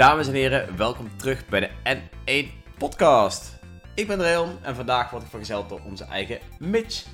Dames 0.00 0.26
en 0.26 0.34
heren, 0.34 0.76
welkom 0.76 1.10
terug 1.16 1.46
bij 1.46 1.60
de 1.60 1.70
N1 1.96 2.76
Podcast. 2.78 3.58
Ik 3.94 4.06
ben 4.06 4.22
Reon 4.22 4.58
en 4.62 4.74
vandaag 4.74 5.10
word 5.10 5.22
ik 5.22 5.28
vergezeld 5.28 5.68
door 5.68 5.80
onze 5.84 6.04
eigen 6.04 6.38
Mitch, 6.58 7.06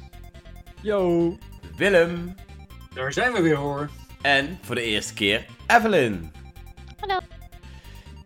Yo. 0.83 1.37
Willem 1.77 2.35
Daar 2.95 3.13
zijn 3.13 3.33
we 3.33 3.43
weer 3.43 3.57
hoor. 3.57 3.91
en 4.23 4.59
voor 4.63 4.75
de 4.75 4.83
eerste 4.83 5.15
keer 5.15 5.47
Evelyn. 5.67 6.33
Hallo. 6.99 7.19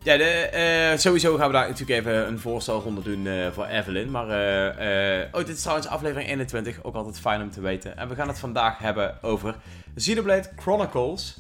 Ja, 0.03 0.17
de, 0.17 0.25
eh, 0.25 0.99
sowieso 0.99 1.37
gaan 1.37 1.47
we 1.47 1.53
daar 1.53 1.69
natuurlijk 1.69 2.01
even 2.01 2.27
een 2.27 2.39
voorstelronde 2.39 3.03
doen 3.03 3.27
eh, 3.27 3.53
voor 3.53 3.67
Evelyn. 3.67 4.11
Maar, 4.11 4.29
eh, 4.29 5.21
eh, 5.21 5.29
oh, 5.33 5.41
dit 5.41 5.57
is 5.57 5.61
trouwens 5.61 5.89
aflevering 5.89 6.29
21, 6.29 6.83
ook 6.83 6.95
altijd 6.95 7.21
fijn 7.21 7.43
om 7.43 7.51
te 7.51 7.61
weten. 7.61 7.97
En 7.97 8.09
we 8.09 8.15
gaan 8.15 8.29
het 8.29 8.39
vandaag 8.39 8.79
hebben 8.79 9.23
over 9.23 9.55
Xenoblade 9.95 10.51
Chronicles. 10.57 11.37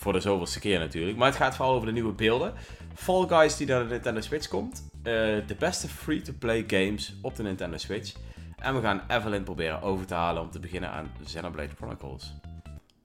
Voor 0.00 0.12
de 0.12 0.20
zoveelste 0.20 0.60
keer 0.60 0.78
natuurlijk. 0.78 1.18
Maar 1.18 1.26
het 1.28 1.36
gaat 1.36 1.56
vooral 1.56 1.74
over 1.74 1.86
de 1.86 1.92
nieuwe 1.92 2.12
beelden. 2.12 2.54
Fall 2.94 3.26
Guys 3.28 3.56
die 3.56 3.66
naar 3.66 3.82
de 3.82 3.88
Nintendo 3.88 4.20
Switch 4.20 4.48
komt. 4.48 4.88
Eh, 5.02 5.12
de 5.46 5.56
beste 5.58 5.88
free-to-play 5.88 6.64
games 6.66 7.14
op 7.22 7.36
de 7.36 7.42
Nintendo 7.42 7.76
Switch. 7.76 8.12
En 8.56 8.74
we 8.74 8.80
gaan 8.80 9.02
Evelyn 9.08 9.42
proberen 9.42 9.82
over 9.82 10.06
te 10.06 10.14
halen 10.14 10.42
om 10.42 10.50
te 10.50 10.58
beginnen 10.58 10.90
aan 10.90 11.12
Xenoblade 11.24 11.74
Chronicles. 11.76 12.34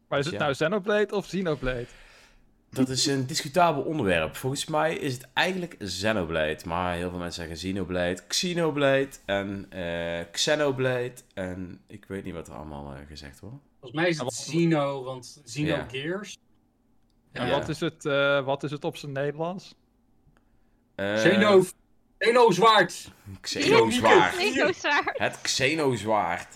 Maar 0.07 0.19
is 0.19 0.25
het 0.25 0.33
Ja. 0.33 0.39
nou 0.39 0.53
Xenoblade 0.53 1.15
of 1.15 1.25
Xenoblade? 1.25 1.85
Dat 2.69 2.89
is 2.89 3.05
een 3.05 3.25
discutabel 3.25 3.81
onderwerp. 3.81 4.35
Volgens 4.35 4.65
mij 4.65 4.95
is 4.95 5.13
het 5.13 5.27
eigenlijk 5.33 5.75
Xenoblade. 5.77 6.57
Maar 6.65 6.95
heel 6.95 7.09
veel 7.09 7.19
mensen 7.19 7.47
zeggen 7.47 7.57
Xenoblade, 7.71 8.21
Xenoblade 8.27 9.09
en 9.25 9.65
eh 9.69 10.25
Xenoblade. 10.31 11.13
En 11.33 11.79
ik 11.87 12.05
weet 12.07 12.23
niet 12.23 12.33
wat 12.33 12.47
er 12.47 12.53
allemaal 12.53 12.93
eh, 12.93 12.99
gezegd 13.07 13.39
wordt. 13.39 13.55
Volgens 13.79 14.01
mij 14.01 14.09
is 14.09 14.17
het 14.19 14.27
Xeno, 14.29 15.03
want 15.03 15.41
Xeno 15.45 15.67
Ja. 15.67 15.85
Gears. 15.91 16.37
En 17.35 17.47
Ja. 17.47 17.59
wat, 17.59 17.69
is 17.69 17.79
het, 17.79 18.05
eh, 18.05 18.45
wat 18.45 18.63
is 18.63 18.71
het 18.71 18.83
op 18.83 18.97
zijn 18.97 19.11
Nederlands? 19.11 19.75
Eh, 20.95 21.15
Xeno, 21.15 21.63
Xeno 22.17 22.51
Zwaard. 22.51 23.11
Xenozwaard. 23.41 24.33
Zo 24.35 24.71
zwaar. 24.71 25.03
Het 25.13 25.41
Xenozwaard. 25.41 26.47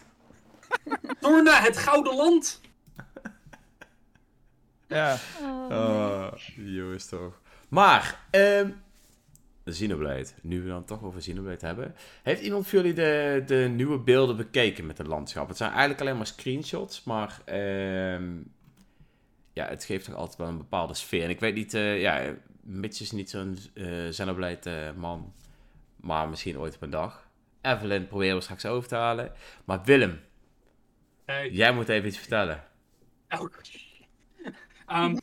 Torna, 1.20 1.62
het 1.62 1.78
Gouden 1.78 2.16
Land. 2.16 2.60
Ja. 4.88 5.18
Oh, 5.42 5.68
Oh, 5.72 6.28
jongens 6.56 7.06
toch. 7.06 7.42
Maar, 7.70 8.20
ehm 8.30 8.70
Xenoblade. 9.66 10.28
Nu 10.42 10.62
we 10.62 10.68
dan 10.70 10.86
toch 10.86 11.04
over 11.04 11.20
Xenoblade 11.20 11.66
hebben. 11.66 11.96
Heeft 12.24 12.42
iemand 12.42 12.68
van 12.68 12.80
jullie 12.80 12.94
de, 12.94 13.44
de 13.46 13.56
nieuwe 13.76 14.00
beelden 14.00 14.38
bekeken 14.38 14.86
met 14.86 14.98
het 14.98 15.08
landschap? 15.08 15.48
Het 15.48 15.58
zijn 15.58 15.70
eigenlijk 15.72 16.02
alleen 16.02 16.18
maar 16.18 16.28
screenshots, 16.28 17.04
maar 17.04 17.42
ehm, 17.46 18.24
ja, 19.60 19.68
het 19.68 19.84
geeft 19.84 20.06
toch 20.06 20.16
altijd 20.16 20.38
wel 20.38 20.48
een 20.48 20.58
bepaalde 20.58 20.94
sfeer. 20.94 21.24
En 21.24 21.30
ik 21.30 21.40
weet 21.40 21.56
niet, 21.56 21.74
eh, 21.74 22.02
ja, 22.02 22.36
Mitch 22.62 23.02
is 23.02 23.12
niet 23.12 23.30
zo'n 23.30 23.58
eh, 24.64 24.92
man, 24.96 25.34
maar 25.96 26.30
misschien 26.30 26.60
ooit 26.60 26.76
op 26.76 26.82
een 26.82 26.90
dag. 26.90 27.28
Evelyn 27.62 28.08
proberen 28.08 28.36
we 28.36 28.42
straks 28.42 28.66
over 28.66 28.90
te 28.90 28.96
halen. 28.96 29.32
Maar 29.66 29.84
Willem, 29.84 30.20
Hey. 31.26 31.50
jij 31.50 31.74
moet 31.74 31.90
even 31.90 32.08
iets 32.08 32.18
vertellen. 32.18 32.64
Oh. 33.30 33.46
Ehm, 34.88 35.18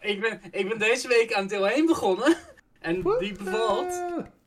ik, 0.00 0.20
ben, 0.20 0.40
ik 0.50 0.68
ben 0.68 0.78
deze 0.78 1.08
week 1.08 1.32
aan 1.32 1.46
deel 1.46 1.68
1 1.68 1.86
begonnen. 1.86 2.36
En 2.78 3.02
die 3.18 3.32
bevalt. 3.32 4.04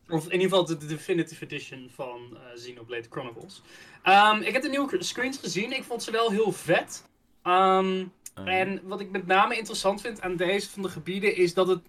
Of 0.10 0.26
in 0.26 0.32
ieder 0.32 0.50
geval 0.50 0.66
de, 0.66 0.78
de 0.78 0.86
Definitive 0.86 1.44
Edition 1.46 1.90
van 1.94 2.38
eh 2.38 2.54
Xenoblade 2.54 3.08
Chronicles. 3.10 3.62
Ehm, 4.04 4.42
ik 4.42 4.54
heb 4.54 4.62
de 4.62 4.70
nieuwe 4.70 5.04
screens 5.04 5.38
gezien. 5.38 5.72
Ik 5.72 5.84
vond 5.84 6.04
ze 6.04 6.12
wel 6.12 6.32
heel 6.32 6.52
vet. 6.52 7.04
Ehm, 7.44 8.06
Eh, 8.34 8.60
En 8.60 8.82
wat 8.84 9.00
ik 9.00 9.12
met 9.12 9.26
name 9.26 9.58
interessant 9.58 10.02
vind 10.02 10.22
aan 10.22 10.36
deze 10.36 10.70
van 10.70 10.82
de 10.82 10.90
gebieden 10.90 11.36
is 11.36 11.54
dat 11.54 11.68
het. 11.68 11.82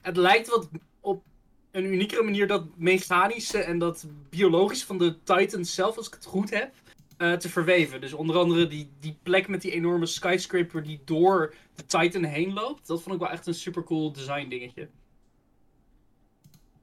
Het 0.00 0.16
lijkt 0.16 0.48
wat 0.48 0.68
op 1.00 1.22
een 1.70 1.84
uniekere 1.84 2.22
manier 2.22 2.46
dat 2.46 2.64
mechanische 2.76 3.58
en 3.58 3.78
dat 3.78 4.06
biologisch 4.30 4.84
van 4.84 4.98
de 4.98 5.22
Titans 5.22 5.74
zelf, 5.74 5.96
als 5.96 6.06
ik 6.06 6.14
het 6.14 6.24
goed 6.24 6.50
heb, 6.50 6.74
eh, 7.16 7.32
te 7.32 7.48
verweven. 7.48 8.00
Dus 8.00 8.12
onder 8.12 8.36
andere 8.36 8.66
die, 8.66 8.90
die 9.00 9.16
plek 9.22 9.48
met 9.48 9.62
die 9.62 9.70
enorme 9.72 10.06
skyscraper 10.06 10.82
die 10.82 11.00
door 11.04 11.54
de 11.74 11.86
Titan 11.86 12.24
heen 12.24 12.52
loopt. 12.52 12.86
Dat 12.86 13.02
vond 13.02 13.14
ik 13.14 13.20
wel 13.20 13.30
echt 13.30 13.46
een 13.46 13.54
super 13.54 13.84
cool 13.84 14.12
design 14.12 14.48
dingetje. 14.48 14.88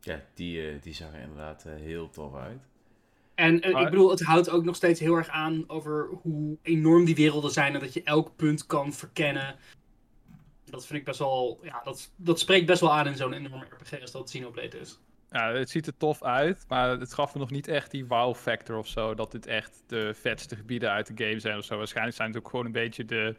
Ja, 0.02 0.26
die, 0.34 0.68
eh, 0.68 0.82
die 0.82 0.94
zag 0.94 1.14
er 1.14 1.20
inderdaad 1.22 1.66
eh, 1.66 1.74
heel 1.76 2.10
tof 2.10 2.36
uit. 2.36 2.70
En 3.42 3.62
eh, 3.62 3.74
Maar- 3.74 3.82
ik 3.82 3.90
bedoel, 3.90 4.10
het 4.10 4.22
houdt 4.24 4.50
ook 4.50 4.64
nog 4.64 4.76
steeds 4.76 5.00
heel 5.00 5.16
erg 5.16 5.28
aan 5.28 5.64
over 5.68 6.10
hoe 6.22 6.58
enorm 6.62 7.06
die 7.06 7.16
werelden 7.16 7.52
zijn 7.52 7.74
en 7.74 7.80
dat 7.80 7.94
je 7.94 8.04
elk 8.04 8.36
punt 8.36 8.66
kan 8.66 8.94
verkennen. 8.94 9.56
Dat 10.66 10.86
vind 10.86 11.00
ik 11.00 11.06
best 11.06 11.20
wel, 11.20 11.60
ja, 11.64 11.82
dat, 11.84 12.12
dat 12.16 12.40
spreekt 12.40 12.66
best 12.66 12.82
wel 12.82 12.94
aan 12.94 13.08
in 13.08 13.16
zo'n 13.16 13.34
enorme 13.34 13.66
RPG 13.80 14.02
als 14.02 14.12
dat 14.12 14.24
Xenoblade 14.24 14.80
is. 14.80 15.00
ja, 15.30 15.54
het 15.54 15.70
ziet 15.70 15.88
er 15.88 15.98
tof 15.98 16.24
uit, 16.24 16.66
maar 16.68 17.00
het 17.00 17.14
gaf 17.14 17.34
me 17.34 17.40
nog 17.40 17.52
niet 17.52 17.68
echt 17.68 17.92
die 17.92 18.06
wow 18.06 18.36
factor 18.36 18.78
of 18.78 18.88
zo. 18.88 19.14
Dat 19.14 19.32
dit 19.32 19.46
echt 19.46 19.84
de 19.88 20.14
vetste 20.14 20.56
gebieden 20.56 20.92
uit 20.92 21.18
de 21.18 21.26
game 21.26 21.40
zijn 21.40 21.58
of 21.58 21.64
zo. 21.64 21.78
Waarschijnlijk 21.78 22.16
zijn 22.18 22.30
het 22.30 22.38
ook 22.38 22.50
gewoon 22.50 22.66
een 22.66 22.72
beetje 22.72 23.06
de, 23.06 23.36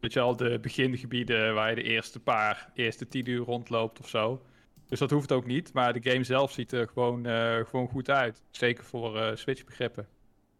weet 0.00 0.12
je 0.12 0.18
wel, 0.18 0.36
de 0.36 0.58
begingebieden 0.60 1.54
waar 1.54 1.68
je 1.68 1.74
de 1.74 1.82
eerste 1.82 2.20
paar, 2.20 2.70
eerste 2.74 3.08
tien 3.08 3.28
uur 3.28 3.44
rondloopt 3.44 4.00
of 4.00 4.08
zo. 4.08 4.42
Dus 4.90 4.98
dat 4.98 5.10
hoeft 5.10 5.32
ook 5.32 5.46
niet, 5.46 5.72
maar 5.72 5.92
de 6.00 6.10
game 6.10 6.24
zelf 6.24 6.52
ziet 6.52 6.72
er 6.72 6.88
gewoon, 6.88 7.26
eh, 7.26 7.56
gewoon 7.66 7.88
goed 7.88 8.10
uit. 8.10 8.42
Zeker 8.50 8.84
voor 8.84 9.20
eh 9.20 9.36
Switch 9.36 9.64
begrippen. 9.64 10.06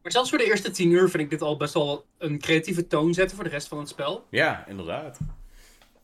Maar 0.03 0.13
zelfs 0.13 0.29
voor 0.29 0.39
de 0.39 0.45
eerste 0.45 0.71
10 0.71 0.91
uur 0.91 1.09
vind 1.09 1.23
ik 1.23 1.31
dit 1.31 1.43
al 1.43 1.57
best 1.57 1.75
wel 1.75 2.07
een 2.19 2.39
creatieve 2.39 2.87
toon 2.87 3.15
zetten 3.15 3.37
voor 3.37 3.45
de 3.45 3.51
rest 3.51 3.69
van 3.69 3.79
het 3.79 3.89
spel. 3.89 4.27
Ja, 4.31 4.67
inderdaad. 4.67 5.19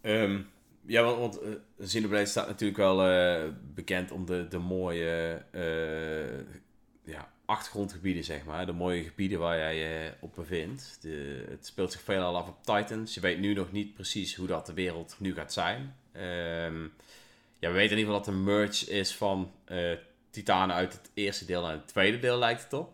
Ehm, 0.01 0.39
ja, 0.87 1.03
want, 1.03 1.19
want 1.19 1.41
eh, 1.41 1.87
Xenoblade 1.87 2.27
staat 2.27 2.47
natuurlijk 2.47 2.79
wel 2.79 3.09
eh, 3.09 3.45
bekend 3.75 4.11
om 4.11 4.27
de, 4.27 4.49
de 4.49 4.59
mooie 4.59 5.43
eh, 5.51 6.39
ja, 7.05 7.33
achtergrondgebieden, 7.45 8.25
zeg 8.25 8.45
maar. 8.45 8.67
De 8.67 8.73
mooie 8.73 9.03
gebieden 9.03 9.39
waar 9.39 9.59
jij 9.59 9.77
je 9.77 10.13
op 10.21 10.35
bevindt. 10.35 10.99
De, 11.01 11.45
het 11.49 11.67
speelt 11.67 11.93
zich 11.93 12.01
veelal 12.01 12.37
af 12.37 12.49
op 12.49 12.65
Titans. 12.65 13.15
Je 13.15 13.21
weet 13.21 13.39
nu 13.39 13.55
nog 13.55 13.73
niet 13.73 13.95
precies 13.95 14.35
hoe 14.35 14.47
dat 14.47 14.67
de 14.67 14.75
wereld 14.75 15.17
nu 15.19 15.35
gaat 15.35 15.53
zijn. 15.53 15.97
Ehm, 16.13 16.87
ja, 17.67 17.73
we 17.73 17.79
weten 17.79 17.97
in 17.97 17.99
ieder 17.99 18.15
geval 18.15 18.33
dat 18.33 18.35
er 18.35 18.55
merge 18.55 18.91
is 18.91 19.15
van 19.15 19.53
eh, 19.65 19.93
titanen 20.31 20.77
uit 20.77 20.93
het 20.93 21.11
eerste 21.15 21.45
deel 21.45 21.63
naar 21.63 21.73
het 21.73 21.89
tweede 21.89 22.19
deel, 22.19 22.39
lijkt 22.39 22.63
het 22.63 22.73
op. 22.73 22.93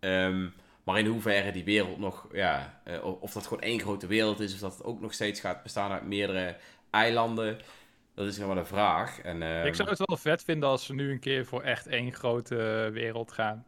Ehm, 0.00 0.48
maar 0.84 0.98
in 0.98 1.06
hoeverre 1.06 1.52
die 1.52 1.64
wereld 1.64 1.98
nog, 1.98 2.28
ja, 2.32 2.80
eh, 2.84 3.22
of 3.22 3.32
dat 3.32 3.46
gewoon 3.46 3.62
één 3.62 3.80
grote 3.80 4.06
wereld 4.06 4.40
is, 4.40 4.54
of 4.54 4.60
dat 4.60 4.72
het 4.72 4.84
ook 4.84 5.00
nog 5.00 5.12
steeds 5.12 5.40
gaat 5.40 5.62
bestaan 5.62 5.92
uit 5.92 6.02
meerdere 6.02 6.56
eilanden, 6.90 7.58
dat 8.14 8.26
is 8.26 8.38
nog 8.38 8.46
wel 8.46 8.56
een 8.56 8.66
vraag. 8.66 9.20
En, 9.20 9.42
ehm, 9.42 9.66
Ik 9.66 9.74
zou 9.74 9.88
het 9.88 9.98
wel 10.04 10.16
vet 10.16 10.44
vinden 10.44 10.68
als 10.68 10.84
ze 10.84 10.94
nu 10.94 11.10
een 11.10 11.20
keer 11.20 11.46
voor 11.46 11.62
echt 11.62 11.86
één 11.86 12.12
grote 12.12 12.90
wereld 12.92 13.32
gaan. 13.32 13.66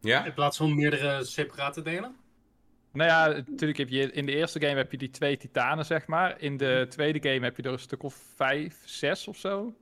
Ja? 0.00 0.24
In 0.24 0.34
plaats 0.34 0.56
van 0.56 0.74
meerdere 0.74 1.24
separate 1.24 1.82
delen. 1.82 2.16
Nou 2.94 3.10
ja, 3.10 3.26
natuurlijk 3.46 3.78
heb 3.78 3.88
je 3.88 4.12
in 4.12 4.26
de 4.26 4.34
eerste 4.34 4.60
game 4.60 4.76
heb 4.76 4.90
je 4.90 4.98
die 4.98 5.10
twee 5.10 5.36
titanen, 5.36 5.84
zeg 5.84 6.06
maar. 6.06 6.40
In 6.40 6.56
de 6.56 6.86
tweede 6.88 7.30
game 7.30 7.44
heb 7.44 7.56
je 7.56 7.62
er 7.62 7.72
een 7.72 7.78
stuk 7.78 8.02
of 8.02 8.14
vijf, 8.36 8.76
zes 8.84 9.28
of 9.28 9.36
zo. 9.36 9.74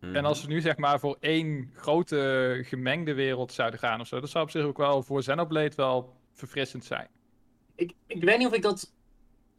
Mhm. 0.00 0.16
En 0.16 0.24
als 0.24 0.40
ze 0.40 0.46
nu 0.48 0.60
zeg 0.60 0.76
maar 0.76 1.00
voor 1.00 1.16
één 1.20 1.70
grote 1.74 2.60
gemengde 2.64 3.14
wereld 3.14 3.52
zouden 3.52 3.78
gaan 3.78 4.00
of 4.00 4.06
zo, 4.06 4.20
dat 4.20 4.30
zou 4.30 4.44
op 4.44 4.50
zich 4.50 4.62
ook 4.62 4.76
wel 4.76 5.02
voor 5.02 5.20
Xenoblade 5.20 5.72
wel 5.76 6.16
verfrissend 6.32 6.84
zijn. 6.84 7.08
Ik, 7.74 7.92
ik 8.06 8.24
weet 8.24 8.38
niet 8.38 8.46
of 8.46 8.54
ik 8.54 8.62
dat. 8.62 8.92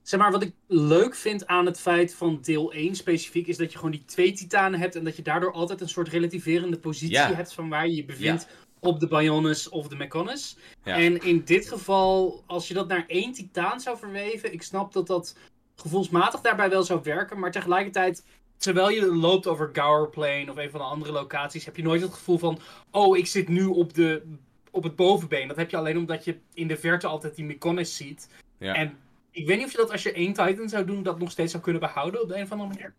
Zeg 0.02 0.20
maar, 0.20 0.32
wat 0.32 0.44
ik 0.44 0.54
leuk 0.68 1.16
vind 1.16 1.48
aan 1.48 1.66
het 1.66 1.80
feit 1.80 2.16
van 2.16 2.40
deel 2.42 2.74
1 2.74 2.96
specifiek, 2.96 3.48
is 3.48 3.58
dat 3.58 3.72
je 3.72 3.78
gewoon 3.78 3.92
die 3.94 4.06
twee 4.06 4.32
titanen 4.32 4.80
hebt 4.80 4.96
en 4.96 5.04
dat 5.04 5.16
je 5.16 5.22
daardoor 5.22 5.52
altijd 5.54 5.82
een 5.82 5.90
soort 5.90 6.08
relativerende 6.08 6.80
positie 6.80 7.16
Ja. 7.16 7.34
hebt 7.34 7.54
van 7.54 7.70
waar 7.70 7.88
je 7.88 7.96
je 7.96 8.06
bevindt 8.06 8.48
op 8.80 9.00
de 9.00 9.08
Bionis 9.08 9.70
of 9.70 9.88
de 9.88 9.96
Mechonis. 9.96 10.58
Ja. 10.84 10.98
En 10.98 11.22
in 11.24 11.42
dit 11.46 11.68
geval, 11.68 12.44
als 12.46 12.68
je 12.68 12.74
dat 12.74 12.88
naar 12.88 13.04
één 13.08 13.34
titaan 13.34 13.80
zou 13.80 13.98
verweven, 13.98 14.54
ik 14.54 14.64
snap 14.64 14.94
dat 14.94 15.08
dat 15.08 15.36
gevoelsmatig 15.76 16.42
daarbij 16.42 16.70
wel 16.70 16.84
zou 16.84 17.00
werken, 17.04 17.40
maar 17.40 17.52
tegelijkertijd, 17.52 18.26
terwijl 18.58 18.90
je 18.90 19.16
loopt 19.16 19.48
over 19.48 19.70
Gower 19.74 20.10
Plain 20.10 20.50
of 20.50 20.58
een 20.58 20.72
van 20.72 20.80
de 20.80 20.86
andere 20.86 21.12
locaties, 21.12 21.66
heb 21.66 21.76
je 21.76 21.84
nooit 21.84 22.02
het 22.02 22.14
gevoel 22.14 22.38
van, 22.38 22.60
oh, 22.92 23.18
ik 23.18 23.28
zit 23.28 23.48
nu 23.48 23.66
op, 23.66 23.94
de, 23.94 24.24
op 24.72 24.84
het 24.84 24.96
bovenbeen. 24.96 25.48
Dat 25.48 25.58
heb 25.58 25.70
je 25.70 25.78
alleen 25.78 25.98
omdat 25.98 26.24
je 26.24 26.38
in 26.54 26.68
de 26.68 26.78
verte 26.78 27.08
altijd 27.08 27.36
die 27.36 27.46
Mechonis 27.46 27.96
ziet. 27.96 28.30
Ja. 28.58 28.74
En 28.74 28.98
ik 29.32 29.48
weet 29.48 29.58
niet 29.58 29.66
of 29.66 29.72
je 29.72 29.78
dat 29.78 29.92
als 29.92 30.04
je 30.04 30.12
één 30.12 30.34
Titan 30.34 30.70
zou 30.70 30.86
doen, 30.86 31.04
dat 31.04 31.20
nog 31.20 31.32
steeds 31.32 31.52
zou 31.52 31.64
kunnen 31.64 31.82
behouden 31.82 32.22
op 32.22 32.28
de 32.28 32.36
een 32.36 32.44
of 32.44 32.52
andere 32.52 32.70
manier. 32.70 32.94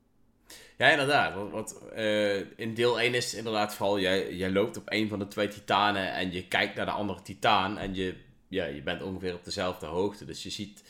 Ja, 0.78 0.88
inderdaad. 0.88 1.50
Want, 1.50 1.78
eh, 1.88 2.58
in 2.58 2.74
deel 2.74 3.00
1 3.00 3.14
is 3.14 3.24
het 3.24 3.34
inderdaad 3.34 3.74
vooral, 3.74 4.00
jij, 4.00 4.34
jij 4.34 4.50
loopt 4.50 4.76
op 4.76 4.82
een 4.84 5.08
van 5.08 5.18
de 5.18 5.28
twee 5.28 5.48
titanen 5.48 6.12
en 6.12 6.32
je 6.32 6.48
kijkt 6.48 6.74
naar 6.74 6.86
de 6.86 6.92
andere 6.92 7.22
titaan 7.22 7.78
en 7.78 7.94
je, 7.94 8.14
ja, 8.48 8.64
je 8.64 8.82
bent 8.82 9.02
ongeveer 9.02 9.34
op 9.34 9.44
dezelfde 9.44 9.86
hoogte. 9.86 10.24
Dus 10.24 10.42
je 10.42 10.50
ziet 10.50 10.82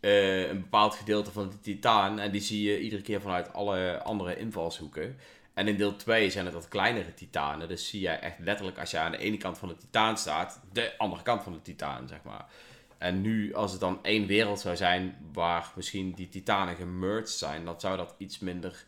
eh, 0.00 0.48
een 0.48 0.60
bepaald 0.60 0.94
gedeelte 0.94 1.30
van 1.32 1.48
die 1.48 1.60
titaan 1.60 2.18
en 2.18 2.30
die 2.30 2.40
zie 2.40 2.70
je 2.70 2.80
iedere 2.80 3.02
keer 3.02 3.20
vanuit 3.20 3.52
alle 3.52 4.02
andere 4.02 4.36
invalshoeken. 4.36 5.16
En 5.54 5.68
in 5.68 5.76
deel 5.76 5.96
2 5.96 6.30
zijn 6.30 6.44
het 6.44 6.54
wat 6.54 6.68
kleinere 6.68 7.14
titanen. 7.14 7.68
Dus 7.68 7.88
zie 7.88 8.00
jij 8.00 8.20
echt 8.20 8.38
letterlijk 8.38 8.78
als 8.78 8.90
je 8.90 8.98
aan 8.98 9.12
de 9.12 9.18
ene 9.18 9.36
kant 9.36 9.58
van 9.58 9.68
de 9.68 9.76
titaan 9.76 10.18
staat, 10.18 10.60
de 10.72 10.98
andere 10.98 11.22
kant 11.22 11.42
van 11.42 11.52
de 11.52 11.62
titaan, 11.62 12.08
zeg 12.08 12.22
maar. 12.22 12.46
En 13.04 13.20
nu, 13.20 13.54
als 13.54 13.70
het 13.70 13.80
dan 13.80 13.98
één 14.02 14.26
wereld 14.26 14.60
zou 14.60 14.76
zijn 14.76 15.16
waar 15.32 15.72
misschien 15.76 16.12
die 16.12 16.28
titanen 16.28 16.76
gemerged 16.76 17.30
zijn, 17.30 17.64
dan 17.64 17.80
zou 17.80 17.96
dat 17.96 18.14
iets 18.18 18.38
minder 18.38 18.84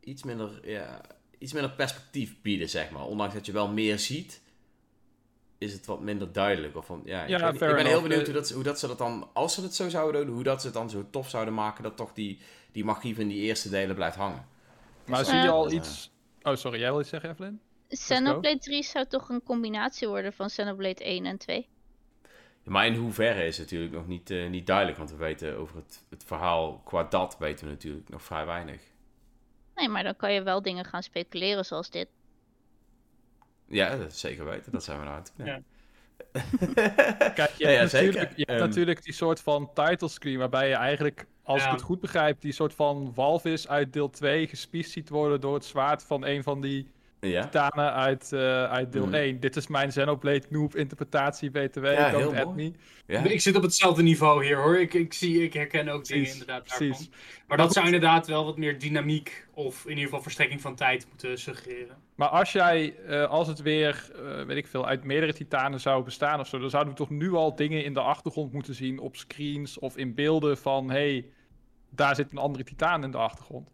iets 0.00 0.22
minder, 0.22 0.68
ja, 0.68 1.00
iets 1.38 1.52
minder 1.52 1.70
perspectief 1.70 2.42
bieden, 2.42 2.68
zeg 2.68 2.90
maar. 2.90 3.04
Ondanks 3.04 3.34
dat 3.34 3.46
je 3.46 3.52
wel 3.52 3.68
meer 3.68 3.98
ziet, 3.98 4.40
is 5.58 5.72
het 5.72 5.86
wat 5.86 6.00
minder 6.00 6.32
duidelijk. 6.32 6.76
Of 6.76 6.86
van, 6.86 7.02
ja, 7.04 7.22
ik, 7.22 7.28
Ja, 7.28 7.52
weet 7.52 7.52
ik 7.52 7.58
ben 7.76 7.86
heel 7.86 8.02
benieuwd 8.02 8.20
Eh, 8.20 8.24
hoe 8.26 8.34
dat, 8.34 8.50
hoe 8.50 8.62
dat 8.62 8.78
ze 8.78 8.86
dat 8.86 8.98
dan, 8.98 9.28
als 9.32 9.54
ze 9.54 9.62
het 9.62 9.74
zo 9.74 9.88
zouden 9.88 10.26
doen, 10.26 10.34
hoe 10.34 10.44
dat 10.44 10.60
ze 10.60 10.66
het 10.66 10.76
dan 10.76 10.90
zo 10.90 11.06
tof 11.10 11.28
zouden 11.28 11.54
maken, 11.54 11.82
dat 11.82 11.96
toch 11.96 12.12
die, 12.12 12.38
die 12.72 12.84
magie 12.84 13.14
van 13.14 13.28
die 13.28 13.40
eerste 13.40 13.68
delen 13.68 13.94
blijft 13.94 14.16
hangen. 14.16 14.46
Maar 15.06 15.24
zie 15.24 15.34
Ja. 15.34 15.42
je 15.42 15.50
al 15.50 15.70
Ja. 15.70 15.76
iets... 15.76 16.10
Oh, 16.42 16.54
sorry, 16.54 16.78
jij 16.80 16.90
wil 16.90 17.00
iets 17.00 17.08
zeggen, 17.08 17.30
Evelyn? 17.30 17.60
Xenoblade 17.88 18.58
3 18.58 18.82
zou 18.82 19.06
toch 19.06 19.28
een 19.28 19.42
combinatie 19.42 20.08
worden 20.08 20.32
van 20.32 20.46
Xenoblade 20.46 21.04
1 21.04 21.26
en 21.26 21.38
2? 21.38 21.68
Maar 22.64 22.86
in 22.86 22.94
hoeverre 22.94 23.46
is 23.46 23.58
het 23.58 23.66
natuurlijk 23.70 23.92
nog 23.94 24.06
niet, 24.06 24.30
eh, 24.30 24.48
niet 24.48 24.66
duidelijk, 24.66 24.98
want 24.98 25.10
we 25.10 25.16
weten 25.16 25.56
over 25.56 25.76
het, 25.76 26.04
het 26.10 26.24
verhaal 26.24 26.80
qua 26.84 27.02
dat 27.04 27.36
weten 27.38 27.66
we 27.66 27.72
natuurlijk 27.72 28.08
nog 28.08 28.22
vrij 28.22 28.46
weinig. 28.46 28.80
Nee, 29.74 29.88
maar 29.88 30.02
dan 30.02 30.16
kan 30.16 30.32
je 30.32 30.42
wel 30.42 30.62
dingen 30.62 30.84
gaan 30.84 31.02
speculeren 31.02 31.64
zoals 31.64 31.90
dit. 31.90 32.08
Ja, 33.66 33.96
dat 33.96 34.10
is 34.12 34.20
zeker 34.20 34.44
weten, 34.44 34.72
dat 34.72 34.84
zijn 34.84 34.98
we 34.98 35.04
nou 35.04 35.16
aan 35.16 35.22
het 35.22 35.32
doen. 35.36 35.46
Ja. 35.46 35.60
Kijk, 37.34 37.50
je 37.50 37.64
Ja, 37.64 37.70
ja, 37.70 37.82
natuurlijk, 37.82 38.30
je 38.36 38.44
hebt 38.46 38.50
Ehm. 38.60 38.68
natuurlijk 38.68 39.02
die 39.02 39.12
soort 39.12 39.40
van 39.40 39.70
title 39.74 40.08
screen 40.08 40.38
waarbij 40.38 40.68
je 40.68 40.74
eigenlijk, 40.74 41.26
als 41.42 41.60
Ja. 41.60 41.66
ik 41.66 41.72
het 41.72 41.82
goed 41.82 42.00
begrijp, 42.00 42.40
die 42.40 42.52
soort 42.52 42.74
van 42.74 43.12
walvis 43.14 43.68
uit 43.68 43.92
deel 43.92 44.10
2 44.10 44.46
gespiest 44.48 44.90
ziet 44.90 45.08
worden 45.08 45.40
door 45.40 45.54
het 45.54 45.64
zwaard 45.64 46.02
van 46.04 46.24
een 46.26 46.42
van 46.42 46.60
die 46.60 46.88
Ja, 47.28 47.42
titanen 47.42 47.92
uit, 47.92 48.32
eh, 48.32 48.64
uit 48.64 48.92
deel 48.92 49.06
Mhm. 49.06 49.14
1. 49.14 49.40
Dit 49.40 49.56
is 49.56 49.66
mijn 49.66 49.88
Xenoblade 49.88 50.42
noob 50.48 50.76
interpretatie, 50.76 51.50
btw, 51.50 51.84
Ja, 51.84 52.10
don't 52.10 52.22
heel 52.32 52.34
at 52.40 52.44
mooi. 52.44 52.70
me. 53.06 53.12
ja. 53.14 53.24
Ik 53.24 53.40
zit 53.40 53.56
op 53.56 53.62
hetzelfde 53.62 54.02
niveau 54.02 54.44
hier 54.44 54.56
hoor. 54.56 54.78
Ik, 54.78 54.94
ik, 54.94 55.12
zie, 55.12 55.42
ik 55.42 55.52
herken 55.52 55.88
ook 55.88 56.04
dingen 56.04 56.22
Precies, 56.22 56.32
inderdaad 56.32 56.62
precies. 56.64 56.88
daarvan. 56.98 57.14
Maar 57.48 57.56
dat 57.56 57.72
zou 57.72 57.84
inderdaad 57.86 58.26
wel 58.26 58.44
wat 58.44 58.56
meer 58.58 58.78
dynamiek 58.78 59.46
of 59.54 59.82
in 59.84 59.88
ieder 59.90 60.04
geval 60.04 60.22
verstrekking 60.22 60.60
van 60.60 60.74
tijd 60.74 61.06
moeten 61.08 61.38
suggereren. 61.38 61.96
Maar 62.14 62.28
als 62.28 62.52
jij, 62.52 62.94
eh, 63.06 63.24
als 63.30 63.48
het 63.48 63.62
weer, 63.62 64.10
eh, 64.14 64.44
weet 64.44 64.56
ik 64.56 64.66
veel, 64.66 64.86
uit 64.86 65.04
meerdere 65.04 65.32
titanen 65.32 65.80
zou 65.80 66.04
bestaan 66.04 66.40
of 66.40 66.46
zo, 66.46 66.58
dan 66.58 66.70
zouden 66.70 66.92
we 66.92 66.98
toch 66.98 67.10
nu 67.10 67.32
al 67.32 67.54
dingen 67.56 67.84
in 67.84 67.94
de 67.94 68.00
achtergrond 68.00 68.52
moeten 68.52 68.74
zien 68.74 68.98
op 68.98 69.16
screens 69.16 69.78
of 69.78 69.96
in 69.96 70.14
beelden 70.14 70.58
van, 70.58 70.90
hey, 70.90 71.26
daar 71.90 72.14
zit 72.14 72.32
een 72.32 72.38
andere 72.38 72.64
titaan 72.64 73.04
in 73.04 73.10
de 73.10 73.18
achtergrond. 73.18 73.72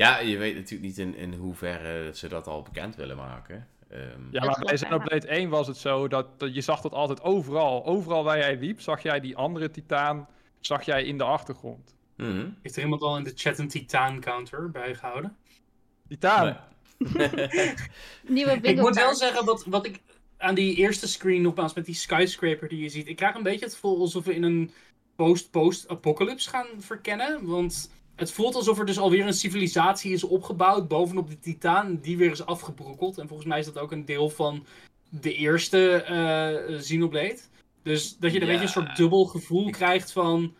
Ja, 0.00 0.18
je 0.18 0.36
weet 0.36 0.54
natuurlijk 0.54 0.82
niet 0.82 0.98
in, 0.98 1.14
in 1.14 1.34
hoeverre 1.34 2.10
ze 2.14 2.28
dat 2.28 2.46
al 2.46 2.62
bekend 2.62 2.96
willen 2.96 3.16
maken. 3.16 3.68
Ehm, 3.88 4.00
Ja, 4.30 4.40
Dat 4.40 4.42
maar 4.50 4.58
bij. 4.64 4.74
Xenoblade 4.74 5.26
1 5.28 5.48
was 5.48 5.66
het 5.66 5.76
zo 5.76 6.08
dat, 6.08 6.38
dat 6.38 6.54
je 6.54 6.60
zag 6.60 6.80
dat 6.80 6.92
altijd 6.92 7.22
overal. 7.22 7.84
Overal 7.86 8.24
waar 8.24 8.38
jij 8.38 8.56
liep, 8.56 8.80
zag 8.80 9.02
jij 9.02 9.20
die 9.20 9.36
andere 9.36 9.70
titaan, 9.70 10.28
zag 10.60 10.82
jij 10.82 11.04
in 11.04 11.18
de 11.18 11.24
achtergrond. 11.24 11.94
mhm. 12.16 12.48
Heeft 12.62 12.76
er 12.76 12.82
iemand 12.82 13.02
al 13.02 13.16
in 13.16 13.24
de 13.24 13.32
chat 13.34 13.58
een 13.58 13.68
titaan 13.68 14.20
counter 14.20 14.70
bijgehouden? 14.70 15.36
Titaan! 16.08 16.56
Nieuwe 18.26 18.52
Ik 18.52 18.60
bingo 18.62 18.82
moet 18.82 18.96
wel 18.96 19.14
zeggen, 19.14 19.44
wat, 19.44 19.64
wat 19.64 19.86
ik 19.86 20.00
aan 20.38 20.54
die 20.54 20.74
eerste 20.76 21.08
screen 21.08 21.42
nogmaals 21.42 21.74
met 21.74 21.84
die 21.84 21.94
skyscraper 21.94 22.68
die 22.68 22.82
je 22.82 22.88
ziet, 22.88 23.08
ik 23.08 23.16
krijg 23.16 23.34
een 23.34 23.42
beetje 23.42 23.64
het 23.64 23.74
gevoel 23.74 24.00
alsof 24.00 24.24
we 24.24 24.34
in 24.34 24.42
een 24.42 24.70
post-post-apocalypse 25.16 26.50
gaan 26.50 26.66
verkennen. 26.78 27.46
Want 27.46 27.90
het 28.20 28.32
voelt 28.32 28.54
alsof 28.54 28.78
er 28.78 28.86
dus 28.86 28.98
alweer 28.98 29.26
een 29.26 29.32
civilisatie 29.32 30.12
is 30.12 30.24
opgebouwd 30.24 30.88
bovenop 30.88 31.28
de 31.30 31.38
Titaan, 31.38 31.98
die 32.02 32.16
weer 32.16 32.30
is 32.30 32.46
afgebrokkeld. 32.46 33.18
En 33.18 33.28
volgens 33.28 33.48
mij 33.48 33.58
is 33.58 33.64
dat 33.64 33.78
ook 33.78 33.92
een 33.92 34.04
deel 34.04 34.28
van 34.30 34.66
de 35.08 35.34
eerste 35.34 36.04
Xenoblade. 36.78 37.38
Dus 37.82 38.16
dat 38.18 38.32
je 38.32 38.40
een 38.40 38.46
Ja. 38.46 38.50
beetje 38.52 38.66
een 38.66 38.82
soort 38.84 38.96
dubbel 38.96 39.24
gevoel 39.24 39.70
krijgt 39.70 40.12
van. 40.12 40.54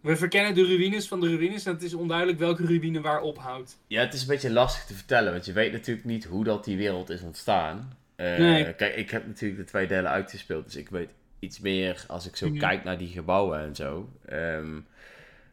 We 0.00 0.16
verkennen 0.16 0.54
de 0.54 0.64
ruïnes 0.64 1.08
van 1.08 1.20
de 1.20 1.36
ruïnes 1.36 1.66
en 1.66 1.72
het 1.72 1.82
is 1.82 1.94
onduidelijk 1.94 2.38
welke 2.38 2.64
ruïne 2.66 3.00
waar 3.00 3.20
ophoudt. 3.20 3.78
Ja, 3.86 4.00
het 4.00 4.14
is 4.14 4.20
een 4.20 4.26
beetje 4.26 4.50
lastig 4.50 4.84
te 4.84 4.94
vertellen, 4.94 5.32
want 5.32 5.44
je 5.44 5.52
weet 5.52 5.72
natuurlijk 5.72 6.06
niet 6.06 6.24
hoe 6.24 6.44
dat 6.44 6.64
die 6.64 6.76
wereld 6.76 7.10
is 7.10 7.22
ontstaan. 7.22 7.96
Eh, 8.16 8.38
Nee. 8.38 8.74
Kijk, 8.74 8.96
ik 8.96 9.10
heb 9.10 9.26
natuurlijk 9.26 9.60
de 9.60 9.66
twee 9.66 9.86
delen 9.86 10.10
uitgespeeld, 10.10 10.64
dus 10.64 10.76
ik 10.76 10.88
weet 10.88 11.10
iets 11.38 11.60
meer 11.60 12.04
als 12.08 12.26
ik 12.26 12.36
zo 12.36 12.50
kijk 12.58 12.84
naar 12.84 12.98
die 12.98 13.08
gebouwen 13.08 13.60
en 13.60 13.74
zo. 13.74 14.08
Ehm, 14.26 14.80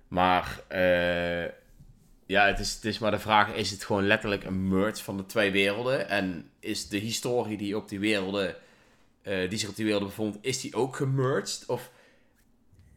maar 0.10 0.62
eh, 0.68 1.44
ja, 2.26 2.46
het 2.46 2.60
is, 2.60 2.74
het 2.74 2.86
is 2.86 3.00
maar 3.00 3.12
de 3.12 3.20
vraag, 3.20 3.54
is 3.54 3.72
het 3.72 3.84
gewoon 3.84 4.08
letterlijk 4.08 4.44
een 4.44 4.68
merge 4.68 5.04
van 5.04 5.18
de 5.18 5.26
twee 5.26 5.52
werelden? 5.52 6.10
En 6.10 6.50
is 6.60 6.88
de 6.88 6.98
historie 6.98 7.58
die 7.58 7.78
op 7.78 7.90
die 7.90 8.00
werelden, 8.00 8.56
eh, 9.22 9.50
die 9.50 9.60
zich 9.60 9.70
op 9.70 9.76
die 9.76 9.86
werelden 9.86 10.10
bevond, 10.10 10.38
is 10.42 10.62
die 10.62 10.76
ook 10.76 10.96
gemerged? 10.96 11.64
Of 11.68 11.90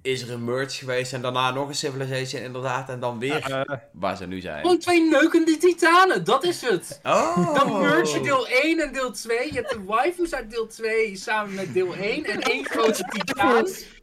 is 0.02 0.22
er 0.22 0.30
een 0.30 0.44
merge 0.44 0.76
geweest 0.76 1.12
en 1.12 1.22
daarna 1.22 1.50
nog 1.50 1.68
een 1.68 1.74
civilization 1.74 2.42
inderdaad 2.42 2.88
en 2.88 3.00
dan 3.00 3.18
weer 3.18 3.50
Eh, 3.50 3.78
waar 3.92 4.16
ze 4.16 4.26
nu 4.26 4.40
zijn? 4.40 4.60
Gewoon 4.60 4.78
twee 4.78 5.08
neukende 5.10 5.56
titanen, 5.56 6.24
dat 6.24 6.44
is 6.44 6.60
het! 6.60 7.00
Oh! 7.02 7.54
Dan 7.54 7.80
merge 7.80 8.18
je 8.18 8.20
deel 8.20 8.48
1 8.48 8.80
en 8.80 8.92
deel 8.92 9.12
2. 9.12 9.46
Je 9.46 9.54
hebt 9.54 9.70
de 9.70 9.82
waifus 9.84 10.34
uit 10.34 10.50
deel 10.50 10.66
2 10.66 11.16
samen 11.16 11.54
met 11.54 11.72
deel 11.72 11.94
1 11.94 12.24
en 12.24 12.40
één 12.40 12.64
grote 12.64 13.04
titaan. 13.04 13.66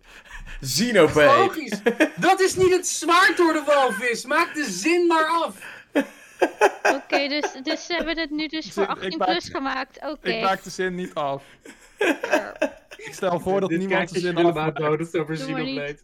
Xenoblade. 0.61 1.38
Logisch. 1.38 1.79
Dat 2.15 2.41
is 2.41 2.56
niet 2.56 2.71
het 2.75 2.88
zwaard 2.88 3.38
door 3.38 3.53
de 3.53 3.63
walvis. 3.65 4.25
Maak 4.25 4.53
de 4.53 4.63
zin 4.71 5.07
maar 5.07 5.25
af. 5.25 5.56
Oké, 6.95 7.27
dus, 7.27 7.51
dus 7.63 7.85
ze 7.85 7.94
hebben 7.94 8.17
het 8.19 8.29
nu 8.29 8.47
dus 8.47 8.71
voor 8.73 8.83
Ik 8.83 8.89
18 8.89 9.17
maak- 9.17 9.27
plus 9.29 9.50
gemaakt. 9.50 10.00
Oké. 10.06 10.29
Ik 10.29 10.41
maak 10.41 10.63
de 10.63 10.69
zin 10.69 10.95
niet 10.95 11.13
af. 11.13 11.44
Ik 12.97 13.09
stel 13.13 13.39
voor 13.39 13.59
dat 13.59 13.69
Dit 13.69 13.79
niemand 13.79 14.13
de 14.13 14.19
zin 14.19 14.35
afmaakt. 14.38 14.79
nodig 14.79 15.13
over. 15.13 15.35
Xenoblade. 15.35 15.97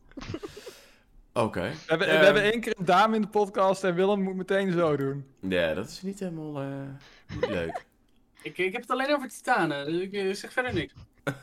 Oké. 1.34 1.62
We 1.62 1.76
hebben, 1.88 2.08
Ehm, 2.08 2.20
we 2.20 2.26
hebben 2.26 2.44
één 2.44 2.60
keer 2.62 2.74
een 2.78 2.86
dame 2.86 3.16
in 3.16 3.22
de 3.22 3.28
podcast 3.28 3.84
en 3.84 3.96
Willem 3.96 4.22
moet 4.22 4.36
meteen 4.36 4.72
zo 4.72 4.96
doen. 4.96 5.26
Ja, 5.40 5.74
dat 5.74 5.90
is 5.90 6.02
niet 6.02 6.20
helemaal 6.20 6.62
eh, 6.62 7.36
niet 7.36 7.50
leuk. 7.50 7.86
Ik, 8.42 8.58
ik 8.58 8.72
heb 8.72 8.82
het 8.82 8.92
alleen 8.92 9.16
over 9.16 9.30
titanen. 9.30 9.86
dus 9.86 10.02
Ik 10.02 10.14
eh, 10.14 10.34
zeg 10.34 10.52
verder 10.54 10.74
niks. 10.74 10.94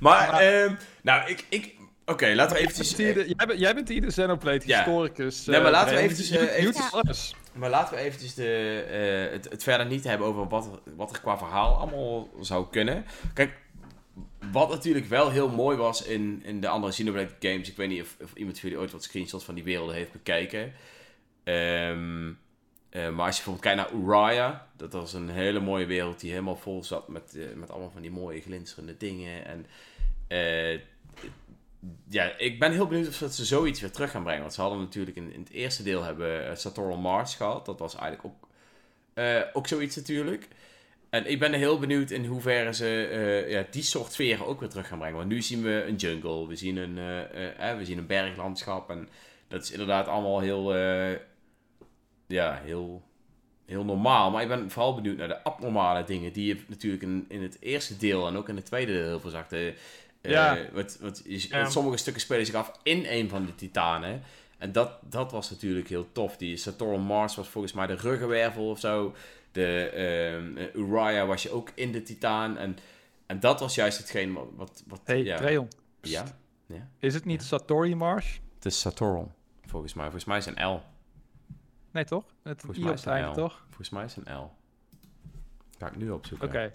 Maar, 0.00 0.30
Maar- 0.30 0.40
ehm, 0.40 0.74
nou, 1.02 1.30
ik... 1.30 1.44
ik 1.48 1.74
Oké, 2.08 2.32
laten 2.34 2.56
we 2.56 2.62
eventjes... 2.62 2.94
De- 2.94 3.34
jij, 3.56 3.74
bent, 3.74 3.88
hier 3.88 4.00
de 4.00 4.06
Xenoblade 4.06 4.62
Ja. 4.66 4.76
historicus. 4.76 5.44
Nee, 5.44 5.56
maar 5.60 5.66
eh, 5.66 5.72
laten 5.72 5.94
we 5.94 6.00
eventjes, 6.00 6.28
Je- 6.28 6.38
eh, 6.38 6.62
eventjes-. 6.62 7.34
Maar 7.52 7.70
laten 7.70 7.94
we 7.94 8.00
eventjes 8.00 8.34
de, 8.34 8.80
eh, 8.90 9.32
het, 9.32 9.48
het 9.50 9.62
verder 9.62 9.86
niet 9.86 10.04
hebben 10.04 10.26
over 10.26 10.48
wat 10.48 10.64
er, 10.66 10.92
wat 10.96 11.10
er 11.12 11.20
qua 11.20 11.38
verhaal 11.38 11.76
allemaal 11.76 12.28
zou 12.40 12.66
kunnen. 12.70 13.04
Kijk, 13.34 13.52
wat 14.52 14.68
natuurlijk 14.68 15.06
wel 15.06 15.30
heel 15.30 15.48
mooi 15.48 15.76
was 15.76 16.02
in, 16.02 16.42
in 16.44 16.60
de 16.60 16.68
andere 16.68 16.92
Xenoblade 16.92 17.30
games. 17.40 17.68
Ik 17.70 17.76
weet 17.76 17.88
niet 17.88 18.02
of, 18.02 18.16
of 18.22 18.30
iemand 18.34 18.58
van 18.58 18.68
jullie 18.68 18.84
ooit 18.84 18.92
wat 18.92 19.02
screenshots 19.04 19.44
van 19.44 19.54
die 19.54 19.64
werelden 19.64 19.94
heeft 19.94 20.12
bekeken. 20.12 20.72
Ehm, 21.44 22.32
eh, 22.96 23.10
maar 23.10 23.26
als 23.26 23.36
je 23.36 23.42
bijvoorbeeld 23.44 23.76
kijkt 23.76 23.90
naar 23.90 24.00
Uriah. 24.00 24.54
Dat 24.76 24.92
was 24.92 25.12
een 25.12 25.28
hele 25.28 25.60
mooie 25.60 25.86
wereld 25.86 26.20
die 26.20 26.30
helemaal 26.30 26.56
vol 26.56 26.84
zat 26.84 27.08
met, 27.08 27.36
eh, 27.36 27.44
met 27.54 27.70
allemaal 27.70 27.90
van 27.90 28.02
die 28.02 28.10
mooie 28.10 28.40
glinsterende 28.40 28.96
dingen. 28.96 29.46
En 29.46 29.66
eh, 30.28 30.80
ja, 32.08 32.32
ik 32.38 32.58
ben 32.58 32.72
heel 32.72 32.86
benieuwd 32.86 33.08
of 33.08 33.32
ze 33.32 33.44
zoiets 33.44 33.80
weer 33.80 33.90
terug 33.90 34.10
gaan 34.10 34.22
brengen. 34.22 34.40
Want 34.40 34.54
ze 34.54 34.60
hadden 34.60 34.78
natuurlijk 34.78 35.16
in, 35.16 35.32
in 35.32 35.40
het 35.40 35.50
eerste 35.50 35.82
deel 35.82 36.02
hebben 36.02 36.48
uh, 36.48 36.54
Satoral 36.54 36.96
Mars 36.96 37.34
gehad. 37.34 37.66
Dat 37.66 37.78
was 37.78 37.96
eigenlijk 37.96 38.24
ook, 38.24 38.48
ook 39.52 39.66
zoiets 39.66 39.96
natuurlijk. 39.96 40.48
En 41.10 41.30
ik 41.30 41.38
ben 41.38 41.52
heel 41.52 41.78
benieuwd 41.78 42.10
in 42.10 42.24
hoeverre 42.24 42.74
ze 42.74 43.46
ja, 43.48 43.66
die 43.70 43.82
soort 43.82 44.12
sferen 44.12 44.46
ook 44.46 44.60
weer 44.60 44.68
terug 44.68 44.88
gaan 44.88 44.98
brengen. 44.98 45.16
Want 45.16 45.28
nu 45.28 45.42
zien 45.42 45.62
we 45.62 45.84
een 45.86 45.96
jungle, 45.96 46.46
we 46.46 46.56
zien 46.56 46.76
een, 46.76 46.94
we 47.78 47.84
zien 47.84 47.98
een 47.98 48.06
berglandschap. 48.06 48.90
En 48.90 49.08
dat 49.48 49.62
is 49.62 49.70
inderdaad 49.70 50.08
allemaal 50.08 50.40
heel, 50.40 50.72
ja, 52.26 52.60
heel, 52.64 53.02
heel 53.66 53.84
normaal. 53.84 54.30
Maar 54.30 54.42
ik 54.42 54.48
ben 54.48 54.70
vooral 54.70 54.94
benieuwd 54.94 55.16
naar 55.16 55.28
de 55.28 55.42
abnormale 55.42 56.04
dingen 56.04 56.32
die 56.32 56.46
je 56.46 56.62
natuurlijk 56.66 57.02
in, 57.02 57.24
in 57.28 57.42
het 57.42 57.56
eerste 57.60 57.96
deel 57.96 58.26
en 58.26 58.36
ook 58.36 58.48
in 58.48 58.56
het 58.56 58.66
tweede 58.66 58.92
deel 58.92 59.06
heel 59.06 59.20
veel 59.20 59.30
zag. 59.30 59.48
De, 59.48 59.74
eh, 60.20 60.54
wat, 60.72 60.98
wat, 61.00 61.22
Ja. 61.24 61.70
Sommige 61.70 61.96
stukken 61.96 62.22
spelen 62.22 62.46
zich 62.46 62.54
af 62.54 62.72
in 62.82 63.04
een 63.08 63.28
van 63.28 63.46
de 63.46 63.54
titanen. 63.54 64.22
En 64.58 64.72
dat, 64.72 64.90
dat 65.10 65.32
was 65.32 65.50
natuurlijk 65.50 65.88
heel 65.88 66.12
tof. 66.12 66.36
Die 66.36 66.56
Saturn 66.56 67.00
Mars 67.00 67.36
was 67.36 67.48
volgens 67.48 67.72
mij 67.72 67.86
de 67.86 67.94
ruggenwervel 67.94 68.70
of 68.70 68.78
zo. 68.78 69.14
De 69.52 69.88
ehm, 69.88 70.56
eh, 70.56 70.74
Uriah 70.74 71.26
was 71.26 71.42
je 71.42 71.50
ook 71.50 71.70
in 71.74 71.92
de 71.92 72.02
titaan. 72.02 72.58
En, 72.58 72.76
en 73.26 73.40
dat 73.40 73.60
was 73.60 73.74
juist 73.74 73.98
hetgeen 73.98 74.32
wat... 74.32 74.46
wat, 74.54 74.82
wat 74.86 75.00
Hey, 75.04 75.22
ja. 75.22 75.36
Treon. 75.36 75.68
ja, 76.00 76.24
Is 76.98 77.14
het 77.14 77.24
niet 77.24 77.42
Satori 77.42 77.94
Mars? 77.94 78.40
het 78.54 78.64
is 78.64 78.80
Saturn. 78.80 79.32
Volgens 79.66 79.94
mij. 79.94 80.04
Volgens 80.04 80.24
mij 80.24 80.38
is 80.38 80.46
een 80.46 80.66
L. 80.66 80.82
Nee, 81.96 82.04
toch? 82.04 82.24
Met 82.42 82.54
een 82.54 82.60
Volgens 82.60 82.78
I 82.78 82.84
mij 82.84 82.92
is 82.94 83.04
het 83.04 83.14
een 83.14 83.30
L. 83.30 83.32
toch? 83.34 83.62
Volgens 83.66 83.90
mij 83.90 84.04
is 84.04 84.16
een 84.16 84.34
L. 84.36 84.52
Ga 85.78 85.86
ik 85.86 85.96
nu 85.96 86.10
opzoeken. 86.10 86.48
Oké. 86.48 86.70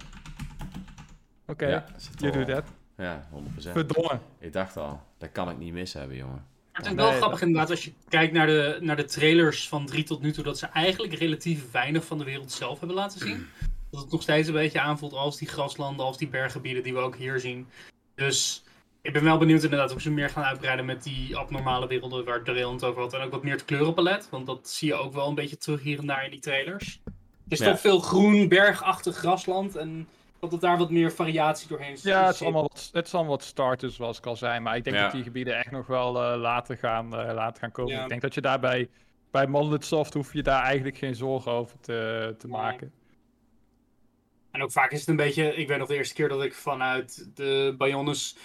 Oké, 1.47 1.65
Ja, 1.67 1.85
you 2.17 2.31
do 2.33 2.39
Saturn. 2.39 2.45
that. 2.45 2.65
Ja, 2.97 3.27
100%. 3.31 3.71
Verdomme. 3.71 4.19
Ik 4.39 4.53
dacht 4.53 4.77
al, 4.77 5.01
dat 5.17 5.31
kan 5.31 5.49
ik 5.49 5.57
niet 5.57 5.73
missen 5.73 5.99
hebben, 5.99 6.17
jongen. 6.17 6.35
Maar 6.71 6.81
het 6.81 6.85
is 6.85 6.93
wel 6.93 7.09
Nee, 7.09 7.17
grappig 7.17 7.41
inderdaad 7.41 7.69
als 7.69 7.83
je 7.83 7.93
kijkt 8.09 8.33
naar 8.33 8.47
de, 8.47 8.77
naar 8.81 8.95
de 8.95 9.05
trailers 9.05 9.67
van 9.67 9.85
3 9.85 10.03
tot 10.03 10.21
nu 10.21 10.31
toe, 10.31 10.43
dat 10.43 10.57
ze 10.57 10.65
eigenlijk 10.65 11.13
relatief 11.13 11.71
weinig 11.71 12.05
van 12.05 12.17
de 12.17 12.23
wereld 12.23 12.51
zelf 12.51 12.79
hebben 12.79 12.97
laten 12.97 13.19
zien. 13.19 13.47
Dat 13.91 14.01
het 14.01 14.11
nog 14.11 14.21
steeds 14.21 14.47
een 14.47 14.53
beetje 14.53 14.79
aanvoelt 14.81 15.13
als 15.13 15.37
die 15.37 15.47
graslanden, 15.47 16.05
als 16.05 16.17
die 16.17 16.27
berggebieden 16.27 16.83
die 16.83 16.93
we 16.93 16.99
ook 16.99 17.15
hier 17.15 17.39
zien. 17.39 17.67
Dus 18.15 18.63
ik 19.01 19.13
ben 19.13 19.24
wel 19.24 19.38
benieuwd 19.38 19.63
inderdaad 19.63 19.93
of 19.96 20.01
ze 20.01 20.12
meer 20.12 20.29
gaan 20.29 20.43
uitbreiden 20.43 20.86
met 20.86 21.03
die 21.03 21.38
abnormale 21.38 21.88
werelden 21.88 22.25
waar 22.25 22.43
Daryl 22.43 22.72
het 22.72 22.84
over 22.84 23.01
had. 23.01 23.13
En 23.13 23.22
ook 23.22 23.31
wat 23.31 23.43
meer 23.43 23.53
het 23.53 23.65
kleurenpalet, 23.65 24.29
want 24.29 24.46
dat 24.46 24.70
zie 24.70 24.88
je 24.88 24.93
ook 24.93 25.13
wel 25.13 25.27
een 25.27 25.36
beetje 25.36 25.58
terug 25.58 25.81
hier 25.81 26.00
en 26.00 26.05
daar 26.08 26.25
in 26.25 26.31
die 26.31 26.39
trailers. 26.39 27.01
Het 27.43 27.60
is 27.60 27.60
Ja. 27.60 27.72
toch 27.72 27.79
veel 27.79 28.00
groen, 28.00 28.48
bergachtig 28.48 29.15
grasland 29.15 29.75
en 29.75 30.08
dat 30.39 30.51
het 30.51 30.62
daar 30.62 30.77
wat 30.77 30.89
meer 30.91 31.12
variatie 31.12 31.67
doorheen 31.67 31.98
Ja, 32.01 32.22
het 32.22 32.29
is 32.31 32.38
zit. 32.38 32.41
allemaal 32.48 32.62
wat, 32.62 32.89
het 32.93 33.05
is 33.08 33.13
allemaal 33.13 33.31
wat 33.31 33.43
starters, 33.43 33.96
zoals 33.96 34.17
ik 34.17 34.25
al 34.25 34.36
zei. 34.36 34.60
Maar 34.60 34.75
ik 34.75 34.84
denk 34.84 34.96
Ja. 34.96 35.01
dat 35.03 35.12
die 35.12 35.24
gebieden 35.24 35.58
echt 35.58 35.72
nog 35.72 35.88
wel 35.88 36.24
eh, 36.24 36.39
later, 36.39 36.77
gaan, 36.77 37.15
eh, 37.15 37.34
later 37.34 37.60
gaan 37.62 37.72
komen. 37.72 37.93
Ja. 37.93 38.03
Ik 38.03 38.10
denk 38.10 38.22
dat 38.22 38.34
je 38.34 38.41
daarbij, 38.41 38.89
bij 39.31 39.48
Monolith 39.48 39.86
Soft 39.86 40.13
hoef 40.13 40.34
je 40.34 40.43
daar 40.43 40.63
eigenlijk 40.63 40.98
geen 40.98 41.15
zorgen 41.15 41.51
over 41.51 41.79
te, 41.79 42.36
te 42.38 42.48
Nee. 42.48 42.58
maken. 42.62 42.91
En 44.51 44.62
ook 44.63 44.72
vaak 44.72 44.91
is 44.91 45.00
het 45.00 45.10
een 45.10 45.15
beetje, 45.15 45.55
ik 45.55 45.67
weet 45.67 45.77
nog 45.77 45.88
de 45.88 45.96
eerste 45.96 46.13
keer 46.13 46.29
dat 46.29 46.43
ik 46.43 46.53
vanuit 46.53 47.29
de 47.36 47.75
Bayonnes, 47.77 48.36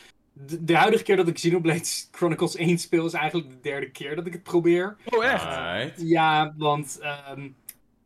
de, 0.45 0.65
de 0.65 0.77
huidige 0.77 1.03
keer 1.03 1.17
dat 1.17 1.29
ik 1.29 1.35
Xenoblade 1.35 1.85
Chronicles 2.11 2.57
1 2.57 2.79
speel, 2.79 3.07
is 3.07 3.13
eigenlijk 3.13 3.51
de 3.51 3.61
derde 3.61 3.91
keer 3.91 4.17
dat 4.17 4.27
ik 4.27 4.33
het 4.33 4.43
probeer. 4.43 4.97
Oh, 5.05 5.25
echt? 5.25 5.95
Ja, 5.97 6.55
want 6.57 6.99
ehm, 7.01 7.49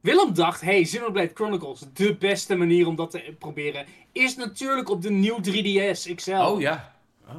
Willem 0.00 0.34
dacht, 0.34 0.60
hey, 0.60 0.82
Xenoblade 0.82 1.30
Chronicles, 1.34 1.84
de 1.92 2.16
beste 2.16 2.56
manier 2.56 2.86
om 2.86 2.96
dat 2.96 3.10
te 3.10 3.34
proberen, 3.38 3.86
is 4.12 4.36
natuurlijk 4.36 4.88
op 4.88 5.02
de 5.02 5.10
nieuw 5.10 5.38
3DS 5.40 6.14
XL. 6.14 6.32
Oh 6.32 6.60
ja. 6.60 6.94
Oh. 7.28 7.34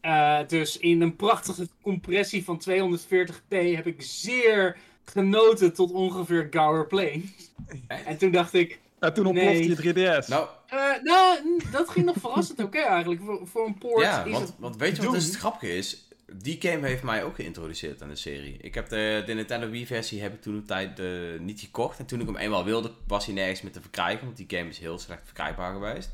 Eh, 0.00 0.48
dus 0.48 0.78
in 0.78 1.02
een 1.02 1.16
prachtige 1.16 1.68
compressie 1.82 2.44
van 2.44 2.62
240p 2.70 3.48
heb 3.48 3.86
ik 3.86 4.02
zeer 4.02 4.76
genoten 5.04 5.74
tot 5.74 5.92
ongeveer 5.92 6.48
Gower 6.50 6.86
Plane. 6.86 7.22
Echt? 7.86 8.04
En 8.04 8.18
toen 8.18 8.30
dacht 8.30 8.54
ik, 8.54 8.80
En 8.98 9.14
toen 9.14 9.26
ontplofte 9.26 9.52
Nee. 9.52 9.68
je 9.68 10.20
3DS. 10.22 10.28
Nou, 10.28 10.48
eh, 10.66 10.78
nou, 11.02 11.38
dat 11.72 11.88
ging 11.88 12.06
nog 12.06 12.16
verrassend 12.18 12.62
oké 12.62 12.78
eigenlijk. 12.78 13.20
Voor, 13.20 13.46
voor 13.46 13.66
een 13.66 13.78
poort 13.78 14.02
ja, 14.04 14.24
is 14.24 14.32
want, 14.32 14.46
het 14.46 14.54
want 14.58 14.76
weet 14.76 14.96
je 14.96 15.02
wat 15.02 15.14
dus 15.14 15.24
het 15.24 15.36
grappige 15.36 15.76
is? 15.76 16.08
Die 16.32 16.56
game 16.60 16.86
heeft 16.86 17.02
mij 17.02 17.24
ook 17.24 17.34
geïntroduceerd 17.34 18.02
aan 18.02 18.08
de 18.08 18.16
serie. 18.16 18.56
Ik 18.60 18.74
heb 18.74 18.88
de, 18.88 19.22
de 19.26 19.34
Nintendo 19.34 19.70
Wii 19.70 19.86
versie 19.86 20.22
heb 20.22 20.34
ik 20.34 20.42
toen 20.42 20.54
een 20.54 20.66
tijd 20.66 20.98
eh, 20.98 21.06
niet 21.38 21.60
gekocht. 21.60 21.98
En 21.98 22.06
toen 22.06 22.20
ik 22.20 22.26
hem 22.26 22.36
eenmaal 22.36 22.64
wilde, 22.64 22.92
was 23.06 23.24
hij 23.26 23.34
nergens 23.34 23.62
meer 23.62 23.72
te 23.72 23.80
verkrijgen. 23.80 24.24
Want 24.24 24.36
die 24.36 24.58
game 24.58 24.68
is 24.68 24.78
heel 24.78 24.98
slecht 24.98 25.22
verkrijgbaar 25.24 25.72
geweest. 25.72 26.10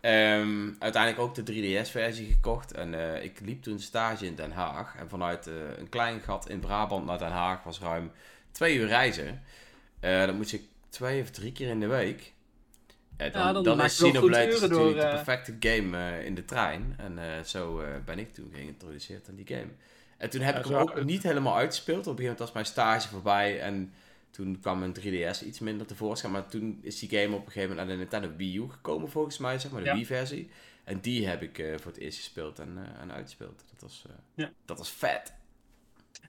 Ehm, 0.00 0.70
uiteindelijk 0.78 1.22
ook 1.22 1.34
de 1.34 1.42
3DS 1.42 1.90
versie 1.90 2.26
gekocht. 2.26 2.72
En 2.72 2.94
eh, 2.94 3.24
ik 3.24 3.40
liep 3.40 3.62
toen 3.62 3.80
stage 3.80 4.26
in 4.26 4.34
Den 4.34 4.52
Haag. 4.52 4.96
En 4.98 5.08
vanuit 5.08 5.46
eh, 5.46 5.54
een 5.78 5.88
klein 5.88 6.20
gat 6.20 6.48
in 6.48 6.60
Brabant 6.60 7.06
naar 7.06 7.18
Den 7.18 7.30
Haag 7.30 7.62
was 7.62 7.80
ruim 7.80 8.10
twee 8.52 8.76
uur 8.76 8.86
reizen. 8.86 9.42
Eh 10.00 10.26
dan 10.26 10.36
moest 10.36 10.52
ik 10.52 10.62
twee 10.96 11.22
of 11.22 11.30
drie 11.30 11.52
keer 11.52 11.68
in 11.68 11.80
de 11.80 11.86
week. 11.86 12.32
Eh, 13.16 13.32
dan, 13.32 13.42
Ja, 13.42 13.52
dan 13.52 13.64
dan, 13.64 13.80
is 13.84 13.94
Xenoblade 13.94 14.46
uren 14.46 14.60
natuurlijk 14.60 14.72
door, 14.72 14.94
de 14.94 15.00
eh, 15.00 15.10
perfecte 15.14 15.56
game 15.60 15.96
eh, 15.98 16.24
in 16.26 16.34
de 16.34 16.44
trein. 16.44 16.94
En 16.98 17.18
eh, 17.18 17.42
zo 17.42 17.80
eh, 17.80 17.88
ben 18.04 18.18
ik 18.18 18.34
toen 18.34 18.50
geïntroduceerd 18.54 19.28
aan 19.28 19.34
die 19.34 19.46
game. 19.46 19.70
En 20.18 20.30
toen 20.30 20.40
heb 20.40 20.54
Ja, 20.54 20.60
ik 20.60 20.66
hem 20.66 20.76
ook 20.76 21.04
niet 21.04 21.22
helemaal 21.22 21.56
uitgespeeld. 21.56 22.06
Op 22.06 22.18
een 22.18 22.18
gegeven 22.18 22.22
moment 22.24 22.38
was 22.38 22.52
mijn 22.52 22.66
stage 22.66 23.08
voorbij 23.08 23.60
en 23.60 23.92
toen 24.30 24.58
kwam 24.60 24.78
mijn 24.78 24.94
3DS 25.00 25.46
iets 25.46 25.58
minder 25.58 25.86
tevoorschijn. 25.86 26.32
Maar 26.32 26.46
toen 26.48 26.78
is 26.82 26.98
die 26.98 27.08
game 27.08 27.34
op 27.36 27.46
een 27.46 27.52
gegeven 27.52 27.68
moment 27.68 27.76
naar 27.88 27.96
de 27.96 28.02
Nintendo 28.02 28.36
Wii 28.36 28.56
U 28.56 28.70
gekomen 28.70 29.10
volgens 29.10 29.38
mij, 29.38 29.58
zeg 29.58 29.70
maar, 29.70 29.80
de 29.82 29.86
Ja. 29.88 29.94
Wii-versie. 29.94 30.50
En 30.84 31.00
die 31.00 31.26
heb 31.26 31.42
ik 31.42 31.58
eh, 31.58 31.66
voor 31.78 31.90
het 31.92 32.00
eerst 32.00 32.18
gespeeld 32.18 32.58
en, 32.58 32.72
eh, 32.76 33.02
en 33.02 33.12
uitgespeeld. 33.12 33.64
Dat 33.70 33.80
was, 33.80 34.04
eh, 34.06 34.12
Ja. 34.34 34.50
dat 34.64 34.78
was 34.78 34.90
vet. 34.90 35.32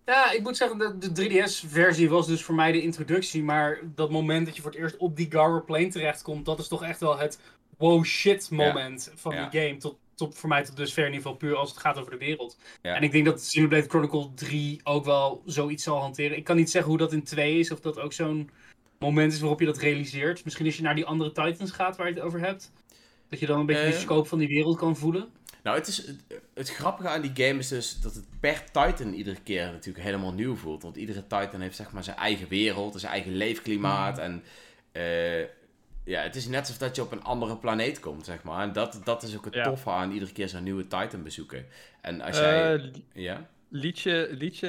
Ja, 0.07 0.31
ik 0.31 0.41
moet 0.41 0.57
zeggen, 0.57 0.77
de, 0.77 1.11
de 1.11 1.29
3DS-versie 1.29 2.09
was 2.09 2.27
dus 2.27 2.43
voor 2.43 2.55
mij 2.55 2.71
de 2.71 2.81
introductie. 2.81 3.43
Maar 3.43 3.79
dat 3.95 4.09
moment 4.11 4.45
dat 4.45 4.55
je 4.55 4.61
voor 4.61 4.71
het 4.71 4.79
eerst 4.79 4.97
op 4.97 5.15
die 5.15 5.31
Gower 5.31 5.63
Plane 5.63 5.87
terechtkomt, 5.87 6.45
dat 6.45 6.59
is 6.59 6.67
toch 6.67 6.83
echt 6.83 6.99
wel 6.99 7.17
het 7.17 7.39
wow 7.77 8.03
shit 8.03 8.49
moment 8.51 9.11
van 9.15 9.35
Ja. 9.35 9.49
die 9.49 9.61
game. 9.61 9.77
Tot, 9.77 9.97
tot, 10.15 10.37
voor 10.37 10.49
mij 10.49 10.63
tot 10.63 10.75
dusver 10.77 11.05
in 11.05 11.11
ieder 11.13 11.21
geval 11.21 11.37
puur 11.37 11.55
als 11.55 11.69
het 11.69 11.79
gaat 11.79 11.97
over 11.97 12.11
de 12.11 12.17
wereld. 12.17 12.57
Ja. 12.81 12.95
En 12.95 13.03
ik 13.03 13.11
denk 13.11 13.25
dat 13.25 13.39
Xenoblade 13.39 13.87
Chronicle 13.89 14.33
3 14.33 14.79
ook 14.83 15.05
wel 15.05 15.41
zoiets 15.45 15.83
zal 15.83 15.97
hanteren. 15.99 16.37
Ik 16.37 16.43
kan 16.43 16.55
niet 16.55 16.69
zeggen 16.71 16.89
hoe 16.89 16.99
dat 16.99 17.13
in 17.13 17.23
2 17.23 17.59
is, 17.59 17.71
of 17.71 17.79
dat 17.79 17.99
ook 17.99 18.13
zo'n 18.13 18.49
moment 18.99 19.33
is 19.33 19.39
waarop 19.39 19.59
je 19.59 19.65
dat 19.65 19.77
realiseert. 19.77 20.43
Misschien 20.43 20.65
als 20.65 20.75
je 20.75 20.81
naar 20.83 20.95
die 20.95 21.05
andere 21.05 21.31
Titans 21.31 21.71
gaat 21.71 21.97
waar 21.97 22.07
je 22.07 22.13
het 22.13 22.23
over 22.23 22.39
hebt. 22.39 22.71
Dat 23.29 23.39
je 23.39 23.45
dan 23.45 23.59
een 23.59 23.65
beetje 23.65 23.83
Eh. 23.83 23.91
de 23.91 23.97
scope 23.99 24.27
van 24.29 24.37
die 24.39 24.47
wereld 24.47 24.77
kan 24.77 24.95
voelen. 24.95 25.27
Nou, 25.67 25.79
het, 25.79 25.87
is, 25.87 25.97
het, 25.97 26.41
het 26.53 26.69
grappige 26.69 27.09
aan 27.09 27.21
die 27.21 27.45
game 27.47 27.59
is 27.59 27.67
dus 27.67 27.99
dat 28.01 28.15
het 28.15 28.25
per 28.39 28.63
Titan 28.71 29.13
iedere 29.13 29.41
keer 29.43 29.71
natuurlijk 29.71 30.05
helemaal 30.05 30.33
nieuw 30.33 30.55
voelt. 30.55 30.81
Want 30.83 30.95
iedere 30.95 31.21
Titan 31.27 31.61
heeft 31.61 31.75
zeg 31.75 31.91
maar 31.91 32.03
zijn 32.03 32.17
eigen 32.17 32.47
wereld, 32.47 32.99
zijn 32.99 33.11
eigen 33.11 33.35
leefklimaat. 33.35 34.17
En 34.17 34.43
eh, 34.91 35.39
ja, 36.03 36.21
het 36.21 36.35
is 36.35 36.47
net 36.47 36.59
alsof 36.59 36.77
dat 36.77 36.95
je 36.95 37.01
op 37.01 37.11
een 37.11 37.23
andere 37.23 37.57
planeet 37.57 37.99
komt, 37.99 38.25
zeg 38.25 38.43
maar. 38.43 38.61
En 38.63 38.73
dat, 38.73 39.01
dat 39.03 39.23
is 39.23 39.37
ook 39.37 39.45
het 39.45 39.53
Ja. 39.53 39.63
toffe 39.63 39.89
aan 39.89 40.11
iedere 40.11 40.31
keer 40.31 40.49
zo'n 40.49 40.63
nieuwe 40.63 40.87
Titan 40.87 41.23
bezoeken. 41.23 41.65
En 42.01 42.21
als 42.21 42.37
jij... 42.37 42.73
Eh, 42.73 42.81
Li- 42.81 43.05
ja? 43.13 43.47
Liedje, 43.69 44.27
Liedje 44.31 44.67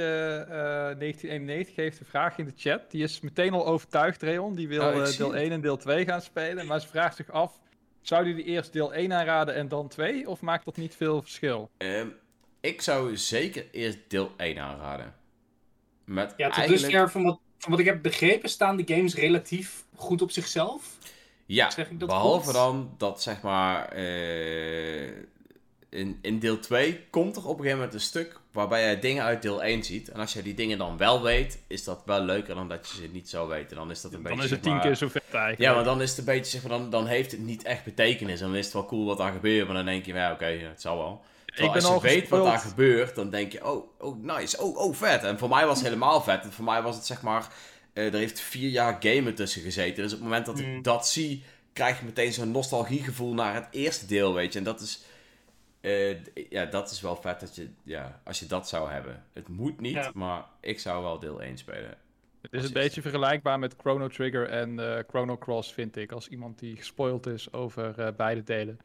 eh, 0.48 0.54
1991 0.54 1.76
heeft 1.76 2.00
een 2.00 2.06
vraag 2.06 2.38
in 2.38 2.44
de 2.44 2.52
chat. 2.56 2.90
Die 2.90 3.02
is 3.02 3.20
meteen 3.20 3.52
al 3.52 3.66
overtuigd, 3.66 4.22
Reon. 4.22 4.54
Die 4.54 4.68
wil 4.68 4.82
Oh, 4.82 4.96
ik 4.96 5.06
eh, 5.06 5.16
deel 5.16 5.32
het. 5.32 5.42
1 5.42 5.52
en 5.52 5.60
deel 5.60 5.76
2 5.76 6.04
gaan 6.04 6.22
spelen. 6.22 6.66
Maar 6.66 6.80
ze 6.80 6.88
vraagt 6.88 7.16
zich 7.16 7.30
af, 7.30 7.60
zou 8.08 8.26
jullie 8.26 8.44
eerst 8.44 8.72
deel 8.72 8.94
1 8.94 9.12
aanraden 9.12 9.54
en 9.54 9.68
dan 9.68 9.88
2? 9.88 10.28
Of 10.28 10.40
maakt 10.40 10.64
dat 10.64 10.76
niet 10.76 10.96
veel 10.96 11.22
verschil? 11.22 11.70
Ehm, 11.76 12.08
ik 12.60 12.82
zou 12.82 13.16
zeker 13.16 13.66
eerst 13.70 13.98
deel 14.08 14.32
1 14.36 14.58
aanraden. 14.58 15.14
Met 16.04 16.34
Ja, 16.36 16.48
tot 16.48 16.56
eigenlijk... 16.56 16.92
dusver, 16.92 17.10
van 17.10 17.22
wat, 17.24 17.38
van 17.58 17.70
wat 17.70 17.80
ik 17.80 17.86
heb 17.86 18.02
begrepen, 18.02 18.48
staan 18.48 18.76
de 18.76 18.94
games 18.94 19.14
relatief 19.14 19.84
goed 19.94 20.22
op 20.22 20.30
zichzelf. 20.30 20.98
Ja, 21.46 21.70
Zeg 21.70 21.90
ik 21.90 22.00
dat 22.00 22.08
behalve 22.08 22.44
goed? 22.44 22.54
dan 22.54 22.94
dat 22.98 23.22
zeg 23.22 23.42
maar 23.42 23.88
eh, 23.88 25.10
in, 25.90 26.18
in 26.22 26.38
deel 26.38 26.58
2 26.60 27.00
komt 27.10 27.36
er 27.36 27.42
op 27.42 27.48
een 27.50 27.56
gegeven 27.56 27.76
moment 27.76 27.94
een 27.94 28.00
stuk 28.00 28.40
waarbij 28.52 28.80
jij 28.82 29.00
dingen 29.00 29.24
uit 29.24 29.42
deel 29.42 29.62
1 29.62 29.82
ziet. 29.84 30.08
En 30.08 30.20
als 30.20 30.32
je 30.32 30.42
die 30.42 30.54
dingen 30.54 30.78
dan 30.78 30.96
wel 30.96 31.22
weet, 31.22 31.58
is 31.66 31.84
dat 31.84 32.02
wel 32.04 32.20
leuker 32.20 32.54
dan 32.54 32.68
dat 32.68 32.88
je 32.88 32.96
ze 33.02 33.08
niet 33.12 33.28
zou 33.28 33.48
weten. 33.48 33.76
Dan 33.76 33.90
is 33.90 34.00
dat 34.00 34.12
een 34.12 34.22
Dan 34.22 34.30
beetje 34.36 34.44
is 34.44 34.50
het 34.50 34.58
zeg 34.58 34.60
tien 34.60 34.72
maar- 34.72 34.82
keer 34.82 34.94
zo 34.94 35.08
vet 35.08 35.22
eigenlijk. 35.30 35.60
Ja, 35.60 35.74
maar 35.74 35.84
dan 35.84 36.02
is 36.02 36.10
het 36.10 36.18
een 36.18 36.24
beetje 36.24 36.50
zeg 36.50 36.62
maar, 36.68 36.78
dan, 36.78 36.90
dan 36.90 37.06
heeft 37.06 37.30
het 37.30 37.40
niet 37.40 37.62
echt 37.62 37.84
betekenis. 37.84 38.40
Dan 38.40 38.54
is 38.56 38.64
het 38.64 38.74
wel 38.74 38.86
cool 38.86 39.04
wat 39.06 39.18
daar 39.18 39.32
gebeurt, 39.32 39.66
maar 39.66 39.76
dan 39.76 39.84
denk 39.84 40.04
je, 40.06 40.12
ja 40.12 40.32
oké, 40.32 40.44
het 40.46 40.80
zal 40.80 40.96
wel. 40.98 41.22
Terwijl 41.44 41.72
ben 41.72 41.82
als 41.82 41.90
je 41.90 41.94
al 41.96 42.02
weet 42.14 42.28
wat 42.28 42.44
daar 42.44 42.58
gebeurt, 42.58 43.14
dan 43.14 43.30
denk 43.30 43.52
je, 43.52 43.66
oh, 43.66 43.90
oh 43.98 44.22
nice, 44.22 44.62
oh, 44.62 44.76
oh 44.76 44.94
vet. 44.94 45.22
En 45.24 45.38
voor 45.38 45.48
mij 45.48 45.66
was 45.66 45.76
het 45.78 45.86
helemaal 45.86 46.20
vet. 46.22 46.42
En 46.42 46.52
voor 46.52 46.64
mij 46.64 46.82
was 46.82 46.96
het 46.96 47.06
zeg 47.06 47.22
maar, 47.22 47.48
eh, 47.92 48.06
er 48.06 48.14
heeft 48.18 48.40
vier 48.40 48.68
jaar 48.70 48.96
gamen 49.00 49.34
tussen 49.34 49.62
gezeten. 49.62 50.02
Dus 50.02 50.12
op 50.12 50.18
het 50.18 50.28
moment 50.28 50.46
dat 50.46 50.58
ik 50.58 50.66
Mm. 50.66 50.82
dat 50.82 51.08
zie, 51.08 51.42
krijg 51.72 51.98
je 51.98 52.04
meteen 52.04 52.32
zo'n 52.32 52.50
nostalgiegevoel 52.50 53.34
naar 53.34 53.54
het 53.54 53.66
eerste 53.70 54.06
deel, 54.06 54.34
weet 54.34 54.52
je. 54.52 54.58
En 54.58 54.64
dat 54.64 54.80
is, 54.80 55.00
eh, 55.80 56.16
ja, 56.50 56.64
dat 56.64 56.90
is 56.90 57.00
wel 57.00 57.16
vet 57.16 57.40
dat 57.40 57.54
je, 57.54 57.68
ja, 57.82 58.20
als 58.24 58.38
je 58.38 58.46
dat 58.46 58.68
zou 58.68 58.90
hebben. 58.90 59.24
Het 59.32 59.48
moet 59.48 59.80
niet, 59.80 59.94
Ja. 59.94 60.10
maar 60.14 60.44
ik 60.60 60.78
zou 60.80 61.02
wel 61.02 61.18
deel 61.18 61.42
1 61.42 61.58
spelen. 61.58 61.94
Het 62.42 62.52
is 62.52 62.64
een 62.64 62.72
beetje 62.72 63.02
vergelijkbaar 63.02 63.58
met 63.58 63.74
Chrono 63.80 64.08
Trigger 64.08 64.48
en 64.48 64.78
eh, 64.96 65.02
Chrono 65.08 65.38
Cross, 65.38 65.72
vind 65.72 65.96
ik. 65.96 66.12
Als 66.12 66.28
iemand 66.28 66.58
die 66.58 66.76
gespoild 66.76 67.26
is 67.26 67.52
over 67.52 67.98
eh, 68.00 68.08
beide 68.16 68.42
delen. 68.42 68.78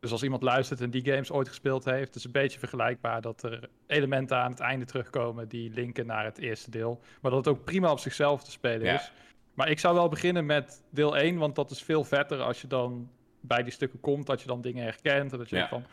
Dus 0.00 0.12
als 0.12 0.22
iemand 0.22 0.42
luistert 0.42 0.80
en 0.80 0.90
die 0.90 1.04
games 1.04 1.30
ooit 1.32 1.48
gespeeld 1.48 1.84
heeft, 1.84 2.14
is 2.14 2.22
het 2.24 2.34
een 2.34 2.40
beetje 2.42 2.58
vergelijkbaar 2.58 3.20
dat 3.20 3.42
er 3.42 3.68
elementen 3.86 4.36
aan 4.36 4.50
het 4.50 4.60
einde 4.60 4.84
terugkomen 4.84 5.48
die 5.48 5.70
linken 5.70 6.06
naar 6.06 6.24
het 6.24 6.38
eerste 6.38 6.70
deel. 6.70 7.00
Maar 7.20 7.30
dat 7.30 7.44
het 7.44 7.54
ook 7.56 7.64
prima 7.64 7.90
op 7.90 7.98
zichzelf 7.98 8.44
te 8.44 8.50
spelen 8.50 8.86
Ja. 8.86 8.94
is. 8.94 9.12
Maar 9.54 9.70
ik 9.70 9.78
zou 9.78 9.94
wel 9.94 10.08
beginnen 10.08 10.46
met 10.46 10.82
deel 10.90 11.16
1, 11.16 11.38
want 11.38 11.54
dat 11.54 11.70
is 11.70 11.82
veel 11.82 12.04
vetter 12.04 12.40
als 12.40 12.60
je 12.60 12.66
dan 12.66 13.10
bij 13.40 13.62
die 13.62 13.72
stukken 13.72 14.00
komt, 14.00 14.26
dat 14.26 14.40
je 14.40 14.46
dan 14.46 14.60
dingen 14.60 14.82
herkent. 14.84 15.32
En 15.32 15.38
dat 15.38 15.48
je 15.48 15.56
Ja. 15.56 15.68
denkt 15.68 15.84
van, 15.86 15.92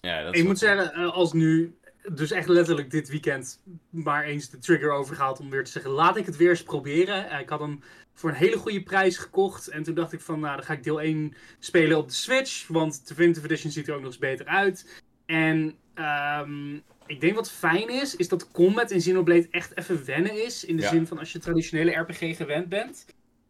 Ja, 0.00 0.22
dat 0.22 0.36
Ik 0.36 0.44
moet 0.44 0.58
zeggen, 0.58 0.92
eh, 0.92 1.12
als 1.12 1.32
nu, 1.32 1.74
dus 2.12 2.30
echt 2.30 2.48
letterlijk 2.48 2.90
dit 2.90 3.08
weekend, 3.08 3.60
maar 3.90 4.24
eens 4.24 4.50
de 4.50 4.58
trigger 4.58 4.90
overgehaald 4.92 5.40
om 5.40 5.50
weer 5.50 5.64
te 5.64 5.70
zeggen, 5.70 5.90
laat 5.90 6.16
ik 6.16 6.26
het 6.26 6.36
weer 6.36 6.50
eens 6.50 6.62
proberen. 6.62 7.30
Eh, 7.30 7.40
Ik 7.40 7.48
had 7.48 7.60
hem 7.60 7.80
voor 8.14 8.30
een 8.30 8.36
hele 8.36 8.56
goede 8.56 8.82
prijs 8.82 9.16
gekocht 9.16 9.68
en 9.68 9.82
toen 9.82 9.94
dacht 9.94 10.12
ik 10.12 10.20
van, 10.20 10.40
nou 10.40 10.56
dan 10.56 10.64
ga 10.64 10.72
ik 10.72 10.82
deel 10.84 11.00
1 11.02 11.34
spelen 11.58 11.98
op 11.98 12.08
de 12.08 12.14
Switch, 12.14 12.66
want 12.66 12.94
de 12.94 13.14
Definitive 13.14 13.46
Edition 13.46 13.70
ziet 13.72 13.88
er 13.88 13.94
ook 13.94 14.00
nog 14.00 14.08
eens 14.10 14.18
beter 14.18 14.46
uit. 14.46 15.02
En 15.26 15.74
ehm, 15.94 16.74
ik 17.06 17.20
denk 17.20 17.34
wat 17.34 17.50
fijn 17.50 17.88
is, 17.88 18.16
is 18.16 18.28
dat 18.28 18.50
combat 18.50 18.90
in 18.90 18.98
Xenoblade 18.98 19.48
echt 19.50 19.76
even 19.78 20.04
wennen 20.04 20.44
is, 20.44 20.64
in 20.64 20.76
de 20.76 20.82
Ja. 20.82 20.88
zin 20.88 21.06
van 21.06 21.18
als 21.18 21.32
je 21.32 21.38
traditionele 21.38 21.90
RPG 21.92 22.36
gewend 22.36 22.68
bent. 22.68 23.06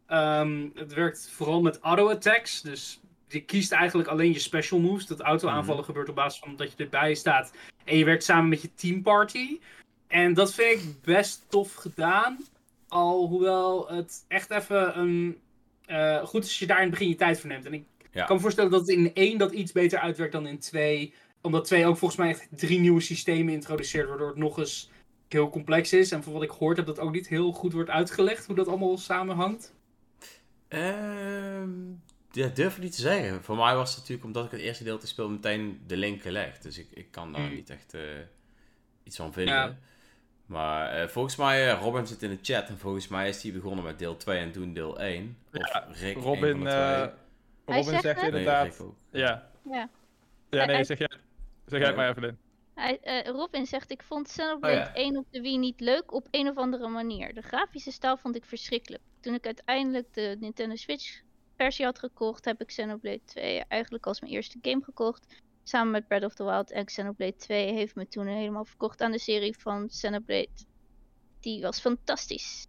Ehm, 0.07 0.67
het 0.75 0.93
werkt 0.93 1.29
vooral 1.31 1.61
met 1.61 1.79
auto-attacks, 1.79 2.61
dus 2.61 3.00
je 3.33 3.41
kiest 3.45 3.71
eigenlijk 3.71 4.09
alleen 4.09 4.33
je 4.33 4.39
special 4.39 4.79
moves. 4.79 5.05
Dat 5.05 5.19
auto-aanvallen 5.19 5.83
gebeurt 5.83 6.09
op 6.09 6.15
basis 6.15 6.39
van 6.39 6.55
dat 6.55 6.73
je 6.77 6.83
erbij 6.83 7.13
staat. 7.13 7.51
En 7.85 7.97
je 7.97 8.05
werkt 8.05 8.23
samen 8.23 8.49
met 8.49 8.61
je 8.61 8.73
teamparty. 8.75 9.59
En 10.07 10.33
dat 10.33 10.53
vind 10.53 10.81
ik 10.81 11.01
best 11.01 11.45
tof 11.49 11.73
gedaan. 11.73 12.37
Alhoewel 12.87 13.89
het 13.89 14.25
echt 14.27 14.51
even 14.51 14.99
een. 14.99 15.37
eh, 15.85 16.25
goed 16.25 16.43
is 16.43 16.49
als 16.49 16.59
je 16.59 16.65
daar 16.67 16.77
in 16.77 16.81
het 16.83 16.91
begin 16.91 17.07
je 17.09 17.15
tijd 17.15 17.39
voor 17.39 17.49
neemt. 17.49 17.65
En 17.65 17.73
ik 17.73 17.83
Ja. 18.11 18.25
kan 18.25 18.35
me 18.35 18.41
voorstellen 18.41 18.71
dat 18.71 18.79
het 18.79 18.89
in 18.89 19.11
1 19.13 19.37
dat 19.37 19.51
iets 19.51 19.71
beter 19.71 19.99
uitwerkt 19.99 20.33
dan 20.33 20.47
in 20.47 20.59
2. 20.59 21.13
Omdat 21.41 21.65
2 21.65 21.85
ook 21.85 21.97
volgens 21.97 22.19
mij 22.19 22.29
echt 22.29 22.47
drie 22.51 22.79
nieuwe 22.79 23.01
systemen 23.01 23.53
introduceert. 23.53 24.07
Waardoor 24.09 24.27
het 24.27 24.37
nog 24.37 24.57
eens 24.57 24.89
heel 25.27 25.49
complex 25.49 25.93
is. 25.93 26.11
En 26.11 26.23
van 26.23 26.33
wat 26.33 26.43
ik 26.43 26.51
gehoord 26.51 26.77
heb, 26.77 26.85
dat 26.85 26.99
ook 26.99 27.11
niet 27.13 27.27
heel 27.27 27.51
goed 27.51 27.73
wordt 27.73 27.89
uitgelegd 27.89 28.45
hoe 28.45 28.55
dat 28.55 28.67
allemaal 28.67 28.97
samenhangt. 28.97 29.73
Ehm, 30.67 31.69
ja, 32.31 32.47
durf 32.47 32.75
ik 32.75 32.83
niet 32.83 32.95
te 32.95 33.01
zeggen. 33.01 33.43
Voor 33.43 33.55
mij 33.55 33.75
was 33.75 33.89
het 33.89 33.97
natuurlijk, 33.99 34.25
omdat 34.25 34.45
ik 34.45 34.51
het 34.51 34.59
eerste 34.59 34.83
deel 34.83 34.97
te 34.97 35.07
speel, 35.07 35.29
meteen 35.29 35.81
de 35.87 35.97
link 35.97 36.21
gelegd. 36.21 36.63
Dus 36.63 36.77
ik, 36.77 36.87
ik 36.93 37.11
kan 37.11 37.31
daar 37.33 37.41
Hmm. 37.41 37.53
niet 37.53 37.69
echt 37.69 37.93
eh, 37.93 38.01
iets 39.03 39.15
van 39.15 39.33
vinden. 39.33 39.53
Ja. 39.55 39.75
Maar 40.45 40.91
eh, 41.01 41.07
volgens 41.07 41.35
mij, 41.35 41.71
eh, 41.71 41.81
Robin 41.81 42.07
zit 42.07 42.23
in 42.23 42.29
de 42.29 42.39
chat 42.41 42.67
en 42.67 42.77
volgens 42.77 43.07
mij 43.07 43.29
is 43.29 43.43
hij 43.43 43.51
begonnen 43.51 43.83
met 43.83 43.99
deel 43.99 44.17
2 44.17 44.39
en 44.39 44.51
toen 44.51 44.73
deel 44.73 44.99
1. 45.01 45.37
Of 45.53 45.67
Ja, 45.73 45.87
Rick, 45.91 46.17
Robin, 46.17 46.51
van 46.51 46.63
de 46.63 46.69
eh, 46.69 47.01
twee. 47.01 47.13
Robin 47.65 47.83
zegt 47.83 48.01
zegt 48.01 48.21
het? 48.21 48.31
Nee, 48.31 48.39
inderdaad... 48.39 48.83
Ja. 49.11 49.49
Ja. 49.69 49.89
Ja, 50.49 50.65
nee, 50.65 50.83
zeg 50.83 50.97
jij, 50.97 51.11
zeg 51.65 51.79
jij 51.79 51.87
het 51.87 51.97
maar 51.97 52.09
even 52.09 52.23
in. 52.23 52.37
Hij, 52.75 52.99
eh, 52.99 53.31
Robin 53.31 53.65
zegt, 53.65 53.91
ik 53.91 54.03
vond 54.03 54.27
Xenoblade 54.27 54.73
Oh 54.73 54.85
ja. 54.85 54.93
1 54.93 55.17
op 55.17 55.25
de 55.29 55.41
Wii 55.41 55.57
niet 55.57 55.79
leuk 55.79 56.13
op 56.13 56.27
een 56.31 56.47
of 56.49 56.57
andere 56.57 56.87
manier. 56.87 57.33
De 57.33 57.41
grafische 57.41 57.91
stijl 57.91 58.17
vond 58.17 58.35
ik 58.35 58.45
verschrikkelijk. 58.45 59.03
Toen 59.19 59.33
ik 59.33 59.45
uiteindelijk 59.45 60.13
de 60.13 60.37
Nintendo 60.39 60.75
Switch 60.75 61.21
versie 61.61 61.85
had 61.85 61.99
gekocht, 61.99 62.45
heb 62.45 62.61
ik 62.61 62.67
Xenoblade 62.67 63.21
2 63.25 63.63
eigenlijk 63.67 64.05
als 64.05 64.19
mijn 64.21 64.33
eerste 64.33 64.57
game 64.61 64.83
gekocht. 64.83 65.25
Samen 65.63 65.91
met 65.91 66.07
Breath 66.07 66.23
of 66.23 66.33
the 66.33 66.43
Wild 66.43 66.71
en 66.71 66.85
Xenoblade 66.85 67.35
2 67.35 67.73
heeft 67.73 67.95
me 67.95 68.07
toen 68.07 68.27
helemaal 68.27 68.65
verkocht 68.65 69.01
aan 69.01 69.11
de 69.11 69.19
serie 69.19 69.55
van 69.59 69.87
Xenoblade. 69.87 70.49
Die 71.39 71.61
was 71.61 71.79
fantastisch. 71.79 72.67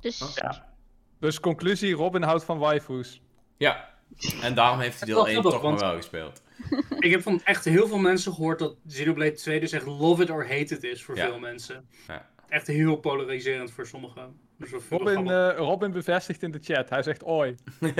Dus 0.00 0.22
Oh. 0.22 0.30
Ja. 0.34 0.74
Dus 1.20 1.40
conclusie, 1.40 1.94
Robin 1.94 2.22
houdt 2.22 2.44
van 2.44 2.58
waifus. 2.58 3.20
Ja, 3.56 3.94
en 4.42 4.54
daarom 4.54 4.78
heeft 4.78 4.98
hij 4.98 5.06
deel 5.06 5.16
wel 5.16 5.26
1 5.28 5.32
grappig, 5.40 5.52
toch 5.52 5.62
maar 5.62 5.70
want- 5.70 5.82
wel 5.82 5.96
gespeeld. 5.96 6.42
Ik 7.06 7.10
heb 7.10 7.22
van 7.22 7.40
echt 7.44 7.64
heel 7.64 7.88
veel 7.88 7.98
mensen 7.98 8.32
gehoord 8.32 8.58
dat 8.58 8.76
Xenoblade 8.86 9.32
2 9.32 9.60
dus 9.60 9.72
echt 9.72 9.86
love 9.86 10.22
it 10.22 10.30
or 10.30 10.42
hate 10.48 10.74
it 10.74 10.82
is 10.82 11.02
voor 11.04 11.16
Ja. 11.16 11.26
veel 11.26 11.38
mensen. 11.38 11.88
Ja. 12.06 12.28
Echt 12.48 12.66
heel 12.66 12.96
polariserend 12.96 13.70
voor 13.70 13.86
sommigen. 13.86 14.36
Dus 14.58 14.70
Robin, 14.90 15.30
eh, 15.30 15.56
Robin 15.56 15.92
bevestigt 15.92 16.42
in 16.42 16.50
de 16.50 16.58
chat. 16.62 16.90
Hij 16.90 17.02
zegt 17.02 17.22
oi. 17.22 17.56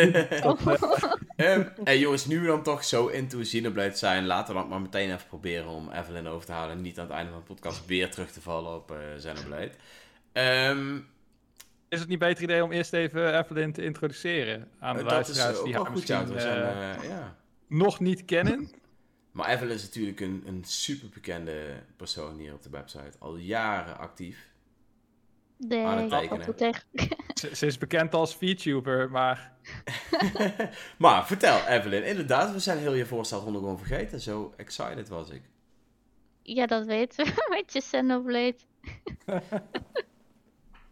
Ehm 1.37 1.69
en 1.85 1.99
jongens, 1.99 2.27
nu 2.27 2.41
we 2.41 2.47
dan 2.47 2.63
toch 2.63 2.85
zo 2.85 3.07
into 3.07 3.39
Xenoblade 3.39 3.97
zijn, 3.97 4.27
laten 4.27 4.55
we 4.55 4.61
dan 4.61 4.69
maar 4.69 4.81
meteen 4.81 5.13
even 5.13 5.27
proberen 5.29 5.69
om 5.69 5.91
Evelyn 5.91 6.27
over 6.27 6.47
te 6.47 6.53
halen 6.53 6.77
en 6.77 6.83
niet 6.83 6.99
aan 6.99 7.07
het 7.07 7.15
einde 7.15 7.31
van 7.31 7.41
de 7.41 7.47
podcast 7.47 7.87
weer 7.87 8.11
terug 8.11 8.31
te 8.31 8.41
vallen 8.41 8.75
op 8.75 8.91
eh 8.91 8.99
Xenoblade. 9.17 9.71
Ehm, 10.33 10.99
Is 11.89 12.01
het 12.01 12.09
niet 12.09 12.19
beter 12.19 12.43
idee 12.43 12.65
om 12.65 12.73
eerst 12.73 12.93
even 12.93 13.39
Evelyn 13.39 13.73
te 13.73 13.85
introduceren 13.85 14.69
aan 14.79 14.97
de 14.97 15.03
is 15.03 15.11
luisteraars 15.11 15.63
die 15.63 15.75
haar 15.75 15.91
misschien 15.91 16.27
zijn, 16.27 16.63
eh, 16.63 16.91
eh, 16.91 17.03
ja. 17.09 17.37
nog 17.67 18.01
niet 18.01 18.25
kennen? 18.25 18.71
Maar 19.37 19.49
Evelyn 19.49 19.75
is 19.75 19.83
natuurlijk 19.83 20.21
een, 20.21 20.43
een 20.47 20.65
super 20.65 21.09
bekende 21.09 21.83
persoon 21.97 22.39
hier 22.39 22.53
op 22.53 22.63
de 22.63 22.71
website. 22.71 23.13
Al 23.19 23.37
jaren 23.37 23.99
actief. 23.99 24.49
nee, 25.57 25.85
Aan 25.85 25.99
het 25.99 26.11
tekenen. 26.11 26.83
Ze, 27.41 27.57
ze 27.57 27.67
is 27.67 27.79
bekend 27.79 28.15
als 28.15 28.37
VTuber, 28.37 29.11
maar 29.11 29.53
maar 30.99 31.27
vertel 31.27 31.67
Evelyn, 31.67 32.05
inderdaad, 32.07 32.53
we 32.53 32.59
zijn 32.59 32.79
heel 32.79 32.95
je 32.95 33.07
voorstelronde 33.07 33.59
gewoon 33.59 33.79
vergeten. 33.79 34.21
Zo 34.21 34.55
excited 34.57 35.09
was 35.09 35.31
ik. 35.31 35.43
Ja, 36.43 36.67
dat 36.67 36.87
weten 36.87 37.25
we 37.25 37.47
met 37.57 37.73
je 37.73 37.81
Xenoblade. 37.81 38.57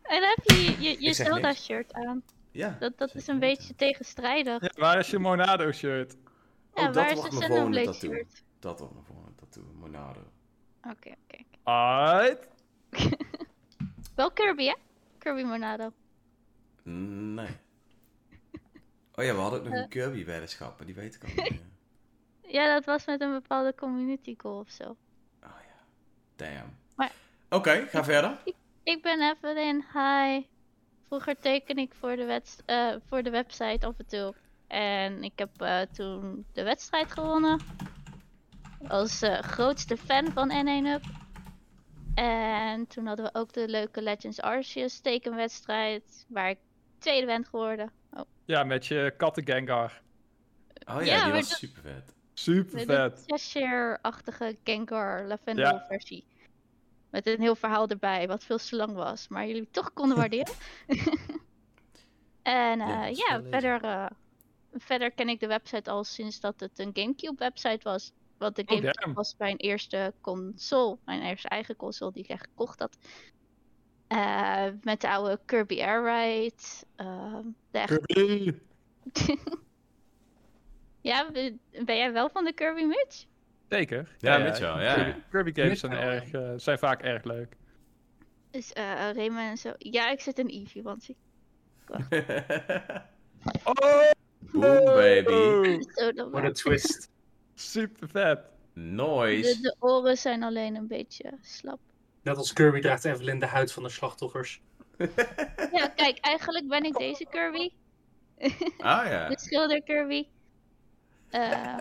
en 0.02 0.20
dan 0.20 0.32
heb 0.34 0.38
je 0.44 0.54
je, 0.62 0.70
je, 0.80 0.88
je 1.00 1.08
Ik 1.08 1.14
zeg 1.14 1.26
Zelda 1.26 1.48
niks. 1.48 1.64
shirt 1.64 1.92
aan. 1.92 2.22
Ja, 2.50 2.76
Dat, 2.80 2.98
dat 2.98 3.14
is 3.14 3.26
een 3.26 3.38
beetje 3.38 3.74
tegenstrijdig. 3.74 4.62
ja, 4.62 4.70
waar 4.74 4.98
is 4.98 5.10
je 5.10 5.18
Monado 5.18 5.70
Oh, 6.74 6.84
dat 6.84 6.94
waar 6.94 7.10
is 7.10 7.16
wordt 7.16 7.30
de 7.32 7.38
mijn 7.38 7.50
volgende 7.50 7.84
tattoo. 7.84 8.10
shirt? 8.10 8.44
Dat 8.58 8.78
wordt 8.78 8.94
mijn 8.94 9.06
volgende 9.06 9.34
tattoo, 9.34 9.64
Monado. 9.74 10.20
Oké, 10.82 10.90
oké. 10.90 11.14
oké. 11.30 11.44
Alright. 11.62 12.48
Wel 14.16 14.30
Kirby, 14.30 14.64
hè? 14.66 14.74
Kirby 15.18 15.42
Monado. 15.42 15.92
Nee. 16.82 17.48
Oh 19.16 19.24
ja, 19.24 19.34
we 19.34 19.40
hadden 19.40 19.58
ook 19.60 19.64
nog 19.64 19.74
Eh. 19.74 19.80
een 19.80 19.88
Kirby-weddenschap, 19.88 20.76
maar 20.76 20.86
die 20.86 20.94
weet 20.94 21.14
ik 21.14 21.22
al 21.22 21.28
niet 21.28 21.50
meer. 21.50 21.60
Ja, 22.46 22.72
dat 22.74 22.84
was 22.84 23.06
met 23.06 23.20
een 23.20 23.32
bepaalde 23.32 23.74
community 23.74 24.34
goal 24.38 24.58
of 24.58 24.70
zo. 24.70 24.84
Oh 25.42 25.50
ja, 25.66 25.84
damn. 26.36 26.76
Oké, 27.50 27.86
ga 27.88 28.04
verder. 28.04 28.38
Ik 28.82 29.02
ben 29.02 29.20
Evelyn, 29.30 29.84
hi. 29.92 30.46
Vroeger 31.06 31.38
teken 31.38 31.76
ik 31.76 31.94
voor 31.94 32.16
de, 32.16 32.40
eh, 32.66 32.94
voor 33.08 33.22
de 33.22 33.30
website 33.30 33.86
af 33.86 33.98
en 33.98 34.06
toe. 34.06 34.34
En 34.66 35.22
ik 35.24 35.32
heb 35.38 35.60
eh, 35.60 35.80
toen 35.80 36.46
de 36.52 36.62
wedstrijd 36.62 37.12
gewonnen. 37.12 37.60
Als 38.88 39.22
eh, 39.22 39.38
grootste 39.38 39.96
fan 39.96 40.32
van 40.32 40.50
N1 40.50 40.86
Up. 40.86 41.02
En 42.14 42.86
toen 42.86 43.06
hadden 43.06 43.24
we 43.24 43.38
ook 43.38 43.52
de 43.52 43.68
leuke 43.68 44.02
Legends 44.02 44.40
Arceus 44.40 45.00
tekenwedstrijd. 45.00 46.24
Waar 46.28 46.48
ik 46.50 46.58
tweede 46.98 47.26
ben 47.26 47.44
geworden. 47.44 47.92
Oh, 48.10 48.22
Ja, 48.44 48.64
met 48.64 48.86
je 48.86 49.14
katten 49.16 49.44
Gengar. 49.46 50.02
Oh 50.84 51.02
ja, 51.04 51.14
Ja, 51.14 51.24
die 51.24 51.32
was 51.32 51.58
super 51.58 51.82
vet. 51.82 52.14
Super 52.34 52.76
met 52.76 52.86
vet. 52.86 53.24
een 53.26 53.38
Cheshire-achtige 53.38 54.58
Gengar 54.64 55.26
Lavendel 55.26 55.64
Ja. 55.64 55.84
versie. 55.88 56.26
Met 57.10 57.26
een 57.26 57.40
heel 57.40 57.54
verhaal 57.56 57.88
erbij, 57.88 58.26
wat 58.26 58.44
veel 58.44 58.58
te 58.58 58.76
lang 58.76 58.94
was. 58.94 59.28
Maar 59.28 59.46
jullie 59.46 59.68
toch 59.70 59.92
konden 59.92 60.16
waarderen. 60.16 60.54
en 62.42 62.78
Ja, 62.78 63.06
eh, 63.06 63.14
ja, 63.14 63.42
verder, 63.50 63.82
eh, 63.84 64.06
verder 64.76 65.10
ken 65.10 65.28
ik 65.28 65.40
de 65.40 65.46
website 65.46 65.90
al 65.90 66.04
sinds 66.04 66.40
dat 66.40 66.60
het 66.60 66.78
een 66.78 66.90
Gamecube-website 66.92 67.80
was. 67.82 68.12
Want 68.38 68.56
de 68.56 68.62
Oh, 68.62 68.68
Gamecube 68.76 69.12
was 69.12 69.34
mijn 69.38 69.56
eerste 69.56 70.14
console. 70.20 70.98
Mijn 71.04 71.22
eerste 71.22 71.48
eigen 71.48 71.76
console 71.76 72.12
die 72.12 72.22
ik 72.22 72.28
echt 72.28 72.46
gekocht 72.46 72.78
had. 72.78 72.96
Eh, 74.06 74.66
met 74.82 75.00
de 75.00 75.08
oude 75.08 75.40
Kirby 75.44 75.82
Air 75.82 76.02
Ride. 76.04 76.62
ehm, 76.96 77.46
de 77.70 77.78
echte... 77.78 78.00
Kirby. 78.06 78.52
Ja, 81.00 81.30
ben 81.84 81.96
jij 81.96 82.12
wel 82.12 82.28
van 82.30 82.44
de 82.44 82.52
Kirby 82.52 82.82
Mitch? 82.82 83.24
Zeker. 83.68 84.16
Ja, 84.18 84.38
Mitch 84.38 84.58
wel, 84.58 84.80
ja. 84.80 84.94
Kirby, 84.94 85.20
Kirby 85.30 85.52
games 85.60 85.80
zijn, 85.80 85.92
erg, 85.92 86.30
eh, 86.30 86.52
zijn 86.56 86.78
vaak 86.78 87.02
erg 87.02 87.24
leuk. 87.24 87.56
Dus 88.50 88.72
eh 88.72 89.10
Rayman 89.14 89.38
en 89.48 89.56
zo. 89.56 89.72
Ja, 89.78 90.10
ik 90.10 90.20
zit 90.20 90.38
in 90.38 90.46
Eevee, 90.48 90.82
want 90.82 91.08
ik... 91.08 91.16
Oh! 93.64 94.10
Boom, 94.60 94.84
baby. 94.84 95.82
Zo, 95.94 96.12
wel. 96.30 96.44
a 96.44 96.50
twist. 96.50 97.10
Super 97.54 98.08
vet. 98.08 98.38
Noise. 98.72 99.54
De, 99.54 99.60
de 99.60 99.76
oren 99.78 100.16
zijn 100.16 100.42
alleen 100.42 100.76
een 100.76 100.86
beetje 100.86 101.38
slap. 101.40 101.78
Net 102.22 102.36
als 102.36 102.52
Kirby 102.52 102.80
draagt 102.80 103.04
Evelyn 103.04 103.38
de 103.38 103.46
huid 103.46 103.72
van 103.72 103.82
de 103.82 103.88
slachtoffers. 103.88 104.60
Ja, 105.72 105.86
kijk, 105.86 106.18
eigenlijk 106.18 106.68
ben 106.68 106.82
ik 106.82 106.96
deze 106.96 107.26
Kirby. 107.30 107.70
Ah 108.78 109.06
ja. 109.06 109.28
De 109.34 109.38
schilder 109.38 109.82
Kirby. 109.82 110.26
Eh, 111.30 111.76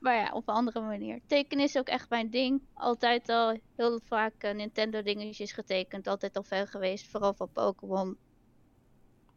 maar 0.00 0.14
ja, 0.16 0.30
op 0.32 0.48
een 0.48 0.54
andere 0.54 0.80
manier. 0.80 1.20
Tekenen 1.26 1.64
is 1.64 1.76
ook 1.76 1.88
echt 1.88 2.10
mijn 2.10 2.30
ding. 2.30 2.62
Altijd 2.74 3.28
al 3.28 3.60
heel 3.76 4.00
vaak 4.04 4.32
eh, 4.38 4.54
Nintendo 4.54 5.02
dingetjes 5.02 5.52
getekend. 5.52 6.06
Altijd 6.06 6.36
al 6.36 6.42
fan 6.42 6.66
geweest. 6.66 7.06
Vooral 7.06 7.34
van 7.34 7.52
Pokémon. 7.52 8.16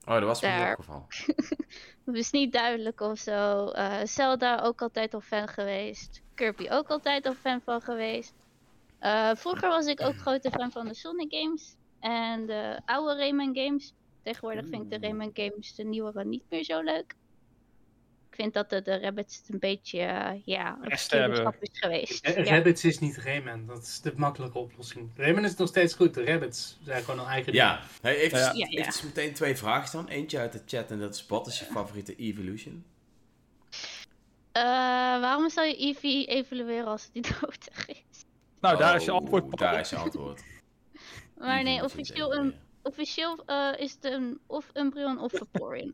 Oh, 0.05 0.13
dat 0.13 0.23
was 0.23 0.41
me 0.41 0.47
Daar. 0.47 0.71
opgevallen. 0.71 1.05
Het 2.05 2.15
is 2.15 2.31
niet 2.31 2.53
duidelijk 2.53 3.01
of 3.01 3.19
zo. 3.19 3.67
Eh, 3.67 3.97
Zelda 4.03 4.59
ook 4.61 4.81
altijd 4.81 5.13
al 5.13 5.21
fan 5.21 5.47
geweest. 5.47 6.21
Kirby 6.35 6.67
ook 6.69 6.87
altijd 6.87 7.25
al 7.25 7.33
fan 7.33 7.61
van 7.61 7.81
geweest. 7.81 8.33
Eh, 8.99 9.31
vroeger 9.35 9.69
was 9.69 9.85
ik 9.85 10.01
ook 10.01 10.15
grote 10.17 10.51
fan 10.51 10.71
van 10.71 10.87
de 10.87 10.93
Sonic 10.93 11.33
games. 11.33 11.75
En 11.99 12.45
de 12.45 12.81
oude 12.85 13.15
Rayman 13.15 13.55
games. 13.55 13.93
Tegenwoordig 14.23 14.67
vind 14.67 14.83
ik 14.83 14.89
de 14.89 14.95
Oeh. 14.95 15.05
Rayman 15.05 15.31
games, 15.33 15.75
de 15.75 15.83
nieuwere, 15.83 16.25
niet 16.25 16.43
meer 16.49 16.63
zo 16.63 16.81
leuk. 16.81 17.15
Ik 18.29 18.35
vind 18.35 18.53
dat 18.53 18.69
de, 18.69 18.81
de 18.81 18.99
Rabbits 18.99 19.41
een 19.47 19.59
beetje, 19.59 19.99
eh, 19.99 20.31
ja, 20.45 20.77
een 20.81 20.89
Rest 20.89 21.09
verkeerde 21.09 21.33
hebben. 21.33 21.53
stap 21.53 21.61
is 21.71 21.79
geweest. 21.79 22.27
Ja. 22.27 22.43
Rabbits 22.43 22.85
is 22.85 22.99
niet 22.99 23.17
Rayman. 23.17 23.65
Dat 23.65 23.81
is 23.83 24.01
de 24.01 24.13
makkelijke 24.15 24.57
oplossing. 24.57 25.09
Rayman 25.15 25.43
is 25.45 25.55
nog 25.55 25.67
steeds 25.67 25.93
goed. 25.93 26.13
De 26.13 26.23
Rabbits 26.25 26.77
zijn 26.83 27.03
gewoon 27.03 27.19
een 27.19 27.25
eigen 27.25 27.51
ding. 27.51 27.63
Ja, 27.63 27.81
hij 28.01 28.15
heeft, 28.15 28.31
Ja. 28.35 28.39
Ja, 28.39 28.51
ja. 28.53 28.65
heeft 28.67 28.85
dus 28.91 29.01
meteen 29.01 29.33
twee 29.33 29.55
vragen 29.55 29.87
staan. 29.87 30.07
Eentje 30.07 30.37
uit 30.39 30.51
de 30.51 30.61
chat 30.65 30.91
en 30.91 30.99
dat 30.99 31.15
is 31.15 31.25
wat 31.27 31.47
is 31.47 31.59
je 31.59 31.65
favoriete 31.65 32.15
Evolution? 32.15 32.83
Eh, 34.51 34.63
waarom 35.21 35.49
zou 35.49 35.67
je 35.67 35.75
Eevee 35.77 36.25
evalueren 36.25 36.87
als 36.87 37.03
het 37.03 37.13
niet 37.13 37.29
nodig 37.41 37.87
is? 37.87 38.25
Nou, 38.59 38.77
daar 38.77 38.95
is 38.95 39.05
je 39.05 39.11
Oh, 39.13 39.17
antwoord. 39.17 39.57
Daar 39.57 39.79
is 39.79 39.89
je 39.89 39.95
antwoord. 39.95 40.41
Maar 41.37 41.63
nee, 41.63 41.83
officieel, 41.83 42.33
een, 42.35 42.55
officieel 42.83 43.43
eh, 43.45 43.69
is 43.77 43.91
het 43.91 44.03
een 44.05 44.39
of 44.47 44.69
Umbreon 44.73 45.19
of 45.19 45.31
Vaporeon. 45.31 45.93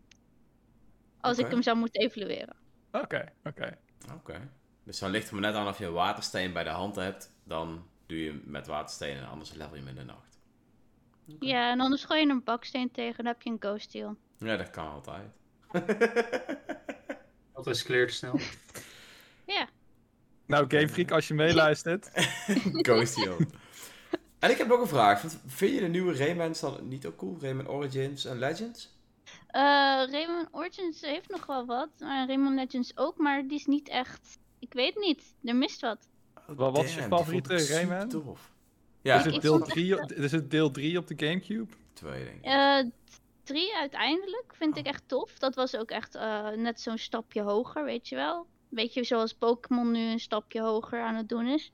Als 1.26 1.38
ik 1.38 1.48
hem 1.48 1.62
zou 1.62 1.78
moeten 1.78 2.02
evalueren. 2.02 2.56
Oké, 2.92 3.26
oké. 3.44 3.78
Oké. 4.14 4.50
Dus 4.84 5.00
dan 5.00 5.10
ligt 5.12 5.24
het 5.24 5.34
me 5.34 5.40
net 5.40 5.54
aan 5.56 5.68
of 5.68 5.78
je 5.78 5.86
een 5.86 5.92
watersteen 5.94 6.54
bij 6.54 6.64
de 6.64 6.70
hand 6.70 6.96
hebt. 6.96 7.32
Dan 7.44 7.88
doe 8.06 8.24
je 8.24 8.30
hem 8.30 8.42
met 8.46 8.68
watersteen 8.68 9.18
en 9.18 9.28
anders 9.28 9.54
level 9.54 9.74
je 9.76 9.80
hem 9.80 9.88
in 9.88 9.96
de 9.96 10.04
nacht. 10.04 10.40
Ja, 11.40 11.72
en 11.72 11.80
anders 11.80 12.04
gooi 12.04 12.20
je 12.22 12.30
een 12.30 12.44
baksteen 12.44 12.92
tegen, 12.92 13.16
dan 13.18 13.26
heb 13.26 13.42
je 13.42 13.50
een 13.50 13.58
Ghost 13.60 13.82
Steel. 13.84 14.16
Ja, 14.38 14.58
dat 14.58 14.70
kan 14.70 14.88
altijd. 14.92 15.30
Dat 17.54 17.68
escaleert 17.68 18.14
snel. 18.14 18.40
Ja, 19.46 19.68
Nou, 20.46 20.66
Game 20.68 20.90
Freak, 20.90 21.12
als 21.12 21.28
je 21.28 21.34
meeluistert. 21.34 22.10
Ghost. 22.88 23.28
En 24.40 24.50
ik 24.50 24.58
heb 24.58 24.68
nog 24.68 24.82
een 24.82 24.88
vraag. 24.88 25.20
Vind- 25.20 25.40
Vind 25.46 25.74
je 25.74 25.80
de 25.80 25.88
nieuwe 25.88 26.18
Rayman's 26.18 26.60
dan 26.60 26.88
niet 26.88 27.06
ook 27.06 27.16
cool? 27.18 27.38
Rayman 27.42 27.68
Origins 27.68 28.26
en 28.26 28.40
Legends? 28.40 28.95
Eh 29.56 29.62
Rayman 30.12 30.48
Origins 30.52 31.02
heeft 31.02 31.30
nog 31.30 31.46
wel 31.46 31.66
wat. 31.66 31.90
Maar 32.00 32.28
Rayman 32.28 32.56
Legends 32.56 32.98
ook, 32.98 33.18
maar 33.18 33.48
die 33.48 33.58
is 33.58 33.66
niet 33.66 33.90
echt... 33.90 34.40
Ik 34.60 34.74
weet 34.74 34.96
niet, 34.96 35.36
er 35.44 35.56
mist 35.56 35.82
wat. 35.82 36.08
Wat 36.48 36.84
is 36.84 36.96
je 36.96 37.02
favoriete 37.02 37.68
Rayman? 37.68 38.10
Tof. 38.10 38.52
Ja, 39.02 39.16
is, 39.18 39.26
het 39.26 39.42
deel 39.42 39.58
vond- 39.58 39.70
3, 39.70 40.16
is 40.16 40.32
het 40.32 40.52
deel 40.52 40.72
3 40.72 40.98
op 40.98 41.08
de 41.08 41.26
Gamecube? 41.26 41.72
twee 41.94 42.24
denk 42.24 42.36
ik. 42.38 42.44
Eh, 42.44 42.80
drie 43.44 43.76
uiteindelijk 43.76 44.54
vind 44.56 44.78
ik 44.78 44.86
echt 44.86 45.04
tof. 45.08 45.38
Dat 45.40 45.56
was 45.56 45.76
ook 45.76 45.90
echt 45.92 46.16
eh, 46.16 46.50
net 46.50 46.82
zo'n 46.82 46.98
stapje 46.98 47.42
hoger, 47.42 47.84
weet 47.84 48.08
je 48.08 48.16
wel. 48.16 48.48
Beetje 48.70 49.04
zoals 49.04 49.34
Pokémon 49.34 49.92
nu 49.92 50.00
een 50.00 50.20
stapje 50.20 50.62
hoger 50.62 51.02
aan 51.02 51.16
het 51.16 51.30
doen 51.30 51.48
is. 51.48 51.72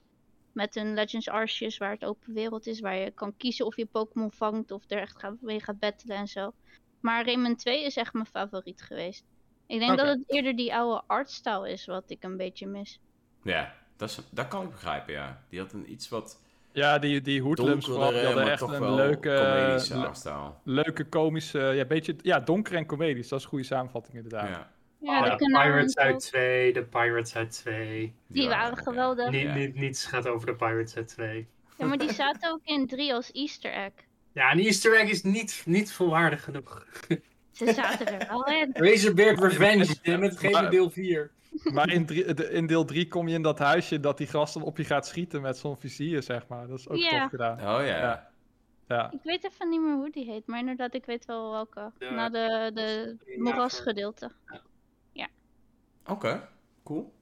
Met 0.52 0.76
hun 0.76 0.94
Legends 0.94 1.30
Arceus, 1.30 1.78
waar 1.78 1.92
het 1.92 2.06
open 2.06 2.34
wereld 2.34 2.68
is, 2.68 2.80
waar 2.80 2.96
je 2.96 3.12
kan 3.12 3.38
kiezen 3.38 3.66
of 3.66 3.76
je 3.76 3.86
Pokémon 3.86 4.32
vangt 4.32 4.72
of 4.72 4.84
er 4.88 4.98
echt 5.00 5.20
gaat, 5.20 5.36
mee 5.42 5.60
gaat 5.62 5.80
battlen 5.80 6.18
en 6.18 6.28
zo. 6.28 6.54
Maar 7.02 7.26
Rayman 7.26 7.56
2 7.56 7.84
is 7.86 7.96
echt 7.96 8.14
mijn 8.14 8.26
favoriet 8.26 8.82
geweest. 8.82 9.26
Ik 9.68 9.80
denk 9.80 9.98
dat 9.98 10.08
het 10.08 10.24
eerder 10.28 10.56
die 10.56 10.76
oude 10.76 11.02
artstyle 11.08 11.72
is 11.72 11.86
wat 11.86 12.04
ik 12.08 12.24
een 12.24 12.38
beetje 12.38 12.68
mis. 12.68 13.00
Ja, 13.44 13.74
dat, 13.98 14.10
is, 14.10 14.20
dat 14.32 14.48
kan 14.48 14.64
ik 14.64 14.70
begrijpen, 14.72 15.14
ja. 15.14 15.44
Die 15.50 15.60
had 15.60 15.74
een 15.74 15.92
iets 15.92 16.10
wat 16.10 16.42
Ja, 16.72 17.00
die, 17.00 17.22
die 17.22 17.42
hoedlums 17.42 17.86
vooral, 17.86 18.10
die 18.12 18.26
hadden 18.26 18.48
echt 18.52 18.62
een 18.62 18.96
leuke, 18.96 19.36
comedische 19.36 19.98
le- 19.98 20.54
leuke 20.64 21.06
komische, 21.06 21.60
ja, 21.60 21.86
beetje, 21.86 22.16
ja, 22.22 22.40
donker 22.40 22.76
en 22.76 22.86
comedisch. 22.86 23.28
Dat 23.28 23.38
is 23.40 23.44
een 23.44 23.50
goede 23.52 23.66
samenvatting 23.66 24.16
inderdaad. 24.16 24.50
Ja. 24.50 24.72
Ja, 25.04 25.20
Oh, 25.24 25.38
de 25.38 25.46
Pirates 25.46 25.98
uit 25.98 26.20
2, 26.20 26.74
de 26.74 26.84
Pirates 26.84 27.36
uit 27.36 27.52
2. 27.52 28.14
die 28.28 28.48
waren 28.48 28.76
ja. 28.76 28.82
geweldig. 28.82 29.30
Niet, 29.30 29.54
niet, 29.54 29.76
niets 29.76 30.06
gaat 30.06 30.28
over 30.28 30.48
de 30.48 30.56
Pirates 30.56 30.96
uit 30.96 31.08
2. 31.08 31.48
Ja, 31.78 31.86
maar 31.86 31.98
die 31.98 32.14
zaten 32.24 32.52
ook 32.52 32.60
in 32.64 32.88
3 32.88 33.14
als 33.14 33.32
Easter 33.32 33.72
egg. 33.74 33.92
Ja, 34.34 34.52
een 34.52 34.60
easter 34.60 35.00
egg 35.00 35.10
is 35.10 35.24
niet, 35.24 35.62
niet 35.66 35.94
volwaardig 35.94 36.44
genoeg. 36.44 36.86
Ze 37.52 37.74
zaten 37.74 38.20
er 38.20 38.28
wel 38.28 38.46
in. 38.46 38.70
Razorback 38.88 39.40
Revenge, 39.40 40.02
Tim, 40.02 40.22
het 40.22 40.38
geeft 40.38 40.54
me 40.56 40.62
Maar- 40.62 40.72
deel 40.72 40.90
4. 40.90 41.32
Maar 41.74 41.90
in, 41.90 42.06
drie- 42.06 42.34
de- 42.34 42.50
in 42.52 42.68
deel 42.68 42.86
3 42.86 43.08
kom 43.08 43.28
je 43.28 43.36
in 43.36 43.42
dat 43.42 43.60
huisje 43.60 44.00
dat 44.00 44.18
die 44.18 44.28
gast 44.28 44.54
dan 44.54 44.64
op 44.64 44.78
je 44.78 44.84
gaat 44.84 45.08
schieten 45.08 45.42
met 45.42 45.58
zo'n 45.58 45.78
vizier, 45.78 46.24
zeg 46.24 46.48
maar. 46.48 46.68
Dat 46.68 46.80
is 46.80 46.90
ook 46.90 46.98
Ja. 46.98 47.20
tof 47.22 47.30
gedaan. 47.30 47.58
Oh 47.58 47.64
ja. 47.64 47.98
Ja. 47.98 48.30
Ja. 48.88 49.12
Ik 49.12 49.20
weet 49.24 49.44
even 49.46 49.70
niet 49.70 49.82
meer 49.82 49.94
hoe 49.96 50.10
die 50.12 50.26
heet, 50.26 50.48
maar 50.48 50.60
inderdaad, 50.60 50.94
ik 50.94 51.06
weet 51.06 51.26
wel 51.26 51.52
welke. 51.52 51.92
Ja, 52.00 52.12
Na 52.12 52.30
de, 52.30 52.72
de 52.74 53.16
Ja, 53.26 53.42
moerasgedeelte. 53.44 54.32
Oké, 56.06 56.48
cool. 56.84 57.14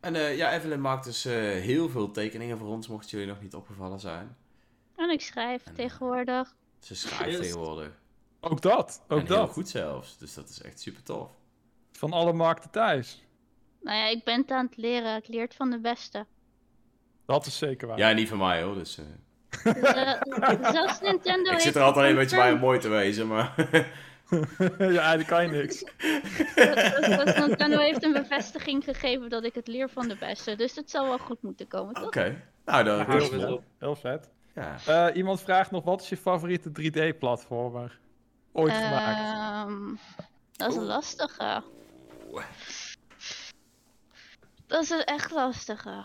En 0.00 0.14
eh, 0.14 0.36
ja, 0.36 0.52
Evelyn 0.52 0.80
maakt 0.80 1.04
dus 1.04 1.24
eh, 1.24 1.32
heel 1.42 1.88
veel 1.88 2.10
tekeningen 2.10 2.58
voor 2.58 2.68
ons, 2.68 2.88
mocht 2.88 3.10
jullie 3.10 3.26
nog 3.26 3.40
niet 3.42 3.54
opgevallen 3.54 4.00
zijn. 4.00 4.36
En 4.96 5.10
ik 5.10 5.20
schrijf 5.20 5.62
tegenwoordig. 5.74 6.54
Ze 6.80 6.94
schrijft 6.94 7.38
tegenwoordig. 7.40 7.90
Ook 8.40 8.60
dat, 8.62 9.02
ook 9.08 9.18
en 9.18 9.26
heel 9.26 9.36
dat. 9.36 9.50
goed 9.50 9.68
zelfs, 9.68 10.18
dus 10.18 10.34
dat 10.34 10.48
is 10.48 10.62
echt 10.62 10.80
super 10.80 11.02
tof. 11.02 11.30
Van 11.92 12.12
alle 12.12 12.32
markten 12.32 12.70
thuis. 12.70 13.22
Nou 13.80 13.96
ja, 13.98 14.06
ik 14.08 14.24
ben 14.24 14.40
het 14.40 14.50
aan 14.50 14.66
het 14.66 14.76
leren. 14.76 15.16
Ik 15.16 15.28
leer 15.28 15.42
het 15.42 15.54
van 15.54 15.70
de 15.70 15.78
beste. 15.80 16.26
Dat 17.26 17.46
is 17.46 17.58
zeker 17.58 17.88
waar. 17.88 17.98
Ja, 17.98 18.12
niet 18.12 18.28
van 18.28 18.38
mij 18.38 18.62
hoor, 18.62 18.74
dus... 18.74 18.98
eh, 18.98 20.20
zelfs 20.72 21.00
Nintendo 21.00 21.50
ik 21.50 21.58
zit 21.60 21.74
er 21.76 21.82
altijd 21.82 22.10
een 22.10 22.16
beetje 22.16 22.36
bij 22.36 22.52
om 22.52 22.58
mooi 22.58 22.78
te 22.78 22.88
wezen, 22.88 23.26
maar... 23.26 23.54
ja, 24.78 25.16
die 25.16 25.26
kan 25.26 25.42
je 25.42 25.48
niks. 25.50 25.84
dat- 26.54 27.24
dat 27.26 27.46
Nintendo 27.46 27.78
heeft 27.78 28.02
een 28.04 28.12
bevestiging 28.12 28.84
gegeven 28.84 29.28
dat 29.30 29.44
ik 29.44 29.54
het 29.54 29.66
leer 29.66 29.88
van 29.90 30.08
de 30.08 30.16
beste. 30.16 30.56
Dus 30.56 30.76
het 30.76 30.90
zal 30.90 31.04
wel 31.04 31.18
goed 31.18 31.42
moeten 31.42 31.68
komen, 31.68 31.94
toch? 31.94 32.04
Oké. 32.06 32.42
Nou, 32.64 32.86
Ja, 32.88 33.04
dat 33.04 33.22
is. 33.22 33.30
Heel 33.78 33.96
vet. 33.96 34.30
Ja. 34.54 34.76
Eh, 34.86 35.16
iemand 35.16 35.40
vraagt 35.40 35.70
nog, 35.70 35.84
wat 35.84 36.00
is 36.00 36.08
je 36.08 36.16
favoriete 36.16 36.70
3D-platformer? 36.70 37.98
Ooit 38.52 38.72
gemaakt. 38.72 39.18
Ehm, 39.18 39.94
dat 40.52 40.68
is 40.70 40.74
een 40.74 40.80
Oeh. 40.82 40.90
lastige. 40.90 41.62
Dat 44.66 44.82
is 44.82 44.90
een 44.90 45.04
echt 45.04 45.30
lastige. 45.30 46.04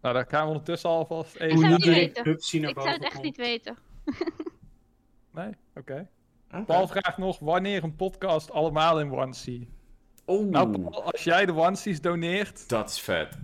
Nou, 0.00 0.14
daar 0.14 0.26
gaan 0.28 0.42
we 0.42 0.48
ondertussen 0.48 0.90
alvast 0.90 1.34
Ik 1.34 1.40
even... 1.40 1.58
zou 1.58 1.64
Hoe 1.70 1.74
het 1.76 1.84
niet 1.84 1.94
weten. 1.94 2.32
Ik 2.68 2.74
zou 2.74 2.88
het 2.88 3.02
echt 3.02 3.12
komt. 3.12 3.24
niet 3.24 3.36
weten. 3.36 3.76
Nee? 5.30 5.52
Oké. 5.74 6.08
Paul 6.66 6.86
vraagt 6.88 7.18
nog, 7.18 7.38
wanneer 7.38 7.84
een 7.84 7.96
podcast 7.96 8.50
allemaal 8.50 9.00
in 9.00 9.12
onesie? 9.12 9.68
Oeh, 10.26 10.50
Nou, 10.50 10.80
Paul, 10.80 11.04
als 11.12 11.24
jij 11.24 11.46
de 11.46 11.54
onesies 11.54 12.00
doneert... 12.00 12.68
dat 12.68 12.90
is 12.90 13.00
vet. 13.00 13.38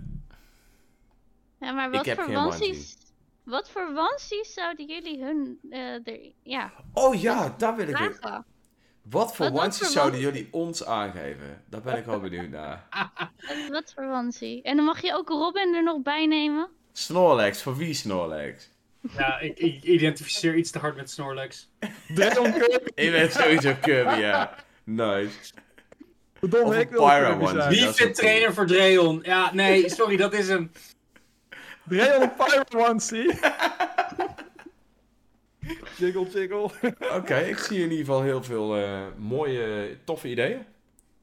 Ja, 1.59 1.71
maar 1.71 1.91
wat 1.91 2.05
heb 2.05 2.15
voor 2.15 2.23
geen 2.25 2.33
wansies... 2.33 2.97
Wat 3.43 3.69
voor 3.69 3.93
wansies 3.93 4.53
zouden 4.53 4.85
jullie 4.85 5.23
hun... 5.23 5.59
eh 5.69 6.07
er, 6.07 6.19
ja, 6.43 6.71
Oh 6.93 7.21
ja, 7.21 7.55
daar 7.57 7.75
wil 7.75 7.87
ik 7.87 7.99
in. 7.99 8.13
vragen? 8.13 8.45
Wat 9.01 9.35
voor 9.35 9.51
voor 9.51 9.87
zouden 9.87 10.19
jullie 10.19 10.47
ons 10.51 10.85
aangeven? 10.85 11.63
Daar 11.69 11.81
ben 11.81 11.97
ik 11.97 12.05
wel 12.05 12.19
benieuwd 12.19 12.49
naar. 12.49 12.87
Wat, 13.69 13.93
voor 13.95 14.07
wansie? 14.07 14.61
En 14.61 14.75
dan 14.75 14.85
mag 14.85 15.01
je 15.01 15.13
ook 15.13 15.29
Robin 15.29 15.75
er 15.75 15.83
nog 15.83 16.01
bij 16.01 16.25
nemen. 16.25 16.69
Snorlax, 16.91 17.61
voor 17.61 17.77
wie 17.77 17.93
Snorlax? 17.93 18.69
Ja, 19.17 19.39
ik, 19.39 19.57
ik 19.59 19.83
identificeer 19.83 20.55
iets 20.55 20.71
te 20.71 20.79
hard 20.79 20.95
met 20.95 21.09
Snorlax. 21.09 21.69
Dragon 22.15 22.51
Kirby! 22.53 22.89
Ik 22.95 23.11
ben 23.11 23.31
sowieso 23.31 23.73
Kirby, 23.81 24.15
ja. 24.15 24.55
Nice. 24.83 25.53
Of 26.41 26.75
ik 26.75 26.89
een 26.89 26.89
wil 26.89 27.07
Pyro 27.07 27.67
Wie 27.67 27.87
is 27.87 27.97
cool. 27.97 28.11
trainer 28.13 28.53
voor 28.53 28.65
Dreon? 28.65 29.19
Ja, 29.23 29.53
nee, 29.53 29.89
sorry, 29.89 30.17
dat 30.17 30.33
is 30.33 30.47
hem. 30.47 30.71
Pyro 31.87 32.87
onesie! 32.87 33.33
jiggle, 35.97 36.25
jiggle. 36.29 36.69
Oké, 37.15 37.37
ik 37.37 37.57
zie 37.57 37.77
in 37.77 37.89
ieder 37.89 37.97
geval 37.97 38.21
heel 38.21 38.43
veel 38.43 38.77
eh, 38.77 39.01
mooie, 39.17 39.97
toffe 40.03 40.29
ideeën. 40.29 40.65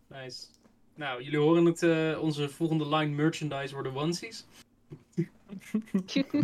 Nice. 0.07 0.47
Nou, 0.95 1.23
jullie 1.23 1.39
horen 1.39 1.65
het, 1.65 1.83
eh, 1.83 2.23
onze 2.23 2.49
volgende 2.49 2.89
line 2.89 3.15
merchandise 3.15 3.75
worden 3.75 3.95
onesies. 3.95 4.47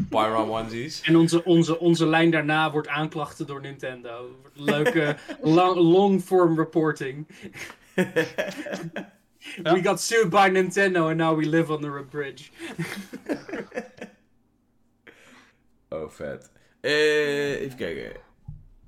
Pyro 0.09 0.47
onesies. 0.49 1.01
En 1.01 1.17
onze, 1.17 1.45
onze, 1.45 1.79
onze 1.79 2.07
lijn 2.07 2.31
daarna 2.31 2.71
wordt 2.71 2.89
aanklachten 2.89 3.47
door 3.47 3.61
Nintendo. 3.61 4.37
Leuke 4.53 5.17
long-form 5.75 6.59
reporting. 6.59 7.27
We 9.63 9.83
got 9.83 10.01
sued 10.01 10.31
by 10.31 10.49
Nintendo 10.51 11.09
and 11.09 11.17
now 11.17 11.37
we 11.39 11.47
live 11.47 11.73
under 11.73 11.99
a 11.99 12.03
bridge. 12.03 12.51
Oh, 15.89 16.11
vet. 16.11 16.51
Eh, 16.81 17.61
even 17.61 17.77
kijken. 17.77 18.21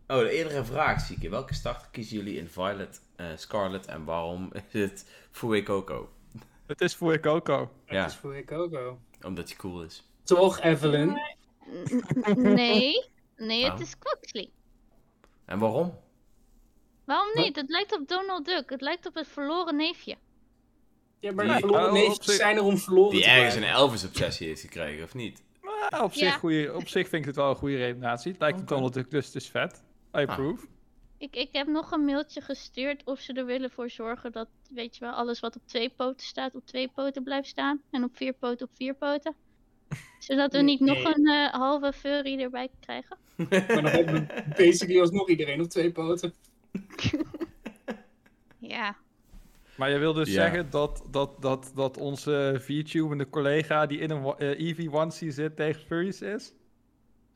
Oh, 0.07 0.19
de 0.19 0.31
eerdere 0.31 0.65
vraag 0.65 1.01
zie 1.01 1.15
ik 1.15 1.21
hier. 1.21 1.31
Welke 1.31 1.55
starter 1.55 1.89
kiezen 1.91 2.17
jullie 2.17 2.39
in 2.39 2.49
Violet, 2.49 3.01
eh, 3.17 3.27
Scarlet 3.37 3.87
en 3.87 4.05
waarom 4.05 4.53
is 4.73 4.81
het 4.81 5.07
Fue 5.31 5.63
Coco? 5.63 6.11
Het 6.67 6.81
is 6.81 6.95
voor 6.95 7.21
Coco. 7.21 7.71
Ja. 7.87 8.01
Dat 8.03 8.11
is 8.11 8.17
voor 8.17 8.45
Coco. 8.45 8.99
Omdat 9.23 9.49
hij 9.49 9.57
cool 9.57 9.83
is. 9.83 10.09
Toch, 10.23 10.61
Evelyn? 10.61 11.21
Nee. 12.37 13.05
Nee, 13.37 13.71
het 13.71 13.81
is 13.81 13.99
Quaxley. 13.99 14.51
En 15.45 15.59
waarom? 15.59 15.99
Waarom 17.05 17.35
Wat? 17.35 17.45
niet? 17.45 17.57
Het 17.57 17.69
lijkt 17.69 17.93
op 17.99 18.09
Donald 18.09 18.45
Duck. 18.45 18.71
Het 18.71 18.81
lijkt 18.81 19.07
op 19.07 19.15
het 19.15 19.29
verloren 19.29 19.77
neefje. 19.77 20.17
Ja, 21.21 21.33
maar 21.33 21.45
Die- 21.45 21.53
die 21.55 21.63
verloren 21.65 21.93
oh, 22.07 22.13
zich- 22.21 22.35
zijn 22.35 22.57
er 22.57 22.63
om 22.63 22.79
verloren 22.79 23.11
Die 23.11 23.23
te 23.23 23.29
ergens 23.31 23.55
een. 23.55 23.63
Elvis-obsessie 23.65 24.47
heeft 24.47 24.61
gekregen, 24.61 25.05
of 25.05 25.15
niet? 25.15 25.43
Op, 26.03 26.13
zich 26.13 26.21
Ja. 26.29 26.39
goeie, 26.39 26.75
op 26.75 26.89
zich 26.89 27.09
vind 27.09 27.21
ik 27.23 27.27
het 27.27 27.37
wel 27.37 27.51
een 27.51 27.57
goede 27.57 27.77
redenatie. 27.77 28.31
Het 28.31 28.41
lijkt 28.41 28.57
Oké. 28.61 28.67
Donald 28.75 28.95
Duck, 28.95 29.11
dus 29.11 29.27
het 29.27 29.35
is 29.35 29.49
vet. 29.49 29.83
I 30.15 30.19
Ah. 30.19 30.29
approve. 30.29 30.67
Ik, 31.19 31.37
ik 31.37 31.49
heb 31.53 31.67
nog 31.67 31.91
een 31.93 32.05
mailtje 32.05 32.41
gestuurd 32.41 33.03
of 33.05 33.21
ze 33.21 33.33
er 33.33 33.47
willen 33.47 33.71
voor 33.71 33.91
zorgen 33.91 34.33
dat, 34.33 34.49
weet 34.71 34.97
je 34.97 35.05
wel, 35.05 35.13
alles 35.15 35.41
wat 35.41 35.57
op 35.57 35.63
twee 35.67 35.89
poten 35.97 36.27
staat 36.27 36.55
op 36.55 36.67
twee 36.67 36.89
poten 36.95 37.23
blijft 37.23 37.49
staan. 37.49 37.83
En 37.91 38.05
op 38.05 38.17
vier 38.17 38.33
poten 38.33 38.67
op 38.67 38.73
vier 38.77 38.95
poten. 38.95 39.35
Zodat 40.19 40.53
we 40.53 40.59
niet 40.63 40.81
nog 40.81 41.15
een 41.15 41.27
eh, 41.27 41.53
halve 41.53 41.93
furry 41.93 42.41
erbij 42.41 42.69
krijgen. 42.81 43.17
Maar 43.51 43.67
dan 43.67 43.85
hebben 43.87 44.15
we 44.27 44.43
basically 44.57 45.01
alsnog 45.01 45.29
iedereen 45.29 45.61
op 45.61 45.69
twee 45.69 45.93
poten. 45.93 46.35
Ja. 48.59 48.97
Maar 49.79 49.91
je 49.91 49.99
wil 49.99 50.13
dus 50.13 50.29
Ja. 50.29 50.35
zeggen 50.35 50.71
dat, 50.71 51.03
dat, 51.11 51.43
dat, 51.43 51.71
dat 51.75 51.97
onze 51.97 52.57
VTubende 52.61 53.29
collega 53.29 53.87
die 53.87 53.99
in 53.99 54.11
een 54.11 54.23
wa- 54.23 54.37
eh, 54.37 54.59
Eevee 54.59 54.91
onesie 54.93 55.31
zit 55.31 55.57
tegen 55.57 55.81
furries 55.81 56.21
is? 56.21 56.53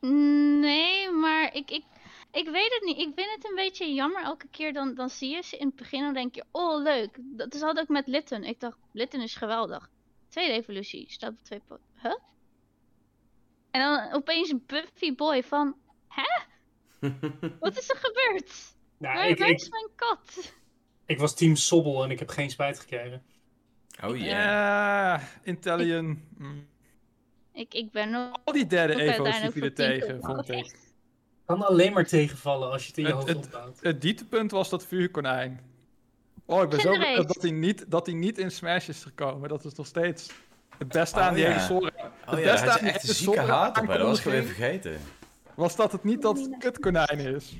Nee, 0.00 1.10
maar 1.10 1.54
ik, 1.54 1.70
ik, 1.70 1.84
ik 2.32 2.48
weet 2.48 2.72
het 2.72 2.82
niet. 2.84 2.98
Ik 2.98 3.12
vind 3.14 3.30
het 3.34 3.44
een 3.48 3.54
beetje 3.54 3.94
jammer. 3.94 4.22
Elke 4.22 4.46
keer 4.50 4.72
dan, 4.72 4.94
dan 4.94 5.10
zie 5.10 5.30
je 5.30 5.42
ze 5.42 5.56
in 5.56 5.66
het 5.66 5.76
begin 5.76 5.98
en 5.98 6.04
dan 6.04 6.14
denk 6.14 6.34
je, 6.34 6.44
oh 6.50 6.82
leuk. 6.82 7.18
Dat 7.20 7.54
is 7.54 7.60
had 7.60 7.78
ik 7.78 7.88
met 7.88 8.06
Litten. 8.06 8.44
Ik 8.44 8.60
dacht, 8.60 8.78
Litten 8.92 9.20
is 9.20 9.34
geweldig. 9.34 9.90
Tweede 10.28 10.52
evolutie, 10.52 11.10
staat 11.10 11.30
op 11.30 11.42
twee 11.42 11.60
poten. 11.68 11.84
Huh? 12.02 12.14
En 13.70 13.80
dan 13.80 14.12
opeens 14.12 14.50
een 14.50 14.62
Buffy 14.66 15.14
boy 15.14 15.42
van, 15.42 15.76
hè? 16.08 16.40
Wat 17.60 17.76
is 17.78 17.90
er 17.90 17.96
gebeurd? 17.96 18.74
Nou, 18.98 19.14
Waar, 19.14 19.28
ik, 19.28 19.38
waar 19.38 19.48
is 19.50 19.66
ik, 19.66 19.70
mijn 19.72 19.88
kat? 19.96 20.54
Ik 21.06 21.18
was 21.18 21.34
team 21.34 21.56
Sobbel 21.56 22.04
en 22.04 22.10
ik 22.10 22.18
heb 22.18 22.28
geen 22.28 22.50
spijt 22.50 22.78
gekregen. 22.78 23.22
Oh 24.04 24.16
ja. 24.16 24.24
Ja, 24.24 25.20
Intellion. 25.42 26.22
mm. 26.38 26.66
Ik, 27.52 27.74
ik 27.74 27.90
ben 27.90 28.10
nog 28.10 28.36
Al 28.44 28.52
die 28.52 28.66
derde 28.66 29.02
evo's 29.02 29.40
die 29.40 29.50
vielen 29.50 29.74
tegen, 29.74 30.20
vond 30.22 30.48
ik. 30.50 30.76
Kan 31.46 31.62
alleen 31.66 31.92
maar 31.92 32.06
tegenvallen 32.06 32.70
als 32.70 32.82
je 32.82 32.88
het 32.88 32.98
in 32.98 33.02
je 33.04 33.08
Het- 33.08 33.16
hoofd 33.18 33.28
het- 33.28 33.44
opbouwt. 33.44 33.78
Het 33.80 34.00
dieptepunt 34.00 34.50
was 34.50 34.68
dat 34.68 34.86
vuurkonijn. 34.86 35.60
Oh, 36.46 36.62
ik 36.62 36.68
ben 36.68 36.80
zo 36.80 36.90
blij 36.96 37.16
dat 37.16 37.42
hij 37.42 37.50
niet, 37.50 37.84
dat 37.90 38.06
hij 38.06 38.14
niet 38.14 38.38
in 38.38 38.50
Smash 38.50 38.88
is 38.88 39.02
gekomen. 39.02 39.48
Dat 39.48 39.64
is 39.64 39.74
nog 39.74 39.86
steeds 39.86 40.30
het 40.78 40.88
beste 40.88 41.20
aan 41.20 41.28
Oh, 41.28 41.34
die 41.34 41.44
ja. 41.44 41.50
hele 41.50 41.60
Sora. 41.66 41.90
Oh 42.26 42.30
Het 42.30 42.38
ja, 42.44 42.50
beste 42.52 42.66
hij 42.66 42.66
is 42.66 42.72
aan 42.72 42.78
die 42.84 42.88
echt 42.92 43.02
een 43.02 43.08
hele 43.08 43.14
zieke 43.14 43.40
haat 43.40 43.76
erbij. 43.76 43.96
Dat 43.96 44.06
was 44.06 44.18
ik 44.18 44.26
even 44.26 44.38
aankondiging 44.38 44.80
vergeten. 44.80 45.00
Was 45.56 45.76
dat 45.76 45.92
het 45.92 46.04
niet 46.04 46.22
dat 46.22 46.38
het 46.38 46.56
kutkonijn 46.58 47.18
is? 47.18 47.56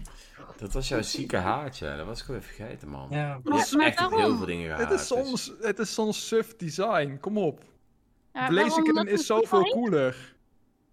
Dat 0.56 0.72
was 0.72 0.88
jouw 0.88 1.02
zieke 1.02 1.36
haatje. 1.36 1.96
Dat 1.96 2.06
was 2.06 2.20
ik 2.20 2.26
weer 2.26 2.42
vergeten, 2.42 2.88
man. 2.88 3.06
Ja. 3.10 3.40
Maar- 3.44 3.68
maar 3.76 3.86
echt 3.86 3.98
heel 3.98 4.36
veel 4.36 4.46
dingen 4.46 4.64
gehaat. 4.66 4.90
Het 4.90 5.00
is 5.00 5.08
dus- 5.08 5.18
soms, 5.18 5.52
het 5.60 5.78
is 5.78 5.94
soms 5.94 6.28
suf 6.28 6.56
design. 6.56 7.18
Kom 7.20 7.38
op. 7.38 7.64
Ja? 8.32 8.48
Blaziken 8.48 9.06
is 9.06 9.26
zoveel 9.26 9.62
cooler. 9.62 10.34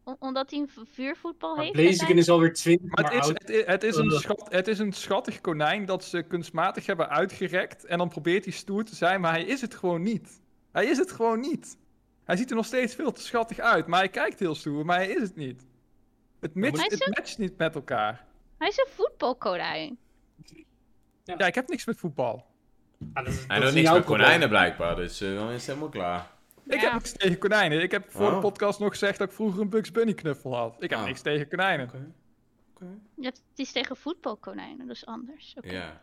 Om- 0.03 0.15
Omdat 0.19 0.49
hij 0.49 0.59
een 0.59 0.69
vuurvoetbal 0.91 1.57
heeft? 1.57 1.71
Blaziken 1.71 2.17
is 2.17 2.29
alweer 2.29 2.53
20 2.53 2.89
Maar 2.95 3.03
het 3.03 3.13
jaar 3.13 3.21
is, 3.21 3.27
oud. 3.27 3.39
het, 3.39 3.49
is, 3.49 3.65
het, 3.65 3.83
is 3.83 3.95
een 3.95 4.12
schat, 4.12 4.45
het 4.49 4.67
is 4.67 4.79
een 4.79 4.93
schattig 4.93 5.41
konijn 5.41 5.85
dat 5.85 6.03
ze 6.03 6.21
kunstmatig 6.23 6.85
hebben 6.85 7.09
uitgerekt. 7.09 7.85
En 7.85 7.97
dan 7.97 8.09
probeert 8.09 8.43
hij 8.43 8.53
stoer 8.53 8.83
te 8.83 8.95
zijn, 8.95 9.21
maar 9.21 9.31
hij 9.31 9.43
is 9.43 9.62
het 9.62 9.75
gewoon 9.75 10.01
niet. 10.01 10.41
Hij 10.71 10.85
is 10.85 10.97
het 10.97 11.12
gewoon 11.12 11.39
niet. 11.39 11.77
Hij 12.23 12.38
ziet 12.38 12.49
er 12.49 12.55
nog 12.55 12.65
steeds 12.65 12.95
veel 12.95 13.12
te 13.12 13.21
schattig 13.21 13.59
uit, 13.59 13.88
maar 13.88 13.99
hij 13.99 14.09
kijkt 14.09 14.39
heel 14.39 14.55
stoer, 14.55 14.85
maar 14.85 14.97
hij 14.97 15.07
is 15.09 15.21
het 15.21 15.35
niet. 15.35 15.65
Het, 16.39 16.56
matcht- 16.56 16.71
maar- 16.71 16.80
Hij 16.80 16.86
is 16.88 16.93
het 16.93 17.08
een- 17.08 17.13
matcht 17.17 17.38
niet 17.38 17.58
met 17.58 17.75
elkaar. 17.75 18.25
Hij 18.58 18.67
is 18.67 18.78
een 18.78 18.88
voetbalkonijn. 18.89 19.97
Ja, 21.23 21.45
ik 21.45 21.56
heb 21.56 21.67
niks 21.69 21.86
met 21.86 21.97
voetbal. 21.97 22.45
Ah, 23.13 23.25
dat 23.25 23.34
is- 23.34 23.39
Hij 23.39 23.47
dat 23.47 23.58
doet 23.58 23.67
is 23.67 23.73
niks 23.73 23.91
met 23.91 24.04
probleem. 24.04 24.21
konijnen 24.23 24.49
blijkbaar, 24.49 24.95
dus 24.95 25.21
eh, 25.21 25.36
dan 25.36 25.47
is 25.49 25.54
het 25.56 25.65
helemaal 25.65 25.89
klaar. 25.89 26.32
Ik 26.65 26.73
Ja. 26.73 26.82
heb 26.82 26.93
niks 26.93 27.12
tegen 27.12 27.38
konijnen. 27.38 27.82
Ik 27.82 27.91
heb 27.91 28.12
voor 28.12 28.30
de 28.30 28.36
Oh. 28.36 28.41
podcast 28.41 28.80
nog 28.80 28.89
gezegd 28.89 29.17
dat 29.17 29.28
ik 29.30 29.34
vroeger 29.34 29.62
een 29.62 29.69
Bugs 29.69 29.91
Bunny 29.91 30.13
knuffel 30.13 30.56
had. 30.56 30.75
Ik 30.84 30.89
heb 30.89 30.99
Ah. 30.99 31.06
niks 31.06 31.21
tegen 31.21 31.47
konijnen. 31.47 31.86
Oké. 31.86 32.88
Je 33.15 33.23
hebt 33.23 33.43
het 33.49 33.60
is 33.60 33.71
tegen 33.71 33.95
voetbalkonijnen, 33.97 34.88
dus 34.88 35.06
anders. 35.06 35.54
Oké. 35.58 35.71
Ja. 35.71 36.02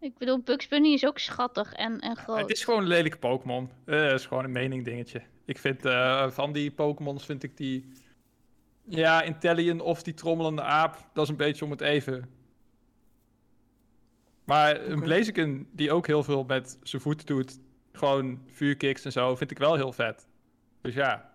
Ik 0.00 0.18
bedoel, 0.18 0.38
Bugs 0.40 0.68
Bunny 0.68 0.92
is 0.92 1.06
ook 1.06 1.18
schattig 1.18 1.72
en, 1.72 1.98
en 2.00 2.16
groot. 2.16 2.38
Het 2.38 2.50
is 2.50 2.64
gewoon 2.64 2.80
een 2.80 2.86
lelijke 2.86 3.18
Pokémon. 3.18 3.70
Eh, 3.84 4.02
Het 4.02 4.12
is 4.20 4.26
gewoon 4.26 4.44
een 4.44 4.52
mening 4.52 4.84
dingetje. 4.84 5.22
Ik 5.44 5.58
vind 5.58 5.84
eh, 5.84 6.30
van 6.30 6.52
die 6.52 6.70
Pokémons 6.70 7.24
vind 7.24 7.42
ik 7.42 7.56
die... 7.56 7.92
Ja, 8.84 9.22
Intellion 9.22 9.80
of 9.80 10.02
die 10.02 10.14
trommelende 10.14 10.62
aap, 10.62 11.08
dat 11.12 11.24
is 11.24 11.30
een 11.30 11.36
beetje 11.36 11.64
om 11.64 11.70
het 11.70 11.80
even. 11.80 12.30
Maar 14.44 14.80
een. 14.80 15.00
Blaziken 15.00 15.68
die 15.72 15.92
ook 15.92 16.06
heel 16.06 16.22
veel 16.22 16.44
met 16.44 16.78
zijn 16.82 17.02
voeten 17.02 17.26
doet, 17.26 17.58
gewoon 17.92 18.42
vuurkicks 18.46 19.04
en 19.04 19.12
zo, 19.12 19.36
vind 19.36 19.50
ik 19.50 19.58
wel 19.58 19.74
heel 19.74 19.92
vet. 19.92 20.28
Dus 20.80 20.94
ja, 20.94 21.30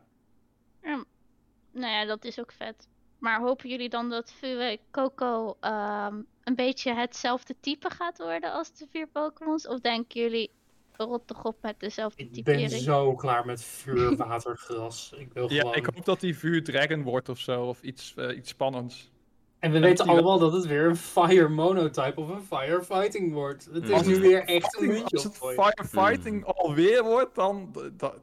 Nou 1.72 1.92
ja, 1.92 2.06
dat 2.06 2.26
is 2.26 2.40
ook 2.40 2.52
vet. 2.52 2.88
Maar 3.20 3.40
hopen 3.40 3.70
jullie 3.70 3.90
dan 3.90 4.10
dat 4.10 4.34
Fue 4.34 4.80
Coco 4.92 5.58
ehm, 5.60 6.22
een 6.44 6.56
beetje 6.56 6.94
hetzelfde 6.94 7.56
type 7.60 7.90
gaat 7.90 8.18
worden 8.18 8.54
als 8.54 8.74
de 8.74 8.88
vier 8.90 9.08
Pokémons? 9.08 9.68
Of 9.68 9.80
denken 9.80 10.22
jullie, 10.22 10.52
rot 10.98 11.28
toch 11.28 11.44
op 11.44 11.58
met 11.62 11.80
dezelfde 11.80 12.24
Ik 12.24 12.32
ben 12.32 12.44
typering? 12.44 12.82
zo 12.82 13.16
klaar 13.16 13.46
met 13.46 13.64
vuur, 13.64 14.16
water, 14.16 14.58
gras. 14.58 15.14
Ik 15.18 15.34
wil 15.34 15.52
ja 15.52 15.60
gewoon... 15.60 15.76
ik 15.76 15.86
hoop 15.86 16.06
dat 16.06 16.20
die 16.20 16.38
vuur 16.38 16.64
dragon 16.64 17.04
wordt 17.04 17.30
of 17.30 17.40
zo, 17.40 17.64
of 17.66 17.82
iets, 17.82 18.14
eh, 18.16 18.38
iets 18.38 18.50
spannends. 18.50 19.12
En 19.60 19.72
we 19.72 19.78
En 19.78 19.84
weten 19.84 20.08
allemaal 20.08 20.40
dat 20.40 20.54
het 20.54 20.66
weer 20.66 20.86
een 20.86 20.96
fire 20.96 21.48
monotype 21.48 22.22
of 22.22 22.30
een 22.30 22.42
firefighting 22.42 23.34
wordt. 23.34 23.70
Het 23.72 23.84
is 23.84 23.92
Als 23.92 24.06
nu 24.06 24.14
het 24.14 24.22
weer 24.22 24.44
echt 24.44 24.82
een 24.82 25.04
Als 25.04 25.24
het 25.24 25.38
firefighting 25.38 26.46
alweer 26.46 27.04
wordt, 27.04 27.36
dan... 27.36 27.76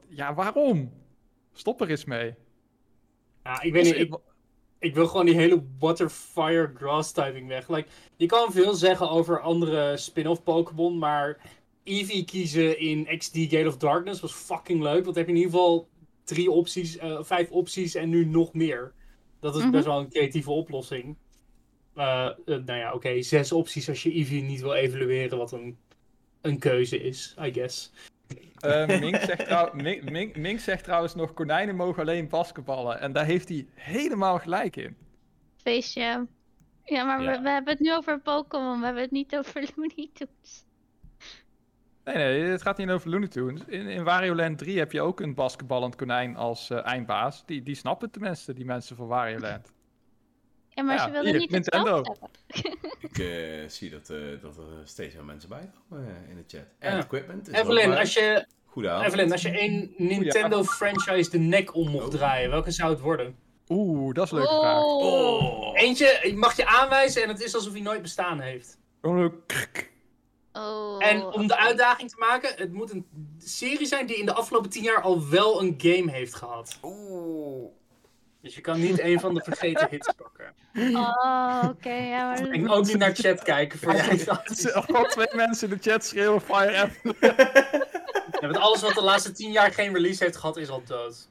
ja, 0.07 0.33
waarom? 0.33 0.91
Stop 1.53 1.81
er 1.81 1.89
eens 1.89 2.05
mee. 2.05 2.35
Ja, 3.43 3.61
ik 3.61 3.73
weet 3.73 3.83
niet, 3.83 3.95
ik, 3.95 4.17
ik 4.79 4.95
wil 4.95 5.07
gewoon 5.07 5.25
die 5.25 5.35
hele 5.35 5.63
water, 5.79 6.09
fire, 6.09 6.71
grass 6.75 7.11
typing 7.11 7.47
weg. 7.47 7.69
Like, 7.69 7.87
je 8.15 8.25
kan 8.25 8.51
veel 8.51 8.73
zeggen 8.73 9.09
over 9.09 9.39
andere 9.39 9.97
spin-off 9.97 10.43
Pokémon, 10.43 10.97
maar 10.97 11.37
Eevee 11.83 12.25
kiezen 12.25 12.79
in 12.79 13.17
XD 13.17 13.35
Gate 13.35 13.67
of 13.67 13.77
Darkness 13.77 14.19
was 14.21 14.31
fucking 14.33 14.81
leuk. 14.81 15.03
Want 15.03 15.05
dan 15.05 15.13
heb 15.15 15.25
je 15.27 15.31
in 15.31 15.37
ieder 15.37 15.51
geval 15.51 15.87
drie 16.23 16.51
opties, 16.51 16.97
eh, 16.97 17.23
vijf 17.23 17.51
opties 17.51 17.95
en 17.95 18.09
nu 18.09 18.25
nog 18.25 18.53
meer. 18.53 18.93
Dat 19.39 19.55
is 19.55 19.61
Mhm. 19.61 19.71
best 19.71 19.85
wel 19.85 19.99
een 19.99 20.09
creatieve 20.09 20.51
oplossing. 20.51 21.15
Eh, 21.95 22.25
eh, 22.25 22.35
nou 22.45 22.79
ja, 22.79 22.93
oké, 22.93 23.21
zes 23.21 23.51
opties 23.51 23.89
als 23.89 24.03
je 24.03 24.13
Eevee 24.13 24.41
niet 24.41 24.61
wil 24.61 24.73
evalueren, 24.73 25.37
wat 25.37 25.51
een, 25.51 25.77
een 26.41 26.59
keuze 26.59 27.03
is, 27.03 27.35
I 27.45 27.53
guess. 27.53 27.91
Mink, 28.99 29.15
zegt 29.15 29.45
trouw- 29.45 29.73
Mink, 29.73 30.09
Mink- 30.09 30.35
Mink 30.35 30.59
zegt 30.59 30.83
trouwens 30.83 31.15
nog, 31.15 31.33
konijnen 31.33 31.75
mogen 31.75 32.01
alleen 32.01 32.29
basketballen. 32.29 32.99
En 32.99 33.11
daar 33.13 33.25
heeft 33.25 33.49
hij 33.49 33.65
helemaal 33.73 34.39
gelijk 34.39 34.75
in. 34.75 34.95
Feestje. 35.57 36.27
Ja, 36.83 37.03
maar 37.03 37.21
Ja. 37.23 37.31
We, 37.37 37.41
we 37.41 37.49
hebben 37.49 37.73
het 37.73 37.81
nu 37.81 37.93
over 37.95 38.19
Pokémon, 38.21 38.79
we 38.79 38.85
hebben 38.85 39.03
het 39.03 39.11
niet 39.11 39.35
over 39.35 39.61
Looney 39.75 40.09
Tunes. 40.13 40.65
Nee, 42.05 42.15
nee, 42.15 42.41
het 42.43 42.61
gaat 42.61 42.77
niet 42.77 42.89
over 42.89 43.09
Looney 43.09 43.27
Tunes. 43.27 43.61
In, 43.67 43.87
in 43.87 44.03
Wario 44.03 44.35
Land 44.35 44.57
3 44.57 44.77
heb 44.79 44.91
je 44.91 45.01
ook 45.01 45.19
een 45.19 45.33
basketballend 45.33 45.95
konijn 45.95 46.35
als 46.35 46.69
eh, 46.69 46.85
eindbaas. 46.85 47.45
Die, 47.45 47.63
die 47.63 47.75
snappen 47.75 48.11
tenminste, 48.11 48.53
die 48.53 48.65
mensen 48.65 48.95
van 48.95 49.07
Wario 49.07 49.39
Land. 49.39 49.71
Ja, 50.69 50.83
maar 50.83 50.95
Ja, 50.95 51.03
ze 51.03 51.11
willen 51.11 51.29
hier, 51.31 51.39
niet 51.39 51.49
Nintendo. 51.51 51.95
hetzelfde 51.97 52.27
hebben. 52.53 52.81
Ik 53.09 53.17
eh, 53.17 53.69
zie 53.69 53.89
dat, 53.89 54.09
eh, 54.09 54.17
dat 54.41 54.57
er 54.57 54.63
steeds 54.83 55.15
meer 55.15 55.25
mensen 55.25 55.49
bij 55.49 55.69
komen 55.89 56.07
eh, 56.07 56.29
in 56.29 56.35
de 56.35 56.43
chat. 56.57 56.65
En 56.79 56.95
Ja. 56.95 57.03
equipment 57.03 57.47
is 57.49 57.53
Evelyn, 57.59 57.97
als 57.97 58.13
je, 58.13 58.45
Goedenavond. 58.65 59.07
Evelyn, 59.07 59.31
als 59.31 59.41
je 59.41 59.49
één 59.49 59.93
Nintendo 59.97 60.63
franchise 60.63 61.29
de 61.29 61.37
nek 61.37 61.75
om 61.75 61.89
mocht 61.89 62.05
Oh. 62.05 62.11
draaien, 62.11 62.49
welke 62.49 62.71
zou 62.71 62.89
het 62.91 62.99
worden? 62.99 63.35
Oeh, 63.69 64.13
dat 64.13 64.25
is 64.25 64.31
een 64.31 64.37
leuke 64.37 64.53
vraag. 64.59 64.83
Oh. 64.83 65.03
Oh. 65.03 65.79
Eentje 65.81 66.33
mag 66.35 66.55
je 66.57 66.65
aanwijzen 66.65 67.23
en 67.23 67.29
het 67.29 67.41
is 67.41 67.55
alsof 67.55 67.73
hij 67.73 67.81
nooit 67.81 68.01
bestaan 68.01 68.39
heeft. 68.39 68.77
Een 69.01 69.33
krk. 69.45 69.91
Oh. 70.53 71.05
En 71.05 71.23
om 71.23 71.47
de 71.47 71.57
uitdaging 71.57 72.09
te 72.09 72.17
maken, 72.17 72.53
het 72.55 72.73
moet 72.73 72.91
een 72.91 73.07
serie 73.37 73.85
zijn 73.85 74.05
die 74.05 74.17
in 74.17 74.25
de 74.25 74.33
afgelopen 74.33 74.69
tien 74.69 74.83
jaar 74.83 75.01
al 75.01 75.29
wel 75.29 75.61
een 75.61 75.75
game 75.77 76.11
heeft 76.11 76.35
gehad. 76.35 76.77
Oeh. 76.83 77.71
Dus 78.41 78.55
je 78.55 78.61
kan 78.61 78.79
niet 78.79 78.99
een 78.99 79.19
van 79.19 79.33
de 79.33 79.41
vergeten 79.43 79.87
hits 79.89 80.13
pakken. 80.17 80.53
Oh, 80.95 81.63
oké. 81.69 81.93
ja, 81.93 82.29
maar... 82.29 82.49
En 82.49 82.69
ook 82.69 82.85
niet 82.85 82.97
naar 82.97 83.15
chat 83.15 83.43
kijken 83.43 83.79
voor 83.79 83.93
advies. 83.93 84.73
al 84.73 85.05
twee 85.05 85.27
mensen 85.31 85.69
in 85.69 85.77
de 85.77 85.89
chat 85.89 86.05
schreeuwen 86.05 86.41
Fire 86.41 86.71
Emblem. 86.71 87.15
Ja, 88.39 88.49
want 88.49 88.57
alles 88.63 88.81
wat 88.81 88.93
de 88.93 89.03
laatste 89.03 89.31
tien 89.31 89.51
jaar 89.51 89.71
geen 89.71 89.93
release 89.93 90.23
heeft 90.23 90.35
gehad, 90.35 90.57
is 90.57 90.69
al 90.69 90.83
dood. 90.85 91.29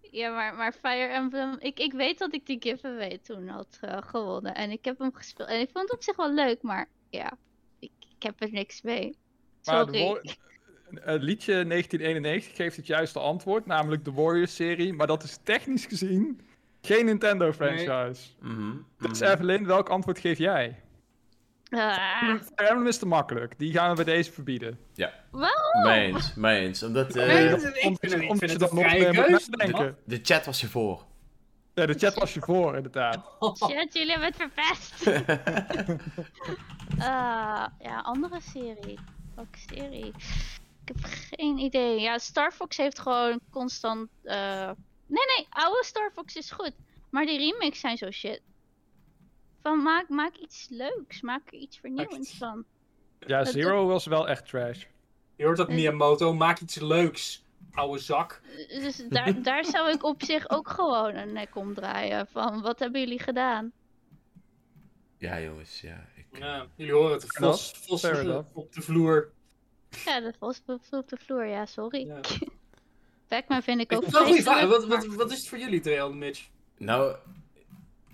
Ja, 0.00 0.30
maar, 0.30 0.54
maar 0.54 0.72
Fire 0.72 1.12
Emblem... 1.12 1.56
Ik, 1.58 1.78
ik 1.78 1.92
weet 1.92 2.18
dat 2.18 2.34
ik 2.34 2.46
die 2.46 2.56
giveaway 2.60 3.18
toen 3.18 3.48
had 3.48 3.78
eh, 3.80 3.98
gewonnen. 4.00 4.54
En 4.54 4.70
ik 4.70 4.84
heb 4.84 4.98
hem 4.98 5.14
gespeeld. 5.14 5.48
En 5.48 5.60
ik 5.60 5.70
vond 5.72 5.84
het 5.88 5.98
op 5.98 6.02
zich 6.02 6.16
wel 6.16 6.32
leuk, 6.32 6.62
maar 6.62 6.88
ja... 7.10 7.36
Ik, 8.20 8.26
heb 8.26 8.42
er 8.42 8.52
niks 8.52 8.82
mee. 8.82 9.16
Maar 9.64 9.86
de 9.86 9.98
Sorry. 9.98 10.36
het 10.94 11.22
liedje 11.22 11.52
1991 11.66 12.56
geeft 12.56 12.76
het 12.76 12.86
juiste 12.86 13.18
antwoord, 13.18 13.66
namelijk 13.66 14.04
de 14.04 14.12
Warriors-serie. 14.12 14.92
Maar 14.92 15.06
dat 15.06 15.22
is 15.22 15.38
technisch 15.42 15.86
gezien 15.86 16.40
geen 16.82 17.04
Nintendo-franchise. 17.04 18.28
Mhm, 18.40 18.76
Dus 18.98 19.20
mhm. 19.20 19.30
Evelyn, 19.30 19.66
welk 19.66 19.88
antwoord 19.88 20.18
geef 20.18 20.38
jij? 20.38 20.80
Ah, 21.70 22.18
Fire 22.18 22.40
Emblem 22.56 22.86
is 22.86 22.98
te 22.98 23.06
makkelijk. 23.06 23.58
Die 23.58 23.72
gaan 23.72 23.96
we 23.96 24.04
bij 24.04 24.14
deze 24.14 24.32
verbieden. 24.32 24.78
waarom? 25.30 25.82
Mee 25.82 26.06
eens, 26.12 26.34
mee 26.34 26.60
eens. 26.60 26.82
Omdat 26.82 27.16
eh, 27.16 27.26
Nee, 27.26 27.48
dat- 27.48 27.62
ik 27.64 27.70
vind 28.00 28.14
omdat 28.14 28.22
ik 28.22 28.28
vind 28.38 28.40
je 28.40 28.46
het 28.58 28.70
een 28.72 28.78
vrije 28.78 29.10
keuze. 29.10 29.50
nadenken. 29.50 29.96
de 30.04 30.20
chat 30.22 30.44
was 30.44 30.60
je 30.60 30.66
voor. 30.66 31.04
Ja, 31.80 31.86
de 31.86 31.98
chat 31.98 32.14
was 32.14 32.34
je 32.34 32.40
voor, 32.40 32.76
inderdaad. 32.76 33.30
Shit, 33.70 33.92
jullie 33.94 34.10
hebben 34.16 34.28
het 34.28 34.36
verpest. 34.36 35.06
Ah, 36.98 37.66
ja, 37.88 38.00
andere 38.02 38.40
serie. 38.40 38.98
Welke 39.34 39.58
serie? 39.74 40.06
Ik 40.84 40.96
heb 40.96 40.96
geen 41.38 41.58
idee. 41.58 42.00
Ja, 42.00 42.18
Star 42.18 42.52
Fox 42.52 42.76
heeft 42.76 42.98
gewoon 42.98 43.40
constant. 43.50 44.08
eh, 44.22 44.70
Nee, 45.06 45.24
nee, 45.36 45.46
oude 45.50 45.84
Star 45.84 46.10
Fox 46.14 46.36
is 46.36 46.50
goed. 46.50 46.72
Maar 47.10 47.26
die 47.26 47.38
remakes 47.38 47.80
zijn 47.80 47.96
zo 47.96 48.10
shit. 48.10 48.40
Van 49.62 49.82
maak, 49.82 50.08
maak 50.08 50.36
iets 50.36 50.66
leuks. 50.70 51.20
Maak 51.20 51.46
er 51.46 51.54
iets 51.58 51.78
vernieuwends 51.78 52.36
van. 52.36 52.64
Ja, 53.26 53.44
Zero 53.44 53.86
was 53.86 54.06
wel 54.06 54.28
echt 54.28 54.48
trash. 54.48 54.84
Je 55.36 55.44
hoort 55.44 55.60
ook 55.60 55.68
Miyamoto, 55.68 56.34
maak 56.34 56.60
iets 56.60 56.80
leuks, 56.80 57.44
oude 57.72 57.98
zak. 57.98 58.40
Dus 58.68 59.08
daar, 59.08 59.42
daar 59.42 59.64
zou 59.64 59.90
ik 59.90 60.04
op 60.04 60.22
zich 60.22 60.50
ook 60.50 60.68
gewoon 60.68 61.14
een 61.14 61.32
nek 61.32 61.56
omdraaien. 61.56 62.26
Van 62.26 62.60
wat 62.62 62.78
hebben 62.78 63.00
jullie 63.00 63.18
gedaan? 63.22 63.72
Ja, 65.18 65.40
jongens, 65.40 65.80
ja. 65.80 66.04
Ik, 66.14 66.26
Ja, 66.38 66.66
jullie 66.74 66.92
horen 66.92 67.12
het, 67.12 67.24
Fair 67.26 67.50
vos, 67.50 67.72
vos 67.86 68.04
op 68.52 68.72
de 68.72 68.80
vloer. 68.82 69.30
Ja, 70.04 70.20
dat 70.20 70.38
was 70.38 70.62
op 70.90 71.08
de 71.08 71.16
vloer, 71.16 71.46
ja, 71.46 71.66
sorry. 71.66 72.06
Ja. 72.06 72.20
Pac-Man 73.28 73.62
vind 73.62 73.80
ik 73.80 73.92
ook 73.92 74.04
Wat, 74.06 74.84
wat, 74.86 75.06
wat 75.06 75.30
is 75.30 75.38
het 75.38 75.48
voor 75.48 75.58
jullie, 75.58 75.96
en 75.96 76.18
Mitch? 76.18 76.48
Nou, 76.76 77.14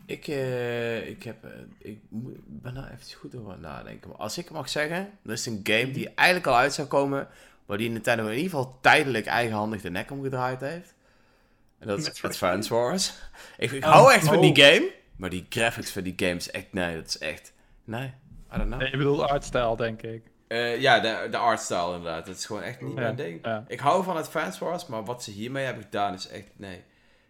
ik, 0.07 0.29
eh, 0.29 1.09
ik, 1.09 1.23
heb, 1.23 1.45
eh, 1.45 1.51
ik 1.79 2.01
moet- 2.09 2.39
ben 2.45 2.75
daar 2.75 2.93
even 2.93 3.19
goed 3.19 3.35
over 3.35 3.59
nadenken. 3.59 4.09
Maar 4.09 4.19
als 4.19 4.39
ik 4.39 4.51
mag 4.51 4.69
zeggen, 4.69 5.19
dat 5.23 5.33
is 5.39 5.47
een 5.47 5.61
game 5.63 5.91
die 5.91 6.11
eigenlijk 6.15 6.47
al 6.49 6.57
uit 6.57 6.73
zou 6.73 6.89
komen, 6.89 7.29
maar 7.67 7.79
die 7.79 7.91
Nintendo 7.91 8.25
in 8.27 8.37
ieder 8.37 8.51
geval 8.51 8.79
tijdelijk 8.81 9.27
eigenhandig 9.27 9.81
de 9.83 9.91
nek 9.91 10.11
omgedraaid 10.11 10.61
heeft. 10.61 10.95
En 11.79 11.87
dat 11.87 11.99
is. 11.99 12.23
Advance 12.25 12.75
Wars. 12.75 13.13
Ik, 13.57 13.71
ik 13.71 13.85
Oh, 13.85 13.91
hou 13.91 14.13
echt 14.13 14.27
van 14.27 14.37
oh. 14.37 14.43
die 14.43 14.65
game. 14.65 14.93
Maar 15.17 15.31
die 15.31 15.47
graphics 15.49 15.91
van 15.91 16.03
die 16.03 16.13
games, 16.17 16.51
echt, 16.51 16.73
nee, 16.73 16.97
dat 16.97 17.07
is 17.07 17.19
echt... 17.19 17.53
Nee, 17.85 18.07
I 18.07 18.57
don't 18.57 18.67
know. 18.67 18.81
Nee, 18.81 18.91
je 18.91 18.97
bedoelt 18.97 19.21
artstyle, 19.21 19.77
denk 19.77 20.03
ik. 20.03 20.23
Eh, 20.49 20.81
ja, 20.81 21.01
de, 21.01 21.29
de 21.31 21.37
artstyle 21.37 21.87
inderdaad. 21.95 22.27
Dat 22.27 22.37
is 22.37 22.47
gewoon 22.47 22.63
echt 22.63 22.81
niet 22.81 22.95
Ja, 22.95 23.01
mijn 23.01 23.17
ding. 23.17 23.45
ja. 23.45 23.65
Ik 23.69 23.81
hou 23.81 24.05
van 24.05 24.17
Advance 24.17 24.65
Wars, 24.65 24.87
maar 24.87 25.05
wat 25.05 25.23
ze 25.23 25.31
hiermee 25.31 25.65
hebben 25.65 25.83
gedaan 25.85 26.15
is 26.15 26.29
echt 26.29 26.49
nee. 26.57 26.85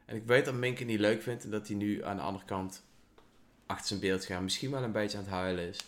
En 0.07 0.17
ik 0.17 0.23
weet 0.27 0.45
dat 0.45 0.55
Mink 0.55 0.79
het 0.79 0.87
niet 0.87 1.01
leuk 1.01 1.23
vindt 1.23 1.45
en 1.45 1.51
dat 1.51 1.67
hij 1.67 1.77
nu 1.77 2.05
aan 2.05 2.17
de 2.17 2.23
andere 2.23 2.45
kant 2.45 2.83
achter 3.67 3.87
zijn 3.87 4.01
beeld 4.01 4.25
gaat. 4.25 4.43
Misschien 4.43 4.71
wel 4.71 4.83
een 4.83 4.93
beetje 4.93 5.19
aan 5.19 5.25
het 5.25 5.33
huilen 5.33 5.69
is. 5.69 5.79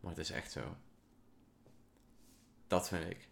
Maar 0.00 0.10
het 0.10 0.18
is 0.20 0.30
echt 0.30 0.52
zo. 0.52 0.60
Dat 2.68 2.88
vind 2.88 3.10
ik. 3.10 3.28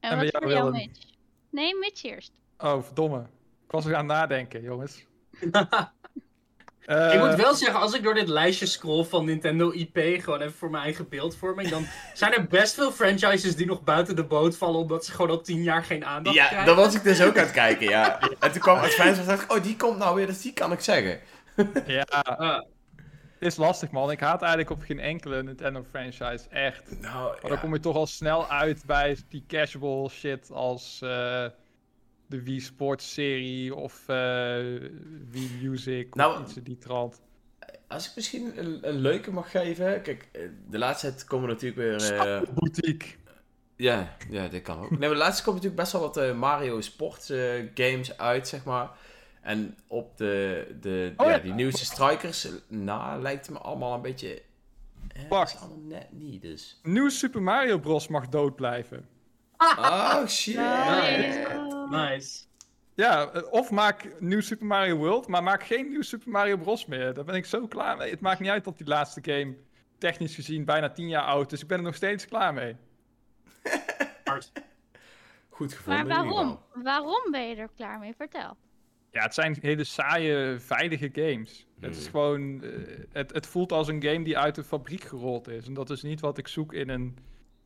En 0.00 0.10
En 0.10 0.18
wat 0.18 0.42
voor 0.42 0.50
jou? 0.52 0.70
Mitch? 0.70 1.04
Nee, 1.50 1.76
Mitch 1.78 2.02
eerst. 2.04 2.32
Oh, 2.58 2.82
verdomme. 2.82 3.18
Ik 3.64 3.70
was 3.70 3.84
er 3.86 3.94
aan 3.94 4.08
het 4.08 4.16
nadenken, 4.16 4.62
jongens. 4.62 5.04
Ik 6.80 6.96
Eh, 6.96 7.26
moet 7.26 7.34
wel 7.34 7.54
zeggen, 7.54 7.80
als 7.80 7.94
ik 7.94 8.02
door 8.02 8.14
dit 8.14 8.28
lijstje 8.28 8.66
scroll 8.66 9.04
van 9.04 9.24
Nintendo 9.24 9.70
IP, 9.70 9.98
gewoon 10.22 10.40
even 10.40 10.54
voor 10.54 10.70
mijn 10.70 10.82
eigen 10.82 11.08
beeldvorming, 11.08 11.68
dan 11.68 11.86
zijn 12.14 12.32
er 12.34 12.46
best 12.46 12.74
veel 12.74 12.92
franchises 12.92 13.56
die 13.56 13.66
nog 13.66 13.82
buiten 13.84 14.16
de 14.16 14.24
boot 14.24 14.56
vallen, 14.56 14.80
omdat 14.80 15.04
ze 15.04 15.12
gewoon 15.12 15.30
al 15.30 15.40
tien 15.40 15.62
jaar 15.62 15.82
geen 15.84 16.04
aandacht 16.04 16.36
Ja, 16.36 16.46
krijgen. 16.46 16.66
daar 16.66 16.76
was 16.84 16.94
ik 16.94 17.02
dus 17.02 17.22
ook 17.22 17.36
aan 17.38 17.42
het 17.44 17.52
kijken, 17.52 17.88
ja. 17.88 18.18
En 18.40 18.52
toen 18.52 18.60
kwam 18.60 18.76
Advance 18.76 19.02
Wars 19.04 19.18
en 19.18 19.26
dacht 19.26 19.42
ik, 19.42 19.52
oh 19.52 19.62
die 19.62 19.76
komt 19.76 19.98
nou 19.98 20.16
weer, 20.16 20.26
dus 20.26 20.42
die 20.42 20.52
kan 20.52 20.72
ik 20.72 20.80
zeggen. 20.80 21.20
Ja, 21.86 22.06
is 23.40 23.56
lastig, 23.56 23.90
man. 23.90 24.10
Ik 24.10 24.20
haat 24.20 24.40
eigenlijk 24.40 24.70
op 24.70 24.82
geen 24.82 24.98
enkele 25.00 25.42
Nintendo 25.42 25.84
franchise, 25.90 26.48
echt. 26.48 27.00
Nou, 27.00 27.36
Maar 27.40 27.50
dan 27.50 27.60
kom 27.60 27.72
je 27.74 27.80
toch 27.80 27.96
al 27.96 28.06
snel 28.06 28.48
uit 28.48 28.82
bij 28.86 29.16
die 29.28 29.44
casual 29.46 30.08
shit 30.08 30.50
als 30.50 31.00
eh, 31.02 31.46
de 32.26 32.42
Wii 32.42 32.60
Sports 32.60 33.12
serie 33.12 33.74
of 33.74 34.08
eh, 34.08 34.16
Wii 35.30 35.50
Music 35.62 36.14
Nou, 36.14 36.34
of 36.34 36.40
iets 36.40 36.56
in 36.56 36.62
die 36.62 36.78
trant. 36.78 37.20
Als 37.88 38.08
ik 38.08 38.12
misschien 38.16 38.52
een, 38.58 38.88
een 38.88 38.94
leuke 39.00 39.30
mag 39.32 39.50
geven. 39.50 40.02
Kijk, 40.02 40.28
eh, 40.32 40.42
de 40.68 40.78
laatste 40.78 41.08
tijd 41.08 41.24
komen 41.24 41.48
natuurlijk 41.48 41.76
weer... 42.00 42.12
eh, 42.18 42.42
Boutique. 42.54 43.08
Ja, 43.76 44.16
ja, 44.30 44.48
dit 44.48 44.62
kan 44.62 44.78
ook. 44.80 44.90
Nee, 44.90 44.98
maar 44.98 45.08
de 45.08 45.14
laatste 45.14 45.42
komt 45.42 45.54
natuurlijk 45.56 45.82
best 45.82 45.92
wel 45.92 46.00
wat 46.10 46.36
Mario 46.36 46.80
Sports 46.80 47.32
games 47.74 48.16
uit, 48.18 48.48
zeg 48.48 48.64
maar. 48.64 48.90
En 49.40 49.76
op 49.86 50.16
de, 50.16 50.66
de 50.80 51.12
Oh, 51.16 51.26
ja, 51.26 51.32
ja. 51.32 51.38
die 51.38 51.52
nieuwste 51.52 51.84
strikers, 51.84 52.48
na, 52.68 53.18
lijkt 53.18 53.46
het 53.46 53.54
me 53.54 53.62
allemaal 53.62 53.94
een 53.94 54.02
beetje... 54.02 54.42
Eh, 55.08 55.28
Wacht. 55.28 55.54
is 55.54 55.60
allemaal 55.60 55.78
net 55.78 56.12
niet, 56.12 56.42
dus... 56.42 56.80
Nieuw 56.82 57.08
Super 57.08 57.42
Mario 57.42 57.78
Bros. 57.78 58.08
mag 58.08 58.28
dood 58.28 58.56
blijven. 58.56 59.08
Oh, 59.56 60.26
shit. 60.26 60.56
Nice. 60.56 61.86
Nice. 61.90 62.44
Ja, 62.94 63.30
of 63.50 63.70
maak 63.70 64.10
nieuw 64.18 64.40
Super 64.40 64.66
Mario 64.66 64.96
World, 64.96 65.26
maar 65.26 65.42
maak 65.42 65.62
geen 65.62 65.88
nieuw 65.88 66.02
Super 66.02 66.30
Mario 66.30 66.56
Bros. 66.56 66.86
meer. 66.86 67.14
Daar 67.14 67.24
ben 67.24 67.34
ik 67.34 67.46
zo 67.46 67.66
klaar 67.66 67.96
mee. 67.96 68.10
Het 68.10 68.20
maakt 68.20 68.40
niet 68.40 68.50
uit 68.50 68.64
dat 68.64 68.78
die 68.78 68.86
laatste 68.86 69.20
game 69.22 69.56
technisch 69.98 70.34
gezien 70.34 70.64
bijna 70.64 70.90
10 70.90 71.08
jaar 71.08 71.24
oud 71.24 71.52
is. 71.52 71.62
Ik 71.62 71.68
ben 71.68 71.78
er 71.78 71.84
nog 71.84 71.94
steeds 71.94 72.26
klaar 72.26 72.54
mee. 72.54 72.76
Hard. 74.24 74.52
Goed 75.48 75.72
gevonden 75.72 76.06
Maar 76.06 76.24
waarom? 76.24 76.60
Waarom 76.72 77.30
ben 77.30 77.48
je 77.48 77.54
er 77.54 77.70
klaar 77.76 77.98
mee? 77.98 78.14
Vertel. 78.16 78.56
Ja, 79.12 79.22
het 79.22 79.34
zijn 79.34 79.56
hele 79.60 79.84
saaie, 79.84 80.58
veilige 80.58 81.10
games. 81.12 81.66
Het 81.80 81.96
is 81.96 82.02
Hmm. 82.02 82.10
gewoon. 82.10 82.62
eh, 82.62 82.70
het, 83.12 83.32
het 83.32 83.46
voelt 83.46 83.72
als 83.72 83.88
een 83.88 84.02
game 84.02 84.24
die 84.24 84.38
uit 84.38 84.54
de 84.54 84.64
fabriek 84.64 85.02
gerold 85.02 85.48
is. 85.48 85.66
En 85.66 85.74
dat 85.74 85.90
is 85.90 86.02
niet 86.02 86.20
wat 86.20 86.38
ik 86.38 86.48
zoek 86.48 86.72
in 86.72 86.88
een 86.88 87.16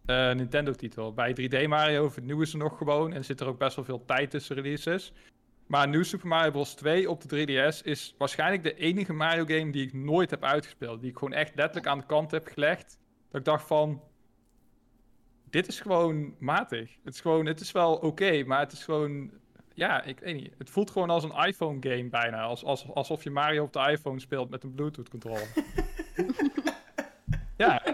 eh, 0.07 0.33
Nintendo-titel. 0.33 1.13
Bij 1.15 1.33
3D 1.35 1.67
Mario 1.69 2.09
vernieuwen 2.09 2.47
ze 2.47 2.57
nog 2.57 2.77
gewoon. 2.79 3.13
En 3.13 3.25
zit 3.25 3.41
er 3.41 3.47
ook 3.47 3.59
best 3.59 3.77
wel 3.77 3.85
veel 3.85 4.05
tijd 4.05 4.31
tussen 4.31 4.57
releases. 4.57 5.13
Maar 5.67 5.89
New 5.89 6.05
Super 6.05 6.29
Mario 6.29 6.51
Bros. 6.51 6.75
2 6.75 7.11
op 7.11 7.29
de 7.29 7.29
3DS 7.47 7.83
is 7.85 8.15
waarschijnlijk 8.19 8.63
de 8.63 8.75
enige 8.75 9.13
Mario 9.13 9.45
game 9.45 9.73
die 9.73 9.87
ik 9.87 9.93
nooit 9.93 10.31
heb 10.31 10.45
uitgespeeld. 10.45 11.01
Die 11.01 11.11
ik 11.11 11.19
gewoon 11.19 11.35
echt 11.35 11.55
letterlijk 11.55 11.87
aan 11.87 11.99
de 11.99 12.07
kant 12.07 12.31
heb 12.31 12.47
gelegd. 12.47 12.99
Dat 13.31 13.41
ik 13.41 13.47
dacht 13.47 13.67
van. 13.67 14.03
Dit 15.51 15.69
is 15.69 15.81
gewoon 15.81 16.35
matig. 16.39 16.91
Het 17.05 17.15
is 17.15 17.21
gewoon, 17.21 17.47
het 17.47 17.61
is 17.61 17.73
wel 17.73 17.95
oké, 17.97 18.45
maar 18.45 18.61
het 18.61 18.73
is 18.73 18.85
gewoon 18.85 19.31
ja, 19.75 20.03
ik 20.03 20.19
weet 20.21 20.35
niet. 20.35 20.53
Het 20.59 20.71
voelt 20.71 20.91
gewoon 20.91 21.11
als 21.11 21.25
een 21.25 21.35
iPhone-game 21.47 22.09
bijna. 22.09 22.43
Als, 22.43 22.65
als, 22.65 22.87
alsof 22.95 23.25
je 23.25 23.31
Mario 23.31 23.63
op 23.65 23.73
de 23.73 23.89
iPhone 23.91 24.21
speelt 24.21 24.51
met 24.51 24.63
een 24.63 24.75
Bluetooth-controller. 24.75 25.49
ja, 27.57 27.87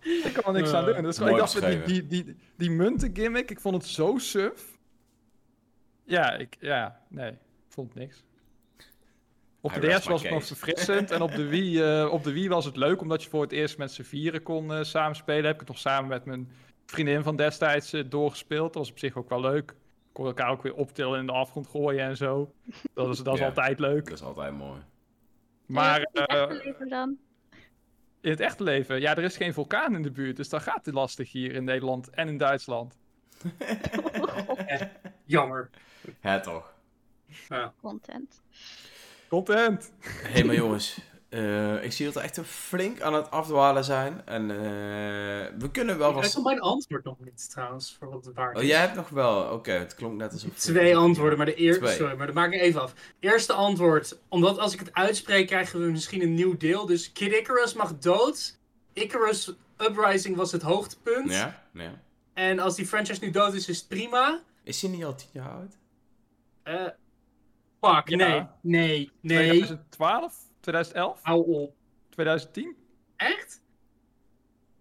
ik 0.00 0.32
kan 0.32 0.54
er 0.54 0.60
niks 0.60 0.72
aan 0.72 0.84
doen. 0.84 1.02
Dus 1.02 1.16
gewoon- 1.16 1.32
ik 1.32 1.38
dacht, 1.38 1.60
met 1.60 1.86
die, 1.86 2.06
die, 2.06 2.24
die, 2.24 2.36
die 2.56 2.70
munten-gimmick, 2.70 3.50
ik 3.50 3.60
vond 3.60 3.74
het 3.74 3.86
zo 3.86 4.18
suf. 4.18 4.78
Ja, 6.04 6.32
ik, 6.36 6.56
ja, 6.60 7.00
nee, 7.08 7.30
ik 7.30 7.38
vond 7.68 7.94
niks. 7.94 8.24
Op 9.60 9.72
de 9.74 9.80
DS 9.88 10.06
was 10.06 10.22
het 10.22 10.30
nog 10.30 10.46
verfrissend. 10.46 11.10
en 11.10 11.20
op 11.20 11.34
de, 11.34 11.46
Wii, 11.46 11.80
eh, 11.82 12.08
op 12.12 12.24
de 12.24 12.32
Wii 12.32 12.48
was 12.48 12.64
het 12.64 12.76
leuk, 12.76 13.00
omdat 13.00 13.22
je 13.22 13.28
voor 13.28 13.42
het 13.42 13.52
eerst 13.52 13.78
met 13.78 13.92
z'n 13.92 14.02
vieren 14.02 14.42
kon 14.42 14.72
eh 14.72 14.82
samenspelen. 14.82 15.44
Heb 15.44 15.54
ik 15.54 15.60
het 15.60 15.68
nog 15.68 15.78
samen 15.78 16.08
met 16.08 16.24
mijn 16.24 16.50
vriendin 16.86 17.22
van 17.22 17.36
destijds 17.36 17.92
eh, 17.92 18.04
doorgespeeld. 18.08 18.72
Dat 18.72 18.82
was 18.82 18.90
op 18.90 18.98
zich 18.98 19.16
ook 19.16 19.28
wel 19.28 19.40
leuk. 19.40 19.74
Kon 20.12 20.26
elkaar 20.26 20.50
ook 20.50 20.62
weer 20.62 20.74
optillen 20.74 21.20
in 21.20 21.26
de 21.26 21.32
afgrond 21.32 21.66
gooien 21.66 22.04
en 22.04 22.16
zo. 22.16 22.52
Dat 22.94 23.08
is, 23.08 23.18
dat 23.22 23.34
is 23.34 23.40
Ja. 23.40 23.46
altijd 23.46 23.78
leuk. 23.78 24.04
Dat 24.04 24.18
is 24.18 24.22
altijd 24.24 24.52
mooi. 24.56 24.80
Maar 25.66 25.98
in 26.00 26.08
het 26.12 26.28
eh, 26.28 26.42
echte 26.42 26.62
leven 26.64 26.88
dan? 26.88 27.16
in 28.20 28.30
het 28.30 28.40
echte 28.40 28.62
leven, 28.62 29.00
ja, 29.00 29.16
er 29.16 29.22
is 29.24 29.36
geen 29.36 29.52
vulkaan 29.52 29.94
in 29.94 30.02
de 30.02 30.10
buurt. 30.10 30.36
Dus 30.36 30.48
dan 30.48 30.60
gaat 30.60 30.86
het 30.86 30.94
lastig 30.94 31.32
hier 31.32 31.52
in 31.52 31.64
Nederland 31.64 32.10
en 32.10 32.28
in 32.28 32.36
Duitsland. 32.38 32.98
Jammer. 35.24 35.70
Ja, 36.20 36.40
toch. 36.40 36.74
Content. 37.80 38.42
Content! 39.28 39.92
Hé, 40.00 40.30
hey, 40.30 40.44
maar 40.44 40.54
jongens. 40.54 40.98
Eh, 41.28 41.84
ik 41.84 41.92
zie 41.92 42.04
dat 42.04 42.14
we 42.14 42.20
echt 42.20 42.40
flink 42.40 43.00
aan 43.00 43.14
het 43.14 43.30
afdwalen 43.30 43.84
zijn. 43.84 44.22
En 44.24 44.50
eh, 44.50 44.56
we 45.58 45.68
kunnen 45.72 45.98
wel 45.98 46.08
Ik 46.10 46.14
vast... 46.16 46.34
heb 46.34 46.44
mijn 46.44 46.60
antwoord 46.60 47.04
nog 47.04 47.16
niet 47.20 47.50
trouwens, 47.50 47.96
voor 47.98 48.10
wat 48.10 48.24
het 48.24 48.34
waard 48.34 48.56
Oh, 48.56 48.62
is. 48.62 48.68
jij 48.68 48.80
hebt 48.80 48.94
nog 48.94 49.08
wel. 49.08 49.52
Oké, 49.52 49.70
het 49.70 49.94
klonk 49.94 50.16
net 50.16 50.32
alsof... 50.32 50.54
Twee 50.54 50.96
antwoorden, 50.96 51.36
maar 51.36 51.46
de 51.46 51.54
eerste. 51.54 51.86
Sorry, 51.86 52.16
maar 52.16 52.26
dat 52.26 52.34
maak 52.34 52.52
ik 52.52 52.60
even 52.60 52.82
af. 52.82 52.94
Eerste 53.20 53.52
antwoord. 53.52 54.18
Omdat 54.28 54.58
als 54.58 54.72
ik 54.72 54.78
het 54.78 54.94
uitspreek, 54.94 55.46
krijgen 55.46 55.80
we 55.80 55.90
misschien 55.90 56.22
een 56.22 56.34
nieuw 56.34 56.56
deel. 56.56 56.86
Dus 56.86 57.12
Kid 57.12 57.32
Icarus 57.32 57.74
mag 57.74 57.98
dood. 57.98 58.58
Icarus 58.92 59.52
Uprising 59.78 60.36
was 60.36 60.52
het 60.52 60.62
hoogtepunt. 60.62 61.30
Ja? 61.32 61.62
Ja. 61.72 62.00
En 62.34 62.58
als 62.58 62.76
die 62.76 62.86
franchise 62.86 63.24
nu 63.24 63.30
dood 63.30 63.54
is, 63.54 63.68
is 63.68 63.78
het 63.78 63.88
prima. 63.88 64.40
Is 64.62 64.82
hij 64.82 64.90
niet 64.90 65.04
al 65.04 65.14
tien 65.14 65.28
jaar 65.32 65.50
oud? 65.50 65.76
Eh 66.62 66.74
fuck, 67.80 68.08
Ja. 68.08 68.16
nee. 68.16 68.46
Nee, 68.60 69.10
nee. 69.20 69.46
2012? 69.46 70.34
2011? 70.60 71.18
Hou 71.22 71.46
op. 71.46 71.74
2010? 72.10 72.76
Echt? 73.16 73.60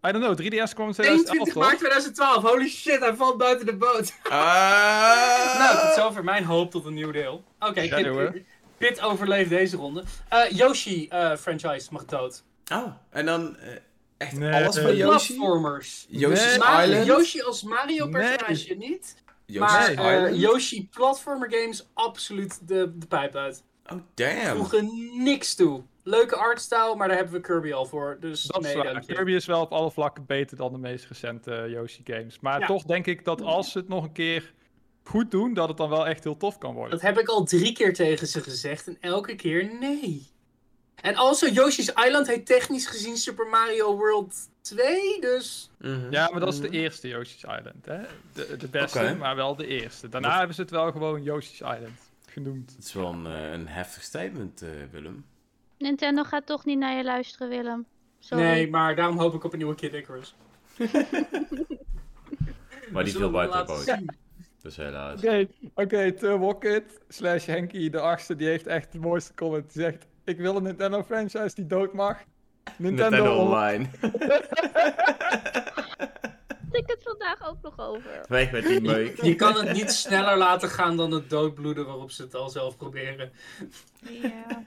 I 0.07 0.11
don't 0.11 0.23
know, 0.23 0.35
3DS 0.39 0.73
kwam 0.73 0.87
in 0.87 0.93
2011 0.93 0.95
21 0.95 1.53
toch? 1.53 1.63
maart 1.63 1.77
2012. 1.77 2.43
Holy 2.43 2.67
shit, 2.69 2.99
hij 2.99 3.15
valt 3.15 3.37
buiten 3.37 3.65
de 3.65 3.75
boot. 3.75 4.13
Ah! 4.29 5.57
Nou, 5.59 5.85
tot 5.87 5.95
zover 5.95 6.23
mijn 6.23 6.43
hoop 6.43 6.71
tot 6.71 6.85
een 6.85 6.93
nieuw 6.93 7.11
deel. 7.11 7.43
Oké, 7.59 7.81
jongen. 7.81 8.45
Kid 8.79 9.01
overleeft 9.01 9.49
deze 9.49 9.77
ronde. 9.77 10.03
Eh, 10.29 10.49
Yoshi 10.49 11.07
eh, 11.07 11.35
franchise 11.35 11.87
mag 11.91 12.05
dood. 12.05 12.43
Oh, 12.71 12.87
en 13.09 13.25
dan 13.25 13.57
eh, 13.57 13.75
echt 14.17 14.33
Nee. 14.37 14.53
alles 14.53 14.77
van 14.77 14.95
Yoshi? 14.95 15.35
Platformers. 15.35 16.05
Yoshi's 16.09 16.55
Island? 16.55 17.05
Yoshi 17.05 17.41
als 17.41 17.63
Mario 17.63 18.07
personage 18.09 18.73
niet. 18.75 19.15
Yoshi's 19.45 19.95
Maar 19.95 20.25
eh? 20.25 20.39
Yoshi 20.39 20.87
platformer 20.91 21.51
games 21.51 21.87
absoluut 21.93 22.67
de, 22.67 22.91
de 22.97 23.07
pijp 23.07 23.35
uit. 23.35 23.63
Oh, 23.93 23.99
damn. 24.13 24.55
Voegen 24.57 24.89
niks 25.23 25.55
toe. 25.55 25.83
Leuke 26.03 26.35
artstyle, 26.35 26.95
maar 26.95 27.07
daar 27.07 27.17
hebben 27.17 27.33
we 27.35 27.41
Kirby 27.41 27.73
al 27.73 27.85
voor. 27.85 28.17
Dus 28.19 28.43
Dat 28.43 28.61
is 28.61 28.65
nee, 28.73 28.75
waar. 28.83 28.93
dank 28.93 29.03
je. 29.05 29.13
Kirby 29.13 29.31
is 29.31 29.45
wel 29.45 29.61
op 29.61 29.71
alle 29.71 29.91
vlakken 29.91 30.25
beter 30.25 30.57
dan 30.57 30.71
de 30.71 30.77
meest 30.77 31.05
recente 31.07 31.51
eh, 31.55 31.69
Yoshi 31.71 32.01
games. 32.03 32.39
Maar 32.39 32.59
Ja. 32.59 32.65
toch 32.67 32.83
denk 32.83 33.05
ik 33.05 33.25
dat 33.25 33.41
als 33.41 33.71
ze 33.71 33.77
het 33.77 33.87
nog 33.87 34.03
een 34.03 34.11
keer 34.11 34.53
goed 35.03 35.31
doen, 35.31 35.53
dat 35.53 35.67
het 35.67 35.77
dan 35.77 35.89
wel 35.89 36.07
echt 36.07 36.23
heel 36.23 36.37
tof 36.37 36.57
kan 36.57 36.73
worden. 36.73 36.91
Dat 36.91 37.01
heb 37.01 37.19
ik 37.19 37.27
al 37.27 37.43
drie 37.43 37.73
keer 37.73 37.93
tegen 37.93 38.27
ze 38.27 38.41
gezegd 38.41 38.87
en 38.87 38.97
elke 38.99 39.35
keer 39.35 39.77
nee. 39.79 40.27
En 40.97 41.15
also, 41.15 41.47
Yoshi's 41.47 41.91
Island 42.05 42.27
heet 42.27 42.45
technisch 42.45 42.85
gezien 42.87 43.17
Super 43.17 43.47
Mario 43.47 43.95
World 43.97 44.35
2, 44.61 45.21
dus... 45.21 45.69
Mhm. 45.79 46.07
Ja, 46.11 46.29
maar 46.31 46.39
dat 46.39 46.53
is 46.53 46.59
de 46.59 46.67
Mhm. 46.67 46.75
eerste 46.75 47.07
Yoshi's 47.07 47.43
Island. 47.43 47.85
Hè? 47.85 48.01
De, 48.33 48.57
de 48.57 48.67
beste, 48.67 49.15
maar 49.19 49.35
wel 49.35 49.55
de 49.55 49.67
eerste. 49.67 50.09
Daarna 50.09 50.37
hebben 50.37 50.55
ze 50.55 50.61
het 50.61 50.71
wel 50.71 50.91
gewoon 50.91 51.23
Yoshi's 51.23 51.59
Island 51.59 52.06
genoemd. 52.43 52.71
Het 52.75 52.85
is 52.85 52.93
wel 52.93 53.13
een, 53.13 53.25
eh, 53.25 53.51
een 53.51 53.67
heftig 53.67 54.03
statement, 54.03 54.61
eh, 54.61 54.69
Willem. 54.91 55.25
Nintendo 55.77 56.23
gaat 56.23 56.45
toch 56.45 56.65
niet 56.65 56.77
naar 56.77 56.97
je 56.97 57.03
luisteren, 57.03 57.49
Willem. 57.49 57.85
Sorry. 58.19 58.43
Nee, 58.43 58.69
maar 58.69 58.95
daarom 58.95 59.17
hoop 59.17 59.33
ik 59.33 59.43
op 59.43 59.51
een 59.51 59.57
nieuwe 59.57 59.75
Kid 59.75 59.93
Icarus. 59.93 60.35
Maar 62.91 63.03
die 63.03 63.13
viel 63.13 63.21
zullen 63.21 63.49
buiten 63.49 63.85
de 63.85 63.95
boot. 63.95 64.15
Dus 64.61 64.75
helaas. 64.75 65.19
Oké, 65.19 65.47
oké, 65.73 66.11
Turbocket 66.11 67.01
slash 67.07 67.45
Henky 67.45 67.89
de 67.89 67.99
achtste, 67.99 68.35
die 68.35 68.47
heeft 68.47 68.67
echt 68.67 68.91
de 68.91 68.99
mooiste 68.99 69.33
comment. 69.33 69.73
Die 69.73 69.81
zegt, 69.81 70.05
ik 70.23 70.37
wil 70.37 70.55
een 70.55 70.63
Nintendo 70.63 71.03
franchise 71.03 71.55
die 71.55 71.65
dood 71.65 71.93
mag. 71.93 72.23
Nintendo, 72.77 73.09
Nintendo 73.09 73.35
Online. 73.35 73.87
Had 76.71 76.81
ik 76.81 76.87
het 76.87 77.03
vandaag 77.03 77.49
ook 77.49 77.61
nog 77.61 77.79
over. 77.79 78.25
Weg 78.27 78.51
met 78.51 78.65
die 78.65 78.81
meuk. 78.81 79.21
Je 79.21 79.35
kan 79.35 79.55
het 79.55 79.73
niet 79.73 79.91
sneller 79.91 80.37
laten 80.37 80.69
gaan 80.69 80.97
dan 80.97 81.11
het 81.11 81.29
doodbloeden 81.29 81.85
waarop 81.85 82.11
ze 82.11 82.21
het 82.21 82.35
al 82.35 82.49
zelf 82.49 82.77
proberen. 82.77 83.31
Ja. 84.21 84.63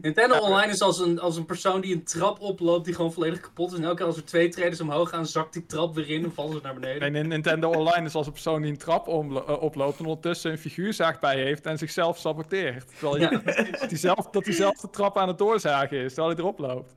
Nintendo 0.00 0.38
Online 0.38 0.72
is 0.72 0.80
als 0.80 0.98
een, 0.98 1.20
als 1.20 1.36
een 1.36 1.44
persoon 1.44 1.80
die 1.80 1.94
een 1.94 2.04
trap 2.04 2.40
oploopt 2.40 2.84
die 2.84 2.94
gewoon 2.94 3.12
volledig 3.12 3.40
kapot 3.40 3.72
is. 3.72 3.78
En 3.78 3.84
elke 3.84 3.96
keer 3.96 4.06
als 4.06 4.16
er 4.16 4.24
twee 4.24 4.48
treders 4.48 4.80
omhoog 4.80 5.08
gaan, 5.08 5.26
zakt 5.26 5.52
die 5.52 5.66
trap 5.66 5.94
weer 5.94 6.08
in 6.08 6.24
en 6.24 6.32
vallen 6.32 6.52
ze 6.52 6.60
naar 6.62 6.74
beneden. 6.74 7.00
En 7.00 7.14
in 7.14 7.28
Nintendo 7.28 7.70
Online 7.70 8.06
is 8.06 8.14
als 8.14 8.26
een 8.26 8.32
persoon 8.32 8.62
die 8.62 8.70
een 8.70 8.78
trap 8.78 9.08
eh, 9.08 9.62
oploopt 9.62 9.98
en 9.98 10.04
ondertussen 10.04 10.50
een 10.50 10.58
figuurzaag 10.58 11.18
bij 11.18 11.42
heeft 11.42 11.66
en 11.66 11.78
zichzelf 11.78 12.18
saboteert. 12.18 12.98
Terwijl 12.98 13.20
je, 13.20 13.42
dat, 13.44 13.90
hij 13.90 13.96
zelf, 13.96 14.30
dat 14.30 14.44
hij 14.44 14.54
zelf 14.54 14.76
de 14.76 14.90
trap 14.90 15.18
aan 15.18 15.28
het 15.28 15.38
doorzagen 15.38 15.98
is, 15.98 16.14
terwijl 16.14 16.34
hij 16.34 16.44
erop 16.44 16.58
loopt. 16.58 16.94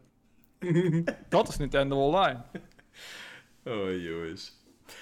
Dat 1.29 1.47
is 1.47 1.57
Nintendo 1.57 2.05
Online. 2.05 2.41
Oh, 3.65 4.01
jongens. 4.03 4.59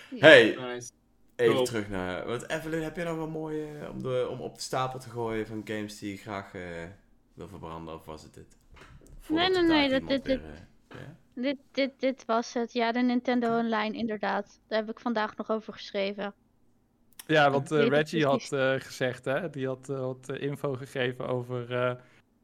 Ja. 0.09 0.17
Hey, 0.27 0.55
Nice. 0.55 0.91
even 1.35 1.53
Cool. 1.53 1.65
terug 1.65 1.89
naar... 1.89 2.25
Want 2.27 2.49
Evelyn, 2.49 2.83
heb 2.83 2.95
je 2.95 3.03
nog 3.03 3.17
een 3.17 3.29
mooie 3.31 3.89
om, 3.91 4.01
de, 4.01 4.27
om 4.29 4.39
op 4.39 4.55
de 4.55 4.61
stapel 4.61 4.99
te 4.99 5.09
gooien 5.09 5.47
van 5.47 5.61
games 5.65 5.99
die 5.99 6.11
je 6.11 6.17
graag 6.17 6.53
eh, 6.53 6.61
wil 7.33 7.47
verbranden? 7.47 7.93
Of 7.93 8.05
was 8.05 8.23
het 8.23 8.33
dit? 8.33 8.57
Voordat 9.19 9.51
nee, 9.51 9.61
nee, 9.61 9.89
tijd 9.89 10.01
dat- 10.01 10.09
dit- 10.09 10.25
weer, 10.25 10.41
eh? 10.87 10.97
Dit, 11.33 11.57
dit, 11.71 11.91
dit 11.99 12.25
was 12.25 12.53
het. 12.53 12.73
Ja, 12.73 12.91
de 12.91 12.99
Nintendo 12.99 13.57
Online, 13.57 13.97
inderdaad. 13.97 14.59
Daar 14.67 14.79
heb 14.79 14.89
ik 14.89 14.99
vandaag 14.99 15.35
nog 15.35 15.49
over 15.51 15.73
geschreven. 15.73 16.33
Ja, 17.27 17.51
wat 17.51 17.71
Ik 17.71 17.79
eh, 17.79 17.87
Reggie 17.87 18.25
had 18.25 18.51
eh, 18.51 18.73
gezegd, 18.77 19.25
hè? 19.25 19.49
die 19.49 19.67
had 19.67 19.87
wat 19.87 20.29
info 20.29 20.73
gegeven 20.73 21.27
over 21.27 21.73
eh, 21.73 21.95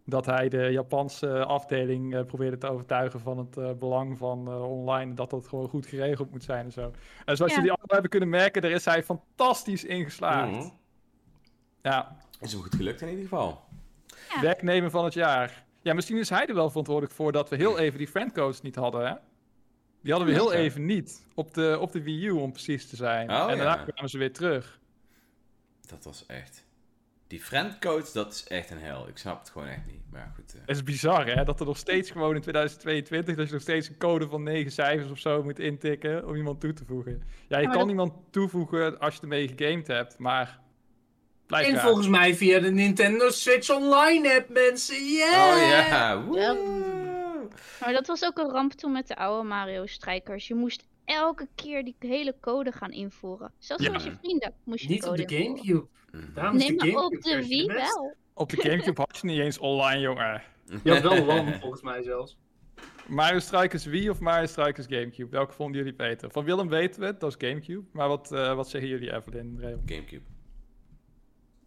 dat 0.05 0.25
hij 0.25 0.49
de 0.49 0.71
Japanse 0.71 1.45
afdeling 1.45 2.15
eh, 2.15 2.25
probeerde 2.25 2.57
te 2.57 2.67
overtuigen 2.69 3.19
van 3.19 3.37
het 3.37 3.57
eh, 3.57 3.71
belang 3.71 4.17
van 4.17 4.47
eh, 4.47 4.69
online. 4.71 5.13
Dat 5.13 5.29
dat 5.29 5.47
gewoon 5.47 5.69
goed 5.69 5.85
geregeld 5.85 6.31
moet 6.31 6.43
zijn 6.43 6.65
en 6.65 6.71
zo. 6.71 6.91
En 7.25 7.35
zoals 7.37 7.51
Ja. 7.51 7.57
jullie 7.57 7.71
allemaal 7.71 7.87
hebben 7.93 8.09
kunnen 8.09 8.29
merken, 8.29 8.61
daar 8.61 8.71
is 8.71 8.85
hij 8.85 9.03
fantastisch 9.03 9.83
in 9.83 10.03
geslaagd. 10.03 10.51
Mhm. 10.51 10.69
Ja, 11.81 12.17
Is 12.39 12.51
hem 12.51 12.61
goed 12.61 12.75
gelukt 12.75 13.01
in 13.01 13.07
ieder 13.07 13.23
geval. 13.23 13.63
Ja. 14.35 14.41
werknemer 14.41 14.89
van 14.89 15.03
het 15.03 15.13
jaar. 15.13 15.63
Ja, 15.81 15.93
misschien 15.93 16.17
is 16.17 16.29
hij 16.29 16.47
er 16.47 16.55
wel 16.55 16.69
verantwoordelijk 16.69 17.13
voor 17.13 17.31
dat 17.31 17.49
we 17.49 17.55
heel 17.55 17.79
even 17.79 17.97
die 17.97 18.07
friendcodes 18.07 18.61
niet 18.61 18.75
hadden, 18.75 19.07
hè? 19.07 19.13
Die 20.01 20.13
hadden 20.13 20.33
we 20.33 20.39
heel 20.39 20.53
Ja. 20.53 20.59
even 20.59 20.85
niet. 20.85 21.25
Op 21.35 21.53
de, 21.53 21.77
op 21.81 21.91
de 21.91 22.01
Wii 22.01 22.25
U, 22.25 22.31
om 22.31 22.51
precies 22.51 22.89
te 22.89 22.95
zijn. 22.95 23.29
Oh, 23.31 23.41
en 23.51 23.57
daarna 23.57 23.75
ja. 23.75 23.83
kwamen 23.83 24.09
ze 24.09 24.17
weer 24.17 24.33
terug. 24.33 24.79
Dat 25.87 26.03
was 26.03 26.25
echt... 26.25 26.64
Die 27.35 27.43
friendcodes, 27.43 28.11
dat 28.11 28.33
is 28.33 28.47
echt 28.47 28.69
een 28.71 28.79
hel. 28.79 29.07
Ik 29.07 29.17
snap 29.17 29.39
het 29.39 29.49
gewoon 29.49 29.67
echt 29.67 29.85
niet. 29.85 30.01
Maar 30.11 30.31
goed. 30.35 30.53
eh. 30.53 30.59
Het 30.65 30.75
is 30.75 30.83
bizar, 30.83 31.25
hè? 31.27 31.43
Dat 31.43 31.59
er 31.59 31.65
nog 31.65 31.77
steeds 31.77 32.11
gewoon 32.11 32.35
in 32.35 32.41
2022... 32.41 33.35
dat 33.35 33.47
je 33.47 33.53
nog 33.53 33.61
steeds 33.61 33.89
een 33.89 33.97
code 33.97 34.27
van 34.27 34.43
negen 34.43 34.71
cijfers 34.71 35.11
of 35.11 35.19
zo 35.19 35.43
moet 35.43 35.59
intikken... 35.59 36.27
om 36.27 36.35
iemand 36.35 36.59
toe 36.61 36.73
te 36.73 36.85
voegen. 36.85 37.23
Ja, 37.47 37.57
je 37.57 37.67
kan 37.67 37.77
dat- 37.79 37.89
iemand 37.89 38.13
toevoegen 38.31 38.99
als 38.99 39.15
je 39.15 39.21
ermee 39.21 39.47
gegamed 39.57 39.87
hebt, 39.87 40.17
maar... 40.17 40.59
Blijf 41.45 41.67
En 41.67 41.73
raar. 41.73 41.83
volgens 41.83 42.07
mij 42.07 42.35
via 42.35 42.59
de 42.59 42.71
Nintendo 42.71 43.29
Switch 43.29 43.69
Online 43.69 44.35
app, 44.35 44.49
mensen. 44.49 45.05
Yeah! 45.05 45.55
Oh 46.29 46.35
ja. 46.37 46.55
Maar 47.79 47.93
dat 47.93 48.07
was 48.07 48.23
ook 48.23 48.37
een 48.37 48.49
ramp 48.51 48.71
toen 48.71 48.91
met 48.91 49.07
de 49.07 49.15
oude 49.15 49.47
Mario 49.47 49.85
strijkers. 49.85 50.47
Je 50.47 50.55
moest 50.55 50.87
elke 51.05 51.47
keer 51.55 51.83
die 51.83 51.95
hele 51.99 52.35
code 52.41 52.71
gaan 52.71 52.91
invoeren. 52.91 53.51
Zelfs 53.57 53.83
Ja. 53.83 53.91
met 53.91 54.03
je 54.03 54.11
vrienden 54.11 54.53
moest 54.63 54.81
je 54.83 54.89
Niet 54.89 55.03
op 55.03 55.09
code 55.09 55.25
de 55.25 55.35
invoeren. 55.37 55.57
Gamecube. 55.65 55.87
Mhm. 56.11 56.33
Daarom 56.33 56.57
Nee, 56.57 56.75
maar 56.93 57.03
op 57.03 57.21
de 57.21 57.45
Wii 57.47 57.65
wel. 57.67 58.15
Op 58.33 58.49
de 58.49 58.61
Gamecube 58.61 59.01
had 59.01 59.17
je 59.21 59.27
niet 59.27 59.39
eens 59.39 59.57
online, 59.57 59.99
jongen. 60.01 60.41
Je 60.83 60.91
had 60.91 61.01
wel 61.01 61.25
LAN, 61.25 61.53
volgens 61.53 61.81
mij 61.81 62.03
zelfs. 62.03 62.37
Mario 63.07 63.39
Strikers 63.39 63.85
Wii 63.85 64.09
of 64.09 64.19
Mario 64.19 64.45
Strikers 64.45 64.85
Gamecube? 64.89 65.29
Welke 65.31 65.53
vonden 65.53 65.77
jullie 65.77 65.95
beter? 65.95 66.31
Van 66.31 66.43
Willem 66.43 66.67
weten 66.69 66.99
we 67.01 67.05
het, 67.05 67.19
dat 67.19 67.35
is 67.41 67.47
Gamecube. 67.49 67.83
Maar 67.91 68.07
wat, 68.07 68.31
eh, 68.31 68.55
wat 68.55 68.69
zeggen 68.69 68.89
jullie, 68.89 69.13
Evelyn 69.13 69.57
Raymond? 69.61 69.91
Gamecube. 69.91 70.25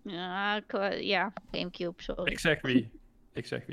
Ja, 0.02 0.56
ik, 0.56 0.72
eh, 0.72 1.02
ja, 1.02 1.32
Gamecube, 1.52 2.02
sorry. 2.02 2.32
Ik 2.32 2.38
zeg 2.38 2.60
wie. 2.62 2.90
Ik 3.32 3.46
zeg. 3.46 3.64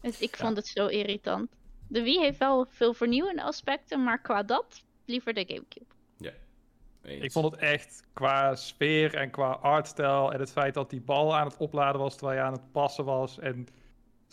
Het- 0.00 0.20
Ik 0.20 0.36
vond 0.36 0.56
het 0.56 0.66
zo 0.66 0.86
irritant. 0.86 1.50
De 1.88 2.02
Wii 2.02 2.18
heeft 2.18 2.38
wel 2.38 2.66
veel 2.68 2.94
vernieuwende 2.94 3.42
aspecten, 3.42 4.04
maar 4.04 4.20
qua 4.20 4.42
dat 4.42 4.84
liever 5.04 5.34
de 5.34 5.44
Gamecube. 5.46 5.94
Eens. 7.04 7.24
Ik 7.24 7.32
vond 7.32 7.52
het 7.52 7.60
echt 7.60 8.02
qua 8.12 8.54
sfeer 8.54 9.14
en 9.14 9.30
qua 9.30 9.50
artstijl 9.50 10.32
en 10.32 10.40
het 10.40 10.52
feit 10.52 10.74
dat 10.74 10.90
die 10.90 11.00
bal 11.00 11.36
aan 11.36 11.46
het 11.46 11.56
opladen 11.56 12.00
was 12.00 12.16
terwijl 12.16 12.38
je 12.38 12.44
aan 12.44 12.52
het 12.52 12.72
passen 12.72 13.04
was. 13.04 13.38
En 13.38 13.66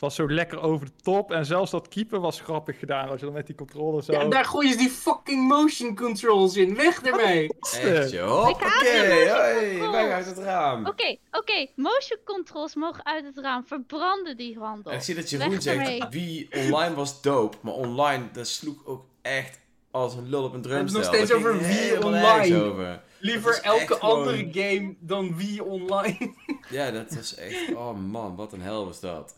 was 0.02 0.16
zo 0.16 0.30
lekker 0.32 0.62
over 0.62 0.86
de 0.86 0.91
top. 1.02 1.32
En 1.32 1.45
zelfs 1.45 1.72
dat 1.72 1.88
keeper 1.88 2.20
was 2.20 2.41
grappig 2.41 2.80
gedaan. 2.80 3.10
Als 3.10 3.20
je 3.20 3.26
dan 3.26 3.36
met 3.36 3.45
die 3.47 3.56
controller 3.56 4.04
zo... 4.04 4.12
Ja, 4.14 4.20
en 4.20 4.30
daar 4.30 4.45
gooien 4.45 4.72
ze 4.72 4.78
die 4.78 4.89
fucking 4.89 5.47
motion 5.47 5.95
controls 5.95 6.56
in. 6.56 6.76
Weg 6.76 7.02
ermee! 7.02 7.49
Echt, 7.82 8.12
joh. 8.12 8.45
Controls. 8.45 9.91
weg 9.91 10.12
uit 10.12 10.26
het 10.26 10.38
raam. 10.38 10.86
Oké, 10.86 11.16
oké, 11.32 11.68
motion 11.76 12.20
controls 12.26 12.76
mogen 12.76 13.06
uit 13.06 13.26
het 13.26 13.38
raam. 13.38 13.66
Verbranden 13.66 14.38
die 14.38 14.58
handel. 14.60 14.91
En 14.91 14.97
ik 14.97 15.04
zie 15.04 15.16
dat 15.16 15.30
Weg 15.30 15.39
Jeroen 15.41 15.62
zegt, 15.62 15.78
ermee. 15.80 16.04
wie 16.10 16.49
online 16.66 16.95
was 16.95 17.22
dope, 17.22 17.58
maar 17.62 17.74
online, 17.74 18.24
dat 18.32 18.47
sloeg 18.47 18.86
ook 18.86 19.06
echt 19.22 19.60
als 19.91 20.14
een 20.16 20.30
lul 20.30 20.43
op 20.43 20.54
een 20.54 20.62
We 20.62 20.70
hebben 20.70 20.88
drumstel. 20.93 21.12
het 21.12 21.30
nog 21.30 21.30
steeds 21.30 21.45
over 21.45 21.68
wie 21.68 22.06
online. 22.06 22.64
over. 22.64 23.02
Liever 23.20 23.60
elke 23.64 23.93
gewoon- 23.93 24.18
andere 24.18 24.47
game 24.52 24.95
dan 24.99 25.36
Wii 25.38 25.62
Online. 25.62 26.34
Ja, 26.70 26.91
dat 26.91 27.16
was 27.16 27.36
echt, 27.36 27.74
oh 27.76 27.97
man, 27.97 28.36
wat 28.36 28.54
een 28.54 28.62
hel 28.62 28.86
was 28.86 28.99
dat. 28.99 29.36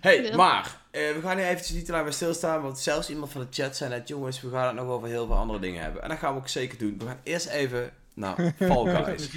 Hey, 0.00 0.22
Ja. 0.22 0.36
maar, 0.36 0.76
eh, 0.90 1.00
we 1.12 1.20
gaan 1.22 1.36
hier 1.36 1.46
eventjes 1.46 1.76
niet 1.76 1.84
te 1.84 1.92
lang 1.92 2.04
bij 2.04 2.12
stilstaan, 2.12 2.62
want 2.62 2.78
zelfs 2.78 3.10
iemand 3.10 3.32
van 3.32 3.40
de 3.40 3.46
chat 3.50 3.76
zei 3.76 3.90
net, 3.90 4.08
jongens, 4.08 4.40
we 4.40 4.50
gaan 4.50 4.66
het 4.66 4.76
nog 4.76 4.86
over 4.94 5.08
heel 5.08 5.26
veel 5.26 5.36
andere 5.36 5.58
dingen 5.58 5.82
hebben. 5.82 6.02
En 6.02 6.08
dat 6.08 6.18
gaan 6.18 6.32
we 6.34 6.40
ook 6.40 6.48
zeker 6.48 6.78
doen. 6.78 6.94
We 6.98 7.06
gaan 7.06 7.20
eerst 7.22 7.46
even 7.48 7.90
naar 8.14 8.34
Fall 8.58 9.04
Guys. 9.04 9.28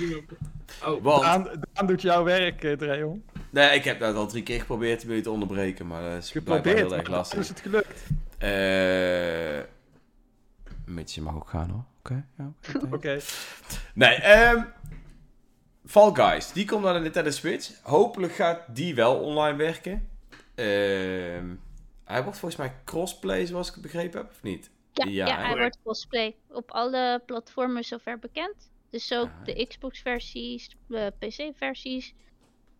Oh, 0.85 1.03
Want, 1.03 1.21
Daan, 1.23 1.49
Daan 1.73 1.87
doet 1.87 2.01
jouw 2.01 2.23
werk, 2.23 2.63
eh, 2.63 2.73
Dreon. 2.77 3.23
nee, 3.49 3.75
ik 3.75 3.83
heb 3.83 3.99
dat 3.99 4.15
al 4.15 4.27
drie 4.27 4.43
keer 4.43 4.59
geprobeerd 4.59 5.01
om 5.01 5.07
jullie 5.07 5.23
te 5.23 5.31
onderbreken, 5.31 5.87
maar 5.87 6.01
dat 6.01 6.23
is 6.23 6.31
blijkbaar 6.31 6.55
Geprobeerd, 6.57 6.87
heel 6.89 6.97
erg 6.97 7.07
lastig. 7.07 7.39
is 7.39 7.49
het 7.49 7.59
gelukt. 7.59 8.03
Eh... 8.37 9.59
Je 11.05 11.21
mag 11.21 11.35
ook 11.35 11.49
gaan 11.49 11.69
hoor. 11.69 11.83
Oké. 11.99 12.25
ja, 12.37 12.51
oké. 12.85 12.95
Oké. 12.95 13.19
nee, 13.93 14.15
ehm 14.15 14.61
Fall 15.85 16.11
Guys, 16.13 16.51
die 16.51 16.65
komt 16.65 16.83
naar 16.83 16.93
de 16.93 16.99
Nintendo 16.99 17.29
Switch. 17.29 17.69
Hopelijk 17.83 18.33
gaat 18.33 18.59
die 18.67 18.95
wel 18.95 19.15
online 19.19 19.57
werken. 19.57 20.07
Ehm 20.57 21.55
hij 22.07 22.23
wordt 22.23 22.39
volgens 22.39 22.61
mij 22.61 22.75
crossplay, 22.85 23.45
zoals 23.45 23.67
ik 23.67 23.73
het 23.73 23.83
begrepen 23.83 24.19
heb, 24.19 24.29
of 24.29 24.43
niet? 24.43 24.69
Ja, 24.91 25.05
Ja, 25.05 25.41
hij 25.45 25.57
wordt 25.57 25.77
cosplay. 25.83 26.35
Op 26.49 26.71
alle 26.71 27.21
platformen 27.25 27.83
zover 27.83 28.19
bekend. 28.19 28.71
Dus 28.89 29.13
ook 29.13 29.29
Ah. 29.39 29.45
de 29.45 29.65
Xbox-versies, 29.67 30.69
de 30.87 31.13
PC-versies. 31.19 32.13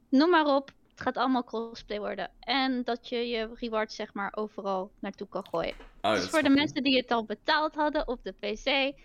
Noem 0.09 0.30
maar 0.30 0.45
op. 0.45 0.71
Het 0.91 1.01
gaat 1.01 1.17
allemaal 1.17 1.43
cosplay 1.43 1.99
worden. 1.99 2.32
En 2.39 2.84
dat 2.84 3.09
je 3.09 3.15
je 3.28 3.49
rewards 3.53 3.95
zeg 3.95 4.13
maar 4.13 4.32
overal 4.36 4.91
naartoe 4.99 5.28
kan 5.28 5.45
gooien. 5.49 5.73
Oh, 6.01 6.11
dus 6.13 6.23
is 6.23 6.30
voor 6.30 6.41
de 6.43 6.49
mensen 6.49 6.84
die 6.84 6.97
het 6.97 7.11
al 7.11 7.25
betaald 7.25 7.75
hadden 7.75 8.07
op 8.07 8.23
de 8.23 8.32
PC. 8.32 8.95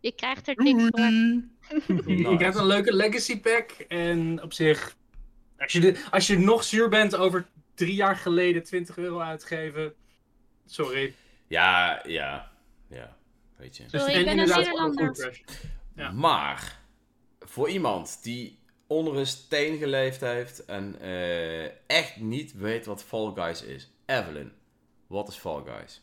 Je 0.00 0.12
krijgt 0.12 0.48
er 0.48 0.54
niks 0.56 0.82
voor. 0.82 1.00
Je 2.30 2.36
krijgt 2.36 2.58
een 2.58 2.66
leuke 2.66 2.94
legacy 2.94 3.40
pack. 3.40 3.70
En 3.88 4.42
op 4.42 4.52
zich, 4.52 4.96
als 5.58 5.72
je, 5.72 5.80
de, 5.80 6.04
als 6.10 6.26
je 6.26 6.38
nog 6.38 6.64
zuur 6.64 6.88
bent 6.88 7.16
over 7.16 7.46
drie 7.74 7.94
jaar 7.94 8.16
geleden 8.16 8.62
20 8.62 8.96
euro 8.96 9.18
uitgeven. 9.18 9.94
Sorry. 10.66 11.14
Ja, 11.46 12.02
ja, 12.06 12.52
ja. 12.88 13.16
Weet 13.56 13.76
je. 13.76 13.82
Dus 13.82 14.00
Sorry, 14.00 14.14
en 14.14 14.20
ik 14.20 14.24
ben 14.24 14.34
een 14.34 14.40
inderdaad 14.40 14.66
gewoon 14.66 14.94
Nederlander. 14.94 15.24
goed, 15.34 15.44
Crash. 15.44 15.68
Ja. 15.96 16.10
Maar, 16.10 16.80
voor 17.40 17.68
iemand 17.68 18.22
die 18.22 18.58
onder 18.86 19.16
een 19.16 19.26
steen 19.26 19.78
geleefd 19.78 20.20
heeft 20.20 20.64
en 20.64 21.00
eh, 21.00 21.64
echt 21.86 22.16
niet 22.16 22.52
weet 22.52 22.86
wat 22.86 23.04
Fall 23.04 23.32
Guys 23.34 23.62
is. 23.62 23.90
Evelyn, 24.06 24.52
wat 25.06 25.28
is 25.28 25.36
Fall 25.36 25.62
Guys? 25.64 26.02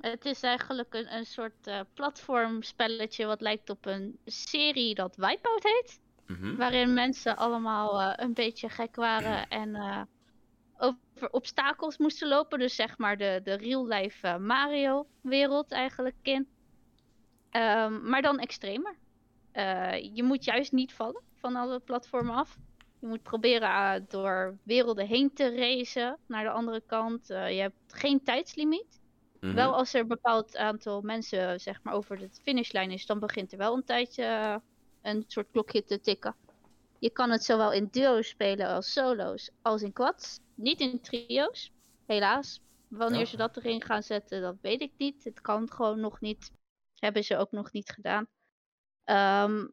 Het 0.00 0.24
is 0.24 0.42
eigenlijk 0.42 0.94
een, 0.94 1.14
een 1.14 1.26
soort 1.26 1.66
eh, 1.66 1.80
platformspelletje 1.94 3.26
wat 3.26 3.40
lijkt 3.40 3.70
op 3.70 3.86
een 3.86 4.18
serie 4.24 4.94
dat 4.94 5.16
Wipeout 5.16 5.62
heet. 5.62 6.00
Mhm. 6.26 6.56
Waarin 6.56 6.94
mensen 6.94 7.36
allemaal 7.36 8.00
eh, 8.00 8.12
een 8.16 8.34
beetje 8.34 8.68
gek 8.68 8.96
waren 8.96 9.48
en 9.48 9.74
eh, 9.74 10.00
over 10.78 11.30
obstakels 11.30 11.98
moesten 11.98 12.28
lopen. 12.28 12.58
Dus 12.58 12.74
zeg 12.74 12.98
maar 12.98 13.16
de, 13.16 13.40
de 13.44 13.54
real-life 13.54 14.26
eh, 14.26 14.36
Mario-wereld 14.36 15.72
eigenlijk 15.72 16.16
in. 16.22 16.48
Ehm, 17.50 18.08
maar 18.08 18.22
dan 18.22 18.38
extremer. 18.38 18.96
Eh, 19.52 20.14
je 20.14 20.22
moet 20.22 20.44
juist 20.44 20.72
niet 20.72 20.92
vallen 20.92 21.22
van 21.34 21.56
alle 21.56 21.80
platformen 21.80 22.34
af. 22.34 22.58
Je 22.98 23.06
moet 23.06 23.22
proberen 23.22 23.68
eh, 23.68 24.00
door 24.08 24.58
werelden 24.62 25.06
heen 25.06 25.32
te 25.32 25.54
racen 25.54 26.18
naar 26.26 26.44
de 26.44 26.50
andere 26.50 26.82
kant. 26.86 27.26
Je 27.26 27.34
hebt 27.34 27.76
geen 27.86 28.22
tijdslimiet. 28.22 29.00
Mhm. 29.40 29.54
Wel 29.54 29.74
als 29.74 29.94
er 29.94 30.00
een 30.00 30.08
bepaald 30.08 30.56
aantal 30.56 31.00
mensen 31.00 31.60
zeg 31.60 31.82
maar 31.82 31.94
over 31.94 32.18
de 32.18 32.28
finishlijn 32.42 32.90
is, 32.90 33.06
dan 33.06 33.18
begint 33.18 33.52
er 33.52 33.58
wel 33.58 33.76
een 33.76 33.84
tijdje 33.84 34.60
een 35.02 35.24
soort 35.26 35.50
klokje 35.50 35.84
te 35.84 36.00
tikken. 36.00 36.34
Je 36.98 37.10
kan 37.10 37.30
het 37.30 37.44
zowel 37.44 37.72
in 37.72 37.88
duo's 37.90 38.28
spelen 38.28 38.66
als 38.66 38.92
solo's, 38.92 39.50
als 39.62 39.82
in 39.82 39.92
quads. 39.92 40.40
Niet 40.56 40.80
in 40.80 41.00
trio's, 41.00 41.72
helaas. 42.06 42.60
Wanneer 42.88 43.18
Ja. 43.20 43.24
ze 43.26 43.36
dat 43.36 43.56
erin 43.56 43.82
gaan 43.82 44.02
zetten, 44.02 44.40
dat 44.42 44.56
weet 44.60 44.80
ik 44.80 44.92
niet. 44.96 45.24
Het 45.24 45.40
kan 45.40 45.70
gewoon 45.72 46.00
nog 46.00 46.20
niet. 46.20 46.52
Hebben 46.94 47.24
ze 47.24 47.36
ook 47.36 47.50
nog 47.52 47.72
niet 47.72 47.90
gedaan. 47.90 48.26
Ehm, 49.04 49.66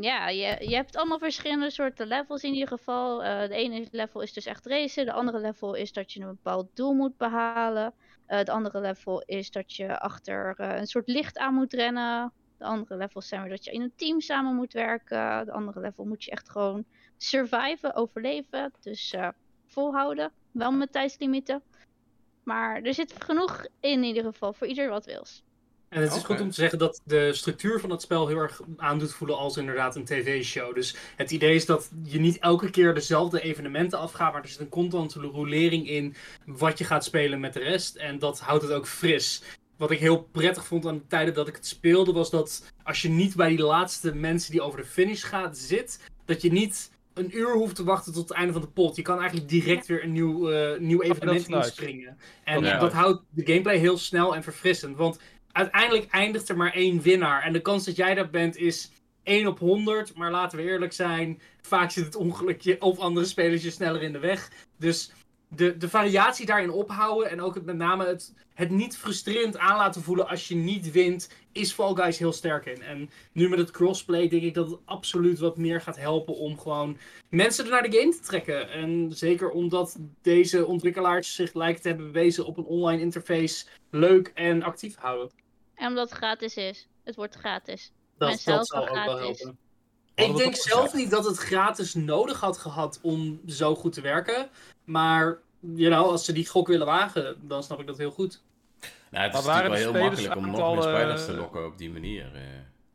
Ja, 0.00 0.28
je, 0.28 0.68
je 0.68 0.74
hebt 0.74 0.96
allemaal 0.96 1.18
verschillende 1.18 1.70
soorten 1.70 2.06
levels 2.06 2.42
in 2.42 2.52
ieder 2.52 2.68
geval. 2.68 3.24
Eh, 3.24 3.48
de 3.48 3.54
ene 3.54 3.86
level 3.90 4.20
is 4.20 4.32
dus 4.32 4.46
echt 4.46 4.66
racen. 4.66 5.04
De 5.06 5.12
andere 5.12 5.38
level 5.38 5.74
is 5.74 5.92
dat 5.92 6.12
je 6.12 6.20
een 6.20 6.26
bepaald 6.26 6.76
doel 6.76 6.92
moet 6.94 7.16
behalen. 7.16 7.94
Uh, 8.28 8.42
de 8.42 8.50
andere 8.52 8.80
level 8.80 9.22
is 9.22 9.50
dat 9.50 9.72
je 9.74 9.98
achter 9.98 10.54
uh, 10.60 10.76
een 10.76 10.86
soort 10.86 11.08
licht 11.08 11.38
aan 11.38 11.54
moet 11.54 11.72
rennen. 11.72 12.32
De 12.58 12.64
andere 12.64 12.96
levels 12.96 13.28
zijn 13.28 13.40
weer 13.42 13.50
dat 13.50 13.64
je 13.64 13.70
in 13.70 13.80
een 13.80 13.94
team 13.96 14.20
samen 14.20 14.54
moet 14.54 14.72
werken. 14.72 15.46
De 15.46 15.52
andere 15.52 15.80
level 15.80 16.04
moet 16.04 16.24
je 16.24 16.30
echt 16.30 16.50
gewoon 16.50 16.84
surviven, 17.16 17.94
overleven. 17.94 18.72
Dus 18.80 19.14
volhouden. 19.76 20.30
Wel 20.50 20.70
met 20.70 20.92
tijdslimieten. 20.92 21.62
Maar 22.42 22.82
er 22.82 22.94
zit 22.94 23.14
genoeg 23.18 23.66
in, 23.80 23.90
in 23.90 24.04
ieder 24.04 24.24
geval 24.24 24.52
voor 24.52 24.66
ieder 24.66 24.88
wat 24.88 25.04
wils. 25.04 25.42
En 25.88 26.02
het 26.02 26.14
is 26.14 26.22
goed 26.22 26.40
om 26.40 26.48
te 26.48 26.54
zeggen 26.54 26.78
dat 26.78 27.00
de 27.04 27.32
structuur 27.32 27.80
van 27.80 27.90
het 27.90 28.02
spel 28.02 28.26
heel 28.26 28.38
erg 28.38 28.60
aan 28.76 28.98
doet 28.98 29.12
voelen 29.12 29.36
als 29.36 29.56
inderdaad 29.56 29.96
een 29.96 30.04
tv-show. 30.04 30.74
Dus 30.74 30.96
het 31.16 31.30
idee 31.30 31.54
is 31.54 31.66
dat 31.66 31.90
je 32.02 32.18
niet 32.18 32.38
elke 32.38 32.70
keer 32.70 32.94
dezelfde 32.94 33.40
evenementen 33.40 33.98
afgaat, 33.98 34.32
maar 34.32 34.42
er 34.42 34.48
zit 34.48 34.60
een 34.60 34.68
constante 34.68 35.20
rolering 35.20 35.88
in 35.88 36.14
wat 36.46 36.78
je 36.78 36.84
gaat 36.84 37.04
spelen 37.04 37.40
met 37.40 37.52
de 37.52 37.60
rest. 37.60 37.96
En 37.96 38.18
dat 38.18 38.40
houdt 38.40 38.62
het 38.62 38.72
ook 38.72 38.86
fris. 38.86 39.42
Wat 39.76 39.90
ik 39.90 39.98
heel 39.98 40.22
prettig 40.22 40.66
vond 40.66 40.86
aan 40.86 40.98
de 40.98 41.06
tijden 41.06 41.34
dat 41.34 41.48
ik 41.48 41.54
het 41.54 41.66
speelde, 41.66 42.12
was 42.12 42.30
dat 42.30 42.72
als 42.82 43.02
je 43.02 43.08
niet 43.08 43.36
bij 43.36 43.48
die 43.48 43.64
laatste 43.64 44.14
mensen 44.14 44.50
die 44.50 44.62
over 44.62 44.80
de 44.80 44.86
finish 44.86 45.24
gaat 45.24 45.58
zit, 45.58 46.00
dat 46.24 46.42
je 46.42 46.52
niet 46.52 46.90
een 47.16 47.36
uur 47.38 47.52
hoeft 47.52 47.74
te 47.74 47.84
wachten 47.84 48.12
tot 48.12 48.28
het 48.28 48.38
einde 48.38 48.52
van 48.52 48.60
de 48.60 48.68
pot. 48.68 48.96
Je 48.96 49.02
kan 49.02 49.18
eigenlijk 49.18 49.48
direct 49.48 49.86
weer 49.86 50.04
een 50.04 50.12
nieuw, 50.12 50.52
uh, 50.52 50.78
nieuw 50.78 51.02
evenement 51.02 51.48
inspringen. 51.48 52.18
En 52.44 52.62
dat 52.62 52.92
houdt 52.92 53.22
de 53.30 53.46
gameplay 53.46 53.76
heel 53.76 53.98
snel 53.98 54.34
en 54.34 54.42
verfrissend. 54.42 54.96
Want 54.96 55.18
uiteindelijk 55.52 56.10
eindigt 56.10 56.48
er 56.48 56.56
maar 56.56 56.72
één 56.72 57.00
winnaar. 57.00 57.42
En 57.42 57.52
de 57.52 57.60
kans 57.60 57.84
dat 57.84 57.96
jij 57.96 58.14
dat 58.14 58.30
bent 58.30 58.56
is 58.56 58.90
1 59.22 59.46
op 59.46 59.58
100. 59.58 60.14
Maar 60.14 60.30
laten 60.30 60.58
we 60.58 60.64
eerlijk 60.64 60.92
zijn, 60.92 61.40
vaak 61.60 61.90
zit 61.90 62.04
het 62.04 62.16
ongelukje 62.16 62.80
of 62.80 62.98
andere 62.98 63.26
spelers 63.26 63.62
je 63.62 63.70
sneller 63.70 64.02
in 64.02 64.12
de 64.12 64.18
weg. 64.18 64.50
Dus 64.78 65.12
de, 65.48 65.76
de 65.76 65.88
variatie 65.88 66.46
daarin 66.46 66.70
ophouden 66.70 67.30
en 67.30 67.40
ook 67.40 67.54
het, 67.54 67.64
met 67.64 67.76
name 67.76 68.06
het, 68.06 68.34
het 68.54 68.70
niet 68.70 68.96
frustrerend 68.96 69.58
aan 69.58 69.76
laten 69.76 70.02
voelen 70.02 70.28
als 70.28 70.48
je 70.48 70.54
niet 70.54 70.90
wint, 70.92 71.30
is 71.52 71.72
Fall 71.72 71.94
Guys 71.94 72.18
heel 72.18 72.32
sterk 72.32 72.66
in. 72.66 72.82
En 72.82 73.10
nu 73.32 73.48
met 73.48 73.58
het 73.58 73.70
crossplay 73.70 74.28
denk 74.28 74.42
ik 74.42 74.54
dat 74.54 74.70
het 74.70 74.80
absoluut 74.84 75.38
wat 75.38 75.56
meer 75.56 75.80
gaat 75.80 75.96
helpen 75.96 76.34
om 76.36 76.58
gewoon 76.58 76.98
mensen 77.28 77.64
er 77.64 77.70
naar 77.70 77.90
de 77.90 77.98
game 77.98 78.12
te 78.12 78.20
trekken. 78.20 78.70
En 78.70 79.12
zeker 79.12 79.50
omdat 79.50 79.98
deze 80.22 80.66
ontwikkelaars 80.66 81.34
zich 81.34 81.54
lijken 81.54 81.82
te 81.82 81.88
hebben 81.88 82.12
bewezen 82.12 82.46
op 82.46 82.56
een 82.56 82.64
online 82.64 83.02
interface 83.02 83.66
leuk 83.90 84.30
en 84.34 84.62
actief 84.62 84.96
houden. 84.96 85.30
En 85.74 85.88
omdat 85.88 86.08
het 86.08 86.18
gratis 86.18 86.56
is. 86.56 86.88
Het 87.04 87.16
wordt 87.16 87.34
gratis. 87.34 87.92
Dat, 88.18 88.42
dat 88.44 88.66
zal 88.66 88.88
ook 88.88 88.94
wel 88.94 89.18
helpen. 89.18 89.58
Ik 90.14 90.36
denk 90.36 90.54
zelf 90.56 90.94
niet 90.94 91.10
dat 91.10 91.24
het 91.24 91.36
gratis 91.36 91.94
nodig 91.94 92.40
had 92.40 92.58
gehad 92.58 92.98
om 93.02 93.40
zo 93.46 93.74
goed 93.74 93.92
te 93.92 94.00
werken. 94.00 94.50
Maar 94.86 95.38
you 95.60 95.90
know, 95.90 96.10
als 96.10 96.24
ze 96.24 96.32
die 96.32 96.48
gok 96.48 96.66
willen 96.66 96.86
wagen, 96.86 97.36
dan 97.48 97.62
snap 97.62 97.80
ik 97.80 97.86
dat 97.86 97.98
heel 97.98 98.10
goed. 98.10 98.42
Nou, 99.10 99.24
het 99.24 99.34
is 99.34 99.44
natuurlijk 99.44 99.68
wel 99.68 99.92
heel 99.92 100.02
makkelijk 100.02 100.36
om 100.36 100.50
nog 100.50 100.74
meer 100.74 100.82
spelers 100.82 101.24
te 101.24 101.36
lokken 101.36 101.66
op 101.66 101.78
die 101.78 101.90
manier. 101.90 102.34
Eh. 102.34 102.42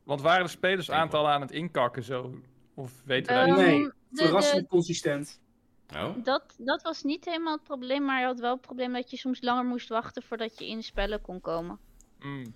Want 0.04 0.22
waren 0.22 0.44
de 0.44 0.50
spelersaantallen 0.50 1.32
aan 1.32 1.42
het 1.42 1.52
inkakken 1.52 2.04
zo? 2.04 2.34
Of 2.74 2.92
weten 3.06 3.36
wij 3.36 3.50
um, 3.50 3.56
Nee, 3.56 3.90
verrassend 4.12 4.68
consistent. 4.68 5.42
Oh? 5.94 6.24
Dat, 6.24 6.56
dat 6.58 6.82
was 6.82 7.04
niet 7.04 7.26
helemaal 7.26 7.54
het 7.54 7.64
probleem, 7.64 8.06
maar 8.06 8.20
je 8.20 8.26
had 8.26 8.40
wel 8.40 8.52
het 8.52 8.62
probleem 8.62 8.94
dat 8.94 9.12
je 9.12 9.18
soms 9.18 9.42
langer 9.42 9.66
moest 9.66 9.90
wachten 9.90 10.24
voordat 10.24 10.60
je 10.60 10.68
in 10.68 10.84
spellen 10.84 11.22
kon 11.22 11.42
komen. 11.42 11.80
Mm. 12.20 12.56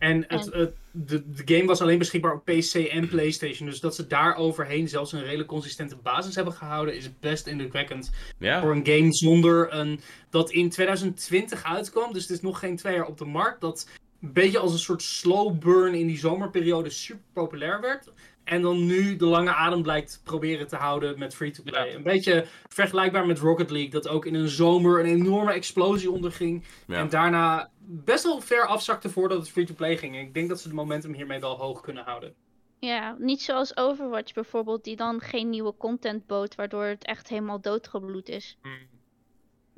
En 0.00 0.24
het, 0.28 0.52
het, 0.52 0.76
de, 0.90 1.30
de 1.30 1.54
game 1.54 1.66
was 1.66 1.80
alleen 1.80 1.98
beschikbaar 1.98 2.34
op 2.34 2.44
PC 2.44 2.74
en 2.74 3.08
PlayStation. 3.08 3.68
Dus 3.68 3.80
dat 3.80 3.94
ze 3.94 4.06
daar 4.06 4.36
overheen 4.36 4.88
zelfs 4.88 5.12
een 5.12 5.24
redelijk 5.24 5.48
consistente 5.48 5.96
basis 5.96 6.34
hebben 6.34 6.54
gehouden, 6.54 6.96
is 6.96 7.18
best 7.18 7.46
indrukwekkend. 7.46 8.10
Ja. 8.38 8.60
Voor 8.60 8.72
een 8.72 8.86
game 8.86 9.12
zonder 9.12 9.72
een. 9.74 10.00
dat 10.30 10.50
in 10.50 10.70
2020 10.70 11.64
uitkwam. 11.64 12.12
Dus 12.12 12.22
het 12.22 12.30
is 12.30 12.40
nog 12.40 12.58
geen 12.58 12.76
twee 12.76 12.94
jaar 12.94 13.06
op 13.06 13.18
de 13.18 13.24
markt. 13.24 13.60
Dat 13.60 13.88
een 14.22 14.32
beetje 14.32 14.58
als 14.58 14.72
een 14.72 14.78
soort 14.78 15.02
slow 15.02 15.58
burn 15.58 15.94
in 15.94 16.06
die 16.06 16.18
zomerperiode 16.18 16.90
super 16.90 17.24
populair 17.32 17.80
werd. 17.80 18.10
En 18.44 18.62
dan 18.62 18.86
nu 18.86 19.16
de 19.16 19.26
lange 19.26 19.54
adem 19.54 19.82
blijkt 19.82 20.20
proberen 20.24 20.68
te 20.68 20.76
houden 20.76 21.18
met 21.18 21.34
free-to-play. 21.34 21.94
Een 21.94 22.02
beetje 22.02 22.46
vergelijkbaar 22.68 23.26
met 23.26 23.38
Rocket 23.38 23.70
League, 23.70 23.90
dat 23.90 24.08
ook 24.08 24.26
in 24.26 24.34
een 24.34 24.48
zomer 24.48 25.00
een 25.00 25.06
enorme 25.06 25.52
explosie 25.52 26.10
onderging. 26.10 26.64
En 26.88 27.08
daarna 27.08 27.70
best 27.92 28.24
wel 28.24 28.40
ver 28.40 28.66
afzakte 28.66 29.10
voordat 29.10 29.38
het 29.38 29.50
free-to-play 29.50 29.96
ging. 29.96 30.18
ik 30.18 30.34
denk 30.34 30.48
dat 30.48 30.60
ze 30.60 30.68
de 30.68 30.74
momentum 30.74 31.14
hiermee 31.14 31.40
wel 31.40 31.56
hoog 31.56 31.80
kunnen 31.80 32.04
houden. 32.04 32.34
Ja, 32.78 33.16
niet 33.18 33.42
zoals 33.42 33.76
Overwatch 33.76 34.32
bijvoorbeeld, 34.32 34.84
die 34.84 34.96
dan 34.96 35.20
geen 35.20 35.48
nieuwe 35.48 35.76
content 35.76 36.26
bood, 36.26 36.54
waardoor 36.54 36.84
het 36.84 37.04
echt 37.04 37.28
helemaal 37.28 37.60
doodgebloed 37.60 38.28
is. 38.28 38.58
Hmm. 38.62 38.88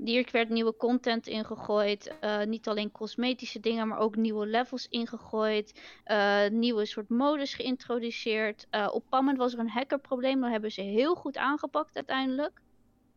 Hier 0.05 0.29
werd 0.33 0.49
nieuwe 0.49 0.77
content 0.77 1.27
ingegooid. 1.27 2.15
Uh, 2.25 2.43
niet 2.45 2.69
alleen 2.69 2.93
cosmetische 2.93 3.61
dingen, 3.61 3.89
maar 3.89 3.99
ook 3.99 4.17
nieuwe 4.17 4.47
levels 4.47 4.89
ingegooid. 4.89 5.81
Uh, 6.07 6.49
nieuwe 6.49 6.87
soort 6.87 7.09
modus 7.09 7.55
geïntroduceerd. 7.55 8.67
Uh, 8.71 8.89
op 8.93 9.05
Pamment 9.09 9.39
was 9.39 9.53
er 9.53 9.59
een 9.59 9.69
hackerprobleem. 9.69 10.41
Dat 10.41 10.51
hebben 10.51 10.73
ze 10.73 10.81
heel 10.81 11.15
goed 11.15 11.37
aangepakt 11.37 11.97
uiteindelijk. 11.97 12.61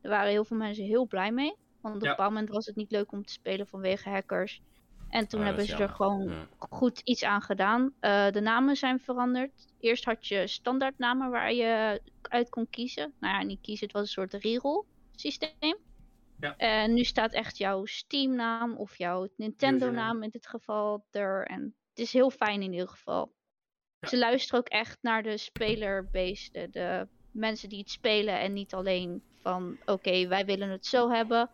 Er 0.01 0.09
waren 0.09 0.31
heel 0.31 0.45
veel 0.45 0.57
mensen 0.57 0.85
heel 0.85 1.05
blij 1.05 1.31
mee. 1.31 1.55
Want 1.81 1.95
op 1.95 2.03
ja. 2.03 2.15
Pamment 2.15 2.49
was 2.49 2.65
het 2.65 2.75
niet 2.75 2.91
leuk 2.91 3.11
om 3.11 3.25
te 3.25 3.33
spelen 3.33 3.67
vanwege 3.67 4.09
hackers. 4.09 4.61
En 5.15 5.27
toen 5.27 5.41
hebben 5.41 5.65
ze 5.65 5.75
er 5.75 5.89
gewoon 5.89 6.47
goed 6.57 6.99
iets 6.99 7.23
aan 7.23 7.41
gedaan. 7.41 7.93
de 8.31 8.39
namen 8.41 8.75
zijn 8.75 8.99
veranderd. 8.99 9.67
Eerst 9.79 10.05
had 10.05 10.27
je 10.27 10.47
standaardnamen 10.47 11.31
waar 11.31 11.53
je 11.53 12.01
uit 12.21 12.49
kon 12.49 12.69
kiezen. 12.69 13.13
Nou 13.19 13.33
ja, 13.33 13.43
niet 13.43 13.61
kiezen, 13.61 13.85
het 13.85 13.95
was 13.95 14.01
een 14.01 14.07
soort 14.07 14.33
reroll 14.33 14.83
systeem. 15.15 15.77
Ja. 16.39 16.57
En 16.57 16.93
nu 16.93 17.03
staat 17.03 17.33
echt 17.33 17.57
jouw 17.57 17.85
Steam-naam 17.85 18.75
of 18.77 18.97
jouw 18.97 19.27
Nintendo-naam 19.37 20.23
in 20.23 20.29
dit 20.29 20.47
geval 20.47 21.05
er. 21.11 21.45
En 21.47 21.75
het 21.89 21.99
is 21.99 22.13
heel 22.13 22.29
fijn 22.29 22.61
in 22.61 22.71
ieder 22.71 22.87
geval. 22.87 23.33
Ze 24.07 24.17
luisteren 24.17 24.59
ook 24.59 24.67
echt 24.67 24.97
naar 25.01 25.23
de 25.23 25.37
spelerbase, 25.37 26.51
de, 26.51 26.69
de 26.69 27.07
mensen 27.31 27.69
die 27.69 27.79
het 27.79 27.89
spelen 27.89 28.39
en 28.39 28.53
niet 28.53 28.73
alleen 28.73 29.23
van 29.41 29.77
oké, 29.85 30.27
wij 30.27 30.45
willen 30.45 30.69
het 30.69 30.85
zo 30.85 31.09
hebben. 31.09 31.49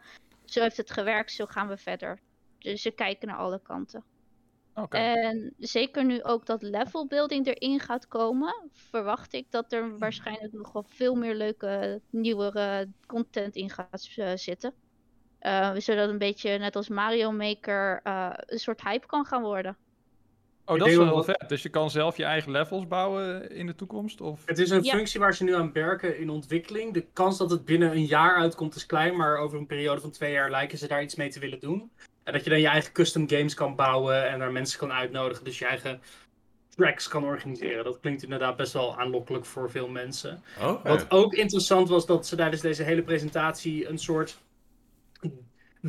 Zo 0.45 0.61
heeft 0.61 0.77
het 0.77 0.91
gewerkt, 0.91 1.31
zo 1.31 1.45
gaan 1.45 1.67
we 1.67 1.77
verder. 1.77 2.19
Dus 2.61 2.81
ze 2.81 2.91
kijken 2.91 3.27
naar 3.27 3.37
alle 3.37 3.59
kanten. 3.63 4.03
Okay. 4.75 5.15
En 5.15 5.53
zeker 5.57 6.05
nu 6.05 6.23
ook 6.23 6.45
dat 6.45 6.61
level 6.61 7.07
building 7.07 7.47
erin 7.47 7.79
gaat 7.79 8.07
komen, 8.07 8.69
verwacht 8.73 9.33
ik 9.33 9.45
dat 9.49 9.73
er 9.73 9.97
waarschijnlijk 9.97 10.53
nog 10.53 10.71
wel 10.71 10.85
veel 10.87 11.15
meer 11.15 11.35
leuke, 11.35 12.01
nieuwere 12.09 12.87
content 13.05 13.55
in 13.55 13.69
gaat 13.69 14.09
uh, 14.15 14.31
zitten. 14.35 14.73
Uh, 15.41 15.75
zodat 15.75 16.09
een 16.09 16.17
beetje 16.17 16.57
net 16.57 16.75
als 16.75 16.89
Mario 16.89 17.31
Maker 17.31 18.01
uh, 18.03 18.33
een 18.35 18.59
soort 18.59 18.81
hype 18.81 19.07
kan 19.07 19.25
gaan 19.25 19.41
worden. 19.41 19.77
Oh, 20.65 20.79
dat 20.79 20.87
is 20.87 20.95
wel 20.95 21.05
heel 21.05 21.23
vet. 21.23 21.45
Dus 21.47 21.63
je 21.63 21.69
kan 21.69 21.89
zelf 21.89 22.17
je 22.17 22.23
eigen 22.23 22.51
levels 22.51 22.87
bouwen 22.87 23.51
in 23.51 23.65
de 23.65 23.75
toekomst? 23.75 24.21
Of? 24.21 24.45
Het 24.45 24.59
is 24.59 24.69
een 24.69 24.85
functie 24.85 25.19
waar 25.19 25.35
ze 25.35 25.43
nu 25.43 25.55
aan 25.55 25.73
werken 25.73 26.17
in 26.17 26.29
ontwikkeling. 26.29 26.93
De 26.93 27.05
kans 27.13 27.37
dat 27.37 27.51
het 27.51 27.65
binnen 27.65 27.91
een 27.91 28.05
jaar 28.05 28.35
uitkomt 28.35 28.75
is 28.75 28.85
klein, 28.85 29.15
maar 29.15 29.37
over 29.37 29.57
een 29.57 29.65
periode 29.65 30.01
van 30.01 30.11
twee 30.11 30.31
jaar 30.31 30.49
lijken 30.49 30.77
ze 30.77 30.87
daar 30.87 31.03
iets 31.03 31.15
mee 31.15 31.29
te 31.29 31.39
willen 31.39 31.59
doen. 31.59 31.91
En 32.23 32.33
dat 32.33 32.43
je 32.43 32.49
dan 32.49 32.59
je 32.59 32.67
eigen 32.67 32.91
custom 32.91 33.29
games 33.29 33.53
kan 33.53 33.75
bouwen 33.75 34.29
en 34.29 34.39
daar 34.39 34.51
mensen 34.51 34.79
kan 34.79 34.91
uitnodigen. 34.91 35.43
Dus 35.43 35.59
je 35.59 35.65
eigen 35.65 36.01
tracks 36.75 37.07
kan 37.07 37.23
organiseren. 37.23 37.83
Dat 37.83 37.99
klinkt 37.99 38.23
inderdaad 38.23 38.55
best 38.55 38.73
wel 38.73 38.99
aanlokkelijk 38.99 39.45
voor 39.45 39.71
veel 39.71 39.87
mensen. 39.87 40.43
Wat 40.83 41.11
ook 41.11 41.33
interessant 41.33 41.89
was, 41.89 42.05
dat 42.05 42.27
ze 42.27 42.35
tijdens 42.35 42.61
deze 42.61 42.83
hele 42.83 43.03
presentatie 43.03 43.87
een 43.87 43.99
soort 43.99 44.37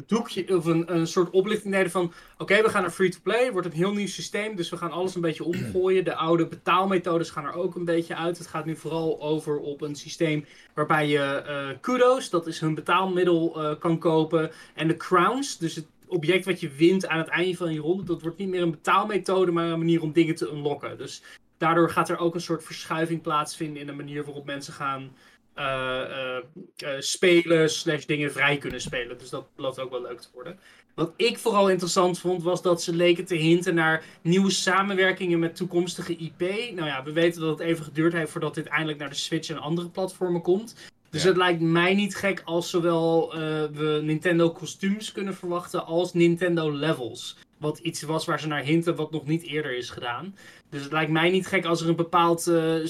doekje 0.06 0.56
of 0.56 0.64
een, 0.64 0.94
een 0.94 1.06
soort 1.06 1.30
oplichting 1.30 1.74
deden 1.74 1.90
van 1.90 2.12
oké, 2.38 2.62
we 2.62 2.68
gaan 2.68 2.82
naar 2.82 2.90
free-to-play, 2.90 3.52
wordt 3.52 3.66
een 3.66 3.72
heel 3.72 3.92
nieuw 3.92 4.06
systeem, 4.06 4.56
dus 4.56 4.70
we 4.70 4.76
gaan 4.76 4.90
alles 4.90 5.14
een 5.14 5.20
beetje 5.20 5.44
omgooien. 5.44 6.04
De 6.04 6.14
oude 6.14 6.46
betaalmethodes 6.46 7.30
gaan 7.30 7.44
er 7.44 7.54
ook 7.54 7.74
een 7.74 7.84
beetje 7.84 8.16
uit. 8.16 8.38
Het 8.38 8.46
gaat 8.46 8.64
nu 8.64 8.76
vooral 8.76 9.22
over 9.22 9.58
op 9.58 9.80
een 9.80 9.94
systeem 9.94 10.44
waarbij 10.74 11.08
je 11.08 11.44
uh, 11.46 11.80
kudos, 11.80 12.30
dat 12.30 12.46
is 12.46 12.60
hun 12.60 12.74
betaalmiddel, 12.74 13.62
uh, 13.62 13.78
kan 13.78 13.98
kopen. 13.98 14.50
En 14.74 14.88
de 14.88 14.96
crowns, 14.96 15.58
dus 15.58 15.74
het 15.74 15.86
object 16.12 16.44
wat 16.44 16.60
je 16.60 16.70
wint 16.70 17.06
aan 17.06 17.18
het 17.18 17.28
einde 17.28 17.56
van 17.56 17.72
je 17.72 17.80
ronde, 17.80 18.04
dat 18.04 18.22
wordt 18.22 18.38
niet 18.38 18.48
meer 18.48 18.62
een 18.62 18.70
betaalmethode, 18.70 19.52
maar 19.52 19.68
een 19.68 19.78
manier 19.78 20.02
om 20.02 20.12
dingen 20.12 20.34
te 20.34 20.50
unlocken. 20.50 20.98
Dus 20.98 21.22
daardoor 21.58 21.90
gaat 21.90 22.08
er 22.08 22.18
ook 22.18 22.34
een 22.34 22.40
soort 22.40 22.64
verschuiving 22.64 23.22
plaatsvinden 23.22 23.80
in 23.80 23.86
de 23.86 23.92
manier 23.92 24.24
waarop 24.24 24.46
mensen 24.46 24.72
gaan 24.72 25.12
uh, 25.58 26.38
uh, 26.82 26.90
spelen, 26.98 27.70
slash 27.70 28.04
dingen 28.04 28.32
vrij 28.32 28.58
kunnen 28.58 28.80
spelen. 28.80 29.18
Dus 29.18 29.30
dat 29.30 29.54
belooft 29.56 29.78
ook 29.78 29.90
wel 29.90 30.02
leuk 30.02 30.20
te 30.20 30.28
worden. 30.32 30.58
Wat 30.94 31.12
ik 31.16 31.38
vooral 31.38 31.70
interessant 31.70 32.18
vond, 32.18 32.42
was 32.42 32.62
dat 32.62 32.82
ze 32.82 32.94
leken 32.94 33.24
te 33.24 33.34
hinten 33.34 33.74
naar 33.74 34.04
nieuwe 34.22 34.50
samenwerkingen 34.50 35.38
met 35.38 35.56
toekomstige 35.56 36.16
IP. 36.16 36.40
Nou 36.74 36.86
ja, 36.86 37.02
we 37.04 37.12
weten 37.12 37.40
dat 37.40 37.58
het 37.58 37.68
even 37.68 37.84
geduurd 37.84 38.12
heeft 38.12 38.30
voordat 38.30 38.54
dit 38.54 38.66
eindelijk 38.66 38.98
naar 38.98 39.08
de 39.08 39.14
Switch 39.14 39.50
en 39.50 39.58
andere 39.58 39.88
platformen 39.88 40.42
komt. 40.42 40.74
Dus 41.12 41.22
het 41.22 41.36
lijkt 41.36 41.60
mij 41.60 41.94
niet 41.94 42.14
gek 42.16 42.42
als 42.44 42.70
zowel 42.70 43.34
uh, 43.34 43.40
we 43.72 44.00
Nintendo 44.02 44.50
kostuums 44.50 45.12
kunnen 45.12 45.34
verwachten 45.34 45.86
als 45.86 46.12
Nintendo 46.12 46.70
levels. 46.72 47.36
Wat 47.58 47.78
iets 47.78 48.02
was 48.02 48.24
waar 48.24 48.40
ze 48.40 48.46
naar 48.46 48.62
hinten 48.62 48.96
wat 48.96 49.10
nog 49.10 49.26
niet 49.26 49.42
eerder 49.42 49.76
is 49.76 49.90
gedaan. 49.90 50.36
Dus 50.68 50.82
het 50.82 50.92
lijkt 50.92 51.10
mij 51.10 51.30
niet 51.30 51.46
gek 51.46 51.64
als 51.64 51.80
er 51.80 51.88
een 51.88 51.96
bepaald 51.96 52.46
uh, 52.46 52.86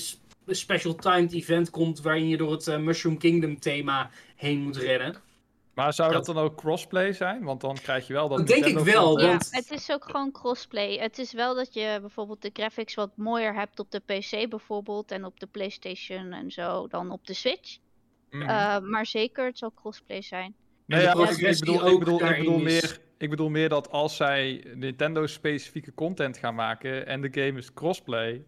special 0.46 0.94
timed 0.94 1.32
event 1.32 1.70
komt 1.70 2.00
waarin 2.00 2.28
je 2.28 2.36
door 2.36 2.50
het 2.52 2.66
eh, 2.68 2.78
Mushroom 2.78 3.18
Kingdom 3.18 3.58
thema 3.60 4.10
heen 4.36 4.58
moet 4.62 4.76
rennen. 4.76 5.16
Maar 5.74 5.92
zou 5.92 6.12
dat 6.12 6.24
Dat- 6.26 6.34
dan 6.34 6.44
ook 6.44 6.56
crossplay 6.56 7.12
zijn? 7.12 7.44
Want 7.44 7.60
dan 7.60 7.74
krijg 7.82 8.06
je 8.06 8.12
wel 8.12 8.28
dat 8.28 8.38
Dat 8.38 8.46
denk 8.46 8.64
ik 8.64 8.78
wel, 8.78 9.04
content- 9.08 9.20
Ja, 9.20 9.28
want- 9.28 9.48
het 9.68 9.70
is 9.70 9.90
ook 9.90 10.04
gewoon 10.04 10.32
crossplay. 10.32 10.96
Het 10.98 11.18
is 11.18 11.32
wel 11.32 11.54
dat 11.54 11.74
je 11.74 11.98
bijvoorbeeld 12.00 12.42
de 12.42 12.50
graphics 12.52 12.94
wat 12.94 13.10
mooier 13.16 13.54
hebt 13.54 13.78
op 13.78 13.90
de 13.90 13.98
PC 14.00 14.48
bijvoorbeeld 14.48 15.10
en 15.10 15.24
op 15.24 15.40
de 15.40 15.46
PlayStation 15.46 16.32
en 16.32 16.50
zo 16.50 16.86
dan 16.88 17.10
op 17.10 17.26
de 17.26 17.34
Switch. 17.34 17.76
Mhm. 18.32 18.48
Eh, 18.48 18.80
maar 18.80 19.06
zeker, 19.06 19.44
het 19.44 19.58
zal 19.58 19.72
crossplay 19.74 20.22
zijn. 20.22 20.54
Nee, 20.86 21.02
ja, 21.02 21.12
ik, 21.12 21.36
ik 21.36 21.58
bedoel, 21.58 21.88
ik, 21.88 21.98
bedoel, 21.98 22.20
ik, 22.20 22.62
meer, 22.62 22.98
ik 23.18 23.30
bedoel 23.30 23.48
meer 23.48 23.68
dat 23.68 23.90
als 23.90 24.16
zij 24.16 24.64
Nintendo-specifieke 24.74 25.94
content 25.94 26.36
gaan 26.38 26.54
maken 26.54 27.06
en 27.06 27.20
de 27.20 27.28
game 27.30 27.58
is 27.58 27.72
crossplay. 27.72 28.44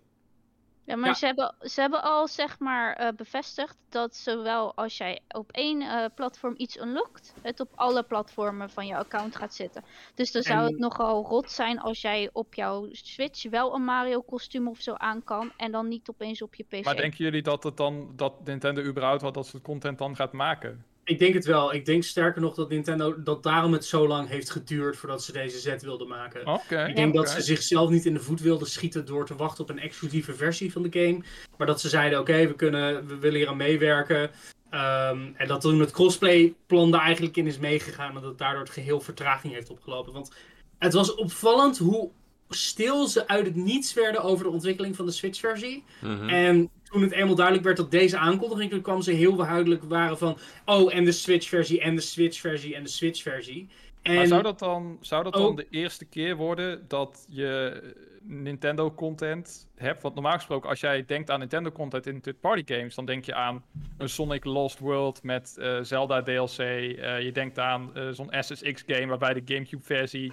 Ja, 0.86 0.96
maar 0.96 1.08
Ja. 1.08 1.14
Ze, 1.14 1.26
hebben, 1.26 1.54
ze 1.60 1.80
hebben 1.80 2.02
al 2.02 2.28
zeg 2.28 2.58
maar 2.58 2.92
eh, 2.92 3.08
bevestigd 3.16 3.76
dat 3.88 4.16
zowel 4.16 4.74
als 4.74 4.96
jij 4.96 5.20
op 5.28 5.52
één 5.52 5.82
eh, 5.82 6.04
platform 6.14 6.54
iets 6.56 6.78
unlockt, 6.78 7.34
het 7.42 7.60
op 7.60 7.68
alle 7.74 8.02
platformen 8.02 8.70
van 8.70 8.86
je 8.86 8.96
account 8.96 9.36
gaat 9.36 9.54
zitten. 9.54 9.84
Dus 10.14 10.32
dan 10.32 10.42
zou 10.42 10.64
het 10.64 10.78
nogal 10.78 11.24
rot 11.24 11.50
zijn 11.50 11.80
als 11.80 12.00
jij 12.00 12.30
op 12.32 12.54
jouw 12.54 12.88
Switch 12.92 13.50
wel 13.50 13.74
een 13.74 13.84
Mario 13.84 14.20
kostuum 14.20 14.68
of 14.68 14.80
zo 14.80 14.94
aan 14.94 15.24
kan 15.24 15.52
en 15.56 15.72
dan 15.72 15.88
niet 15.88 16.08
opeens 16.08 16.42
op 16.42 16.54
je 16.54 16.64
PC. 16.64 16.84
Maar 16.84 16.96
denken 16.96 17.24
jullie 17.24 17.42
dat 17.42 17.62
het 17.62 17.76
dan 17.76 18.12
dat 18.16 18.44
Nintendo 18.44 18.82
überhaupt 18.82 19.22
wat 19.22 19.34
dat 19.34 19.46
soort 19.46 19.62
content 19.62 19.98
dan 19.98 20.16
gaat 20.16 20.32
maken? 20.32 20.84
Ik 21.04 21.18
denk 21.18 21.34
het 21.34 21.44
wel. 21.44 21.74
Ik 21.74 21.84
denk 21.84 22.02
sterker 22.02 22.40
nog 22.40 22.54
dat 22.54 22.68
Nintendo 22.68 23.22
dat 23.22 23.42
daarom 23.42 23.72
het 23.72 23.84
zo 23.84 24.06
lang 24.06 24.28
heeft 24.28 24.50
geduurd 24.50 24.96
voordat 24.96 25.22
ze 25.22 25.32
deze 25.32 25.58
zet 25.58 25.82
wilden 25.82 26.08
maken. 26.08 26.46
Oké. 26.46 26.84
Ik 26.84 26.96
denk 26.96 27.14
dat 27.14 27.30
ze 27.30 27.40
zichzelf 27.40 27.90
niet 27.90 28.06
in 28.06 28.14
de 28.14 28.20
voet 28.20 28.40
wilden 28.40 28.68
schieten 28.68 29.06
door 29.06 29.26
te 29.26 29.36
wachten 29.36 29.64
op 29.64 29.70
een 29.70 29.78
exclusieve 29.78 30.34
versie 30.34 30.72
van 30.72 30.82
de 30.82 31.00
game. 31.00 31.22
Maar 31.56 31.66
dat 31.66 31.80
ze 31.80 31.88
zeiden, 31.88 32.18
oké, 32.18 32.46
we 32.46 32.54
kunnen, 32.54 33.06
we 33.06 33.18
willen 33.18 33.38
hier 33.38 33.48
aan 33.48 33.56
meewerken. 33.56 34.30
Ehm, 34.70 35.18
en 35.36 35.48
dat 35.48 35.60
toen 35.60 35.80
het 35.80 35.90
crossplay 35.90 36.54
plan 36.66 36.90
daar 36.90 37.00
eigenlijk 37.00 37.36
in 37.36 37.46
is 37.46 37.58
meegegaan. 37.58 38.16
En 38.16 38.22
dat 38.22 38.38
daardoor 38.38 38.62
het 38.62 38.70
geheel 38.70 39.00
vertraging 39.00 39.52
heeft 39.52 39.70
opgelopen. 39.70 40.12
Want 40.12 40.32
het 40.78 40.92
was 40.92 41.14
opvallend 41.14 41.78
hoe 41.78 42.10
stil 42.48 43.06
ze 43.06 43.28
uit 43.28 43.46
het 43.46 43.56
niets 43.56 43.94
werden 43.94 44.22
over 44.22 44.44
de 44.44 44.50
ontwikkeling 44.50 44.96
van 44.96 45.06
de 45.06 45.12
Switch 45.12 45.40
versie. 45.40 45.84
Mhm. 46.00 46.28
En 46.28 46.70
toen 46.94 47.02
het 47.02 47.12
eenmaal 47.12 47.34
duidelijk 47.34 47.64
werd 47.64 47.76
dat 47.76 47.90
deze 47.90 48.18
aankondiging, 48.18 48.70
toen 48.70 48.80
kwam 48.80 49.02
ze 49.02 49.12
heel 49.12 49.36
duidelijk 49.36 49.82
waren 49.82 50.18
van, 50.18 50.38
oh, 50.64 50.94
en 50.94 51.04
de 51.04 51.12
Switch 51.12 51.48
versie, 51.48 51.80
en 51.80 51.94
de 51.94 52.00
Switch 52.00 52.40
versie, 52.40 52.74
en 52.74 52.82
de 52.82 52.88
Switch 52.88 53.22
versie. 53.22 53.68
En 54.02 54.14
Maar 54.14 54.26
zou 54.26 54.42
dat 54.42 54.58
dan, 54.58 54.98
zou 55.00 55.24
dat 55.24 55.32
dan 55.32 55.56
de 55.56 55.66
eerste 55.70 56.04
keer 56.04 56.36
worden 56.36 56.84
dat 56.88 57.26
je 57.28 57.82
Nintendo-content 58.22 59.68
hebt? 59.74 60.02
Want 60.02 60.14
normaal 60.14 60.32
gesproken, 60.32 60.68
als 60.68 60.80
jij 60.80 61.04
denkt 61.04 61.30
aan 61.30 61.38
Nintendo-content 61.38 62.06
in 62.06 62.20
third-party 62.20 62.74
games, 62.74 62.94
dan 62.94 63.06
denk 63.06 63.24
je 63.24 63.34
aan 63.34 63.64
een 63.98 64.08
Sonic 64.08 64.44
Lost 64.44 64.78
World 64.78 65.22
met 65.22 65.56
eh, 65.58 65.78
Zelda 65.82 66.22
DLC. 66.22 66.58
eh, 66.58 67.20
je 67.22 67.30
denkt 67.32 67.58
aan 67.58 67.94
eh, 67.94 68.08
zo'n 68.10 68.34
SSX-game 68.40 69.06
waarbij 69.06 69.34
de 69.34 69.54
GameCube-versie 69.54 70.32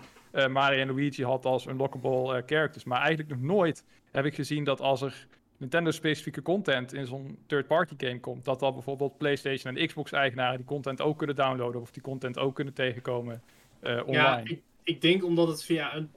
Mario 0.49 0.80
en 0.80 0.88
Luigi 0.88 1.24
had 1.24 1.45
als 1.45 1.66
unlockable 1.66 2.43
characters. 2.45 2.84
Maar 2.84 3.01
eigenlijk 3.01 3.30
nog 3.30 3.41
nooit 3.41 3.86
heb 4.12 4.26
ik 4.26 4.36
gezien 4.36 4.64
dat 4.64 4.82
als 4.82 5.01
er 5.01 5.28
Nintendo-specifieke 5.62 6.41
content 6.41 6.93
in 6.93 7.05
zo'n 7.05 7.38
third-party 7.47 7.93
game 7.97 8.20
komt, 8.20 8.45
dat 8.45 8.59
dan 8.59 8.74
bijvoorbeeld 8.74 9.18
PlayStation 9.18 9.76
en 9.76 9.88
Xbox-eigenaren 9.88 10.57
die 10.57 10.66
content 10.66 11.01
ook 11.01 11.18
kunnen 11.18 11.36
downloaden 11.36 11.82
of 11.82 11.91
die 11.91 12.01
content 12.01 12.38
ook 12.38 12.55
kunnen 12.55 12.74
tegenkomen 12.74 13.41
eh, 13.80 13.99
online. 14.05 14.14
Ja, 14.14 14.41
ik, 14.43 14.62
ik 14.84 15.01
denk 15.01 15.24
omdat 15.24 15.47
het 15.47 15.64
via 15.64 15.95
een 15.95 16.09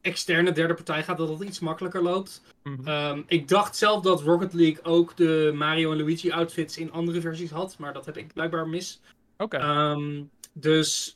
externe 0.00 0.52
derde 0.52 0.74
partij 0.74 1.02
gaat, 1.02 1.18
dat 1.18 1.28
het 1.28 1.40
iets 1.42 1.60
makkelijker 1.60 2.02
loopt. 2.02 2.42
Mhm. 2.62 2.88
Ehm, 2.88 3.22
ik 3.26 3.48
dacht 3.48 3.76
zelf 3.76 4.02
dat 4.02 4.22
Rocket 4.22 4.52
League 4.52 4.84
ook 4.84 5.16
de 5.16 5.52
Mario 5.54 5.90
en 5.90 5.96
Luigi 5.96 6.30
outfits 6.30 6.78
in 6.78 6.92
andere 6.92 7.20
versies 7.20 7.50
had, 7.50 7.78
maar 7.78 7.92
dat 7.92 8.06
heb 8.06 8.16
ik 8.16 8.32
blijkbaar 8.32 8.68
mis. 8.68 9.00
Oké. 9.36 9.56
Ehm, 9.56 10.22
dus, 10.52 11.14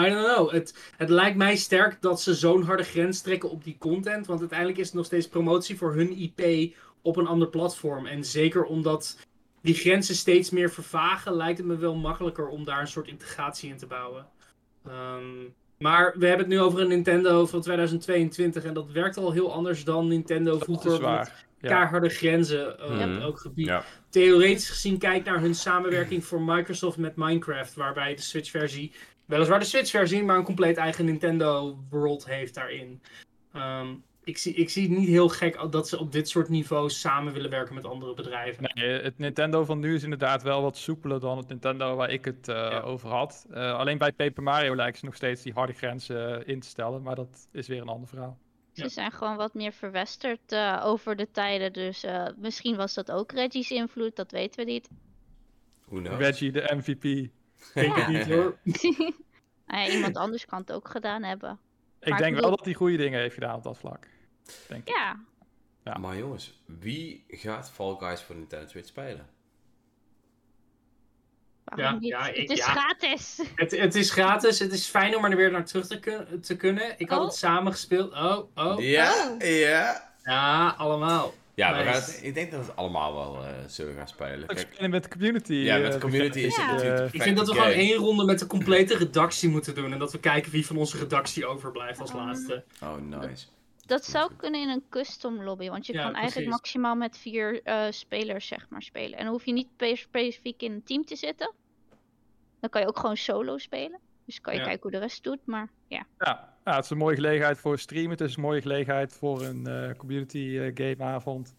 I 0.00 0.08
don't 0.08 0.34
know. 0.34 0.50
Het, 0.50 0.92
het 0.96 1.08
lijkt 1.08 1.36
mij 1.36 1.56
sterk 1.56 2.02
dat 2.02 2.20
ze 2.20 2.34
zo'n 2.34 2.62
harde 2.62 2.82
grens 2.82 3.20
trekken 3.20 3.50
op 3.50 3.64
die 3.64 3.76
content. 3.78 4.26
Want 4.26 4.40
uiteindelijk 4.40 4.78
is 4.78 4.86
het 4.86 4.94
nog 4.94 5.04
steeds 5.04 5.28
promotie 5.28 5.76
voor 5.76 5.94
hun 5.94 6.16
IP 6.16 6.74
op 7.02 7.16
een 7.16 7.26
ander 7.26 7.48
platform. 7.48 8.06
En 8.06 8.24
zeker 8.24 8.64
omdat 8.64 9.18
die 9.62 9.74
grenzen 9.74 10.14
steeds 10.14 10.50
meer 10.50 10.70
vervagen, 10.70 11.32
lijkt 11.32 11.58
het 11.58 11.66
me 11.66 11.76
wel 11.76 11.94
makkelijker 11.94 12.48
om 12.48 12.64
daar 12.64 12.80
een 12.80 12.86
soort 12.88 13.08
integratie 13.08 13.70
in 13.70 13.76
te 13.76 13.86
bouwen. 13.86 14.26
Ehm, 14.86 15.34
maar 15.78 16.14
we 16.18 16.26
hebben 16.26 16.46
het 16.46 16.54
nu 16.54 16.60
over 16.60 16.80
een 16.80 16.88
Nintendo 16.88 17.46
van 17.46 17.60
2022 17.60 18.64
en 18.64 18.74
dat 18.74 18.90
werkt 18.90 19.16
al 19.16 19.32
heel 19.32 19.52
anders 19.52 19.84
dan 19.84 20.08
Nintendo 20.08 20.50
dat 20.50 20.58
is 20.58 20.64
vroeger. 20.64 20.90
met 20.90 21.00
waar. 21.00 21.46
Ja. 21.60 21.68
Keiharde 21.68 22.08
grenzen 22.08 22.76
Mhm. 22.78 23.14
op 23.16 23.20
elk 23.20 23.38
gebied 23.38 23.66
Ja. 23.66 23.84
theoretisch 24.10 24.68
gezien 24.70 24.98
kijk 24.98 25.24
naar 25.24 25.40
hun 25.40 25.54
samenwerking 25.54 26.24
voor 26.24 26.42
Microsoft 26.42 26.96
met 26.96 27.16
Minecraft, 27.16 27.74
waarbij 27.74 28.14
de 28.14 28.22
Switch-versie, 28.22 28.92
weliswaar 29.24 29.58
de 29.58 29.64
Switch-versie, 29.64 30.22
maar 30.24 30.36
een 30.36 30.44
compleet 30.44 30.76
eigen 30.76 31.04
Nintendo-world 31.04 32.26
heeft 32.26 32.54
daarin. 32.54 33.02
Ehm, 33.52 33.86
ik, 34.28 34.38
zie, 34.38 34.54
ik 34.54 34.70
zie 34.70 34.88
het 34.88 34.98
niet 34.98 35.08
heel 35.08 35.28
gek 35.28 35.66
dat 35.70 35.88
ze 35.88 35.98
op 35.98 36.12
dit 36.12 36.28
soort 36.28 36.48
niveaus 36.48 37.00
samen 37.00 37.32
willen 37.32 37.50
werken 37.50 37.74
met 37.74 37.84
andere 37.84 38.14
bedrijven. 38.14 38.70
Nee, 38.74 39.00
het 39.00 39.18
Nintendo 39.18 39.64
van 39.64 39.78
nu 39.78 39.94
is 39.94 40.02
inderdaad 40.02 40.42
wel 40.42 40.62
wat 40.62 40.76
soepeler 40.76 41.20
dan 41.20 41.36
het 41.38 41.48
Nintendo 41.48 41.96
waar 41.96 42.10
ik 42.10 42.24
het 42.24 42.48
eh, 42.48 42.54
Ja. 42.54 42.80
over 42.80 43.08
had. 43.08 43.46
Eh, 43.50 43.74
alleen 43.78 43.98
bij 43.98 44.12
Paper 44.12 44.42
Mario 44.42 44.74
lijken 44.76 44.98
ze 44.98 45.04
nog 45.04 45.14
steeds 45.14 45.42
die 45.42 45.52
harde 45.52 45.72
grenzen 45.72 46.40
eh, 46.46 46.52
in 46.54 46.60
te 46.60 46.68
stellen, 46.68 47.02
maar 47.02 47.14
dat 47.14 47.48
is 47.52 47.68
weer 47.68 47.80
een 47.80 47.88
ander 47.88 48.08
verhaal. 48.08 48.38
Ze 48.72 48.82
Ja. 48.82 48.88
zijn 48.88 49.12
gewoon 49.12 49.36
wat 49.36 49.54
meer 49.54 49.72
verwesterd 49.72 50.52
eh, 50.52 50.82
over 50.84 51.16
de 51.16 51.30
tijden. 51.30 51.72
Dus 51.72 52.04
eh, 52.04 52.26
misschien 52.36 52.76
was 52.76 52.94
dat 52.94 53.10
ook 53.10 53.32
Reggie's 53.32 53.70
invloed, 53.70 54.16
dat 54.16 54.30
weten 54.30 54.64
we 54.64 54.70
niet. 54.70 54.88
Reggie, 56.18 56.52
de 56.52 56.72
MVP. 56.76 57.04
Ik 57.04 57.30
denk 57.74 57.96
het 57.96 58.08
niet 58.08 58.26
hoor. 58.26 58.56
Nou 59.66 59.80
ja, 59.80 59.94
iemand 59.94 60.16
anders 60.16 60.46
kan 60.46 60.58
het 60.60 60.72
ook 60.72 60.88
gedaan 60.88 61.22
hebben. 61.22 61.50
Ik 61.50 62.08
Maar 62.08 62.18
ik 62.18 62.24
denk 62.24 62.32
wel 62.32 62.42
bedoel- 62.42 62.56
dat 62.56 62.64
hij 62.64 62.74
goede 62.74 62.96
dingen 62.96 63.20
heeft 63.20 63.34
gedaan 63.34 63.54
op 63.56 63.62
dat 63.62 63.78
vlak. 63.78 64.06
Denk 64.68 64.88
ik. 64.88 64.94
Ja, 64.94 65.16
Ja. 65.84 65.98
Maar 65.98 66.16
jongens, 66.16 66.60
wie 66.66 67.24
gaat 67.28 67.70
Fall 67.70 67.96
Guys 67.98 68.20
voor 68.22 68.34
Nintendo 68.36 68.68
Switch 68.68 68.88
spelen? 68.88 69.26
Ja, 71.76 71.96
ja, 72.00 72.26
ik- 72.28 72.36
het 72.40 72.50
is 72.50 72.58
ja. 72.58 72.64
gratis. 72.64 73.40
Het, 73.54 73.70
het 73.70 73.94
is 73.94 74.10
gratis, 74.10 74.58
het 74.58 74.72
is 74.72 74.86
fijn 74.86 75.16
om 75.16 75.24
er 75.24 75.36
weer 75.36 75.50
naar 75.50 75.64
terug 75.64 75.86
te, 75.86 75.98
kun- 75.98 76.40
te 76.40 76.56
kunnen. 76.56 76.94
Ik 76.98 77.08
had 77.08 77.18
Oh. 77.18 77.24
het 77.24 77.34
samen 77.34 77.72
gespeeld. 77.72 78.12
Oh, 78.12 78.38
oh. 78.54 78.80
Ja, 78.80 79.36
ja. 79.38 80.10
Ja, 80.22 80.74
allemaal. 80.78 81.34
Ja, 81.54 81.74
het- 81.74 82.20
ik 82.22 82.34
denk 82.34 82.50
dat 82.50 82.60
we 82.60 82.66
het 82.66 82.76
allemaal 82.76 83.14
wel 83.14 83.44
eh, 83.44 83.50
zullen 83.66 83.94
gaan 83.94 84.08
spelen. 84.08 84.46
Kijk, 84.46 84.58
spelen 84.72 84.90
met 84.90 85.02
de 85.02 85.08
community. 85.08 85.52
ja, 85.52 85.76
met 85.78 85.86
de 85.90 85.94
eh, 85.94 86.00
community 86.02 86.38
is 86.38 86.56
het 86.56 86.64
Ja. 86.66 86.72
natuurlijk 86.72 87.10
de 87.10 87.16
Ik 87.16 87.22
vind 87.22 87.36
dat 87.36 87.46
we 87.46 87.52
gewoon 87.54 87.68
één 87.70 87.96
ronde 87.96 88.24
met 88.24 88.38
de 88.38 88.46
complete 88.46 88.96
redactie 88.96 89.48
moeten 89.48 89.74
doen. 89.74 89.92
En 89.92 89.98
dat 89.98 90.12
we 90.12 90.18
kijken 90.20 90.52
wie 90.52 90.66
van 90.66 90.76
onze 90.76 90.98
redactie 90.98 91.46
overblijft 91.46 92.00
als 92.00 92.10
Um, 92.10 92.16
laatste. 92.16 92.64
Oh, 92.82 92.96
nice. 92.96 93.46
Dat 93.88 94.04
zou 94.04 94.30
kunnen 94.36 94.60
in 94.60 94.68
een 94.68 94.84
custom 94.90 95.42
lobby, 95.42 95.68
want 95.68 95.86
je 95.86 95.92
Ja, 95.92 96.02
kan 96.02 96.14
eigenlijk 96.14 96.50
maximaal 96.50 96.94
met 96.94 97.18
vier 97.18 97.62
eh, 97.62 97.84
spelers 97.90 98.46
zeg 98.46 98.66
maar 98.68 98.82
spelen. 98.82 99.18
En 99.18 99.24
dan 99.24 99.32
hoef 99.32 99.44
je 99.44 99.52
niet 99.52 99.76
pe- 99.76 99.96
specifiek 99.96 100.62
in 100.62 100.72
een 100.72 100.82
team 100.82 101.04
te 101.04 101.16
zitten. 101.16 101.52
Dan 102.60 102.70
kan 102.70 102.80
je 102.80 102.86
ook 102.88 102.98
gewoon 102.98 103.16
solo 103.16 103.58
spelen. 103.58 103.98
Dus 104.24 104.40
kan 104.40 104.52
je 104.52 104.58
Ja. 104.58 104.64
kijken 104.64 104.82
hoe 104.82 104.90
de 104.90 104.98
rest 104.98 105.24
doet, 105.24 105.38
maar 105.46 105.68
ja. 105.86 106.06
Ja, 106.18 106.54
ja, 106.64 106.74
het 106.74 106.84
is 106.84 106.90
een 106.90 106.96
mooie 106.96 107.14
gelegenheid 107.14 107.58
voor 107.58 107.78
streamen. 107.78 108.10
Het 108.10 108.20
is 108.20 108.36
een 108.36 108.42
mooie 108.42 108.60
gelegenheid 108.60 109.12
voor 109.12 109.42
een 109.42 109.66
eh, 109.66 109.94
community 109.96 110.58
eh, 110.58 110.70
gameavond. 110.74 111.54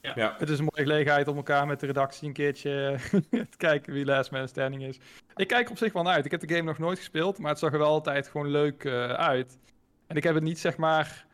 Ja. 0.00 0.34
Het 0.38 0.48
is 0.48 0.58
een 0.58 0.68
mooie 0.74 0.86
gelegenheid 0.88 1.28
om 1.28 1.36
elkaar 1.36 1.66
met 1.66 1.80
de 1.80 1.86
redactie 1.86 2.26
een 2.28 2.34
keertje 2.34 2.96
te 3.50 3.56
kijken 3.56 3.92
wie 3.92 4.04
last 4.04 4.30
man 4.30 4.48
standing 4.48 4.82
is. 4.82 4.98
Ik 5.34 5.48
kijk 5.48 5.64
er 5.64 5.70
op 5.70 5.78
zich 5.78 5.92
wel 5.92 6.02
naar 6.02 6.14
uit. 6.14 6.24
Ik 6.24 6.30
heb 6.30 6.40
de 6.40 6.48
game 6.54 6.62
nog 6.62 6.78
nooit 6.78 6.98
gespeeld, 6.98 7.38
maar 7.38 7.50
het 7.50 7.58
zag 7.58 7.72
er 7.72 7.78
wel 7.78 7.88
altijd 7.88 8.28
gewoon 8.28 8.50
leuk 8.50 8.84
eh, 8.84 9.12
uit. 9.12 9.58
En 10.06 10.16
ik 10.16 10.22
heb 10.22 10.34
het 10.34 10.42
niet 10.44 10.58
zeg 10.58 10.76
maar... 10.76 11.26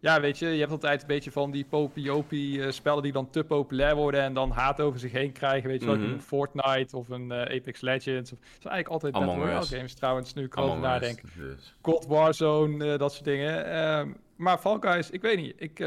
Ja, 0.00 0.20
weet 0.20 0.38
je, 0.38 0.46
je 0.48 0.58
hebt 0.58 0.70
altijd 0.70 1.00
een 1.00 1.06
beetje 1.06 1.30
van 1.30 1.50
die 1.50 1.64
popiopi 1.64 2.60
eh 2.60 2.70
spellen 2.70 3.02
die 3.02 3.12
dan 3.12 3.30
te 3.30 3.44
populair 3.44 3.94
worden 3.94 4.20
en 4.22 4.34
dan 4.34 4.50
haat 4.50 4.80
over 4.80 4.98
zich 5.00 5.12
heen 5.12 5.32
krijgen. 5.32 5.68
Weet 5.70 5.80
je 5.80 5.86
wel, 5.86 5.96
Mhm. 5.96 6.10
een 6.12 6.20
Fortnite 6.20 6.96
of 6.96 7.08
een 7.08 7.32
eh, 7.32 7.56
Apex 7.56 7.80
Legends. 7.80 8.32
Of, 8.32 8.38
het 8.38 8.48
zijn 8.62 8.72
eigenlijk 8.72 8.88
altijd 8.88 9.12
Battle 9.12 9.30
Among 9.30 9.44
Royale 9.46 9.64
Us. 9.64 9.70
games 9.74 9.94
trouwens, 9.94 10.34
nu 10.34 10.44
ik 10.44 10.56
erover 10.56 10.78
nadenk. 10.78 11.20
dus. 11.36 11.74
Cold 11.80 12.06
Warzone, 12.06 12.92
eh, 12.92 12.98
dat 12.98 13.12
soort 13.12 13.24
dingen. 13.24 13.66
Ehm, 13.70 14.10
maar 14.36 14.58
Fall 14.58 14.76
Guys, 14.80 15.10
ik 15.10 15.22
weet 15.22 15.36
niet. 15.36 15.54
Ik, 15.58 15.78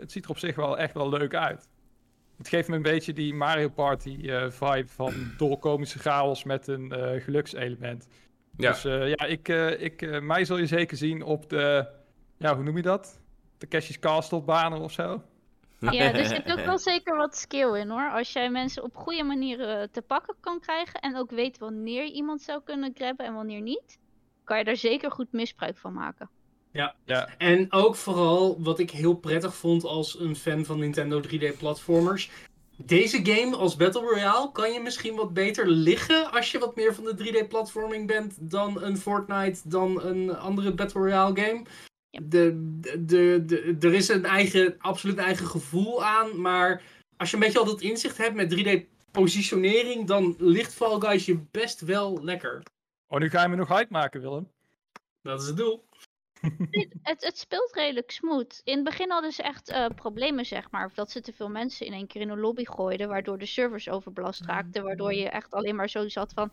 het 0.00 0.12
ziet 0.12 0.24
er 0.24 0.30
op 0.30 0.38
zich 0.38 0.56
wel 0.56 0.78
echt 0.78 0.94
wel 0.94 1.08
leuk 1.08 1.34
uit. 1.34 1.68
Het 2.36 2.48
geeft 2.48 2.68
me 2.68 2.76
een 2.76 2.82
beetje 2.82 3.12
die 3.12 3.34
Mario 3.34 3.68
Party 3.68 4.18
vibe 4.48 4.88
van 4.88 5.12
dolkomische 5.38 5.98
chaos 5.98 6.44
met 6.44 6.66
een 6.68 6.92
gelukselement. 7.20 8.08
Ja, 8.56 8.70
Dus 8.70 8.82
ja, 8.82 9.24
ik, 9.26 9.48
ik, 9.78 10.20
mij 10.22 10.44
zul 10.44 10.58
je 10.58 10.66
zeker 10.66 10.96
zien 10.96 11.22
op 11.22 11.48
de, 11.50 11.86
ja, 12.36 12.54
hoe 12.54 12.64
noem 12.64 12.76
je 12.76 12.82
dat? 12.82 13.20
De 13.58 13.68
Cash's 13.68 13.98
Castle 13.98 14.42
banen 14.42 14.80
of 14.80 14.92
zo. 14.92 15.22
Ja, 15.78 16.12
er 16.12 16.24
zit 16.24 16.52
ook 16.52 16.64
wel 16.64 16.78
zeker 16.78 17.16
wat 17.16 17.36
skill 17.36 17.74
in 17.74 17.88
hoor. 17.88 18.10
Als 18.10 18.32
jij 18.32 18.50
mensen 18.50 18.82
op 18.82 18.96
goede 18.96 19.22
manieren 19.22 19.90
te 19.90 20.02
pakken 20.02 20.34
kan 20.40 20.60
krijgen 20.60 21.00
en 21.00 21.16
ook 21.16 21.30
weet 21.30 21.58
wanneer 21.58 22.04
je 22.04 22.12
iemand 22.12 22.42
zou 22.42 22.60
kunnen 22.64 22.92
grabben 22.94 23.26
en 23.26 23.34
wanneer 23.34 23.60
niet, 23.60 23.98
kan 24.44 24.58
je 24.58 24.64
daar 24.64 24.76
zeker 24.76 25.10
goed 25.10 25.32
misbruik 25.32 25.76
van 25.76 25.92
maken. 25.92 26.30
Ja, 27.04 27.28
En 27.38 27.72
ook 27.72 27.96
vooral 27.96 28.62
wat 28.62 28.78
ik 28.78 28.90
heel 28.90 29.14
prettig 29.14 29.54
vond 29.54 29.84
als 29.84 30.20
een 30.20 30.36
fan 30.36 30.64
van 30.64 30.78
Nintendo 30.78 31.20
3D-platformers. 31.20 32.30
deze 32.76 33.20
game 33.22 33.56
als 33.56 33.76
Battle 33.76 34.00
Royale 34.00 34.52
kan 34.52 34.72
je 34.72 34.80
misschien 34.80 35.16
wat 35.16 35.34
beter 35.34 35.68
liggen 35.68 36.30
als 36.30 36.52
je 36.52 36.58
wat 36.58 36.76
meer 36.76 36.94
van 36.94 37.04
de 37.04 37.16
3D-platforming 37.16 38.06
bent 38.06 38.50
dan 38.50 38.82
een 38.82 38.96
Fortnite, 38.96 39.60
dan 39.64 40.02
een 40.02 40.36
andere 40.36 40.74
Battle 40.74 41.00
Royale 41.00 41.40
game. 41.40 41.62
Ja. 42.10 42.20
De, 42.22 42.76
de, 42.80 43.04
de, 43.04 43.42
de- 43.46 43.76
er 43.80 43.94
is 43.94 44.08
een 44.08 44.24
eigen, 44.24 44.74
absoluut 44.78 45.18
eigen 45.18 45.46
gevoel 45.46 46.04
aan, 46.04 46.40
maar 46.40 46.82
als 47.16 47.30
je 47.30 47.36
een 47.36 47.42
beetje 47.42 47.58
al 47.58 47.64
dat 47.64 47.80
inzicht 47.80 48.16
hebt 48.16 48.34
met 48.34 48.54
3D-positionering, 48.54 50.06
dan 50.06 50.34
ligt 50.38 50.74
Fall 50.74 51.00
Guys 51.00 51.26
je 51.26 51.38
best 51.50 51.80
wel 51.80 52.24
lekker. 52.24 52.62
Oh, 53.08 53.18
nu 53.18 53.30
ga 53.30 53.42
je 53.42 53.48
me 53.48 53.56
nog 53.56 53.68
hype 53.68 53.92
maken, 53.92 54.20
Willem. 54.20 54.50
Dat 55.22 55.40
is 55.40 55.46
het 55.46 55.56
doel. 55.56 55.86
Het, 57.02 57.24
het 57.24 57.38
speelt 57.38 57.74
redelijk 57.74 58.10
smooth. 58.10 58.60
In 58.64 58.74
het 58.74 58.84
begin 58.84 59.10
hadden 59.10 59.32
ze 59.32 59.42
echt 59.42 59.68
eh, 59.68 59.86
problemen, 59.94 60.46
zeg 60.46 60.70
maar. 60.70 60.86
Of 60.86 60.94
dat 60.94 61.10
ze 61.10 61.20
te 61.20 61.32
veel 61.32 61.48
mensen 61.48 61.86
in 61.86 61.92
één 61.92 62.06
keer 62.06 62.20
in 62.20 62.28
een 62.28 62.40
lobby 62.40 62.64
gooiden. 62.64 63.08
Waardoor 63.08 63.38
de 63.38 63.46
servers 63.46 63.88
overbelast 63.88 64.44
raakten. 64.44 64.82
Waardoor 64.82 65.14
je 65.14 65.28
echt 65.28 65.52
alleen 65.54 65.76
maar 65.76 65.88
zo 65.88 66.08
zat 66.08 66.32
van... 66.32 66.50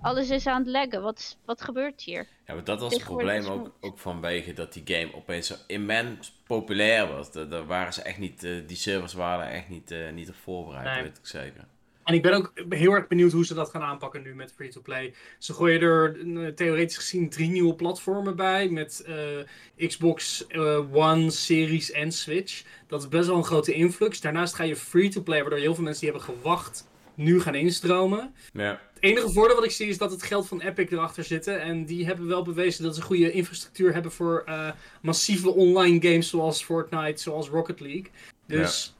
Alles 0.00 0.30
is 0.30 0.46
aan 0.46 0.62
het 0.62 0.70
laggen. 0.70 1.02
Wat, 1.02 1.38
wat 1.44 1.62
gebeurt 1.62 2.02
hier? 2.02 2.26
Ja, 2.46 2.54
maar 2.54 2.64
dat 2.64 2.80
was 2.80 2.94
het 2.94 3.04
probleem 3.04 3.46
ook, 3.46 3.72
ook 3.80 3.98
vanwege 3.98 4.52
dat 4.52 4.72
die 4.72 4.82
game 4.84 5.14
opeens 5.14 5.46
zo 5.46 5.54
immens 5.66 6.32
populair 6.46 7.08
was. 7.08 7.32
Daar, 7.32 7.48
daar 7.48 7.66
waren 7.66 7.92
ze 7.92 8.02
echt 8.02 8.18
niet, 8.18 8.44
eh, 8.44 8.52
die 8.66 8.76
servers 8.76 9.12
waren 9.12 9.50
echt 9.50 9.68
niet, 9.68 9.90
eh, 9.90 10.12
niet 10.12 10.28
op 10.28 10.34
voorbereid, 10.34 10.84
Nee. 10.84 10.94
dat 10.94 11.02
weet 11.04 11.18
ik 11.18 11.26
zeker. 11.26 11.64
En 12.06 12.14
ik 12.14 12.22
ben 12.22 12.32
ook 12.32 12.52
heel 12.68 12.92
erg 12.92 13.06
benieuwd 13.06 13.32
hoe 13.32 13.46
ze 13.46 13.54
dat 13.54 13.70
gaan 13.70 13.82
aanpakken 13.82 14.22
nu 14.22 14.34
met 14.34 14.52
free-to-play. 14.52 15.14
Ze 15.38 15.52
gooien 15.52 15.80
er 15.80 16.20
eh, 16.20 16.52
theoretisch 16.52 16.96
gezien 16.96 17.28
drie 17.28 17.50
nieuwe 17.50 17.74
platformen 17.74 18.36
bij. 18.36 18.68
Met 18.68 19.04
eh, 19.06 19.86
Xbox 19.88 20.46
eh, 20.46 20.94
One, 20.96 21.30
Series 21.30 21.90
en 21.90 22.12
Switch. 22.12 22.64
Dat 22.86 23.00
is 23.02 23.08
best 23.08 23.26
wel 23.26 23.36
een 23.36 23.44
grote 23.44 23.72
influx. 23.72 24.20
Daarnaast 24.20 24.54
ga 24.54 24.64
je 24.64 24.76
free-to-play, 24.76 25.40
waardoor 25.40 25.58
heel 25.58 25.74
veel 25.74 25.84
mensen 25.84 26.02
die 26.02 26.10
hebben 26.12 26.34
gewacht 26.36 26.88
nu 27.14 27.40
gaan 27.40 27.54
instromen. 27.54 28.34
Ja, 28.52 28.80
Het 28.96 29.04
enige 29.04 29.30
voordeel 29.30 29.56
wat 29.56 29.64
ik 29.64 29.70
zie 29.70 29.88
is 29.88 29.98
dat 29.98 30.10
het 30.10 30.22
geld 30.22 30.48
van 30.48 30.60
Epic 30.60 30.90
erachter 30.90 31.24
zit. 31.24 31.46
En 31.46 31.84
die 31.84 32.06
hebben 32.06 32.26
wel 32.26 32.42
bewezen 32.42 32.84
dat 32.84 32.94
ze 32.94 33.02
goede 33.02 33.32
infrastructuur 33.32 33.92
hebben 33.92 34.12
voor 34.12 34.42
eh, 34.46 34.70
massieve 35.02 35.50
online 35.50 36.08
games 36.08 36.28
zoals 36.28 36.64
Fortnite, 36.64 37.22
zoals 37.22 37.48
Rocket 37.48 37.80
League. 37.80 38.10
Dus 38.46 38.96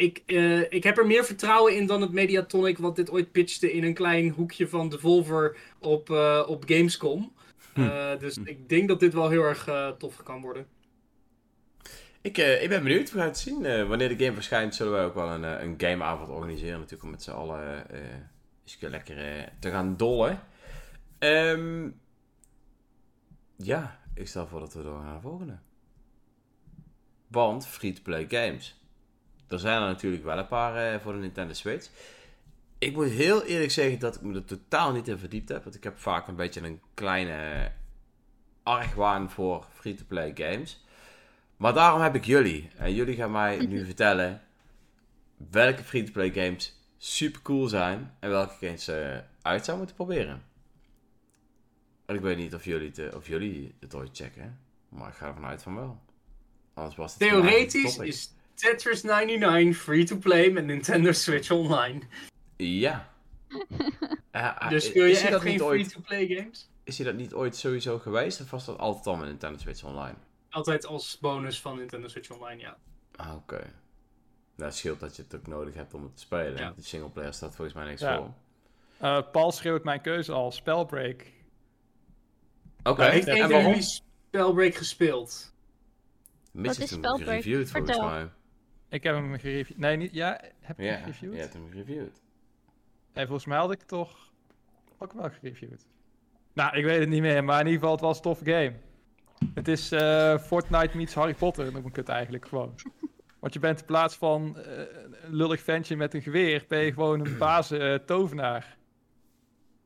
ik, 0.00 0.22
eh, 0.26 0.72
ik 0.72 0.84
heb 0.84 0.98
er 0.98 1.06
meer 1.06 1.24
vertrouwen 1.24 1.76
in 1.76 1.86
dan 1.86 2.00
het 2.00 2.12
Mediatonic 2.12 2.78
wat 2.78 2.96
dit 2.96 3.10
ooit 3.10 3.32
pitchte 3.32 3.72
in 3.72 3.84
een 3.84 3.94
klein 3.94 4.28
hoekje 4.28 4.68
van 4.68 4.88
Devolver 4.88 5.56
op, 5.78 6.10
eh, 6.10 6.44
op 6.46 6.64
Gamescom. 6.66 7.32
Eh, 7.74 8.18
dus 8.18 8.38
ik 8.44 8.68
denk 8.68 8.88
dat 8.88 9.00
dit 9.00 9.14
wel 9.14 9.28
heel 9.28 9.42
erg 9.42 9.68
tof 9.98 10.22
kan 10.22 10.40
worden. 10.40 10.66
ik, 12.20 12.36
ik 12.36 12.68
ben 12.68 12.82
benieuwd, 12.82 13.10
we 13.10 13.18
gaan 13.18 13.26
het 13.26 13.38
zien. 13.38 13.86
Wanneer 13.88 14.08
de 14.08 14.24
game 14.24 14.34
verschijnt, 14.34 14.74
zullen 14.74 14.92
wij 14.92 15.04
ook 15.04 15.14
wel 15.14 15.28
een, 15.28 15.42
een 15.42 15.74
gameavond 15.78 16.28
organiseren. 16.28 16.78
Natuurlijk 16.78 17.02
om 17.02 17.10
met 17.10 17.22
z'n 17.22 17.30
allen 17.30 17.86
lekker 18.80 19.38
eh, 19.38 19.46
te 19.58 19.70
gaan 19.70 19.96
dollen. 19.96 20.40
Ehm, 21.18 21.90
ja, 23.56 23.98
ik 24.14 24.28
stel 24.28 24.46
voor 24.46 24.60
dat 24.60 24.74
we 24.74 24.82
door 24.82 25.02
naar 25.02 25.14
de 25.14 25.20
volgende. 25.20 25.58
Want 27.26 27.66
free-to-play 27.66 28.26
games. 28.28 28.80
Er 29.48 29.58
zijn 29.58 29.82
er 29.82 29.88
natuurlijk 29.88 30.24
wel 30.24 30.38
een 30.38 30.46
paar 30.46 30.92
eh, 30.92 31.00
voor 31.00 31.12
de 31.12 31.18
Nintendo 31.18 31.52
Switch. 31.52 31.90
Ik 32.78 32.94
moet 32.94 33.10
heel 33.10 33.44
eerlijk 33.44 33.70
zeggen 33.70 33.98
dat 33.98 34.14
ik 34.14 34.22
me 34.22 34.34
er 34.34 34.44
totaal 34.44 34.92
niet 34.92 35.08
in 35.08 35.18
verdiept 35.18 35.48
heb. 35.48 35.62
Want 35.62 35.74
ik 35.74 35.84
heb 35.84 35.98
vaak 35.98 36.28
een 36.28 36.36
beetje 36.36 36.60
een 36.60 36.80
kleine 36.94 37.70
argwaan 38.62 39.30
voor 39.30 39.66
free-to-play 39.72 40.32
games. 40.34 40.84
Maar 41.56 41.74
daarom 41.74 42.00
heb 42.00 42.14
ik 42.14 42.24
jullie. 42.24 42.70
En 42.76 42.94
jullie 42.94 43.16
gaan 43.16 43.30
mij 43.30 43.66
nu 43.66 43.84
vertellen 43.92 44.42
welke 45.50 45.82
free-to-play 45.82 46.30
games 46.30 46.79
super 47.02 47.42
cool 47.42 47.68
zijn. 47.68 48.16
En 48.18 48.30
welke 48.30 48.54
games 48.66 48.88
eh 48.88 49.18
uit 49.42 49.64
zou 49.64 49.78
moeten 49.78 49.96
proberen. 49.96 50.42
En 52.06 52.14
ik 52.14 52.20
weet 52.20 52.36
niet 52.36 52.54
of 52.54 52.64
jullie 52.64 52.88
het, 52.88 52.98
eh, 52.98 53.16
of 53.16 53.26
jullie 53.26 53.74
het 53.80 53.94
ooit 53.94 54.10
checken. 54.12 54.58
Maar 54.88 55.08
ik 55.08 55.14
ga 55.14 55.26
ervan 55.26 55.44
uit 55.44 55.62
van 55.62 55.74
wel. 55.74 56.00
Anders 56.74 56.96
was 56.96 57.10
het 57.12 57.20
Theoretisch 57.20 57.98
is 57.98 58.34
Tetris 58.54 59.02
99 59.02 59.76
free-to-play 59.82 60.50
met 60.50 60.64
Nintendo 60.64 61.12
Switch 61.12 61.50
Online. 61.50 62.00
Ja. 62.56 63.08
Eh, 64.30 64.68
Dus 64.68 64.84
speel 64.84 65.04
je 65.04 65.16
echt 65.18 65.30
dat 65.30 65.40
geen 65.40 65.52
niet 65.52 65.60
ooit, 65.62 65.80
free-to-play 65.80 66.26
games? 66.26 66.70
Is 66.84 66.96
hij 66.98 67.06
dat 67.06 67.14
niet 67.14 67.34
ooit 67.34 67.56
sowieso 67.56 67.98
geweest? 67.98 68.40
Of 68.40 68.50
was 68.50 68.64
dat 68.64 68.78
altijd 68.78 69.06
al 69.06 69.16
met 69.16 69.28
Nintendo 69.28 69.58
Switch 69.58 69.84
Online? 69.84 70.14
Altijd 70.50 70.86
als 70.86 71.18
bonus 71.20 71.60
van 71.60 71.76
Nintendo 71.78 72.08
Switch 72.08 72.30
Online, 72.30 72.60
ja. 72.60 72.76
Ah, 73.16 73.34
oké. 73.34 73.72
Nou, 74.60 74.70
het 74.72 74.80
scheelt 74.80 75.00
dat 75.00 75.16
je 75.16 75.22
het 75.22 75.34
ook 75.34 75.46
nodig 75.46 75.74
hebt 75.74 75.94
om 75.94 76.02
het 76.02 76.14
te 76.14 76.20
spelen. 76.22 76.56
Ja. 76.56 76.72
De 76.76 76.82
singleplayer 76.82 77.32
staat 77.34 77.54
volgens 77.54 77.76
mij 77.76 77.86
niks 77.86 78.00
Ja. 78.00 78.16
voor. 78.16 78.32
Eh, 78.98 79.22
Paul 79.32 79.52
schreeuwt 79.52 79.84
mijn 79.84 80.00
keuze 80.00 80.32
al. 80.32 80.50
Spellbreak. 80.52 81.26
Oké, 82.82 83.04
heeft 83.04 83.26
en 83.26 83.34
een 83.34 83.40
van 83.40 83.50
waarom? 83.50 83.68
jullie 83.68 83.82
Spellbreak 84.28 84.74
gespeeld? 84.74 85.52
Mitch 86.52 86.66
Wat 86.66 86.76
heeft 86.76 86.78
is 86.80 86.90
hem 86.90 86.98
Spellbreak? 86.98 87.28
gereviewd 87.42 87.70
volgens 87.70 87.92
Vertel. 87.96 88.10
mij. 88.10 88.28
Ik 88.88 89.02
heb 89.02 89.14
hem 89.14 89.38
gereviewd. 89.38 89.78
Nee, 89.78 89.96
niet. 89.96 90.12
Ja, 90.14 90.40
heb 90.60 90.78
ik 90.78 90.84
Ja, 90.84 90.90
hem 90.92 91.00
gereviewd? 91.02 91.34
je 91.34 91.40
hebt 91.40 91.52
hem 91.52 91.68
gereviewd. 91.70 92.20
Nee, 93.14 93.24
volgens 93.26 93.46
mij 93.46 93.58
had 93.58 93.72
ik 93.72 93.82
toch 93.82 94.30
ook 94.98 95.12
wel 95.12 95.30
gereviewd. 95.30 95.86
Nou, 96.52 96.76
ik 96.76 96.84
weet 96.84 97.00
het 97.00 97.08
niet 97.08 97.20
meer, 97.20 97.44
maar 97.44 97.60
in 97.60 97.66
ieder 97.66 97.80
geval, 97.80 97.94
het 97.94 98.04
was 98.04 98.16
een 98.16 98.22
toffe 98.22 98.44
game. 98.44 98.72
Het 99.54 99.68
is 99.68 99.92
eh, 99.92 100.38
Fortnite 100.38 100.96
meets 100.96 101.14
Harry 101.14 101.34
Potter, 101.34 101.72
noem 101.72 101.86
ik 101.86 101.96
het 101.96 102.08
eigenlijk 102.08 102.48
gewoon. 102.48 102.74
Want 103.40 103.52
je 103.52 103.58
bent 103.58 103.80
in 103.80 103.86
plaats 103.86 104.16
van 104.16 104.56
eh, 104.58 104.78
een 105.24 105.34
lullig 105.34 105.60
ventje 105.60 105.96
met 105.96 106.14
een 106.14 106.22
geweer, 106.22 106.64
ben 106.68 106.78
je 106.78 106.92
gewoon 106.92 107.20
een 107.20 107.38
baze 107.46 107.78
eh, 107.78 107.94
tovenaar. 107.94 108.78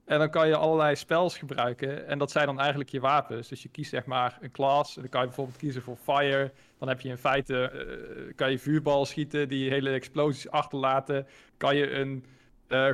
En 0.05 0.19
dan 0.19 0.31
kan 0.31 0.49
je 0.49 0.57
allerlei 0.57 0.97
spels 0.97 1.39
gebruiken 1.39 2.07
en 2.07 2.19
dat 2.19 2.31
zijn 2.31 2.47
dan 2.47 2.61
eigenlijk 2.61 2.91
je 2.91 3.01
wapens. 3.01 3.49
Dus 3.49 3.63
je 3.63 3.69
kiest 3.69 3.91
zeg 3.91 4.05
maar 4.05 4.39
een 4.41 4.51
class 4.51 4.97
en 4.97 5.01
dan 5.01 5.11
kan 5.11 5.21
je 5.21 5.27
bijvoorbeeld 5.27 5.57
kiezen 5.59 5.83
voor 5.83 5.97
fire. 5.97 6.53
Dan 6.79 6.89
heb 6.89 7.01
je 7.01 7.09
in 7.09 7.17
feite, 7.17 7.71
eh, 7.71 8.35
kan 8.35 8.51
je 8.51 8.59
vuurbal 8.59 9.05
schieten 9.05 9.49
die 9.49 9.71
hele 9.71 9.91
explosies 9.91 10.51
achterlaten. 10.51 11.27
Kan 11.57 11.77
je 11.77 11.91
een 11.91 12.25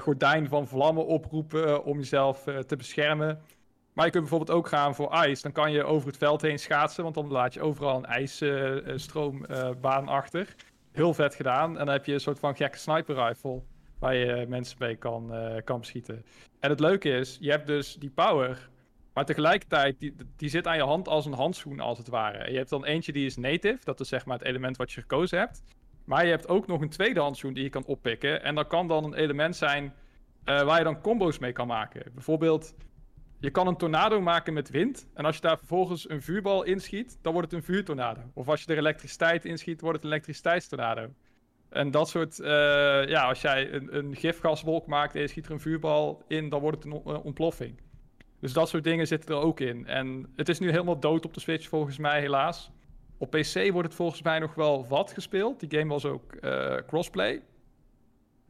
gordijn 0.00 0.48
van 0.48 0.68
vlammen 0.68 1.06
oproepen 1.06 1.84
om 1.84 1.98
jezelf 1.98 2.44
te 2.66 2.76
beschermen. 2.76 3.42
Maar 4.00 4.08
je 4.08 4.14
kunt 4.14 4.28
bijvoorbeeld 4.28 4.58
ook 4.58 4.68
gaan 4.68 4.94
voor 4.94 5.10
ijs. 5.10 5.42
Dan 5.42 5.52
kan 5.52 5.72
je 5.72 5.84
over 5.84 6.08
het 6.08 6.16
veld 6.16 6.42
heen 6.42 6.58
schaatsen, 6.58 7.02
want 7.02 7.14
dan 7.14 7.30
laat 7.30 7.54
je 7.54 7.60
overal 7.60 7.96
een 7.96 8.04
ijsstroombaan 8.04 10.08
achter. 10.08 10.54
Heel 10.92 11.14
vet 11.14 11.34
gedaan. 11.34 11.78
En 11.78 11.84
dan 11.84 11.94
heb 11.94 12.04
je 12.04 12.12
een 12.12 12.20
soort 12.20 12.38
van 12.38 12.56
gekke 12.56 12.78
sniper 12.78 13.14
rifle 13.14 13.62
waar 13.98 14.14
je 14.14 14.32
eh, 14.32 14.46
mensen 14.46 14.76
mee 14.78 14.96
kan, 14.96 15.34
eh, 15.34 15.56
kan 15.64 15.80
beschieten. 15.80 16.24
En 16.60 16.70
het 16.70 16.80
leuke 16.80 17.10
is, 17.10 17.36
je 17.40 17.50
hebt 17.50 17.66
dus 17.66 17.94
die 17.94 18.10
power, 18.10 18.68
maar 19.14 19.24
tegelijkertijd, 19.24 20.00
die, 20.00 20.14
die 20.36 20.48
zit 20.48 20.66
aan 20.66 20.76
je 20.76 20.82
hand 20.82 21.08
als 21.08 21.26
een 21.26 21.32
handschoen 21.32 21.80
als 21.80 21.98
het 21.98 22.08
ware. 22.08 22.50
Je 22.50 22.56
hebt 22.56 22.70
dan 22.70 22.84
eentje 22.84 23.12
die 23.12 23.26
is 23.26 23.36
native, 23.36 23.84
dat 23.84 24.00
is 24.00 24.08
zeg 24.08 24.26
maar 24.26 24.38
het 24.38 24.46
element 24.46 24.76
wat 24.76 24.92
je 24.92 25.00
gekozen 25.00 25.38
hebt. 25.38 25.62
Maar 26.04 26.24
je 26.24 26.30
hebt 26.30 26.48
ook 26.48 26.66
nog 26.66 26.80
een 26.80 26.90
tweede 26.90 27.20
handschoen 27.20 27.52
die 27.52 27.62
je 27.62 27.70
kan 27.70 27.84
oppikken. 27.84 28.42
En 28.42 28.54
dat 28.54 28.66
kan 28.66 28.88
dan 28.88 29.04
een 29.04 29.14
element 29.14 29.56
zijn 29.56 29.94
eh, 30.44 30.62
waar 30.62 30.78
je 30.78 30.84
dan 30.84 31.00
combo's 31.00 31.38
mee 31.38 31.52
kan 31.52 31.66
maken. 31.66 32.02
Bijvoorbeeld, 32.14 32.74
je 33.40 33.50
kan 33.50 33.66
een 33.66 33.76
tornado 33.76 34.20
maken 34.20 34.52
met 34.52 34.70
wind. 34.70 35.08
En 35.14 35.24
als 35.24 35.34
je 35.34 35.40
daar 35.40 35.58
vervolgens 35.58 36.10
een 36.10 36.22
vuurbal 36.22 36.62
inschiet, 36.62 37.18
dan 37.22 37.32
wordt 37.32 37.50
het 37.50 37.60
een 37.60 37.66
vuurtornado. 37.66 38.20
Of 38.34 38.48
als 38.48 38.62
je 38.62 38.72
er 38.72 38.78
elektriciteit 38.78 39.44
inschiet, 39.44 39.80
wordt 39.80 39.96
het 39.96 40.04
een 40.04 40.10
elektriciteitstornado. 40.10 41.08
En 41.68 41.90
dat 41.90 42.08
soort, 42.08 42.40
eh, 42.40 42.48
ja, 43.06 43.28
als 43.28 43.40
jij 43.40 43.72
een, 43.72 43.96
een 43.96 44.16
gifgaswolk 44.16 44.86
maakt 44.86 45.14
en 45.14 45.20
je 45.20 45.28
schiet 45.28 45.46
er 45.46 45.52
een 45.52 45.60
vuurbal 45.60 46.22
in, 46.28 46.48
dan 46.48 46.60
wordt 46.60 46.84
het 46.84 46.92
een 46.92 47.02
eh, 47.04 47.24
ontploffing. 47.24 47.80
Dus 48.40 48.52
dat 48.52 48.68
soort 48.68 48.84
dingen 48.84 49.06
zitten 49.06 49.34
er 49.34 49.40
ook 49.40 49.60
in. 49.60 49.86
En 49.86 50.32
het 50.36 50.48
is 50.48 50.58
nu 50.58 50.70
helemaal 50.70 51.00
dood 51.00 51.24
op 51.24 51.34
de 51.34 51.40
Switch 51.40 51.68
volgens 51.68 51.98
mij, 51.98 52.20
helaas. 52.20 52.70
Op 53.18 53.30
PC 53.30 53.70
wordt 53.72 53.88
het 53.88 53.96
volgens 53.96 54.22
mij 54.22 54.38
nog 54.38 54.54
wel 54.54 54.86
wat 54.88 55.12
gespeeld. 55.12 55.60
Die 55.60 55.78
game 55.78 55.90
was 55.90 56.04
ook 56.04 56.34
eh, 56.34 56.76
crossplay. 56.86 57.42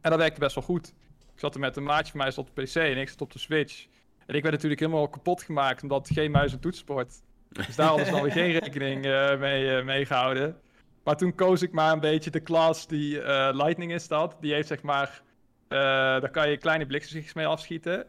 En 0.01 0.09
dat 0.09 0.19
werkte 0.19 0.39
best 0.39 0.55
wel 0.55 0.63
goed. 0.63 0.93
Ik 1.33 1.39
zat 1.39 1.53
er 1.53 1.59
met 1.59 1.77
een 1.77 1.83
maatje 1.83 2.11
van 2.11 2.21
mij 2.21 2.35
op 2.35 2.55
de 2.55 2.61
PC 2.61 2.75
en 2.75 2.97
ik 2.97 3.09
zat 3.09 3.21
op 3.21 3.31
de 3.31 3.39
Switch. 3.39 3.87
En 4.25 4.35
ik 4.35 4.41
werd 4.41 4.53
natuurlijk 4.53 4.81
helemaal 4.81 5.09
kapot 5.09 5.43
gemaakt 5.43 5.83
omdat 5.83 6.09
geen 6.13 6.31
muis 6.31 6.53
en 6.53 6.59
toetsenbord. 6.59 7.13
Dus 7.49 7.75
daar 7.75 7.87
hadden 7.87 8.05
ze 8.05 8.11
dan 8.11 8.21
weer 8.21 8.31
geen 8.31 8.51
rekening 8.59 9.05
eh, 9.05 9.39
mee, 9.39 9.77
eh, 9.77 9.85
mee 9.85 10.05
gehouden. 10.05 10.61
Maar 11.03 11.17
toen 11.17 11.35
koos 11.35 11.61
ik 11.61 11.71
maar 11.71 11.93
een 11.93 11.99
beetje 11.99 12.29
de 12.29 12.43
class 12.43 12.87
die 12.87 13.21
eh, 13.21 13.49
Lightning 13.53 13.91
is 13.91 14.07
dat. 14.07 14.37
Die 14.39 14.53
heeft 14.53 14.67
zeg 14.67 14.81
maar, 14.81 15.21
eh, 15.67 15.77
daar 15.77 16.29
kan 16.29 16.49
je 16.49 16.57
kleine 16.57 16.85
bliksemschichtjes 16.85 17.33
mee 17.33 17.45
afschieten. 17.45 18.05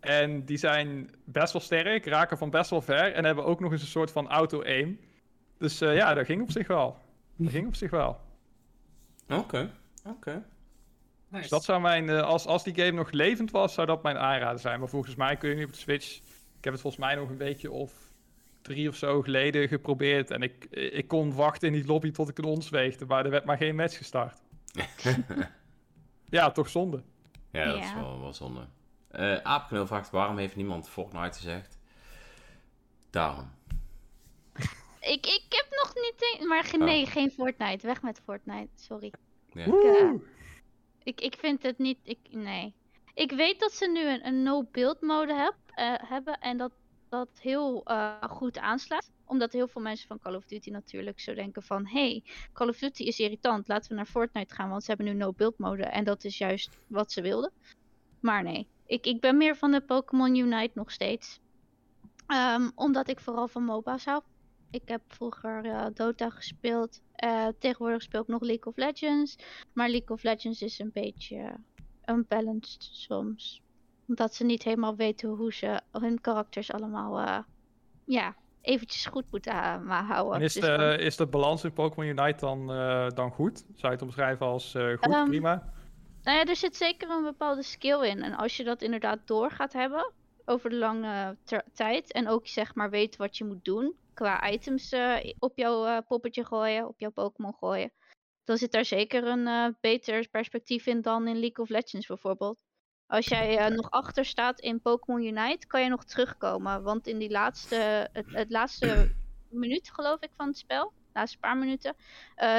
En 0.00 0.44
die 0.44 0.56
zijn 0.56 1.10
best 1.24 1.52
wel 1.52 1.62
sterk, 1.62 2.06
raken 2.06 2.38
van 2.38 2.50
best 2.50 2.70
wel 2.70 2.80
ver 2.80 3.12
en 3.12 3.24
hebben 3.24 3.44
ook 3.44 3.60
nog 3.60 3.72
eens 3.72 3.82
een 3.82 3.88
soort 3.88 4.10
van 4.10 4.28
auto-aim. 4.28 5.00
Dus 5.58 5.80
eh, 5.80 5.94
ja, 5.94 6.14
dat 6.14 6.26
ging 6.26 6.42
op 6.42 6.50
zich 6.50 6.66
wel. 6.66 6.96
Dat 7.36 7.52
ging 7.52 7.66
op 7.66 7.74
zich 7.74 7.90
wel. 7.90 8.20
Oké, 9.28 9.70
oké. 10.06 10.44
Nice. 11.28 11.40
Dus 11.42 11.50
dat 11.50 11.64
zou 11.64 11.80
mijn, 11.80 12.08
eh, 12.08 12.22
als, 12.22 12.46
als 12.46 12.64
die 12.64 12.74
game 12.74 12.90
nog 12.90 13.10
levend 13.10 13.50
was, 13.50 13.74
zou 13.74 13.86
dat 13.86 14.02
mijn 14.02 14.18
aanrader 14.18 14.58
zijn. 14.60 14.78
Maar 14.78 14.88
volgens 14.88 15.14
mij 15.14 15.36
kun 15.36 15.48
je 15.50 15.54
nu 15.56 15.64
op 15.64 15.72
de 15.72 15.78
Switch. 15.78 16.16
Ik 16.56 16.64
heb 16.64 16.72
het 16.72 16.82
volgens 16.82 17.02
mij 17.04 17.14
nog 17.14 17.28
een 17.28 17.36
beetje 17.36 17.70
of 17.70 17.92
drie 18.62 18.88
of 18.88 18.94
zo 18.96 19.22
geleden 19.22 19.68
geprobeerd. 19.68 20.30
En 20.30 20.42
ik, 20.42 20.64
ik 20.70 21.08
kon 21.08 21.34
wachten 21.34 21.68
in 21.68 21.74
die 21.74 21.86
lobby 21.86 22.10
tot 22.10 22.28
ik 22.28 22.38
een 22.38 22.44
ons 22.44 22.68
weegde. 22.68 23.06
Maar 23.06 23.24
er 23.24 23.30
werd 23.30 23.44
maar 23.44 23.56
geen 23.56 23.76
match 23.76 23.96
gestart. 23.96 24.40
Ja, 26.30 26.50
toch 26.50 26.68
zonde. 26.68 27.02
Ja, 27.50 27.64
dat 27.64 27.82
is 27.82 27.94
wel, 27.94 28.20
wel 28.20 28.32
zonde. 28.34 28.60
Eh 29.08 29.36
Aapknul 29.42 29.86
vraagt, 29.86 30.10
waarom 30.10 30.38
heeft 30.38 30.56
niemand 30.56 30.88
Fortnite 30.88 31.36
gezegd? 31.38 31.78
Daarom. 33.10 33.50
Ik, 35.00 35.26
ik 35.26 35.44
heb 35.48 35.66
nog 35.84 35.94
niet... 35.94 36.38
een- 36.40 36.48
Maar 36.48 36.64
ge- 36.64 36.76
Oh. 36.78 36.84
nee, 36.84 37.06
geen 37.06 37.30
Fortnite. 37.30 37.86
Weg 37.86 38.02
met 38.02 38.20
Fortnite. 38.24 38.68
Sorry. 38.74 39.12
Ja. 39.52 39.64
Woe! 39.64 40.20
Ik, 41.08 41.20
ik 41.20 41.36
vind 41.38 41.62
het 41.62 41.78
niet... 41.78 41.98
Ik, 42.02 42.18
nee. 42.30 42.74
Ik 43.14 43.32
weet 43.32 43.60
dat 43.60 43.72
ze 43.72 43.90
nu 43.90 44.08
een, 44.08 44.26
een 44.26 44.42
no-build 44.42 45.00
mode 45.00 45.52
eh, 45.74 45.94
hebben. 45.96 46.38
En 46.38 46.56
dat 46.56 46.72
dat 47.08 47.28
heel 47.40 47.84
eh, 47.84 48.22
goed 48.22 48.58
aanslaat. 48.58 49.10
Omdat 49.24 49.52
heel 49.52 49.68
veel 49.68 49.82
mensen 49.82 50.08
van 50.08 50.18
Call 50.18 50.34
of 50.34 50.44
Duty 50.44 50.70
natuurlijk 50.70 51.20
zo 51.20 51.34
denken 51.34 51.62
van... 51.62 51.86
hey, 51.86 52.24
Call 52.52 52.68
of 52.68 52.78
Duty 52.78 53.02
is 53.02 53.18
irritant. 53.18 53.68
Laten 53.68 53.88
we 53.88 53.94
naar 53.94 54.06
Fortnite 54.06 54.54
gaan. 54.54 54.70
Want 54.70 54.82
ze 54.82 54.88
hebben 54.88 55.06
nu 55.06 55.12
no-build 55.12 55.58
mode. 55.58 55.84
En 55.84 56.04
dat 56.04 56.24
is 56.24 56.38
juist 56.38 56.78
wat 56.86 57.12
ze 57.12 57.20
wilden. 57.20 57.52
Maar 58.20 58.42
nee. 58.42 58.68
Ik, 58.86 59.06
ik 59.06 59.20
ben 59.20 59.36
meer 59.36 59.56
van 59.56 59.70
de 59.70 59.80
Pokémon 59.80 60.36
Unite 60.36 60.72
nog 60.74 60.90
steeds. 60.90 61.40
Ehm, 62.26 62.70
omdat 62.74 63.08
ik 63.08 63.20
vooral 63.20 63.48
van 63.48 63.64
MOBA's 63.64 64.04
hou. 64.04 64.22
Ik 64.70 64.82
heb 64.84 65.00
vroeger 65.08 65.64
eh, 65.64 65.86
Dota 65.94 66.30
gespeeld. 66.30 67.00
Eh, 67.14 67.46
tegenwoordig 67.58 68.02
speel 68.02 68.20
ik 68.20 68.26
nog 68.28 68.42
League 68.42 68.64
of 68.66 68.76
Legends. 68.76 69.36
Maar 69.72 69.88
League 69.88 70.08
of 70.08 70.22
Legends 70.22 70.62
is 70.62 70.78
een 70.78 70.90
beetje 70.92 71.54
unbalanced 72.06 72.88
soms. 72.92 73.62
Omdat 74.08 74.34
ze 74.34 74.44
niet 74.44 74.62
helemaal 74.62 74.96
weten 74.96 75.28
hoe 75.28 75.52
ze 75.52 75.80
hun 75.92 76.20
karakters 76.20 76.72
allemaal 76.72 77.18
eh, 77.18 77.38
ja, 78.04 78.36
eventjes 78.60 79.06
goed 79.06 79.24
moeten 79.30 79.52
maar 79.84 80.04
houden. 80.04 80.34
En 80.34 80.42
is 80.42 80.52
Dus 80.52 80.62
de, 80.64 80.76
dan- 80.76 80.98
is 80.98 81.16
de 81.16 81.26
balans 81.26 81.64
in 81.64 81.72
Pokémon 81.72 82.08
Unite 82.18 82.38
dan, 82.40 82.72
eh, 82.72 83.08
dan 83.14 83.30
goed? 83.30 83.58
Zou 83.58 83.68
je 83.82 83.88
het 83.88 84.02
omschrijven 84.02 84.46
als 84.46 84.74
eh, 84.74 84.88
goed, 84.88 85.12
Ehm, 85.14 85.26
prima? 85.26 85.72
Nou 86.22 86.38
ja, 86.38 86.44
er 86.44 86.56
zit 86.56 86.76
zeker 86.76 87.10
een 87.10 87.22
bepaalde 87.22 87.62
skill 87.62 88.00
in. 88.08 88.22
En 88.22 88.34
als 88.34 88.56
je 88.56 88.64
dat 88.64 88.82
inderdaad 88.82 89.18
door 89.24 89.50
gaat 89.50 89.72
hebben 89.72 90.12
over 90.44 90.70
de 90.70 90.76
lange 90.76 91.36
tijd. 91.72 92.12
En 92.12 92.28
ook 92.28 92.46
zeg 92.46 92.74
maar 92.74 92.90
weet 92.90 93.16
wat 93.16 93.36
je 93.36 93.44
moet 93.44 93.64
doen. 93.64 93.94
Qua 94.18 94.50
items 94.50 94.92
eh, 94.92 95.32
op 95.38 95.56
jouw 95.56 95.86
eh, 95.86 95.98
poppetje 96.08 96.44
gooien, 96.44 96.88
op 96.88 97.00
jouw 97.00 97.10
Pokémon 97.10 97.54
gooien. 97.54 97.92
Dan 98.44 98.56
zit 98.56 98.72
daar 98.72 98.84
zeker 98.84 99.24
een 99.24 99.46
eh, 99.46 99.68
beter 99.80 100.28
perspectief 100.28 100.86
in 100.86 101.00
dan 101.00 101.28
in 101.28 101.38
League 101.38 101.64
of 101.64 101.68
Legends 101.68 102.06
bijvoorbeeld. 102.06 102.62
Als 103.06 103.26
jij 103.26 103.68
nog 103.68 103.90
achter 103.90 104.24
staat 104.24 104.60
in 104.60 104.80
Pokémon 104.80 105.22
Unite, 105.22 105.66
kan 105.66 105.82
je 105.82 105.88
nog 105.88 106.04
terugkomen. 106.04 106.82
Want 106.82 107.06
in 107.06 107.18
die 107.18 107.30
laatste, 107.30 108.08
het, 108.12 108.26
het 108.32 108.50
laatste 108.50 109.10
minuut 109.50 109.90
geloof 109.92 110.20
ik 110.20 110.30
van 110.36 110.46
het 110.46 110.58
spel, 110.58 110.92
laatste 111.12 111.38
paar 111.38 111.56
minuten, 111.56 111.96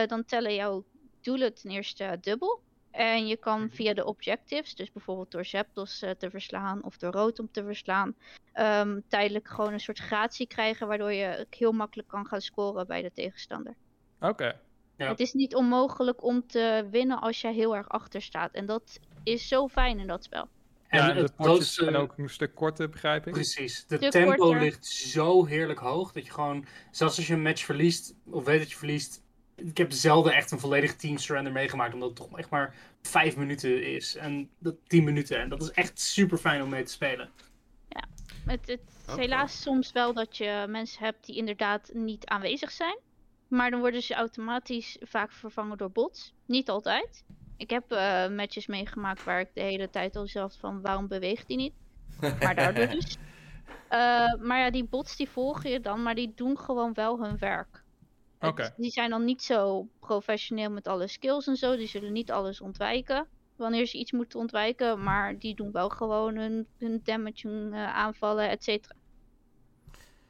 dan 0.08 0.26
tellen 0.26 0.54
jouw 0.54 0.86
doelen 1.22 1.54
ten 1.54 1.72
eerste 1.72 2.18
dubbel. 2.22 2.62
En 3.00 3.28
je 3.28 3.38
kan 3.38 3.70
via 3.72 3.94
de 3.94 4.06
objectives, 4.06 4.76
dus 4.76 4.92
bijvoorbeeld 4.92 5.32
door 5.32 5.46
Zapdos 5.46 6.02
eh, 6.02 6.12
te 6.12 6.30
verslaan 6.30 6.84
of 6.84 6.98
door 6.98 7.12
Rotom 7.12 7.52
te 7.52 7.64
verslaan, 7.64 8.16
ehm, 8.54 9.00
tijdelijk 9.08 9.48
gewoon 9.48 9.74
een 9.74 9.80
soort 9.80 10.00
gratie 10.00 10.48
krijgen, 10.48 10.88
waardoor 10.88 11.12
je 11.12 11.48
heel 11.50 11.72
makkelijk 11.72 12.08
kan 12.08 12.26
gaan 12.26 12.42
scoren 12.42 12.88
bij 12.88 13.02
de 13.02 13.12
tegenstander. 13.14 13.76
Oké. 14.20 14.60
Ja. 14.98 15.08
Het 15.08 15.20
is 15.20 15.34
niet 15.34 15.56
onmogelijk 15.56 16.24
om 16.24 16.48
te 16.48 16.88
winnen 16.92 17.22
als 17.22 17.42
jij 17.42 17.54
heel 17.54 17.76
erg 17.76 17.90
achter 17.90 18.22
staat. 18.22 18.52
En 18.52 18.66
dat 18.66 19.00
is 19.24 19.48
zo 19.48 19.68
fijn 19.68 20.00
in 20.00 20.08
dat 20.08 20.24
spel. 20.24 20.48
En 20.88 21.00
Ja, 21.00 21.10
en 21.10 21.16
de 21.16 21.22
het 21.22 21.36
potjes 21.36 21.74
zijn 21.74 21.96
ook 21.96 22.18
een 22.18 22.30
stuk 22.30 22.56
korter, 22.56 22.90
begrijp 22.90 23.28
ik. 23.28 23.34
Precies. 23.34 23.86
De 23.88 23.96
Stuk 23.96 24.12
tempo 24.12 24.36
korter. 24.36 24.62
ligt 24.62 24.86
zo 24.86 25.46
heerlijk 25.46 25.80
hoog 25.80 26.12
dat 26.12 26.26
je 26.26 26.32
gewoon, 26.32 26.66
zelfs 26.92 27.18
als 27.18 27.28
je 27.28 27.34
een 27.34 27.42
match 27.42 27.66
verliest, 27.66 28.16
of 28.30 28.46
weet 28.46 28.60
dat 28.60 28.72
je 28.72 28.78
verliest. 28.78 29.28
Ik 29.60 29.78
heb 29.78 29.92
zelden 29.92 30.34
echt 30.34 30.52
een 30.52 30.60
volledige 30.60 30.96
team 30.96 31.18
surrender 31.18 31.52
meegemaakt, 31.52 31.94
omdat 31.94 32.10
het 32.10 32.18
toch 32.18 32.38
echt 32.38 32.50
maar 32.50 32.76
vijf 33.02 33.36
minuten 33.36 33.94
is. 33.94 34.16
En 34.16 34.50
dat 34.60 34.76
tien 34.88 35.04
minuten. 35.04 35.40
En 35.40 35.50
dat 35.50 35.62
is 35.62 35.72
echt 35.72 36.00
super 36.00 36.38
fijn 36.38 36.62
om 36.62 36.70
mee 36.70 36.84
te 36.84 36.92
spelen. 36.92 37.30
Het, 38.50 38.68
het 38.68 38.80
is 39.08 39.16
helaas 39.16 39.62
soms 39.62 39.92
wel 39.92 40.14
dat 40.14 40.38
je 40.38 40.66
mensen 40.70 41.04
hebt 41.04 41.26
die 41.26 41.36
inderdaad 41.36 41.90
niet 41.94 42.26
aanwezig 42.26 42.72
zijn. 42.72 42.98
Maar 43.48 43.72
dan 43.72 43.80
worden 43.80 44.02
ze 44.02 44.14
automatisch 44.14 44.98
vaak 45.02 45.32
vervangen 45.32 45.78
door 45.78 45.92
bots. 45.92 46.34
Niet 46.46 46.70
altijd. 46.70 47.24
Ik 47.58 47.70
heb 47.70 47.92
eh, 47.92 48.30
matches 48.30 48.68
meegemaakt 48.68 49.24
waar 49.24 49.40
ik 49.40 49.50
de 49.54 49.62
hele 49.62 49.90
tijd 49.90 50.16
al 50.16 50.28
zelf 50.28 50.56
van 50.60 50.82
waarom 50.82 51.08
beweegt 51.08 51.48
die 51.48 51.58
niet. 51.58 51.74
Maar 52.40 52.56
daardoor 52.56 52.88
dus. 52.96 53.18
Eh, 53.90 54.34
maar 54.40 54.60
ja, 54.60 54.70
die 54.70 54.84
bots 54.84 55.16
die 55.16 55.30
volgen 55.30 55.70
je 55.70 55.80
dan, 55.80 56.04
maar 56.04 56.16
die 56.16 56.32
doen 56.36 56.58
gewoon 56.58 56.94
wel 56.94 57.24
hun 57.24 57.38
werk. 57.38 57.84
Die 58.78 58.92
zijn 58.92 59.10
dan 59.10 59.26
niet 59.26 59.42
zo 59.44 59.88
professioneel 60.00 60.70
met 60.72 60.88
alle 60.88 61.08
skills 61.08 61.48
en 61.48 61.56
zo. 61.56 61.76
Die 61.76 61.88
zullen 61.88 62.12
niet 62.12 62.32
alles 62.32 62.62
ontwijken 62.62 63.28
wanneer 63.56 63.86
ze 63.86 63.98
iets 63.98 64.12
moeten 64.12 64.40
ontwijken. 64.40 65.04
Maar 65.04 65.40
die 65.40 65.56
doen 65.56 65.72
wel 65.72 65.90
gewoon 65.90 66.36
hun, 66.36 66.68
hun 66.78 67.02
eh, 67.04 67.94
aanvallen, 67.96 68.50
et 68.50 68.64
cetera. 68.64 68.96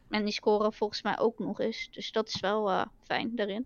En 0.10 0.24
die 0.24 0.34
scoren 0.34 0.74
volgens 0.74 1.02
mij 1.02 1.20
ook 1.20 1.40
nog 1.40 1.60
eens. 1.60 1.90
Dus 1.92 2.12
dat 2.12 2.28
is 2.28 2.40
wel 2.40 2.70
eh, 2.70 2.86
fijn 3.04 3.36
daarin. 3.36 3.66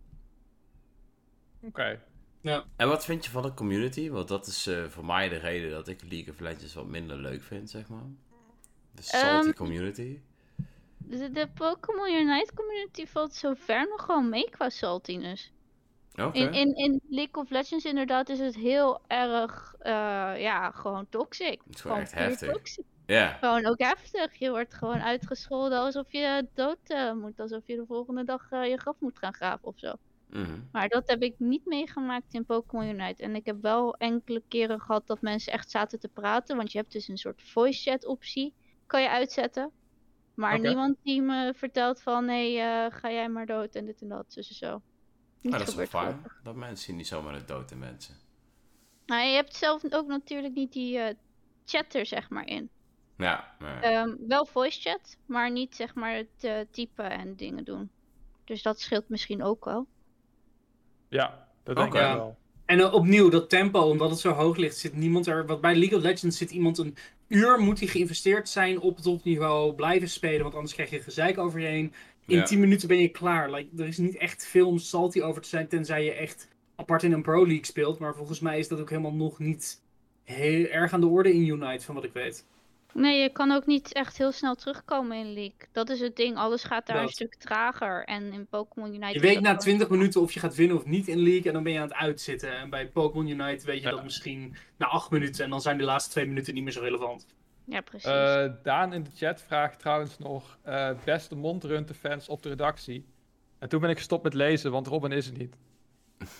Oké. 1.61 2.01
En 2.75 2.87
wat 2.87 3.05
vind 3.05 3.25
je 3.25 3.31
van 3.31 3.41
de 3.43 3.53
community? 3.53 4.09
Want 4.09 4.27
dat 4.27 4.47
is 4.47 4.67
eh, 4.67 4.83
voor 4.83 5.05
mij 5.05 5.29
de 5.29 5.37
reden 5.37 5.71
dat 5.71 5.87
ik 5.87 6.01
League 6.09 6.33
of 6.33 6.39
Legends 6.39 6.73
wat 6.73 6.85
minder 6.85 7.17
leuk 7.17 7.41
vind, 7.43 7.69
zeg 7.69 7.87
maar. 7.89 8.05
De 8.91 9.01
salty 9.01 9.47
Ehm, 9.47 9.53
community. 9.53 10.19
De, 11.07 11.31
de 11.31 11.47
Pokémon 11.53 12.13
Unite 12.13 12.51
community 12.55 13.05
valt 13.05 13.33
zover 13.33 13.87
nog 13.89 14.01
gewoon 14.01 14.29
mee 14.29 14.49
qua 14.49 14.69
saltiness. 14.69 15.51
Oké. 16.15 16.37
In, 16.37 16.53
in, 16.53 16.75
in 16.75 17.01
League 17.09 17.43
of 17.43 17.49
Legends 17.49 17.85
inderdaad 17.85 18.29
is 18.29 18.39
het 18.39 18.55
heel 18.55 19.01
erg, 19.07 19.75
eh, 19.79 19.91
ja, 20.37 20.71
gewoon 20.71 21.09
toxic. 21.09 21.61
Het 21.65 21.75
is 21.75 21.81
gewoon 21.81 21.97
echt 21.99 22.13
heftig. 22.13 22.51
toxic. 22.51 22.85
Ja. 23.05 23.27
Gewoon 23.27 23.65
ook 23.65 23.79
heftig. 23.79 24.35
Je 24.35 24.49
wordt 24.49 24.73
gewoon 24.73 25.01
uitgescholden 25.01 25.79
alsof 25.79 26.11
je 26.11 26.47
dood 26.53 26.77
eh, 26.83 27.13
moet. 27.13 27.39
Alsof 27.39 27.61
je 27.65 27.75
de 27.75 27.85
volgende 27.85 28.23
dag 28.23 28.47
eh, 28.51 28.69
je 28.69 28.77
graf 28.77 28.95
moet 28.99 29.19
gaan 29.19 29.33
graven 29.33 29.67
of 29.67 29.79
zo. 29.79 29.93
Mhm. 30.29 30.59
Maar 30.71 30.87
dat 30.87 31.09
heb 31.09 31.21
ik 31.21 31.35
niet 31.37 31.65
meegemaakt 31.65 32.33
in 32.33 32.45
Pokémon 32.45 32.87
Unite. 32.87 33.23
En 33.23 33.35
ik 33.35 33.45
heb 33.45 33.61
wel 33.61 33.95
enkele 33.95 34.43
keren 34.47 34.79
gehad 34.79 35.07
dat 35.07 35.21
mensen 35.21 35.53
echt 35.53 35.71
zaten 35.71 35.99
te 35.99 36.07
praten. 36.07 36.57
Want 36.57 36.71
je 36.71 36.77
hebt 36.77 36.91
dus 36.91 37.07
een 37.07 37.17
soort 37.17 37.41
voice 37.41 37.89
chat 37.89 38.05
optie. 38.05 38.53
Kan 38.85 39.01
je 39.01 39.09
uitzetten. 39.09 39.71
Maar 40.33 40.59
niemand 40.59 40.97
die 41.03 41.21
me 41.21 41.53
vertelt 41.55 42.01
van... 42.01 42.27
Hé, 42.27 42.53
hey, 42.53 42.85
eh, 42.85 42.95
ga 42.95 43.11
jij 43.11 43.29
maar 43.29 43.45
dood 43.45 43.75
en 43.75 43.85
dit 43.85 44.01
en 44.01 44.07
dat. 44.07 44.33
Dus 44.33 44.47
zo. 44.47 44.81
Niet 45.41 45.51
Maar 45.51 45.59
dat 45.59 45.67
is 45.67 45.75
wel 45.75 45.85
fijn. 45.85 46.23
Dat 46.43 46.55
mensen 46.55 46.85
zien 46.85 46.95
niet 46.95 47.07
zomaar 47.07 47.33
de 47.33 47.45
dood 47.45 47.71
in 47.71 47.79
mensen. 47.79 48.15
Nou, 49.05 49.27
je 49.27 49.35
hebt 49.35 49.55
zelf 49.55 49.83
ook 49.89 50.07
natuurlijk 50.07 50.53
niet 50.53 50.73
die 50.73 50.99
eh 50.99 51.15
chatter 51.65 52.05
zeg 52.05 52.29
maar 52.29 52.47
in. 52.47 52.69
Ja, 53.17 53.55
maar... 53.59 53.81
Ehm, 53.81 54.15
wel 54.27 54.45
voice 54.45 54.81
chat, 54.81 55.17
maar 55.25 55.51
niet 55.51 55.75
zeg 55.75 55.95
maar 55.95 56.15
het 56.15 56.43
eh, 56.43 56.59
typen 56.71 57.09
en 57.11 57.35
dingen 57.35 57.63
doen. 57.63 57.89
Dus 58.43 58.61
dat 58.61 58.79
scheelt 58.79 59.09
misschien 59.09 59.43
ook 59.43 59.65
wel. 59.65 59.87
Ja, 61.09 61.47
dat 61.63 61.75
denk 61.75 61.93
ik 61.93 61.99
Ja. 61.99 62.15
wel. 62.15 62.37
En 62.65 62.91
opnieuw, 62.91 63.29
dat 63.29 63.49
tempo, 63.49 63.79
omdat 63.79 64.09
het 64.09 64.19
zo 64.19 64.31
hoog 64.31 64.57
ligt, 64.57 64.77
zit 64.77 64.95
niemand 64.95 65.27
er. 65.27 65.45
Want 65.45 65.61
bij 65.61 65.75
League 65.75 65.97
of 65.97 66.03
Legends 66.03 66.37
zit 66.37 66.51
iemand 66.51 66.77
een 66.77 66.95
uur, 67.33 67.59
moet 67.59 67.79
hij 67.79 67.87
geïnvesteerd 67.87 68.49
zijn 68.49 68.79
op 68.79 68.99
topniveau, 68.99 69.73
blijven 69.73 70.09
spelen, 70.09 70.41
want 70.41 70.53
anders 70.53 70.73
krijg 70.73 70.89
je 70.89 71.01
gezeik 71.01 71.37
over 71.37 71.59
je 71.59 71.67
heen. 71.67 71.93
In 72.25 72.37
Ja. 72.37 72.43
10 72.43 72.59
minuten 72.59 72.87
ben 72.87 72.97
je 72.99 73.07
klaar. 73.07 73.51
Like, 73.51 73.69
er 73.77 73.87
is 73.87 73.97
niet 73.97 74.17
echt 74.17 74.45
veel 74.45 74.67
om 74.67 74.77
salty 74.77 75.21
over 75.21 75.41
te 75.41 75.49
zijn, 75.49 75.67
tenzij 75.67 76.03
je 76.03 76.13
echt 76.13 76.47
apart 76.75 77.03
in 77.03 77.11
een 77.11 77.21
Pro 77.21 77.45
League 77.45 77.65
speelt. 77.65 77.99
Maar 77.99 78.15
volgens 78.15 78.39
mij 78.39 78.59
is 78.59 78.67
dat 78.67 78.79
ook 78.79 78.89
helemaal 78.89 79.13
nog 79.13 79.39
niet 79.39 79.81
heel 80.23 80.65
erg 80.65 80.93
aan 80.93 81.01
de 81.01 81.07
orde 81.07 81.33
in 81.33 81.47
Unite, 81.47 81.85
van 81.85 81.95
wat 81.95 82.03
ik 82.03 82.13
weet. 82.13 82.45
Nee, 82.93 83.21
je 83.21 83.29
kan 83.29 83.51
ook 83.51 83.65
niet 83.65 83.93
echt 83.93 84.17
heel 84.17 84.31
snel 84.31 84.55
terugkomen 84.55 85.17
in 85.17 85.33
League. 85.33 85.67
Dat 85.71 85.89
is 85.89 85.99
het 85.99 86.15
ding. 86.15 86.37
Alles 86.37 86.63
gaat 86.63 86.85
daar 86.87 87.01
een 87.01 87.09
stuk 87.09 87.35
trager. 87.35 88.03
En 88.05 88.33
in 88.33 88.47
Pokémon 88.47 88.93
Unite. 88.93 89.13
Je 89.13 89.19
weet 89.19 89.33
na 89.39 89.47
gewoon- 89.47 89.57
20 89.59 89.89
minuten 89.89 90.21
of 90.21 90.31
je 90.31 90.39
gaat 90.39 90.55
winnen 90.55 90.77
of 90.77 90.85
niet 90.85 91.07
in 91.07 91.19
League 91.23 91.43
en 91.45 91.53
dan 91.53 91.63
ben 91.63 91.71
je 91.73 91.79
aan 91.79 91.87
het 91.87 91.97
uitzitten. 91.97 92.57
En 92.57 92.69
bij 92.69 92.87
Pokémon 92.87 93.27
Unite 93.27 93.65
weet 93.65 93.81
je 93.81 93.87
Ja. 93.87 93.91
dat 93.95 94.03
misschien 94.03 94.55
na 94.77 94.85
8 94.87 95.11
minuten 95.11 95.43
en 95.43 95.49
dan 95.49 95.61
zijn 95.61 95.77
de 95.77 95.83
laatste 95.83 96.11
2 96.11 96.25
minuten 96.25 96.53
niet 96.53 96.63
meer 96.63 96.73
zo 96.73 96.81
relevant. 96.81 97.25
Ja, 97.65 97.81
precies. 97.81 98.09
Eh, 98.09 98.45
Daan 98.63 98.93
in 98.93 99.03
de 99.03 99.09
chat 99.15 99.41
vraagt 99.41 99.79
trouwens 99.79 100.17
nog 100.17 100.57
eh, 100.61 100.89
beste 101.05 101.35
Mondrunte 101.35 101.93
fans 101.93 102.29
op 102.29 102.43
de 102.43 102.49
redactie. 102.49 103.05
En 103.59 103.69
toen 103.69 103.79
ben 103.81 103.89
ik 103.89 103.97
gestopt 103.97 104.23
met 104.23 104.33
lezen, 104.33 104.71
want 104.71 104.87
Robin 104.87 105.11
is 105.11 105.27
er 105.27 105.37
niet. 105.37 105.55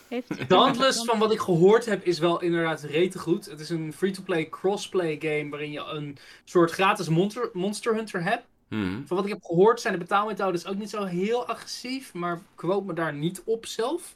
Heeft... 0.07 0.49
Dauntless, 0.49 1.05
van 1.05 1.19
wat 1.19 1.31
ik 1.31 1.39
gehoord 1.39 1.85
heb, 1.85 2.05
is 2.05 2.19
wel 2.19 2.41
inderdaad 2.41 2.81
rete 2.81 3.19
goed. 3.19 3.45
Het 3.45 3.59
is 3.59 3.69
een 3.69 3.93
free-to-play 3.93 4.49
crossplay 4.49 5.17
game 5.19 5.49
waarin 5.49 5.71
je 5.71 5.83
een 5.83 6.17
soort 6.43 6.71
gratis 6.71 7.09
monster, 7.09 7.49
monster 7.53 7.95
hunter 7.95 8.23
hebt. 8.23 8.45
Mhm. 8.69 9.05
Van 9.05 9.17
wat 9.17 9.25
ik 9.25 9.31
heb 9.31 9.43
gehoord 9.43 9.81
zijn 9.81 9.93
de 9.93 9.99
betaalmethodes 9.99 10.65
ook 10.65 10.77
niet 10.77 10.89
zo 10.89 11.03
heel 11.03 11.47
agressief, 11.47 12.13
maar 12.13 12.41
quote 12.55 12.85
me 12.85 12.93
daar 12.93 13.13
niet 13.13 13.41
op 13.45 13.65
zelf. 13.65 14.15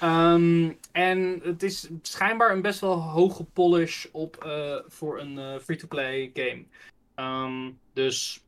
Ehm, 0.00 0.72
en 0.92 1.40
het 1.42 1.62
is 1.62 1.88
schijnbaar 2.02 2.50
een 2.50 2.62
best 2.62 2.80
wel 2.80 3.02
hoge 3.02 3.44
polish 3.44 4.06
op 4.12 4.44
eh, 4.44 4.76
voor 4.86 5.20
een 5.20 5.38
eh, 5.38 5.58
free-to-play 5.58 6.30
game. 6.34 6.64
Ehm, 7.14 7.70
dus 7.92 8.44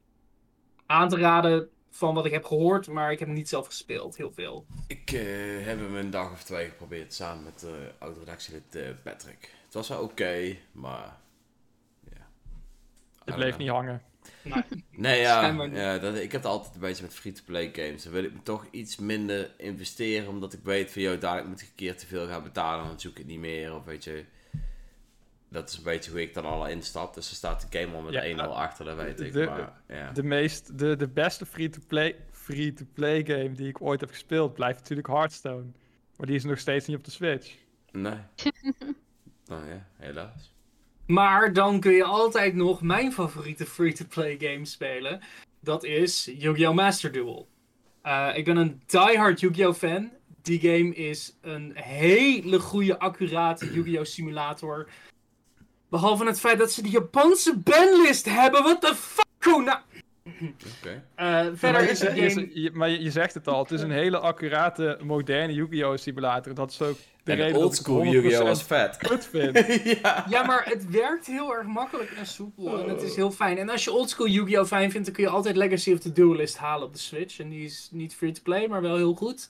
aan 0.86 1.08
te 1.08 1.16
raden 1.16 1.68
van 1.98 2.14
wat 2.14 2.26
ik 2.26 2.32
heb 2.32 2.44
gehoord, 2.44 2.86
maar 2.86 3.12
ik 3.12 3.18
heb 3.18 3.28
hem 3.28 3.36
niet 3.36 3.48
zelf 3.48 3.66
gespeeld, 3.66 4.16
heel 4.16 4.32
veel. 4.32 4.66
Ik 4.86 5.12
eh, 5.12 5.20
heb 5.66 5.78
hem 5.78 5.96
een 5.96 6.10
dag 6.10 6.32
of 6.32 6.42
twee 6.44 6.68
geprobeerd 6.68 7.14
samen 7.14 7.44
met 7.44 7.60
de 7.60 7.92
oud-redactielid 7.98 8.74
eh, 8.74 8.88
Patrick. 9.02 9.52
Het 9.64 9.74
was 9.74 9.88
wel 9.88 10.02
oké, 10.02 10.56
maar... 10.72 11.16
Ja. 12.10 12.16
I 12.16 13.22
Het 13.24 13.34
bleef 13.34 13.48
know. 13.48 13.60
niet 13.60 13.68
hangen. 13.68 14.02
Nou, 14.42 14.62
Nee, 14.90 15.20
ja, 15.20 15.66
ja 15.72 15.98
dat, 15.98 16.14
ik 16.14 16.32
heb 16.32 16.42
het 16.42 16.50
altijd 16.50 16.74
een 16.74 16.80
beetje 16.80 17.02
met 17.02 17.14
free-to-play 17.14 17.70
games. 17.72 18.02
Dan 18.02 18.12
wil 18.12 18.24
ik 18.24 18.32
me 18.32 18.42
toch 18.42 18.66
iets 18.70 18.96
minder 18.96 19.50
investeren, 19.56 20.28
omdat 20.28 20.52
ik 20.52 20.60
weet 20.62 20.90
van, 20.90 21.02
joh, 21.02 21.20
dadelijk 21.20 21.48
moet 21.48 21.60
ik 21.60 21.68
een 21.68 21.74
keer 21.74 21.96
te 21.96 22.06
veel 22.06 22.26
gaan 22.26 22.42
betalen, 22.42 22.86
dan 22.86 23.00
zoek 23.00 23.12
ik 23.12 23.18
het 23.18 23.26
niet 23.26 23.38
meer. 23.38 23.74
Of 23.74 23.84
weet 23.84 24.04
je, 24.04 24.24
dat 25.50 25.68
is 25.68 25.76
een 25.76 25.82
beetje 25.82 26.10
hoe 26.10 26.20
ik 26.22 26.34
dan 26.34 26.44
al 26.44 26.66
instap. 26.66 27.14
Dus 27.14 27.30
er 27.30 27.36
staat 27.36 27.66
de 27.70 27.78
game 27.78 27.96
al 27.96 28.02
met 28.02 28.12
Ja, 28.12 28.46
1-0 28.46 28.50
achter, 28.54 28.84
dat 28.84 28.96
weet 28.96 29.20
ik. 29.20 29.32
de- 29.32 29.44
maar, 29.44 29.72
ja. 29.88 30.12
De, 30.12 30.22
meest, 30.22 30.78
de, 30.78 30.96
de 30.96 31.08
beste 31.08 31.46
free-to-play 31.46 32.16
free 32.32 32.72
to 32.72 32.84
play 32.94 33.24
game 33.24 33.52
die 33.52 33.68
ik 33.68 33.80
ooit 33.82 34.00
heb 34.00 34.10
gespeeld 34.10 34.54
blijft 34.54 34.78
natuurlijk 34.78 35.08
Hearthstone. 35.08 35.64
Maar 36.16 36.26
die 36.26 36.36
is 36.36 36.44
nog 36.44 36.58
steeds 36.58 36.86
niet 36.86 36.96
op 36.96 37.04
de 37.04 37.10
Switch. 37.10 37.54
Nee. 37.92 38.18
nou 39.46 39.68
ja, 39.68 39.86
helaas. 39.96 40.54
Maar 41.06 41.52
dan 41.52 41.80
kun 41.80 41.92
je 41.92 42.04
altijd 42.04 42.54
nog 42.54 42.82
mijn 42.82 43.12
favoriete 43.12 43.66
free-to-play 43.66 44.36
game 44.38 44.64
spelen. 44.64 45.20
Dat 45.60 45.84
is 45.84 46.30
Yu-Gi-Oh! 46.38 46.74
Master 46.74 47.12
Duel. 47.12 47.48
Eh, 48.02 48.30
ik 48.34 48.44
ben 48.44 48.56
een 48.56 48.82
diehard 48.86 49.40
Yu-Gi-Oh! 49.40 49.74
fan. 49.74 50.10
Die 50.42 50.60
game 50.60 50.94
is 50.94 51.36
een 51.40 51.72
hele 51.76 52.58
goede, 52.58 52.98
accurate 52.98 53.72
Yu-Gi-Oh! 53.72 54.04
simulator. 54.04 54.88
Behalve 55.90 56.24
het 56.26 56.40
feit 56.40 56.58
dat 56.58 56.72
ze 56.72 56.82
die 56.82 56.92
Japanse 56.92 57.56
banlist 57.56 58.24
hebben. 58.24 58.62
What 58.62 58.80
the 58.80 58.94
fuck? 58.94 59.24
Nou... 59.64 59.78
Oké. 60.80 61.04
Eh, 61.14 61.40
verder 61.54 61.72
maar, 61.80 61.82
is 61.90 61.98
je, 62.00 62.06
het 62.06 62.16
je- 62.16 62.30
game... 62.30 62.50
je- 62.52 62.70
maar 62.72 62.88
je, 62.90 63.10
zegt 63.10 63.34
het 63.34 63.48
al, 63.48 63.58
het 63.62 63.70
is 63.70 63.80
een 63.82 63.90
hele 63.90 64.18
accurate, 64.18 64.98
moderne 65.02 65.52
Yu-Gi-Oh! 65.52 65.96
simulator. 65.96 66.54
Dat 66.54 66.70
is 66.70 66.82
ook 66.82 66.96
de 67.24 67.32
En 67.32 67.36
reden 67.36 67.46
de 67.46 67.52
dat 67.52 67.58
ik 67.60 67.64
oldschool 67.66 68.00
het 68.04 68.12
Yu-Gi-Oh! 68.12 68.40
100% 68.40 68.44
was 68.44 68.62
vet. 68.62 68.96
kut 69.08 69.26
vind. 69.26 69.56
ja. 70.02 70.24
Ja, 70.28 70.42
maar 70.46 70.64
het 70.64 70.90
werkt 70.90 71.26
heel 71.26 71.54
erg 71.54 71.66
makkelijk 71.66 72.10
en 72.10 72.26
soepel. 72.26 72.82
En 72.82 72.88
het 72.88 73.02
is 73.02 73.16
heel 73.16 73.30
fijn. 73.30 73.58
En 73.58 73.68
als 73.68 73.84
je 73.84 73.92
oldschool 73.92 74.28
Yu-Gi-Oh! 74.28 74.64
fijn 74.66 74.90
vindt, 74.90 75.06
dan 75.06 75.14
kun 75.14 75.24
je 75.24 75.30
altijd 75.30 75.56
Legacy 75.56 75.92
of 75.92 75.98
the 75.98 76.12
Duelist 76.12 76.56
halen 76.56 76.86
op 76.86 76.92
de 76.92 76.98
Switch. 77.00 77.38
En 77.38 77.48
die 77.48 77.64
is 77.64 77.88
niet 77.92 78.14
free 78.14 78.32
to 78.32 78.40
play, 78.42 78.68
maar 78.68 78.82
wel 78.82 78.96
heel 78.96 79.14
goed. 79.14 79.48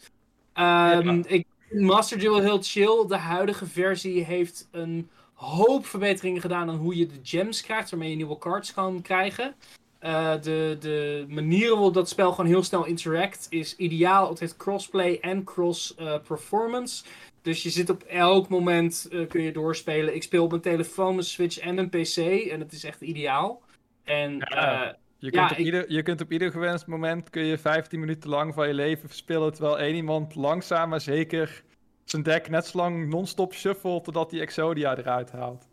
Ehm, 0.52 1.06
Ja. 1.16 1.22
Ik 1.26 1.46
vind 1.68 1.80
Master 1.80 2.18
Duel 2.18 2.40
heel 2.40 2.58
chill. 2.62 3.04
De 3.06 3.16
huidige 3.16 3.66
versie 3.66 4.24
heeft 4.24 4.68
een 4.70 5.08
hoop 5.38 5.86
verbeteringen 5.86 6.40
gedaan 6.40 6.68
aan 6.68 6.76
hoe 6.76 6.96
je 6.96 7.06
de 7.06 7.20
gems 7.22 7.62
krijgt, 7.62 7.90
waarmee 7.90 8.10
je 8.10 8.16
nieuwe 8.16 8.38
cards 8.38 8.74
kan 8.74 9.02
krijgen. 9.02 9.54
Eh, 9.98 10.32
de, 10.42 10.76
de 10.80 11.24
manieren 11.28 11.74
waarop 11.74 11.94
dat 11.94 12.08
spel 12.08 12.30
gewoon 12.30 12.46
heel 12.50 12.62
snel 12.62 12.84
interact 12.84 13.46
is 13.50 13.76
ideaal. 13.76 14.28
Het 14.28 14.40
heeft 14.40 14.56
crossplay 14.56 15.18
en 15.20 15.44
cross 15.44 15.94
eh, 15.94 16.14
performance. 16.26 17.04
Dus 17.42 17.62
je 17.62 17.70
zit 17.70 17.90
op 17.90 18.02
elk 18.02 18.48
moment 18.48 19.08
eh, 19.12 19.26
kun 19.28 19.42
je 19.42 19.52
doorspelen. 19.52 20.14
Ik 20.14 20.22
speel 20.22 20.44
op 20.44 20.52
een 20.52 20.60
telefoon, 20.60 21.16
een 21.16 21.22
Switch 21.22 21.58
en 21.58 21.78
een 21.78 21.88
PC. 21.88 22.16
En 22.50 22.60
het 22.60 22.72
is 22.72 22.84
echt 22.84 23.00
ideaal. 23.00 23.62
En 24.04 24.36
Ja. 24.38 24.96
Je, 25.20 25.30
Ja, 25.32 25.40
kunt 25.40 25.50
op 25.50 25.58
ik- 25.58 25.64
ieder, 25.64 25.92
je 25.92 26.02
kunt 26.02 26.20
op 26.20 26.32
ieder 26.32 26.50
gewenst 26.50 26.86
moment 26.86 27.30
kun 27.30 27.44
je 27.44 27.58
15 27.58 28.00
minuten 28.00 28.30
lang 28.30 28.54
van 28.54 28.66
je 28.66 28.74
leven 28.74 29.08
verspillen. 29.08 29.52
Terwijl 29.52 29.78
één 29.78 29.94
iemand 29.94 30.34
langzaam 30.34 30.88
maar 30.88 31.00
zeker 31.00 31.62
zijn 32.10 32.22
deck 32.22 32.48
net 32.48 32.66
zo 32.66 32.78
lang 32.78 33.08
non-stop 33.08 33.54
shuffelt 33.54 34.04
totdat 34.04 34.30
hij 34.30 34.40
Exodia 34.40 34.96
eruit 34.96 35.30
haalt. 35.32 35.66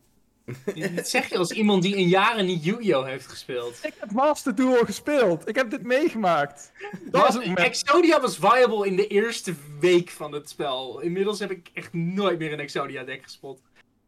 dit 0.74 1.08
zeg 1.08 1.30
je 1.30 1.38
als 1.38 1.52
iemand 1.52 1.82
die 1.84 1.96
in 1.96 2.08
jaren 2.08 2.46
niet 2.46 2.64
Yu-Gi-Oh! 2.64 3.06
heeft 3.06 3.28
gespeeld. 3.28 3.80
Ik 3.84 3.94
heb 4.00 4.12
Master 4.12 4.56
Duel 4.56 4.86
gespeeld. 4.86 5.48
Ik 5.50 5.56
heb 5.56 5.70
dit 5.70 5.84
meegemaakt. 5.84 6.72
Dat 7.12 7.22
was 7.22 7.34
het. 7.46 7.58
Exodia 7.58 8.22
was 8.22 8.38
viable 8.38 8.88
in 8.88 8.96
de 8.96 9.08
eerste 9.08 9.54
week 9.80 10.10
van 10.10 10.32
het 10.32 10.50
spel. 10.50 11.00
Inmiddels 11.00 11.40
heb 11.40 11.52
ik 11.52 11.70
echt 11.74 11.94
nooit 11.94 12.40
meer 12.40 12.54
een 12.54 12.60
Exodia 12.60 13.04
deck 13.04 13.24
gespot. 13.24 13.62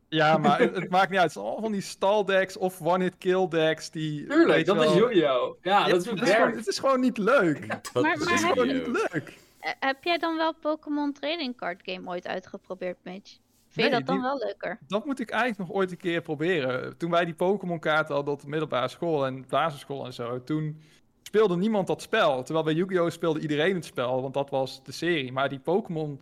Ja, 0.10 0.38
maar 0.38 0.60
het, 0.60 0.76
het 0.76 0.90
maakt 0.90 1.10
niet 1.10 1.20
uit. 1.20 1.24
Het 1.24 1.32
zijn 1.34 1.46
allemaal 1.46 1.64
van 1.64 1.72
die 1.72 1.82
staldecks 1.82 2.58
of 2.58 2.82
one-hit-kill 2.82 3.48
decks 3.48 3.90
die... 3.92 4.20
weet 4.20 4.30
Tuurlijk, 4.30 4.58
je 4.60 4.66
dat 4.66 4.76
wel- 4.76 4.92
is 4.92 4.98
Yu-Gi-Oh! 4.98 5.58
Ja, 5.62 5.80
Ja, 5.82 5.88
dat 5.88 6.02
is 6.02 6.06
het, 6.10 6.20
het 6.20 6.28
is 6.30 6.34
gewoon, 6.36 6.52
het 6.56 6.68
is 6.68 6.80
gewoon 6.80 7.00
niet 7.00 7.18
leuk. 7.18 7.68
Dat 7.94 8.04
Maar- 8.04 8.14
is 8.22 8.30
Het 8.30 8.40
gewoon 8.40 8.68
niet 8.68 8.88
leuk. 8.88 9.34
Eh, 9.60 9.72
heb 9.80 10.04
jij 10.04 10.18
dan 10.18 10.38
wel 10.38 10.54
Pokémon 10.54 11.14
Trading 11.14 11.58
Card 11.58 11.82
Game 11.86 12.10
ooit 12.10 12.28
uitgeprobeerd, 12.28 12.98
Mitch? 13.04 13.38
Vind 13.70 13.74
je 13.74 13.82
Nee, 13.82 13.92
dat 13.92 14.06
dan 14.06 14.16
die- 14.16 14.24
wel 14.26 14.38
leuker? 14.38 14.80
Dat 14.88 15.06
moet 15.06 15.20
ik 15.20 15.30
eigenlijk 15.30 15.60
nog 15.70 15.78
ooit 15.78 15.92
een 15.92 15.98
keer 15.98 16.22
proberen. 16.22 16.98
Toen 16.98 17.12
wij 17.12 17.26
die 17.26 17.34
Pokémon 17.34 17.80
kaarten 17.80 18.16
hadden 18.16 18.34
op 18.34 18.42
de 18.42 18.48
middelbare 18.48 18.88
school 18.88 19.26
en 19.26 19.46
basisschool 19.50 20.06
en 20.06 20.14
zo, 20.14 20.44
toen 20.44 20.82
speelde 21.24 21.58
niemand 21.58 21.88
dat 21.88 22.02
spel. 22.02 22.44
Terwijl 22.44 22.66
bij 22.66 22.74
Yu-Gi-Oh! 22.74 23.10
speelde 23.10 23.40
iedereen 23.40 23.76
het 23.76 23.86
spel, 23.86 24.22
want 24.22 24.34
dat 24.34 24.50
was 24.50 24.84
de 24.84 24.92
serie. 24.92 25.32
Maar 25.32 25.50
die 25.50 25.60
Pokémon, 25.60 26.22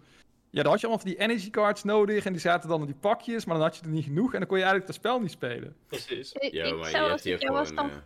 ja, 0.49 0.61
dan 0.61 0.71
had 0.71 0.81
je 0.81 0.87
allemaal 0.87 1.05
van 1.05 1.13
die 1.15 1.21
energy 1.23 1.49
cards 1.49 1.83
nodig 1.83 2.25
en 2.25 2.31
die 2.31 2.41
zaten 2.41 2.69
dan 2.69 2.79
in 2.79 2.85
die 2.85 2.95
pakjes, 2.95 3.45
maar 3.45 3.55
dan 3.55 3.63
had 3.65 3.75
je 3.77 3.83
er 3.83 3.89
niet 3.89 4.03
genoeg 4.03 4.33
en 4.33 4.39
dan 4.39 4.47
kon 4.47 4.57
je 4.57 4.63
eigenlijk 4.63 4.85
dat 4.93 5.01
spel 5.01 5.19
niet 5.21 5.31
spelen. 5.31 5.75
Precies. 5.87 6.31
Ik, 6.31 6.51
Ja, 6.51 6.73
maar 6.73 6.85
je 6.85 6.89
zou 6.89 7.09
hebt 7.09 7.47
was 7.47 7.67
gewoon... 7.69 7.75
dan 7.89 8.01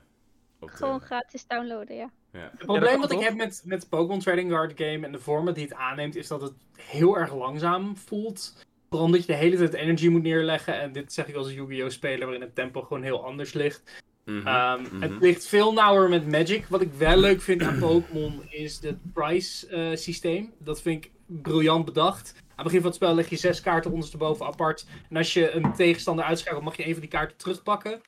de- 0.59 0.67
gewoon 0.67 0.99
gratis 1.01 1.47
downloaden, 1.47 1.95
ja. 1.95 2.09
ja. 2.33 2.39
Het 2.39 2.51
dat 2.51 2.65
probleem 2.65 2.91
kan 2.91 2.99
wat 3.01 3.11
ik 3.11 3.19
heb 3.19 3.35
met, 3.35 3.61
met 3.65 3.89
Pokémon 3.89 4.19
Trading 4.19 4.49
Card 4.49 4.73
Game 4.75 5.05
en 5.05 5.11
de 5.11 5.19
format 5.19 5.55
die 5.55 5.63
het 5.63 5.73
aanneemt, 5.73 6.15
is 6.15 6.27
dat 6.27 6.41
het 6.41 6.53
heel 6.77 7.17
erg 7.17 7.33
langzaam 7.35 7.97
voelt. 7.97 8.65
Vooral 8.89 9.05
omdat 9.07 9.21
je 9.21 9.31
de 9.31 9.37
hele 9.37 9.57
tijd 9.57 9.73
energy 9.73 10.07
moet 10.07 10.21
neerleggen. 10.23 10.79
En 10.79 10.91
dit 10.91 11.13
zeg 11.13 11.27
ik 11.27 11.35
als 11.35 11.51
Yu-Gi-Oh! 11.53 11.89
speler, 11.89 12.23
waarin 12.25 12.41
het 12.41 12.55
tempo 12.55 12.81
gewoon 12.81 13.03
heel 13.03 13.25
anders 13.25 13.53
ligt. 13.53 14.01
Mhm, 14.25 14.47
Ehm, 14.47 14.81
mhm. 14.81 15.01
Het 15.01 15.11
ligt 15.21 15.45
veel 15.45 15.73
nauwer 15.73 16.09
met 16.09 16.31
Magic. 16.31 16.65
Wat 16.67 16.81
ik 16.81 16.93
wel 16.93 17.17
leuk 17.17 17.41
vind 17.41 17.61
aan 17.63 17.79
Pokémon 17.79 18.43
is 18.49 18.81
het 18.81 19.13
price 19.13 19.67
eh, 19.67 19.95
systeem. 19.95 20.53
Dat 20.57 20.81
vind 20.81 21.05
ik 21.05 21.11
briljant 21.25 21.85
bedacht. 21.85 22.33
Aan 22.37 22.43
het 22.55 22.63
begin 22.63 22.79
van 22.79 22.87
het 22.87 22.95
spel 22.95 23.15
leg 23.15 23.29
je 23.29 23.35
zes 23.35 23.61
kaarten 23.61 23.91
ondersteboven 23.91 24.45
apart. 24.45 24.85
En 25.09 25.17
als 25.17 25.33
je 25.33 25.51
een 25.51 25.73
tegenstander 25.73 26.25
uitschakelt, 26.25 26.63
mag 26.63 26.77
je 26.77 26.85
een 26.85 26.91
van 26.91 26.99
die 27.01 27.09
kaarten 27.09 27.37
terugpakken. 27.37 28.01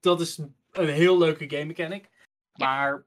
Dat 0.00 0.20
is 0.20 0.38
een 0.78 0.88
heel 0.88 1.18
leuke 1.18 1.50
game 1.50 1.64
mechanic. 1.64 2.08
Maar 2.58 3.04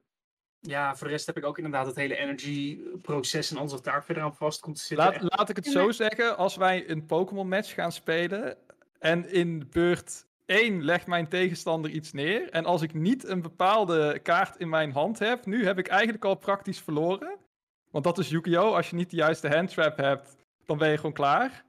ja, 0.60 0.96
voor 0.96 1.06
de 1.06 1.12
rest 1.12 1.26
heb 1.26 1.36
ik 1.36 1.44
ook 1.44 1.56
inderdaad 1.56 1.86
het 1.86 1.96
hele 1.96 2.16
energy 2.16 2.80
proces 3.02 3.50
en 3.50 3.56
alles 3.56 3.72
wat 3.72 3.84
daar 3.84 4.04
verder 4.04 4.22
aan 4.22 4.36
vast 4.36 4.60
komt 4.60 4.76
te 4.76 4.82
zitten. 4.82 5.06
Laat, 5.06 5.14
Echt- 5.14 5.36
laat 5.36 5.48
ik 5.48 5.56
het 5.56 5.66
zo 5.66 5.90
zeggen, 5.90 6.36
als 6.36 6.56
wij 6.56 6.90
een 6.90 7.06
Pokémon 7.06 7.48
match 7.48 7.74
gaan 7.74 7.92
spelen 7.92 8.56
en 8.98 9.30
in 9.32 9.68
beurt 9.70 10.26
1 10.46 10.84
legt 10.84 11.06
mijn 11.06 11.28
tegenstander 11.28 11.90
iets 11.90 12.12
neer 12.12 12.50
en 12.50 12.64
als 12.64 12.82
ik 12.82 12.94
niet 12.94 13.24
een 13.28 13.42
bepaalde 13.42 14.18
kaart 14.18 14.56
in 14.56 14.68
mijn 14.68 14.92
hand 14.92 15.18
heb, 15.18 15.46
nu 15.46 15.64
heb 15.64 15.78
ik 15.78 15.88
eigenlijk 15.88 16.24
al 16.24 16.34
praktisch 16.34 16.80
verloren. 16.80 17.38
Want 17.90 18.04
dat 18.04 18.18
is 18.18 18.28
Yu-Gi-Oh! 18.28 18.74
Als 18.74 18.90
je 18.90 18.96
niet 18.96 19.10
de 19.10 19.16
juiste 19.16 19.48
handtrap 19.48 19.96
hebt, 19.96 20.36
dan 20.66 20.78
ben 20.78 20.90
je 20.90 20.96
gewoon 20.96 21.12
klaar. 21.12 21.64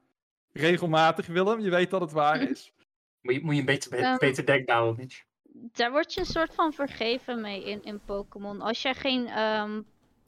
Regelmatig, 0.54 1.28
Willem, 1.28 1.60
je 1.60 1.70
weet 1.70 1.89
dat 1.89 2.02
het 2.02 2.12
waar 2.12 2.41
is. 2.41 2.74
Moet 3.22 3.34
je, 3.34 3.41
moet 3.41 3.54
je 3.54 3.60
een 3.60 3.66
beter, 3.66 4.18
beter 4.18 4.45
deck 4.45 4.66
bouwen, 4.66 4.95
Mitch. 4.97 5.24
Daar 5.54 5.91
word 5.91 6.14
je 6.14 6.20
een 6.20 6.26
soort 6.26 6.54
van 6.54 6.74
vergeven 6.74 7.41
mee 7.41 7.64
in, 7.64 7.84
in 7.84 8.02
Pokémon. 8.06 8.62
Als 8.62 8.82
jij 8.82 8.93
geen 8.93 9.28
ehm, 9.28 9.82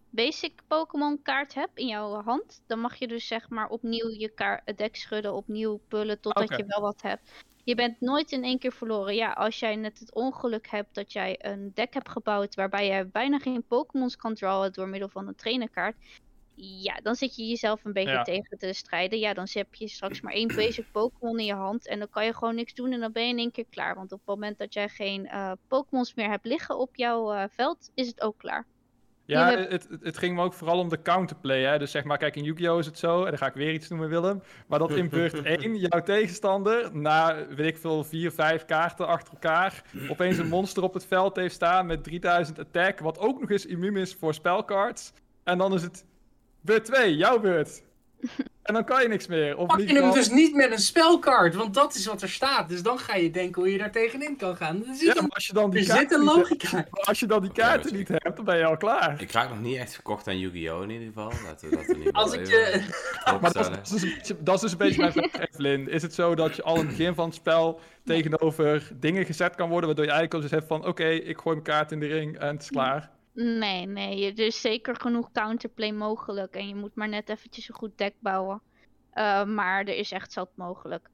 basic 0.09 0.61
Pokémon 0.67 1.21
kaart 1.21 1.53
hebt 1.53 1.78
in 1.78 1.88
jouw 1.88 2.21
hand, 2.21 2.63
dan 2.67 2.80
mag 2.80 2.95
je 2.95 3.07
dus 3.07 3.28
zeg 3.28 3.49
maar 3.49 3.69
opnieuw 3.69 4.09
je 4.09 4.30
kaart, 4.30 4.78
deck 4.78 4.95
schudden, 4.95 5.34
opnieuw 5.34 5.80
pullen 5.88 6.19
totdat 6.19 6.57
je 6.57 6.65
wel 6.65 6.82
wat 6.82 7.01
hebt. 7.01 7.32
Je 7.63 7.76
bent 7.76 8.01
nooit 8.01 8.32
in 8.32 8.43
één 8.43 8.59
keer 8.59 8.71
verloren. 8.71 9.15
Ja, 9.15 9.32
als 9.32 9.59
jij 9.59 9.76
net 9.76 9.99
het 9.99 10.13
ongeluk 10.13 10.67
hebt 10.69 10.95
dat 10.95 11.13
jij 11.13 11.36
een 11.41 11.71
deck 11.74 11.93
hebt 11.93 12.09
gebouwd 12.09 12.55
waarbij 12.55 12.88
jij 12.88 13.07
bijna 13.07 13.39
geen 13.39 13.63
Pokémons 13.67 14.15
kan 14.15 14.34
drawen 14.34 14.74
door 14.74 14.88
middel 14.88 15.09
van 15.09 15.28
een 15.28 15.36
trainerkaart. 15.36 15.95
Ja, 16.56 16.99
dan 17.04 17.16
zit 17.16 17.36
je 17.36 17.47
jezelf 17.47 17.86
een 17.86 17.93
beetje 17.93 18.12
Ja. 18.12 18.24
tegen 18.24 18.58
te 18.58 18.74
strijden. 18.74 19.20
Ja, 19.20 19.34
dan 19.34 19.47
heb 19.51 19.76
je 19.76 19.88
straks 19.88 20.22
maar 20.22 20.34
één 20.34 20.47
basic 20.56 20.86
Pokémon 20.91 21.39
in 21.39 21.45
je 21.45 21.54
hand. 21.54 21.88
En 21.88 21.99
dan 21.99 22.10
kan 22.10 22.26
je 22.26 22.34
gewoon 22.34 22.56
niks 22.56 22.74
doen 22.74 22.91
en 22.91 22.99
dan 22.99 23.12
ben 23.12 23.24
je 23.24 23.30
in 23.30 23.38
één 23.38 23.51
keer 23.51 23.66
klaar. 23.70 23.95
Want 23.95 24.12
op 24.12 24.18
het 24.20 24.28
moment 24.28 24.58
dat 24.58 24.74
jij 24.74 24.89
geen 24.89 25.28
eh 25.28 25.51
Pokémons 25.68 26.14
meer 26.14 26.30
hebt 26.30 26.45
liggen 26.45 26.78
op 26.78 26.95
jouw 26.95 27.32
eh, 27.32 27.43
veld, 27.49 27.91
is 27.93 28.08
het 28.08 28.22
ook 28.22 28.38
klaar. 28.38 28.66
Ja, 29.26 29.49
Je 29.49 29.58
hebt- 29.58 29.72
het, 29.72 29.88
het, 29.89 30.04
het 30.04 30.18
ging 30.18 30.36
me 30.36 30.41
ook 30.43 30.54
vooral 30.54 30.80
om 30.80 30.89
de 30.89 31.01
counterplay. 31.01 31.62
Hè? 31.64 31.80
Dus 31.80 31.91
zeg 31.91 32.04
maar, 32.04 32.18
kijk, 32.18 32.36
in 32.36 32.43
Yu-Gi-Oh! 32.43 32.80
is 32.80 32.86
het 32.86 32.99
zo, 32.99 33.20
en 33.24 33.30
dan 33.30 33.38
ga 33.38 33.47
ik 33.47 33.54
weer 33.54 33.74
iets 33.74 33.89
noemen, 33.89 34.10
Willem. 34.10 34.43
Maar 34.68 34.80
dat 34.80 34.91
in 34.91 35.10
beurt 35.10 35.41
1 35.45 35.76
jouw 35.76 36.01
tegenstander, 36.04 36.95
na 36.97 37.47
weet 37.47 37.68
ik 37.68 37.78
veel, 37.78 38.04
4, 38.04 38.32
5 38.32 38.66
kaarten 38.66 39.08
achter 39.08 39.34
elkaar, 39.34 39.84
opeens 40.10 40.38
een 40.38 40.47
monster 40.47 40.84
op 40.84 40.93
het 40.93 41.06
veld 41.06 41.36
heeft 41.36 41.56
staan 41.56 41.86
met 41.86 42.04
3000 42.04 42.60
attack, 42.60 42.99
wat 42.99 43.20
ook 43.20 43.39
nog 43.39 43.49
eens 43.51 43.66
immuun 43.66 43.97
is 43.97 44.16
voor 44.16 44.34
spelcards. 44.34 45.14
En 45.43 45.58
dan 45.58 45.74
is 45.74 45.82
het 45.82 46.06
beurt 46.64 46.86
2, 46.86 47.16
jouw 47.16 47.39
beurt. 47.39 47.82
En 48.64 48.74
dan 48.74 48.84
kan 48.86 49.01
je 49.01 49.07
niks 49.07 49.28
meer. 49.28 49.57
Of 49.57 49.68
Pak 49.68 49.80
je 49.80 49.99
hem 50.01 50.11
dus 50.11 50.30
niet 50.30 50.55
met 50.55 50.72
een 50.72 50.80
spelkaart, 50.80 51.55
want 51.55 51.74
dat 51.74 51.95
is 51.95 52.05
wat 52.05 52.22
er 52.22 52.30
staat. 52.30 52.70
Dus 52.70 52.82
dan 52.84 52.99
ga 52.99 53.16
je 53.16 53.30
denken 53.30 53.61
hoe 53.61 53.72
je 53.72 53.78
daar 53.78 53.91
tegenin 53.91 54.38
kan 54.38 54.55
gaan. 54.55 54.86
Er 54.88 54.95
zit 54.95 55.30
als 55.30 55.47
je 55.47 55.53
dan 55.53 55.70
die 55.70 55.80
er 55.80 55.86
zit 55.86 55.95
kaarten 55.95 56.20
een 56.20 56.26
niet 56.26 56.36
hebt- 56.36 56.49
logica. 56.74 56.86
als 56.91 57.20
je 57.20 57.26
dan 57.26 57.41
die 57.41 57.51
kaarten 57.51 57.93
niet 57.95 58.07
hebt, 58.07 58.36
dan 58.36 58.45
ben 58.45 58.57
je 58.57 58.66
al 58.66 58.78
klaar. 58.78 59.22
Ik 59.22 59.32
raak 59.32 59.49
nog 59.49 59.59
niet 59.61 59.78
echt 59.78 59.93
verkocht 59.93 60.28
aan 60.28 60.39
Yu-Gi-Oh! 60.39 60.84
in 60.84 60.89
ieder 60.89 61.07
geval. 61.07 61.32
Laten 61.45 61.70
we 61.70 61.76
dat 61.76 61.86
geval 61.86 62.11
Als 62.22 62.34
ik 62.34 62.47
je... 62.53 62.86
Maar 63.26 63.39
dat 63.41 63.55
opstellen. 63.55 63.82
is, 63.84 63.89
dat, 63.89 64.01
is 64.03 64.34
dat 64.39 64.61
dus 64.61 64.72
een 64.72 64.78
beetje 64.78 65.01
mijn 65.01 65.11
vraag, 65.11 65.49
Evelyn. 65.51 65.89
Is 65.89 66.01
het 66.01 66.14
zo 66.14 66.36
dat 66.36 66.55
je 66.55 66.64
al 66.64 66.74
in 66.76 66.80
het 66.88 66.97
begin 66.97 67.16
van 67.16 67.26
het 67.26 67.36
spel 67.36 67.80
tegenover 68.05 68.91
dingen 68.99 69.26
gezet 69.26 69.55
kan 69.55 69.70
worden, 69.70 69.86
waardoor 69.86 70.05
je 70.05 70.11
eigenlijk 70.11 70.43
al 70.43 70.49
dus 70.49 70.59
hebt 70.59 70.68
van, 70.72 70.88
oké, 70.88 71.07
ik 71.09 71.38
gooi 71.38 71.55
mijn 71.55 71.68
kaart 71.68 71.91
in 71.91 71.99
de 71.99 72.07
ring 72.07 72.38
en 72.39 72.47
het 72.47 72.61
is 72.61 72.70
klaar. 72.70 73.11
Nee, 73.34 73.86
nee, 73.86 74.31
er 74.34 74.39
is 74.45 74.61
zeker 74.61 74.95
genoeg 74.95 75.31
counterplay 75.31 75.91
mogelijk. 75.91 76.55
En 76.55 76.67
je 76.67 76.75
moet 76.75 76.95
maar 76.95 77.09
net 77.09 77.29
eventjes 77.29 77.69
een 77.69 77.75
goed 77.75 77.97
deck 77.97 78.15
bouwen. 78.19 78.61
Eh, 79.11 79.45
maar 79.45 79.79
er 79.79 79.95
is 79.95 80.11
echt 80.11 80.31
zat 80.31 80.49
mogelijk. 80.55 81.09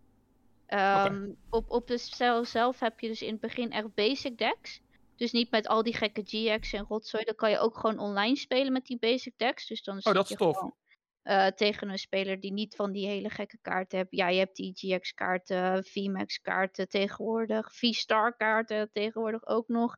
Ehm, 0.66 1.30
op, 1.50 1.70
op 1.72 1.88
de 1.88 1.98
spel 1.98 2.46
zelf 2.46 2.80
heb 2.80 3.00
je 3.00 3.08
dus 3.08 3.22
in 3.22 3.32
het 3.32 3.40
begin 3.42 3.72
echt 3.72 3.94
basic 3.94 4.38
decks. 4.38 4.82
Dus 5.16 5.32
niet 5.32 5.52
met 5.52 5.68
al 5.68 5.84
die 5.84 5.96
gekke 5.96 6.22
GX 6.26 6.74
en 6.74 6.86
rotzooi. 6.88 7.24
Dan 7.24 7.36
kan 7.36 7.50
je 7.50 7.60
ook 7.60 7.78
gewoon 7.78 8.00
online 8.00 8.36
spelen 8.36 8.72
met 8.72 8.86
die 8.86 8.98
basic 9.00 9.34
decks. 9.38 9.68
Dus 9.68 9.84
dan 9.84 9.98
Oh, 10.04 10.14
dat 10.14 10.30
is 10.30 10.36
tof. 10.38 10.56
gewoon, 10.58 10.76
eh, 11.22 11.48
tegen 11.48 11.90
een 11.90 11.98
speler 11.98 12.40
die 12.40 12.52
niet 12.52 12.76
van 12.76 12.92
die 12.92 13.08
hele 13.08 13.30
gekke 13.30 13.58
kaarten 13.62 13.98
hebt. 13.98 14.16
Ja, 14.16 14.28
je 14.30 14.40
hebt 14.40 14.56
die 14.56 14.72
GX 14.76 15.14
kaarten, 15.14 15.84
VMAX 15.84 16.42
kaarten 16.42 16.88
tegenwoordig. 16.90 17.74
V-Star 17.76 18.36
kaarten 18.36 18.90
tegenwoordig 18.94 19.48
ook 19.48 19.68
nog. 19.68 19.96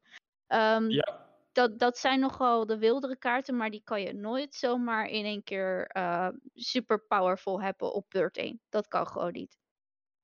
Ehm, 0.47 0.89
Ja. 0.89 1.29
Dat, 1.51 1.79
dat 1.79 1.97
zijn 1.97 2.19
nogal 2.19 2.65
de 2.65 2.77
wildere 2.77 3.17
kaarten, 3.17 3.57
maar 3.57 3.69
die 3.69 3.81
kan 3.83 4.01
je 4.01 4.13
nooit 4.13 4.55
zomaar 4.55 5.07
in 5.07 5.25
één 5.25 5.43
keer 5.43 5.87
eh, 5.87 6.27
super 6.53 6.99
powerful 6.99 7.61
hebben 7.61 7.93
op 7.93 8.05
beurt 8.09 8.37
1. 8.37 8.61
Dat 8.69 8.87
kan 8.87 9.07
gewoon 9.07 9.31
niet. 9.31 9.57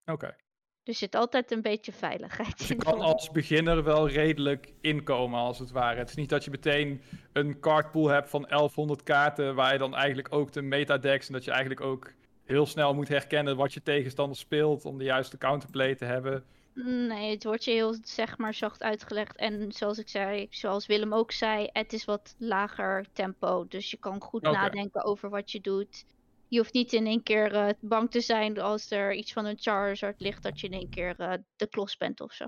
Oké. 0.05 0.35
Er 0.83 0.93
zit 0.93 1.15
altijd 1.15 1.51
een 1.51 1.61
beetje 1.61 1.91
veiligheid 1.91 2.57
Dus 2.57 2.67
je 2.67 2.73
in. 2.73 2.79
kan 2.79 2.99
als 2.99 3.31
beginner 3.31 3.83
wel 3.83 4.09
redelijk 4.09 4.73
inkomen, 4.81 5.39
als 5.39 5.59
het 5.59 5.71
ware. 5.71 5.97
Het 5.97 6.09
is 6.09 6.15
niet 6.15 6.29
dat 6.29 6.43
je 6.43 6.51
meteen 6.51 7.01
een 7.33 7.59
cardpool 7.59 8.07
hebt 8.07 8.29
van 8.29 8.41
1100 8.41 9.03
kaarten, 9.03 9.55
waar 9.55 9.73
je 9.73 9.79
dan 9.79 9.95
eigenlijk 9.95 10.33
ook 10.33 10.51
de 10.51 10.61
metadecks 10.61 11.27
en 11.27 11.33
dat 11.33 11.43
je 11.43 11.51
eigenlijk 11.51 11.81
ook 11.81 12.13
heel 12.43 12.65
snel 12.65 12.93
moet 12.93 13.07
herkennen 13.07 13.55
wat 13.55 13.73
je 13.73 13.83
tegenstander 13.83 14.37
speelt 14.37 14.85
om 14.85 14.97
de 14.97 15.03
juiste 15.03 15.37
counterplay 15.37 15.95
te 15.95 16.05
hebben. 16.05 16.45
Nee, 16.83 17.31
het 17.31 17.43
wordt 17.43 17.63
je 17.63 17.71
heel 17.71 17.97
zeg 18.01 18.37
maar 18.37 18.53
zacht 18.53 18.83
uitgelegd. 18.83 19.35
En 19.35 19.71
zoals 19.71 19.97
ik 19.97 20.09
zei, 20.09 20.47
zoals 20.49 20.85
Willem 20.85 21.13
ook 21.13 21.31
zei, 21.31 21.69
het 21.71 21.93
is 21.93 22.05
wat 22.05 22.35
lager 22.37 23.05
tempo. 23.13 23.67
Dus 23.67 23.91
je 23.91 23.97
kan 23.97 24.21
goed 24.21 24.41
nadenken 24.41 25.03
over 25.03 25.29
wat 25.29 25.51
je 25.51 25.61
doet. 25.61 26.05
Je 26.47 26.57
hoeft 26.57 26.73
niet 26.73 26.93
in 26.93 27.05
één 27.05 27.23
keer 27.23 27.53
eh, 27.53 27.69
bang 27.79 28.11
te 28.11 28.21
zijn 28.21 28.59
als 28.59 28.91
er 28.91 29.13
iets 29.13 29.33
van 29.33 29.45
een 29.45 29.57
Charizard 29.59 30.21
ligt 30.21 30.43
dat 30.43 30.59
je 30.59 30.67
in 30.67 30.73
één 30.73 30.89
keer 30.89 31.19
eh, 31.19 31.33
de 31.55 31.67
klos 31.67 31.97
bent 31.97 32.21
of 32.21 32.33
zo. 32.33 32.45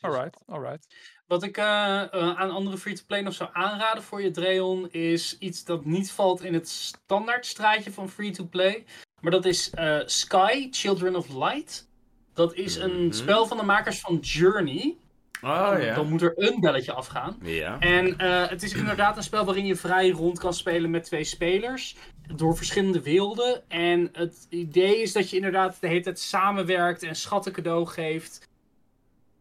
Alright, 0.00 0.42
alright. 0.46 0.94
Wat 1.26 1.42
ik 1.42 1.56
eh, 1.56 1.64
aan 2.12 2.50
andere 2.50 2.78
free-to-play 2.78 3.20
nog 3.20 3.34
zou 3.34 3.50
aanraden 3.52 4.02
voor 4.02 4.22
je 4.22 4.30
Dreon 4.30 4.90
is 4.90 5.38
iets 5.38 5.64
dat 5.64 5.84
niet 5.84 6.12
valt 6.12 6.42
in 6.42 6.54
het 6.54 6.68
standaard 6.68 7.46
straatje 7.46 7.92
van 7.92 8.08
free-to-play. 8.08 8.84
Maar 9.20 9.30
dat 9.30 9.44
is 9.44 9.70
Sky, 10.04 10.68
Children 10.70 11.16
of 11.16 11.28
Light. 11.28 11.88
Dat 12.36 12.54
is 12.54 12.76
een 12.76 13.04
Mhm. 13.04 13.12
spel 13.12 13.46
van 13.46 13.56
de 13.56 13.62
makers 13.62 14.00
van 14.00 14.16
Journey. 14.16 14.96
Oh 15.42 15.74
ja. 15.80 15.94
Dan 15.94 16.08
moet 16.08 16.22
er 16.22 16.32
een 16.36 16.60
belletje 16.60 16.92
afgaan. 16.92 17.36
Ja. 17.42 17.78
En 17.78 18.18
eh, 18.18 18.48
het 18.48 18.62
is 18.62 18.72
inderdaad 18.74 19.16
een 19.16 19.22
spel 19.22 19.44
waarin 19.44 19.66
je 19.66 19.76
vrij 19.76 20.10
rond 20.10 20.38
kan 20.38 20.54
spelen 20.54 20.90
met 20.90 21.04
twee 21.04 21.24
spelers. 21.24 21.96
Door 22.36 22.56
verschillende 22.56 23.02
werelden. 23.02 23.62
En 23.68 24.08
het 24.12 24.46
idee 24.48 25.02
is 25.02 25.12
dat 25.12 25.30
je 25.30 25.36
inderdaad 25.36 25.76
de 25.80 25.88
hele 25.88 26.00
tijd 26.00 26.18
samenwerkt 26.20 27.02
en 27.02 27.16
schatten 27.16 27.52
cadeau 27.52 27.86
geeft. 27.86 28.48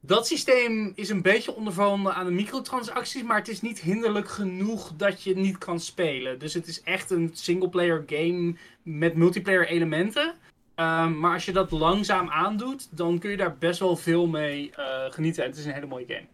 Dat 0.01 0.27
systeem 0.27 0.91
is 0.95 1.09
een 1.09 1.21
beetje 1.21 1.55
ondervonden 1.55 2.13
aan 2.15 2.25
de 2.25 2.31
microtransacties, 2.31 3.23
maar 3.23 3.37
het 3.37 3.47
is 3.47 3.61
niet 3.61 3.79
hinderlijk 3.79 4.29
genoeg 4.29 4.91
dat 4.97 5.23
je 5.23 5.35
niet 5.35 5.57
kan 5.57 5.79
spelen. 5.79 6.39
Dus 6.39 6.53
het 6.53 6.67
is 6.67 6.81
echt 6.81 7.09
een 7.11 7.29
singleplayer 7.33 8.03
game 8.05 8.55
met 8.83 9.15
multiplayer 9.15 9.67
elementen. 9.67 10.33
Ehm, 10.75 11.19
maar 11.19 11.33
als 11.33 11.45
je 11.45 11.51
dat 11.51 11.71
langzaam 11.71 12.29
aandoet, 12.29 12.97
dan 12.97 13.19
kun 13.19 13.29
je 13.29 13.37
daar 13.37 13.57
best 13.57 13.79
wel 13.79 13.95
veel 13.95 14.27
mee 14.27 14.71
eh, 14.75 15.11
genieten. 15.11 15.43
En 15.43 15.49
het 15.49 15.59
is 15.59 15.65
een 15.65 15.73
hele 15.73 15.85
mooie 15.85 16.05
game. 16.07 16.25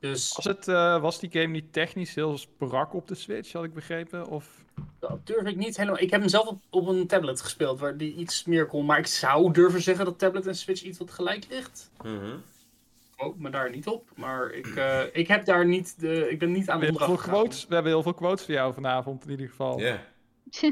Dus 0.00 0.32
Was, 0.36 0.44
het, 0.44 0.68
eh, 0.68 1.00
was 1.00 1.20
die 1.20 1.30
game 1.30 1.46
niet 1.46 1.72
technisch 1.72 2.14
heel 2.14 2.38
brak 2.58 2.94
op 2.94 3.08
de 3.08 3.14
Switch, 3.14 3.52
had 3.52 3.64
ik 3.64 3.74
begrepen? 3.74 4.26
Of... 4.26 4.64
Dat 4.98 5.26
durf 5.26 5.46
ik 5.46 5.56
niet 5.56 5.76
helemaal. 5.76 6.00
Ik 6.00 6.10
heb 6.10 6.20
hem 6.20 6.28
zelf 6.28 6.46
op, 6.46 6.62
op 6.70 6.86
een 6.86 7.06
tablet 7.06 7.40
gespeeld 7.40 7.80
waar 7.80 7.96
die 7.96 8.14
iets 8.14 8.44
meer 8.44 8.66
kon. 8.66 8.86
Maar 8.86 8.98
ik 8.98 9.06
zou 9.06 9.52
durven 9.52 9.82
zeggen 9.82 10.04
dat 10.04 10.18
tablet 10.18 10.46
en 10.46 10.54
Switch 10.54 10.82
iets 10.82 10.98
wat 10.98 11.10
gelijk 11.10 11.46
ligt. 11.50 11.90
Mhm. 12.02 12.36
Oh, 13.16 13.38
me 13.38 13.50
daar 13.50 13.70
niet 13.70 13.86
op. 13.86 14.10
Maar 14.16 14.50
ik, 14.50 14.66
eh, 14.66 15.00
ik 15.12 15.28
heb 15.28 15.44
daar 15.44 15.66
niet 15.66 16.00
de. 16.00 16.30
Ik 16.30 16.38
ben 16.38 16.52
niet 16.52 16.70
aan 16.70 16.80
We 16.80 16.86
de 16.86 16.86
hebben, 16.86 16.86
heel 16.86 16.92
opdracht 16.92 17.06
veel 17.06 17.16
gegaan. 17.16 17.34
quotes, 17.34 17.66
we 17.66 17.74
hebben 17.74 17.92
heel 17.92 18.02
veel 18.02 18.14
quotes 18.14 18.44
voor 18.44 18.54
jou 18.54 18.74
vanavond 18.74 19.24
in 19.24 19.30
ieder 19.30 19.48
geval. 19.48 19.78
Ja. 19.78 20.02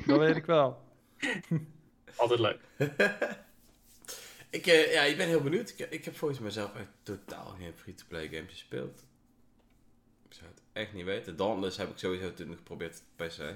Dat 0.07 0.19
weet 0.19 0.37
ik 0.37 0.47
wel. 0.47 0.79
Altijd 2.21 2.41
leuk. 2.41 2.59
Ik, 4.51 4.67
eh, 4.67 4.93
ja, 4.93 5.03
ik 5.03 5.17
ben 5.17 5.27
heel 5.29 5.41
benieuwd. 5.43 5.75
Ik, 5.77 5.91
ik 5.91 6.05
heb 6.05 6.17
volgens 6.17 6.41
mijzelf 6.41 6.75
echt 6.77 6.89
totaal 7.03 7.47
geen 7.59 7.73
free-to-play 7.77 8.29
games 8.29 8.51
gespeeld. 8.51 9.05
Ik 10.29 10.35
zou 10.35 10.51
het 10.51 10.63
echt 10.73 10.93
niet 10.93 11.05
weten. 11.05 11.37
Dauntless 11.37 11.77
heb 11.77 11.89
ik 11.91 11.99
sowieso 11.99 12.33
toen 12.33 12.55
geprobeerd 12.57 13.03
op 13.19 13.27
PC. 13.27 13.55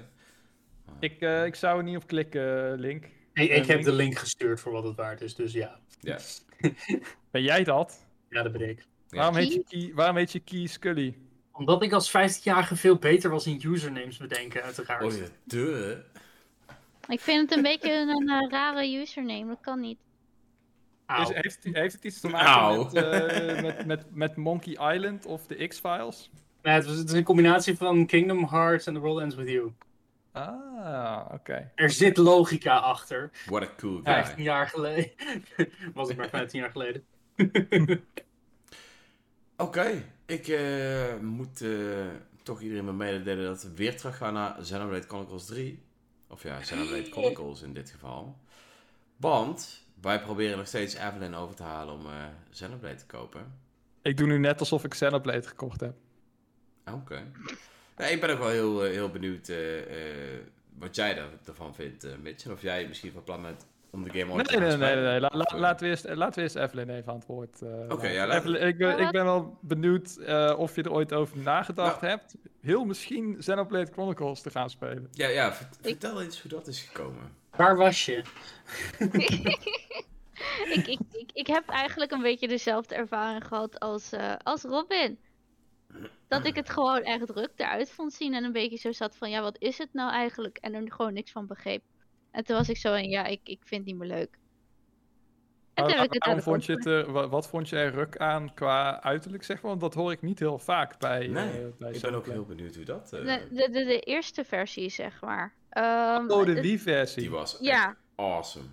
Ik, 0.99 1.19
eh, 1.21 1.45
ik 1.45 1.55
zou 1.55 1.77
er 1.77 1.83
niet 1.83 1.95
op 1.97 2.07
klikken, 2.07 2.73
Link. 2.79 3.05
Hey, 3.33 3.49
Eh, 3.49 3.57
ik 3.57 3.65
heb 3.65 3.75
link- 3.75 3.83
de 3.85 3.91
link 3.93 4.17
gestuurd 4.17 4.59
voor 4.59 4.71
wat 4.71 4.83
het 4.83 4.95
waard 4.95 5.21
is. 5.21 5.35
Dus 5.35 5.51
ja. 5.53 5.79
Ja. 5.99 6.19
Ben 7.31 7.41
jij 7.43 7.63
dat? 7.63 8.05
Ja, 8.29 8.43
dat 8.43 8.51
ben 8.51 8.69
ik. 8.69 8.79
Ja. 8.79 9.17
Waarom, 9.17 9.35
heet 9.35 9.53
je 9.53 9.63
Key, 9.63 9.91
waarom 9.93 10.15
heet 10.15 10.31
je 10.31 10.39
Key 10.39 10.65
Scully? 10.67 11.17
Omdat 11.51 11.83
ik 11.83 11.91
als 11.91 12.09
15-jarige 12.11 12.75
veel 12.75 12.97
beter 12.97 13.29
was 13.29 13.47
in 13.47 13.61
usernames 13.65 14.17
bedenken, 14.17 14.63
uiteraard. 14.63 15.03
Oh 15.03 15.17
ja, 15.17 15.25
de. 15.43 16.03
Ik 17.07 17.19
vind 17.19 17.49
het 17.49 17.57
een 17.57 17.63
beetje 17.63 17.91
een, 17.91 18.49
rare 18.49 18.95
username, 19.01 19.47
dat 19.47 19.61
kan 19.61 19.79
niet. 19.79 19.97
Is, 21.21 21.29
heeft, 21.29 21.63
het- 21.63 21.75
heeft 21.75 21.93
het 21.93 22.03
iets 22.03 22.19
te 22.19 22.27
maken 22.27 22.77
met, 22.77 22.93
eh, 22.93 23.61
met, 23.61 23.85
met, 23.85 24.15
met 24.15 24.35
Monkey 24.35 24.93
Island 24.95 25.25
of 25.25 25.47
de 25.47 25.67
X-Files? 25.67 26.29
Nee, 26.61 26.73
het, 26.73 26.85
was, 26.85 26.95
het 26.97 27.07
is 27.09 27.13
een 27.15 27.23
combinatie 27.23 27.77
van 27.77 28.05
Kingdom 28.05 28.45
Hearts 28.47 28.85
en 28.87 28.93
The 28.93 28.99
World 28.99 29.21
Ends 29.21 29.35
With 29.35 29.49
You. 29.49 29.71
Ah, 30.31 31.25
oké. 31.33 31.71
Er 31.75 31.89
zit 31.89 32.17
logica 32.17 32.77
achter. 32.77 33.31
What 33.45 33.63
a 33.63 33.69
cool 33.77 33.95
guy. 33.95 34.03
15 34.13 34.43
jaar 34.43 34.67
geleden. 34.67 35.11
was 35.93 36.07
het 36.07 36.17
maar 36.17 36.29
15 36.29 36.59
jaar 36.59 36.71
geleden. 36.71 37.03
Oké, 39.57 40.03
ik 40.25 40.47
eh, 40.47 41.15
moet 41.21 41.61
eh, 41.61 41.69
toch 42.43 42.61
iedereen 42.61 42.85
me 42.85 42.93
mededelen 42.93 43.45
dat 43.45 43.63
we 43.63 43.73
weer 43.75 43.97
terug 43.97 44.17
gaan 44.17 44.33
naar 44.33 44.57
Xenoblade 44.61 45.07
Chronicles 45.07 45.45
3. 45.45 45.79
Of 46.27 46.43
ja, 46.43 46.57
Xenoblade 46.59 47.03
Chronicles 47.11 47.61
in 47.61 47.73
dit 47.73 47.89
geval. 47.89 48.37
Want 49.17 49.85
wij 50.01 50.21
proberen 50.21 50.57
nog 50.57 50.67
steeds 50.67 50.93
Evelyn 50.95 51.35
over 51.35 51.55
te 51.55 51.63
halen 51.63 51.93
om 51.93 52.05
eh 52.05 52.23
Xenoblade 52.51 52.95
te 52.95 53.05
kopen. 53.05 53.59
Ik 54.01 54.17
doe 54.17 54.27
nu 54.27 54.37
net 54.37 54.59
alsof 54.59 54.83
ik 54.83 54.89
Xenoblade 54.89 55.47
gekocht 55.47 55.79
heb. 55.79 55.95
Oké. 56.91 57.23
Nee, 57.97 58.11
ik 58.11 58.21
ben 58.21 58.29
ook 58.29 58.37
wel 58.39 58.49
heel, 58.49 58.85
eh, 58.85 58.91
heel 58.91 59.09
benieuwd 59.09 59.49
eh, 59.49 59.57
wat 60.77 60.95
jij 60.95 61.13
daar- 61.13 61.29
ervan 61.45 61.75
vindt, 61.75 62.07
Mitch. 62.21 62.45
En 62.45 62.51
of 62.51 62.61
jij 62.61 62.87
misschien 62.87 63.11
van 63.11 63.23
plan 63.23 63.41
bent 63.41 63.65
om 63.95 64.03
de 64.03 64.19
game 64.19 64.33
Nee, 64.35 64.43
te 64.45 64.51
nee, 64.51 64.67
nee, 64.67 64.77
nee. 64.77 64.87
spelen. 64.87 65.03
nee. 65.03 65.19
La- 65.19 65.29
la- 65.33 65.43
Of, 65.43 65.59
laten, 65.59 65.83
we 65.85 65.89
eerst, 65.91 66.09
laten 66.15 66.35
we 66.35 66.41
eerst 66.41 66.55
Evelyn 66.55 66.89
even 66.89 67.11
aan 67.11 67.17
het 67.17 67.25
woord. 67.27 67.61
eh, 67.61 67.69
laten. 67.89 68.11
ja, 68.13 68.35
Evelyn, 68.35 68.67
ik, 68.67 68.77
ben, 68.77 68.99
ik 68.99 69.11
ben 69.11 69.23
wel 69.25 69.57
benieuwd 69.61 70.17
eh, 70.17 70.53
of 70.57 70.75
je 70.75 70.83
er 70.83 70.91
ooit 70.91 71.13
over 71.13 71.37
nagedacht 71.37 72.01
Nou. 72.01 72.13
hebt. 72.13 72.35
Heel 72.61 72.85
misschien 72.85 73.37
Xenoblade 73.37 73.91
Chronicles 73.91 74.41
te 74.41 74.49
gaan 74.49 74.69
spelen. 74.69 75.07
Ja, 75.11 75.27
ja 75.27 75.53
vert- 75.53 75.77
vertel 75.81 76.21
eens 76.21 76.41
hoe 76.41 76.51
dat 76.51 76.67
is 76.67 76.81
gekomen. 76.81 77.31
Waar 77.55 77.75
was 77.77 78.05
je? 78.05 78.23
ik, 80.73 80.87
ik, 80.87 80.99
ik, 81.11 81.29
ik 81.33 81.47
heb 81.47 81.69
eigenlijk 81.69 82.11
een 82.11 82.21
beetje 82.21 82.47
dezelfde 82.47 82.95
ervaring 82.95 83.47
gehad 83.47 83.79
als, 83.79 84.11
eh, 84.11 84.33
als 84.43 84.61
Robin. 84.63 85.17
Dat 86.27 86.45
ik 86.45 86.55
het 86.55 86.69
gewoon 86.69 87.01
echt 87.01 87.27
druk 87.27 87.51
eruit 87.55 87.91
vond 87.91 88.13
zien 88.13 88.33
en 88.33 88.43
een 88.43 88.51
beetje 88.51 88.77
zo 88.77 88.91
zat 88.91 89.15
van, 89.15 89.29
ja, 89.29 89.41
wat 89.41 89.55
is 89.59 89.77
het 89.77 89.89
nou 89.93 90.11
eigenlijk? 90.11 90.57
En 90.57 90.73
er 90.73 90.91
gewoon 90.91 91.13
niks 91.13 91.31
van 91.31 91.47
begreep. 91.47 91.81
En 92.35 92.43
toen 92.43 92.55
was 92.57 92.69
ik 92.69 92.77
zo 92.77 92.89
van, 92.89 93.09
ja, 93.09 93.25
ik, 93.25 93.39
ik 93.43 93.59
vind 93.63 93.81
het 93.81 93.85
niet 93.85 93.95
meer 93.97 94.07
leuk. 94.17 94.37
En 95.73 95.83
toen 95.83 95.93
Waar- 95.93 96.01
heb 96.01 96.13
ik 96.13 96.23
het 96.23 96.43
vond 96.43 96.65
je 96.65 96.73
het 96.73 96.85
er, 96.85 97.11
wa- 97.11 97.27
wat 97.27 97.47
vond 97.47 97.69
je 97.69 97.75
er 97.75 97.91
ruk 97.91 98.17
aan 98.17 98.53
qua 98.53 99.01
uiterlijk, 99.01 99.43
zeg 99.43 99.61
maar? 99.61 99.69
Want 99.69 99.81
dat 99.81 99.93
hoor 99.93 100.11
ik 100.11 100.21
niet 100.21 100.39
heel 100.39 100.59
vaak 100.59 100.99
bij, 100.99 101.27
Nee, 101.27 101.49
eh, 101.49 101.65
bij 101.79 101.91
Ik 101.91 102.01
ben 102.01 102.13
ook 102.13 102.25
heel 102.25 102.45
benieuwd 102.45 102.75
hoe 102.75 102.85
dat... 102.85 103.13
eh, 103.13 103.19
De, 103.25 103.47
de, 103.49 103.69
de, 103.71 103.83
de 103.85 103.99
eerste 103.99 104.43
versie, 104.45 104.89
zeg 104.89 105.21
maar. 105.21 105.53
Ehm, 105.69 106.29
Oh, 106.31 106.45
de 106.45 106.51
het- 106.51 106.59
Wii-versie. 106.61 107.21
die 107.21 107.31
was 107.31 107.53
echt 107.53 107.63
Ja, 107.63 107.95
awesome. 108.15 108.65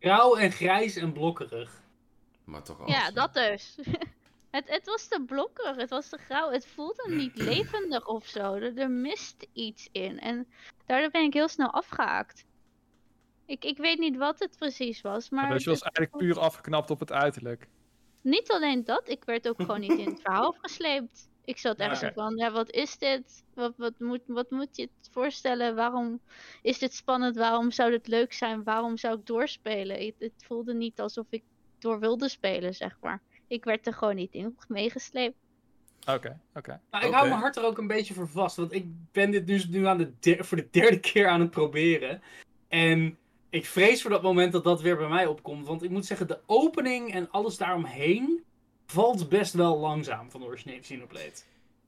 Grauw 0.00 0.36
en 0.36 0.52
grijs 0.52 0.96
en 0.96 1.12
blokkerig. 1.12 1.82
Maar 2.44 2.62
toch 2.62 2.80
awesome. 2.80 2.98
ja, 2.98 3.10
dat 3.10 3.34
dus. 3.34 3.74
het, 4.54 4.70
het 4.70 4.86
was 4.86 5.08
te 5.08 5.22
blokkerig, 5.26 5.76
het 5.76 5.90
was 5.90 6.08
te 6.08 6.18
grauw, 6.18 6.50
het 6.50 6.66
voelde 6.66 7.04
niet 7.08 7.36
levendig 7.52 8.06
of 8.06 8.26
zo. 8.26 8.54
Er, 8.54 8.78
er 8.78 8.90
mist 8.90 9.46
iets 9.52 9.88
in. 9.92 10.20
En 10.20 10.46
daardoor 10.86 11.10
ben 11.10 11.22
ik 11.22 11.34
heel 11.34 11.48
snel 11.48 11.70
afgehaakt. 11.70 12.44
Ik, 13.46 13.64
ik 13.64 13.76
weet 13.76 13.98
niet 13.98 14.16
wat 14.16 14.38
het 14.38 14.56
precies 14.58 15.00
was, 15.00 15.30
maar 15.30 15.52
dus 15.52 15.64
je 15.64 15.70
was 15.70 15.82
eigenlijk 15.82 16.16
puur 16.16 16.38
afgeknapt 16.38 16.90
op 16.90 17.00
het 17.00 17.12
uiterlijk. 17.12 17.68
niet 18.20 18.50
alleen 18.50 18.84
dat, 18.84 19.08
ik 19.08 19.24
werd 19.24 19.48
ook 19.48 19.60
gewoon 19.60 19.80
niet 19.80 19.98
in 19.98 20.06
het 20.06 20.20
verhaal 20.24 20.56
gesleept. 20.60 21.28
Ik 21.44 21.58
zat 21.58 21.76
echt 21.76 21.98
zo 21.98 22.04
Oké. 22.04 22.14
van, 22.14 22.36
ja, 22.36 22.50
wat 22.50 22.70
is 22.70 22.98
dit? 22.98 23.44
Wat, 23.54 23.72
wat, 23.76 23.98
moet, 23.98 24.20
wat 24.26 24.50
moet 24.50 24.76
je 24.76 24.82
het 24.82 25.08
voorstellen? 25.10 25.74
Waarom 25.74 26.20
is 26.62 26.78
dit 26.78 26.94
spannend? 26.94 27.36
Waarom 27.36 27.70
zou 27.70 27.90
dit 27.90 28.06
leuk 28.06 28.32
zijn? 28.32 28.62
Waarom 28.62 28.96
zou 28.96 29.18
ik 29.18 29.26
doorspelen? 29.26 30.04
Het, 30.04 30.14
het 30.18 30.44
voelde 30.46 30.74
niet 30.74 31.00
alsof 31.00 31.26
ik 31.30 31.42
door 31.78 32.00
wilde 32.00 32.28
spelen, 32.28 32.74
zeg 32.74 32.96
maar. 33.00 33.20
Ik 33.48 33.64
werd 33.64 33.86
er 33.86 33.92
gewoon 33.92 34.14
niet 34.14 34.32
in 34.34 34.56
meegesleept. 34.68 35.36
Oké, 36.06 36.40
oké. 36.54 36.80
Nou, 36.90 37.06
ik 37.06 37.12
hou 37.12 37.28
mijn 37.28 37.40
hart 37.40 37.56
er 37.56 37.64
ook 37.64 37.78
een 37.78 37.86
beetje 37.86 38.14
voor 38.14 38.28
vast. 38.28 38.56
Want 38.56 38.72
ik 38.72 38.84
ben 39.12 39.30
dit 39.30 39.46
dus 39.46 39.66
nu 39.68 39.86
aan 39.86 40.12
de 40.20 40.36
voor 40.38 40.56
de 40.56 40.68
derde 40.70 41.00
keer 41.10 41.28
aan 41.28 41.40
het 41.40 41.50
proberen. 41.50 42.22
En 42.68 43.18
Ik 43.50 43.66
vrees 43.66 44.02
voor 44.02 44.10
dat 44.10 44.22
moment 44.22 44.52
dat 44.52 44.64
dat 44.64 44.80
weer 44.82 44.96
bij 44.96 45.08
mij 45.08 45.26
opkomt. 45.26 45.66
Want 45.66 45.82
ik 45.82 45.90
moet 45.90 46.06
zeggen, 46.06 46.26
de 46.26 46.38
opening 46.46 47.12
en 47.12 47.30
alles 47.30 47.56
daaromheen 47.56 48.44
valt 48.86 49.28
best 49.28 49.52
wel 49.54 49.78
langzaam 49.78 50.30
van 50.30 50.40
de 50.40 50.46
originele 50.46 50.80
Xenoblade. 50.80 51.32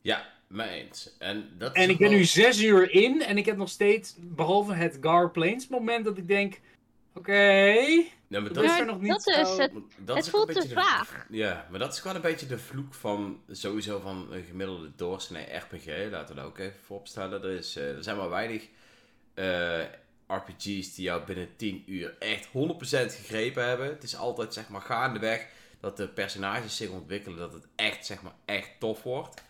Ja, 0.01 0.27
mee 0.47 0.85
eens. 0.85 1.17
En, 1.19 1.49
dat 1.59 1.75
En 1.75 1.91
ik 1.91 1.99
ben 1.99 2.09
wel- 2.09 2.19
nu 2.19 2.25
zes 2.25 2.63
uur 2.63 2.91
in 2.91 3.23
en 3.23 3.37
ik 3.39 3.47
heb 3.47 3.57
nog 3.57 3.69
steeds, 3.69 4.17
behalve 4.21 4.73
het 4.73 4.99
Gar 5.01 5.31
Plains 5.31 5.69
moment, 5.69 6.05
dat 6.05 6.19
ik 6.19 6.29
denk... 6.29 6.61
Oké, 7.17 7.43
Ja, 8.29 8.41
maar 8.41 8.53
dat 8.53 8.65
is 8.65 8.79
er 8.79 8.87
nog 8.87 9.01
niet 9.01 9.11
dat 9.11 9.27
is 9.27 9.35
zo- 9.55 9.59
het. 9.61 9.73
dat 9.99 10.17
het 10.17 10.25
is 10.25 10.31
voelt 10.31 10.49
een 10.49 10.55
te 10.55 10.61
beetje 10.61 10.75
de- 10.75 10.81
vaag. 10.81 11.27
Ja, 11.31 11.67
maar 11.71 11.79
dat 11.79 11.93
is 11.93 12.01
gewoon 12.01 12.17
een 12.17 12.23
beetje 12.23 12.47
de 12.47 12.59
vloek 12.59 12.95
van 12.95 13.41
sowieso 13.51 13.99
van 14.01 14.27
een 14.33 14.45
gemiddelde 14.45 14.91
doorsnee 14.97 15.55
RPG. 15.57 16.11
Laten 16.11 16.35
we 16.35 16.41
dat 16.41 16.45
ook 16.51 16.59
even 16.59 16.81
vooropstellen. 16.85 17.43
Er, 17.43 17.51
is, 17.51 17.77
eh, 17.77 17.97
er 17.97 18.03
zijn 18.03 18.17
maar 18.17 18.29
weinig 18.31 18.69
eh, 19.35 19.81
RPG's 20.27 20.95
die 20.95 21.05
jou 21.05 21.25
binnen 21.25 21.57
10 21.57 21.83
uur 21.87 22.17
echt 22.19 22.47
100% 22.47 23.15
gegrepen 23.15 23.65
hebben. 23.67 23.87
Het 23.89 24.03
is 24.03 24.17
altijd 24.17 24.55
zeg 24.55 24.69
maar 24.69 24.81
gaandeweg 24.81 25.47
dat 25.81 25.97
de 25.97 26.09
personages 26.09 26.77
zich 26.77 26.91
ontwikkelen, 26.91 27.39
dat 27.39 27.53
het 27.53 27.67
echt 27.77 28.07
zeg 28.07 28.23
maar 28.23 28.35
echt 28.45 28.71
tof 28.79 29.03
wordt. 29.03 29.43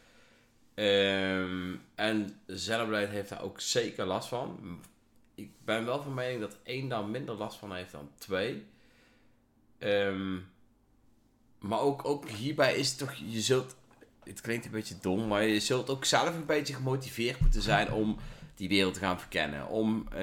Ehm, 0.75 1.75
en 1.95 2.41
Xenoblade 2.47 3.07
heeft 3.07 3.29
daar 3.29 3.43
ook 3.43 3.61
zeker 3.61 4.05
last 4.07 4.29
van. 4.29 4.81
Ik 5.37 5.51
ben 5.65 5.85
wel 5.85 6.03
van 6.03 6.15
mening 6.15 6.41
dat 6.41 6.57
één 6.63 6.89
daar 6.89 7.05
minder 7.05 7.35
last 7.35 7.59
van 7.59 7.75
heeft 7.75 7.93
dan 7.93 8.11
twee. 8.19 8.65
Ehm, 9.79 10.39
maar 11.59 11.81
ook, 11.81 12.05
ook 12.05 12.29
hierbij 12.29 12.75
is 12.75 12.89
het 12.89 12.99
toch, 12.99 13.15
je 13.15 13.41
zult, 13.41 13.77
het 14.25 14.41
klinkt 14.41 14.65
een 14.65 14.71
beetje 14.71 14.99
dom, 15.01 15.27
maar 15.29 15.45
je 15.45 15.61
zult 15.61 15.91
ook 15.91 16.05
zelf 16.05 16.35
een 16.35 16.47
beetje 16.47 16.75
gemotiveerd 16.75 17.41
moeten 17.41 17.63
zijn 17.63 17.93
om 17.93 18.17
die 18.55 18.69
wereld 18.69 18.95
te 18.95 19.01
gaan 19.01 19.19
verkennen. 19.21 19.69
Om 19.69 20.07
eh, 20.09 20.19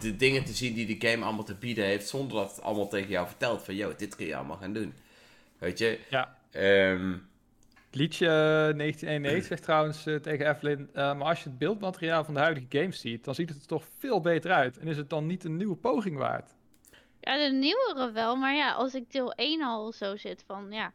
de 0.00 0.16
dingen 0.16 0.44
te 0.44 0.52
zien 0.52 0.74
die 0.74 0.98
de 0.98 1.08
game 1.08 1.24
allemaal 1.24 1.44
te 1.44 1.54
bieden 1.54 1.84
heeft, 1.84 2.08
zonder 2.08 2.36
dat 2.36 2.50
het 2.50 2.62
allemaal 2.64 2.88
tegen 2.88 3.10
jou 3.10 3.26
vertelt 3.26 3.62
van, 3.62 3.74
yo, 3.74 3.94
dit 3.96 4.16
kun 4.16 4.26
je 4.26 4.36
allemaal 4.36 4.56
gaan 4.56 4.72
doen. 4.72 4.94
Weet 5.58 5.78
je? 5.78 6.00
Ja. 6.10 6.38
Ehm, 6.50 7.10
Het 7.10 7.20
liedje 7.94 8.26
eh, 8.26 8.32
1991 8.32 9.44
zegt 9.46 9.62
trouwens 9.62 10.06
eh, 10.06 10.14
tegen 10.16 10.48
Evelyn, 10.50 10.90
eh, 10.92 11.14
maar 11.16 11.28
als 11.28 11.42
je 11.42 11.48
het 11.48 11.58
beeldmateriaal 11.58 12.24
van 12.24 12.34
de 12.34 12.40
huidige 12.40 12.66
games 12.68 13.00
ziet, 13.00 13.24
dan 13.24 13.34
ziet 13.34 13.48
het 13.48 13.60
er 13.60 13.66
toch 13.66 13.84
veel 13.98 14.20
beter 14.20 14.50
uit. 14.50 14.78
En 14.78 14.86
is 14.88 14.96
het 14.96 15.10
dan 15.10 15.26
niet 15.26 15.44
een 15.44 15.56
nieuwe 15.56 15.76
poging 15.76 16.16
waard? 16.16 16.54
Ja, 17.20 17.36
de 17.48 17.52
nieuwere 17.52 18.12
wel, 18.12 18.36
maar 18.36 18.54
ja, 18.54 18.72
als 18.72 18.94
ik 18.94 19.10
deel 19.12 19.32
1 19.32 19.62
al 19.62 19.92
zo 19.92 20.16
zit 20.16 20.44
van, 20.46 20.72
ja. 20.72 20.92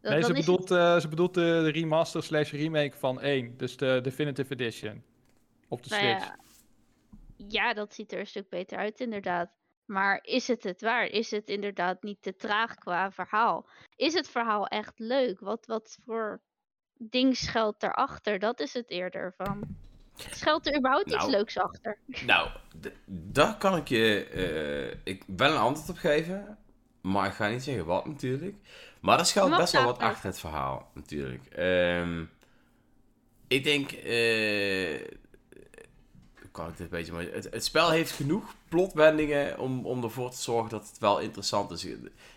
Dan, 0.00 0.12
nee, 0.12 0.22
ze 0.22 0.32
is 0.32 0.38
bedoelt, 0.38 0.70
eh, 0.70 1.00
ze 1.00 1.08
bedoelt 1.08 1.34
de, 1.34 1.40
de 1.40 1.70
remaster 1.70 2.22
slash 2.22 2.52
remake 2.52 2.96
van 2.96 3.20
1, 3.20 3.56
dus 3.56 3.76
de 3.76 4.00
Definitive 4.02 4.52
Edition. 4.52 5.02
Op 5.68 5.82
de 5.82 5.88
Nou 5.88 6.02
Switch. 6.02 6.24
ja, 6.26 6.38
ja, 7.48 7.74
dat 7.74 7.94
ziet 7.94 8.12
er 8.12 8.18
een 8.18 8.26
stuk 8.26 8.48
beter 8.48 8.78
uit, 8.78 9.00
inderdaad. 9.00 9.50
Maar 9.90 10.18
is 10.22 10.48
het 10.48 10.62
het 10.62 10.80
waar? 10.80 11.06
Is 11.06 11.30
het 11.30 11.48
inderdaad 11.48 12.02
niet 12.02 12.22
te 12.22 12.36
traag 12.36 12.74
qua 12.74 13.10
verhaal? 13.10 13.66
Is 13.96 14.14
het 14.14 14.28
verhaal 14.28 14.66
echt 14.66 14.98
leuk? 14.98 15.40
Wat, 15.40 15.66
wat 15.66 15.98
voor 16.04 16.40
ding 16.98 17.36
schuilt 17.36 17.80
daarachter? 17.80 18.38
Dat 18.38 18.60
is 18.60 18.72
het 18.72 18.90
eerder 18.90 19.34
van. 19.36 19.62
Schuilt 20.14 20.66
er 20.66 20.76
überhaupt 20.76 21.06
iets 21.06 21.16
Nou. 21.16 21.30
leuks 21.30 21.58
achter? 21.58 21.98
Nou, 22.26 22.50
daar 23.06 23.58
kan 23.58 23.76
ik 23.76 23.88
je 23.88 24.24
eh, 24.24 25.12
ik 25.14 25.24
wel 25.36 25.50
een 25.50 25.58
antwoord 25.58 25.90
op 25.90 25.96
geven. 25.96 26.58
Maar 27.00 27.26
ik 27.26 27.32
ga 27.32 27.48
niet 27.48 27.62
zeggen 27.62 27.84
wat 27.86 28.06
natuurlijk. 28.06 28.56
Maar 29.00 29.18
er 29.18 29.26
schuilt 29.26 29.56
best 29.56 29.72
wel 29.72 29.84
wat 29.84 29.98
achter 29.98 30.26
het 30.26 30.38
verhaal 30.40 30.90
natuurlijk. 30.94 31.46
Ehm, 31.46 32.24
ik 33.48 33.64
denk... 33.64 33.92
eh, 33.92 35.00
kan 36.52 36.68
ik 36.68 36.76
dit 36.76 36.80
een 36.80 36.88
beetje... 36.88 37.12
maar 37.12 37.22
Het, 37.22 37.48
het 37.50 37.64
spel 37.64 37.90
heeft 37.90 38.10
genoeg 38.10 38.54
plotwendingen 38.68 39.58
om, 39.58 39.86
om 39.86 40.02
ervoor 40.02 40.30
te 40.30 40.40
zorgen 40.40 40.70
dat 40.70 40.88
het 40.88 40.98
wel 40.98 41.18
interessant 41.18 41.70
is. 41.70 41.84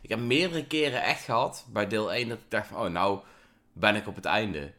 Ik 0.01 0.09
heb 0.09 0.19
meerdere 0.19 0.65
keren 0.65 1.03
echt 1.03 1.23
gehad 1.23 1.65
bij 1.71 1.87
deel 1.87 2.13
1 2.13 2.29
dat 2.29 2.37
ik 2.37 2.43
dacht 2.47 2.67
van... 2.67 2.85
Oh, 2.85 2.91
nou 2.91 3.19
ben 3.73 3.95
ik 3.95 4.07
op 4.07 4.15
het 4.15 4.25
einde. 4.25 4.71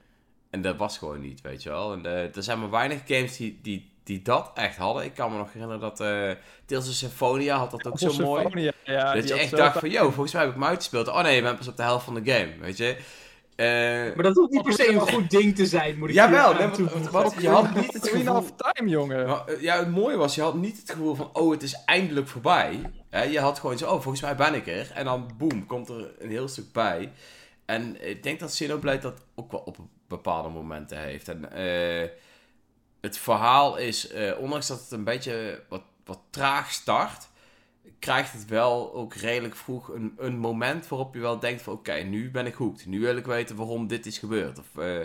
En 0.51 0.62
dat 0.62 0.77
was 0.77 0.98
gewoon 0.98 1.20
niet, 1.20 1.40
weet 1.40 1.62
je 1.62 1.69
wel. 1.69 1.93
En 1.93 2.06
eh, 2.06 2.36
er 2.36 2.43
zijn 2.43 2.61
maar 2.61 2.70
weinig 2.70 3.01
games 3.06 3.36
die, 3.36 3.59
die, 3.62 3.90
die 4.05 4.23
dat 4.23 4.51
echt 4.55 4.77
hadden. 4.77 5.05
Ik 5.05 5.15
kan 5.15 5.32
me 5.32 5.39
nog 5.39 5.52
herinneren 5.52 5.81
dat 5.81 6.01
eh 6.01 6.31
Tales 6.66 6.89
of 6.89 6.94
Symphonia 6.94 7.56
had 7.56 7.70
dat 7.70 7.86
ook 7.86 7.98
zo 7.98 8.12
mooi. 8.23 8.73
Ja, 8.85 9.15
dat 9.15 9.28
je 9.28 9.35
echt 9.35 9.51
dacht 9.51 9.78
van, 9.78 9.90
yo, 9.90 10.11
volgens 10.11 10.32
mij 10.32 10.43
heb 10.43 10.51
ik 10.51 10.56
hem 10.56 10.69
uitgespeeld. 10.69 11.09
Oh 11.09 11.23
nee, 11.23 11.36
je 11.36 11.43
bent 11.43 11.56
pas 11.56 11.69
op 11.69 11.77
de 11.77 11.82
helft 11.82 12.05
van 12.05 12.15
de 12.15 12.32
game, 12.32 12.52
weet 12.61 12.77
je. 12.77 12.97
Eh, 13.56 13.66
Maar 14.14 14.22
dat 14.22 14.35
hoeft 14.35 14.51
niet 14.51 14.62
per 14.62 14.72
se 14.72 14.89
een 14.89 15.01
goed 15.01 15.31
ding 15.31 15.56
te 15.56 15.66
zijn, 15.66 15.98
moet 15.98 16.09
ik 16.09 16.14
Jawel, 16.14 16.52
nee, 16.52 16.60
je 17.39 17.48
had 17.48 17.74
niet 17.74 17.93
het 17.93 18.09
gevoel... 18.09 18.36
of 18.36 18.52
Time, 18.56 18.89
jongen. 18.90 19.26
Maar, 19.26 19.47
eh, 19.47 19.60
ja, 19.60 19.78
het 19.78 19.90
mooie 19.90 20.16
was, 20.16 20.35
je 20.35 20.43
had 20.43 20.55
niet 20.55 20.76
het 20.76 20.90
gevoel 20.90 21.14
van, 21.14 21.31
oh, 21.32 21.51
het 21.51 21.62
is 21.62 21.82
eindelijk 21.85 22.28
voorbij. 22.28 22.81
Hè, 23.10 23.22
je 23.22 23.40
had 23.40 23.59
gewoon 23.59 23.78
zo, 23.78 23.85
oh, 23.85 24.01
volgens 24.01 24.20
mij 24.20 24.36
ben 24.36 24.55
ik 24.55 24.66
er. 24.66 24.90
En 24.94 25.05
dan, 25.05 25.31
boem, 25.39 25.66
komt 25.66 25.89
er 25.89 26.14
een 26.18 26.31
heel 26.31 26.48
stuk 26.48 26.72
bij. 26.72 27.12
En 27.64 28.09
ik 28.09 28.22
denk 28.22 28.40
dat 28.40 28.51
Xenoblade 28.51 28.98
dat 28.98 29.20
ook 29.35 29.51
wel 29.51 29.60
op 29.60 29.76
bepaalde 30.09 30.48
momenten 30.48 30.98
heeft. 30.98 31.28
En 31.28 31.52
eh, 31.52 32.09
het 33.01 33.18
verhaal 33.18 33.76
is, 33.76 34.09
eh, 34.09 34.39
ondanks 34.39 34.66
dat 34.66 34.81
het 34.81 34.90
een 34.90 35.05
beetje 35.05 35.62
wat, 35.68 35.82
wat 36.05 36.20
traag 36.31 36.72
start, 36.72 37.28
krijgt 37.98 38.32
het 38.32 38.47
wel 38.47 38.94
ook 38.94 39.15
redelijk 39.15 39.56
vroeg 39.56 39.89
een, 39.89 40.15
een 40.16 40.39
moment 40.39 40.89
waarop 40.89 41.15
je 41.15 41.20
wel 41.20 41.39
denkt 41.39 41.62
van, 41.62 41.73
oké, 41.73 41.93
nu 41.94 42.31
ben 42.31 42.47
ik 42.47 42.55
hooked. 42.55 42.86
Nu 42.86 43.01
wil 43.01 43.16
ik 43.16 43.27
weten 43.27 43.56
waarom 43.56 43.86
dit 43.86 44.06
is 44.06 44.19
gebeurd. 44.19 44.59
Of, 44.59 44.77
eh, 44.77 45.01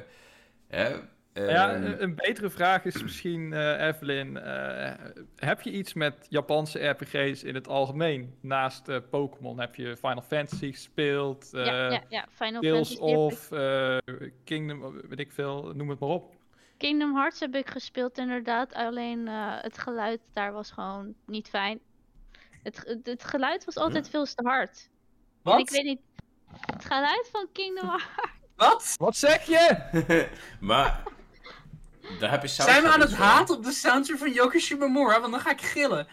hè, 0.67 0.95
Ja, 1.33 1.73
ehm, 1.73 1.83
een, 1.83 2.03
een 2.03 2.15
betere 2.15 2.49
vraag 2.49 2.85
is 2.85 3.01
misschien, 3.01 3.53
eh, 3.53 3.87
Evelyn, 3.87 4.37
eh, 4.37 4.93
heb 5.35 5.61
je 5.61 5.71
iets 5.71 5.93
met 5.93 6.25
Japanse 6.29 6.87
RPG's 6.87 7.43
in 7.43 7.55
het 7.55 7.67
algemeen? 7.67 8.35
Naast 8.41 8.87
eh, 8.87 8.97
Pokémon 9.09 9.59
heb 9.59 9.75
je 9.75 9.97
Final 9.97 10.21
Fantasy 10.21 10.71
gespeeld, 10.71 11.53
eh 11.53 11.65
ja, 11.65 11.91
ja, 11.91 12.03
ja. 12.09 12.25
Final 12.29 12.61
Tales 12.61 12.95
Fantasy 12.95 13.01
of 13.01 13.51
eh, 13.51 13.97
Kingdom, 14.43 15.01
weet 15.09 15.19
ik 15.19 15.31
veel, 15.31 15.71
noem 15.75 15.89
het 15.89 15.99
maar 15.99 16.09
op. 16.09 16.35
Kingdom 16.77 17.15
Hearts 17.15 17.39
heb 17.39 17.55
ik 17.55 17.69
gespeeld 17.69 18.17
inderdaad. 18.17 18.73
Alleen 18.73 19.27
eh, 19.27 19.61
het 19.61 19.77
geluid 19.77 20.19
daar 20.33 20.51
was 20.51 20.71
gewoon 20.71 21.13
niet 21.25 21.49
fijn. 21.49 21.79
Het, 22.63 22.99
het, 23.03 23.23
geluid 23.23 23.65
was 23.65 23.75
altijd 23.75 24.09
veel 24.09 24.25
te 24.25 24.43
hard. 24.43 24.89
En 25.43 25.51
ik 25.51 25.57
Wat? 25.57 25.69
weet 25.69 25.83
niet. 25.83 26.01
Het 26.65 26.85
geluid 26.85 27.29
van 27.31 27.47
Kingdom 27.53 27.87
Hearts. 27.89 28.07
Wat? 28.55 28.95
Wat 28.97 29.17
zeg 29.17 29.45
je? 29.45 30.27
maar 30.59 31.03
daar 32.19 32.31
heb 32.31 32.41
je 32.41 32.47
Zijn 32.47 32.83
we 32.83 32.89
aan 32.89 32.99
het 32.99 33.13
haten 33.13 33.55
op 33.55 33.63
de 33.63 33.71
soundtrack 33.71 34.17
van 34.17 34.31
Yoko 34.31 34.59
Shimomura? 34.59 35.19
Want 35.19 35.31
dan 35.31 35.41
ga 35.41 35.51
ik 35.51 35.61
gillen. 35.61 36.07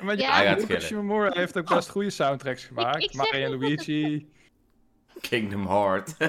Maar 0.00 0.16
Ja. 0.16 0.42
ja, 0.42 0.56
Yoko. 0.56 0.78
Shimomura 0.78 1.30
heeft 1.32 1.58
ook 1.58 1.68
best 1.68 1.88
goede 1.88 2.10
soundtracks 2.10 2.64
gemaakt. 2.64 3.02
ik 3.02 3.14
Mario 3.14 3.44
en 3.44 3.58
Luigi. 3.58 4.32
Kingdom 5.28 5.66
Heart. 5.66 6.14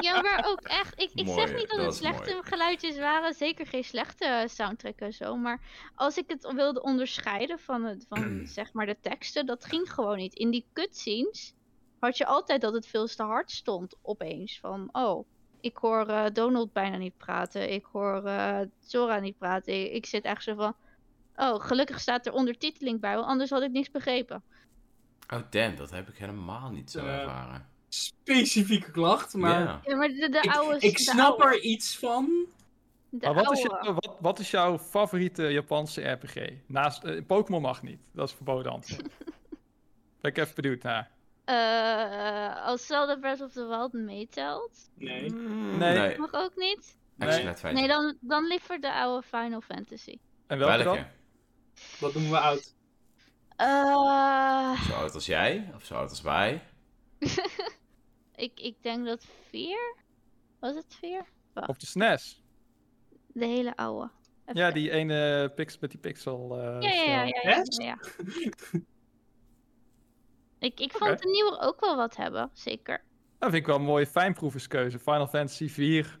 Ja, 0.00 0.20
maar 0.20 0.44
ook 0.46 0.60
echt. 0.60 1.00
Ik, 1.00 1.10
ik 1.14 1.26
Mooi, 1.26 1.40
zeg 1.40 1.56
niet 1.56 1.68
dat 1.68 1.76
dat 1.76 1.86
het 1.86 1.94
slechte 1.94 2.32
mooi. 2.32 2.46
geluidjes 2.46 2.98
waren. 2.98 3.34
Zeker 3.34 3.66
geen 3.66 3.84
slechte 3.84 4.44
soundtrack 4.48 4.98
en 4.98 5.12
zo. 5.12 5.36
Maar 5.36 5.60
als 5.94 6.16
ik 6.16 6.24
het 6.26 6.52
wilde 6.52 6.82
onderscheiden 6.82 7.58
van, 7.58 7.84
het, 7.84 8.06
van 8.08 8.40
zeg 8.46 8.72
maar 8.72 8.86
de 8.86 8.96
teksten, 9.00 9.46
dat 9.46 9.64
ging 9.64 9.92
gewoon 9.92 10.16
niet. 10.16 10.34
In 10.34 10.50
die 10.50 10.66
cutscenes 10.72 11.54
had 11.98 12.16
je 12.16 12.26
altijd 12.26 12.60
dat 12.60 12.72
het 12.74 12.86
veel 12.86 13.06
te 13.06 13.22
hard 13.22 13.50
stond 13.50 13.96
opeens. 14.02 14.58
Van, 14.60 14.88
oh, 14.92 15.26
ik 15.60 15.76
hoor 15.76 16.06
eh, 16.06 16.24
Donald 16.32 16.72
bijna 16.72 16.96
niet 16.96 17.16
praten. 17.16 17.72
Ik 17.72 17.84
hoor 17.92 18.24
eh 18.24 18.60
Zora 18.80 19.18
niet 19.18 19.38
praten. 19.38 19.84
Ik, 19.84 19.92
ik 19.92 20.06
zit 20.06 20.24
echt 20.24 20.42
zo 20.42 20.54
van, 20.54 20.74
oh, 21.36 21.60
gelukkig 21.60 22.00
staat 22.00 22.26
er 22.26 22.32
ondertiteling 22.32 23.00
bij, 23.00 23.14
want 23.14 23.26
anders 23.26 23.50
had 23.50 23.62
ik 23.62 23.70
niks 23.70 23.90
begrepen. 23.90 24.42
Oh 25.28 25.40
damn, 25.50 25.76
dat 25.76 25.90
heb 25.90 26.08
ik 26.08 26.16
helemaal 26.16 26.70
niet 26.70 26.90
zo 26.90 26.98
Eh, 26.98 27.18
ervaren. 27.18 27.68
Specifieke 27.88 28.90
klacht, 28.90 29.34
maar... 29.34 29.60
Ja. 29.60 29.80
Ja, 29.84 29.96
maar 29.96 30.08
de, 30.08 30.28
de 30.30 30.38
Ik, 30.42 30.54
oude... 30.56 30.78
ik 30.78 30.96
de 30.96 31.02
snap 31.02 31.40
oude- 31.40 31.44
er 31.56 31.60
iets 31.60 31.98
van. 31.98 32.46
de 33.10 33.26
Maar 33.26 33.34
wat 33.34 33.52
is, 33.52 33.62
jouw, 33.62 33.94
wat, 33.94 34.16
wat 34.20 34.38
is 34.38 34.50
jouw 34.50 34.78
favoriete 34.78 35.42
Japanse 35.42 36.02
RPG? 36.10 36.34
Naast, 36.66 37.04
eh, 37.04 37.22
Pokémon 37.26 37.62
mag 37.62 37.82
niet, 37.82 37.98
dat 38.12 38.28
is 38.28 38.34
verboden 38.34 38.72
antwoord. 38.72 39.02
ben 40.20 40.30
ik 40.30 40.38
even 40.38 40.54
benieuwd 40.54 40.82
naar. 40.82 41.10
Eh, 41.44 42.64
als 42.66 42.86
Zelda 42.86 43.16
Breath 43.16 43.40
of 43.40 43.52
the 43.52 43.66
Wild 43.66 43.92
meetelt, 43.92 44.90
Nee. 44.94 45.30
Mm, 45.32 45.78
Nee. 45.78 45.98
nee. 45.98 46.18
mag 46.18 46.32
ook 46.32 46.56
niet. 46.56 46.96
Nee. 47.16 47.44
Nee, 47.72 47.88
dan, 47.88 48.16
dan 48.20 48.46
liever 48.46 48.80
de 48.80 48.92
oude 48.92 49.26
Final 49.26 49.60
Fantasy. 49.60 50.18
En 50.46 50.58
welke 50.58 50.82
dan? 50.84 50.94
Welke? 50.94 51.10
Wat 52.00 52.12
doen 52.12 52.30
we 52.30 52.38
oud? 52.38 52.74
Eh, 53.56 54.82
Zo 54.82 54.92
oud 54.94 55.14
als 55.14 55.26
jij? 55.26 55.70
Of 55.74 55.84
zo 55.84 55.94
oud 55.94 56.10
als 56.10 56.20
wij? 56.22 56.62
ik, 58.34 58.60
ik 58.60 58.82
denk 58.82 59.06
dat 59.06 59.24
4. 59.48 59.94
Was 60.60 60.74
het 60.74 60.94
4? 61.00 61.24
Op 61.66 61.78
de 61.78 61.86
SNES. 61.86 62.42
De 63.26 63.46
hele 63.46 63.76
oude. 63.76 64.10
Even 64.46 64.60
Ja, 64.60 64.70
die 64.70 64.90
ene 64.90 65.52
pix 65.54 65.78
met 65.78 65.90
die 65.90 66.00
pixel. 66.00 66.58
eh, 66.60 66.80
Ja, 66.80 67.02
ja, 67.02 67.22
ja. 67.24 67.64
stijl. 67.64 67.86
ja, 67.88 67.96
ja. 67.96 67.98
ik, 70.68 70.80
ik 70.80 70.92
vond 70.92 71.18
de 71.22 71.28
nieuwe 71.30 71.58
ook 71.60 71.80
wel 71.80 71.96
wat 71.96 72.16
hebben, 72.16 72.50
zeker. 72.52 73.04
Dat 73.38 73.50
vind 73.50 73.54
ik 73.62 73.66
wel 73.66 73.76
een 73.76 73.82
mooie 73.82 74.06
fijnproeverskeuze. 74.06 74.98
Final 74.98 75.26
Fantasy 75.26 75.68
4 75.68 76.20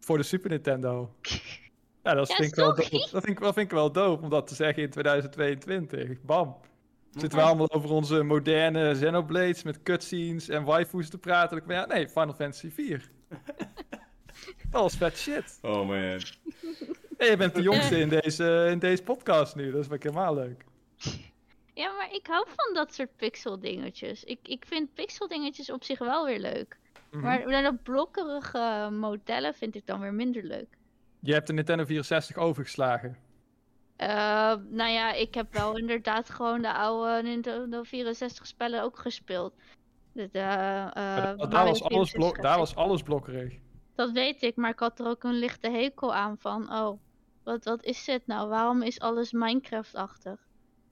voor 0.00 0.16
de 0.16 0.22
Super 0.22 0.50
Nintendo. 0.50 1.14
Ja, 2.02 2.14
dat 2.14 2.28
Ja, 2.28 2.34
vind, 2.34 2.48
ik 2.48 2.54
wel 2.54 2.66
dope. 2.66 2.80
dat, 2.90 3.24
vind 3.24 3.26
ik, 3.26 3.40
dat 3.40 3.54
vind 3.54 3.66
ik 3.66 3.72
wel 3.72 3.92
dope 3.92 4.22
om 4.22 4.30
dat 4.30 4.46
te 4.46 4.54
zeggen 4.54 4.82
in 4.82 4.90
2022. 4.90 6.20
Bam. 6.22 6.56
Zitten 7.10 7.38
we 7.38 7.44
allemaal 7.44 7.70
over 7.70 7.90
onze 7.90 8.22
moderne 8.22 8.92
Xenoblades 8.92 9.62
met 9.62 9.82
cutscenes 9.82 10.48
en 10.48 10.64
waifus 10.64 11.08
te 11.08 11.18
praten. 11.18 11.56
Ik 11.56 11.62
van, 11.66 11.74
ja, 11.74 11.86
nee, 11.86 12.08
Final 12.08 12.34
Fantasy 12.34 12.70
4. 12.70 13.10
dat 14.70 14.80
was 14.82 14.96
vet 14.96 15.16
shit. 15.18 15.58
Oh 15.62 15.86
man. 15.88 16.20
En 17.18 17.26
je 17.30 17.36
bent 17.36 17.54
de 17.54 17.62
jongste 17.62 17.98
in 17.98 18.08
deze, 18.08 18.68
in 18.70 18.78
deze 18.78 19.02
podcast 19.02 19.54
nu, 19.54 19.70
dat 19.70 19.80
is 19.80 19.86
wel 19.86 19.98
helemaal 20.00 20.34
leuk. 20.34 20.64
Ja, 21.74 21.92
maar 21.92 22.08
ik 22.12 22.26
hou 22.26 22.46
van 22.56 22.74
dat 22.74 22.94
soort 22.94 23.16
pixel 23.16 23.58
dingetjes. 23.60 24.24
Ik, 24.24 24.38
ik 24.42 24.64
vind 24.66 24.94
pixel 24.94 25.28
dingetjes 25.28 25.70
op 25.70 25.84
zich 25.84 25.98
wel 25.98 26.26
weer 26.26 26.40
leuk. 26.40 26.78
Mhm. 27.10 27.22
Maar 27.22 27.48
maar 27.48 27.62
dat 27.62 27.82
blokkerige 27.82 28.88
modellen 28.92 29.54
vind 29.54 29.74
ik 29.74 29.86
dan 29.86 30.00
weer 30.00 30.14
minder 30.14 30.42
leuk. 30.44 30.76
Je 31.24 31.32
hebt 31.32 31.46
de 31.46 31.52
Nintendo 31.52 31.84
64 31.84 32.36
overgeslagen. 32.36 33.16
Eh, 33.96 34.08
nou 34.68 34.90
ja, 34.90 35.12
ik 35.12 35.34
heb 35.34 35.52
wel 35.52 35.78
inderdaad 35.78 36.30
gewoon 36.30 36.62
de 36.62 36.72
oude 36.72 37.22
Nintendo 37.22 37.82
64 37.82 38.46
spellen 38.46 38.82
ook 38.82 38.98
gespeeld. 38.98 39.54
De, 40.12 40.28
de, 40.32 40.38
eh, 40.38 40.94
daar, 40.94 41.36
was 41.36 41.50
alles 41.50 41.78
64 41.78 42.12
blok, 42.12 42.42
daar 42.42 42.58
was 42.58 42.74
alles 42.74 43.02
blokkerig. 43.02 43.58
Dat 43.94 44.10
weet 44.10 44.42
ik, 44.42 44.56
maar 44.56 44.70
ik 44.70 44.78
had 44.78 45.00
er 45.00 45.06
ook 45.06 45.22
een 45.22 45.38
lichte 45.38 45.70
hekel 45.70 46.14
aan 46.14 46.38
van, 46.38 46.72
oh, 46.72 46.98
wat, 47.42 47.64
wat 47.64 47.84
is 47.84 48.04
dit 48.04 48.26
nou? 48.26 48.48
Waarom 48.48 48.82
is 48.82 49.00
alles 49.00 49.32
Minecraft-achtig? 49.32 50.40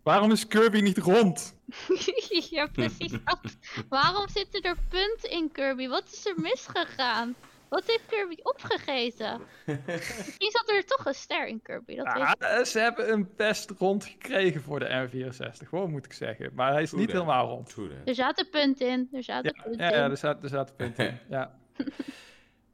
Waarom 0.03 0.31
is 0.31 0.47
Kirby 0.47 0.81
niet 0.81 0.99
rond? 0.99 1.57
ja, 2.51 2.67
precies 2.67 3.11
dat. 3.11 3.57
Waarom 3.89 4.29
zitten 4.29 4.63
er 4.63 4.77
punten 4.89 5.31
in 5.31 5.53
Kirby? 5.53 5.89
Wat 5.89 6.13
is 6.13 6.27
er 6.27 6.41
misgegaan? 6.41 7.35
Wat 7.71 7.85
heeft 7.87 8.07
Kirby 8.07 8.37
opgegeten? 8.43 9.41
Misschien 9.87 10.51
zat 10.51 10.69
er 10.71 10.85
toch 10.85 11.07
een 11.07 11.15
ster 11.15 11.47
in 11.47 11.63
Kirby, 11.63 11.97
dat 11.97 12.13
weet 12.39 12.69
ze 12.69 12.79
hebben 12.79 13.13
een 13.13 13.31
best 13.37 13.71
rond 13.71 14.05
gekregen 14.05 14.63
voor 14.63 14.79
de 14.79 15.09
N64, 15.09 15.69
gewoon 15.69 15.91
moet 15.91 16.05
ik 16.05 16.13
zeggen. 16.13 16.51
Maar 16.55 16.73
hij 16.73 16.83
is 16.83 16.93
niet 16.93 17.13
helemaal 17.13 17.49
rond. 17.49 17.77
Er 18.05 18.15
zaten 18.15 18.49
punten 18.49 18.89
in, 18.89 19.09
er 19.13 19.23
zaten 19.23 19.53
Ja, 19.57 19.63
punten 19.63 19.85
ja, 19.87 19.93
ja 19.97 20.05
in. 20.05 20.11
er, 20.11 20.17
zaten, 20.17 20.43
er 20.43 20.49
zaten 20.49 20.77
punten 20.77 21.07
in. 21.09 21.19
Ja. 21.29 21.59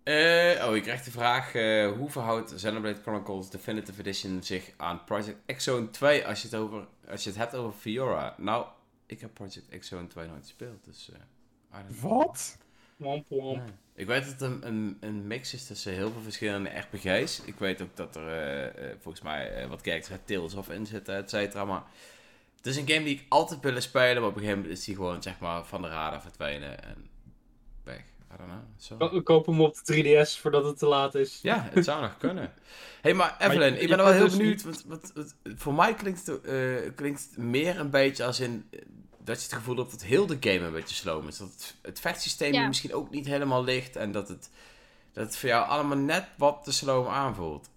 Eh, 0.02 0.66
oh, 0.68 0.77
ik 0.77 0.82
krijg 0.82 1.02
de 1.02 1.10
vraag: 1.10 1.55
eh, 1.55 1.93
hoe 1.93 2.10
verhoudt 2.10 2.55
Xenoblade 2.55 3.01
Chronicles 3.02 3.51
Definitive 3.51 4.01
Edition 4.01 4.43
zich 4.43 4.70
aan 4.77 5.05
Project 5.05 5.36
X 5.56 5.64
Zone 5.64 5.90
2 5.90 6.27
als 6.27 6.43
je 6.43 6.48
het, 6.48 6.56
over, 6.56 6.86
als 7.10 7.23
je 7.24 7.28
het 7.31 7.39
hebt 7.39 7.55
over 7.55 7.78
Fiora? 7.78 8.35
Nou, 8.39 8.66
ik 9.06 9.20
heb 9.20 9.35
Project 9.35 9.78
X 9.78 9.89
Zone 9.89 10.06
2 10.06 10.27
nooit 10.27 10.43
gespeeld, 10.43 10.85
dus. 10.85 11.10
eh. 11.12 11.78
Wat? 12.01 12.59
Womp 12.97 13.28
womp. 13.28 13.56
Nee. 13.56 13.66
Ik 13.94 14.06
weet 14.06 14.23
dat 14.23 14.32
het 14.32 14.40
een, 14.40 14.66
een, 14.66 14.97
een 15.01 15.27
mix 15.27 15.55
is 15.55 15.66
tussen 15.66 15.93
heel 15.93 16.10
veel 16.12 16.20
verschillende 16.23 16.70
RPG's. 16.70 17.40
Ik 17.44 17.55
weet 17.59 17.82
ook 17.82 17.97
dat 17.97 18.16
er 18.16 18.28
eh, 18.28 18.64
eh, 18.90 18.97
volgens 19.01 19.24
mij 19.24 19.51
eh, 19.55 19.68
wat 19.68 19.81
characters 19.82 20.10
uit 20.12 20.27
Tales 20.27 20.55
of 20.55 20.68
in 20.70 20.86
zitten, 20.86 21.14
et 21.16 21.31
cetera. 21.31 21.64
Maar 21.64 21.82
het 22.56 22.66
is 22.66 22.77
een 22.77 22.89
game 22.89 23.05
die 23.05 23.14
ik 23.14 23.24
altijd 23.28 23.60
willen 23.60 23.82
spelen, 23.82 24.14
maar 24.20 24.31
op 24.31 24.35
een 24.36 24.40
gegeven 24.40 24.60
moment 24.60 24.78
is 24.78 24.85
die 24.85 24.94
gewoon 24.94 25.23
zeg 25.23 25.39
maar 25.39 25.64
van 25.64 25.82
de 25.82 25.89
radar 25.89 26.23
verdwenen 26.23 26.85
en 26.85 27.09
weg. 27.85 27.98
I 28.35 28.36
don't 28.36 28.51
know. 28.51 28.62
Zo. 28.77 28.97
Ko- 28.97 29.23
Koop 29.23 29.47
hem 29.47 29.60
op 29.60 29.77
de 29.85 30.24
3DS 30.27 30.40
voordat 30.40 30.64
het 30.64 30.78
te 30.78 30.86
laat 30.86 31.14
is. 31.14 31.39
Ja, 31.43 31.68
het 31.73 31.85
zou 31.85 32.01
nog 32.01 32.16
kunnen. 32.16 32.52
hey, 33.02 33.14
maar 33.14 33.36
Evelyn, 33.39 33.74
je- 33.74 33.81
ik 33.81 33.89
ben 33.89 33.97
wel 33.98 34.12
heel 34.12 34.24
dus 34.24 34.36
benieuwd. 34.36 34.62
Want, 34.62 34.85
want, 34.86 35.12
want 35.14 35.35
voor 35.44 35.74
mij 35.74 35.94
klinkt 35.94 36.27
het, 36.27 36.40
eh, 36.44 36.55
klinkt 36.94 37.20
het 37.28 37.36
meer 37.39 37.81
een 37.81 37.90
beetje 37.90 38.24
als 38.24 38.40
in... 38.40 38.68
dat 39.27 39.36
je 39.36 39.43
het 39.43 39.53
gevoel 39.53 39.77
hebt 39.77 39.90
dat 39.90 40.03
heel 40.03 40.27
de 40.27 40.36
game 40.40 40.66
een 40.66 40.73
beetje 40.73 40.94
sloom 40.94 41.28
is. 41.28 41.39
Dat 41.39 41.48
het, 41.48 41.77
het 41.82 42.01
vechtsysteem 42.01 42.53
Ja. 42.53 42.66
misschien 42.66 42.94
ook 42.94 43.11
niet 43.11 43.27
helemaal 43.27 43.65
ligt. 43.65 43.97
En 43.97 44.12
dat 44.12 44.28
het, 44.28 44.51
dat 45.12 45.27
het 45.27 45.36
voor 45.36 45.48
jou 45.48 45.69
allemaal 45.69 45.97
net 45.97 46.28
wat 46.36 46.65
te 46.65 46.73
sloom 46.73 47.07
aanvoelt. 47.07 47.70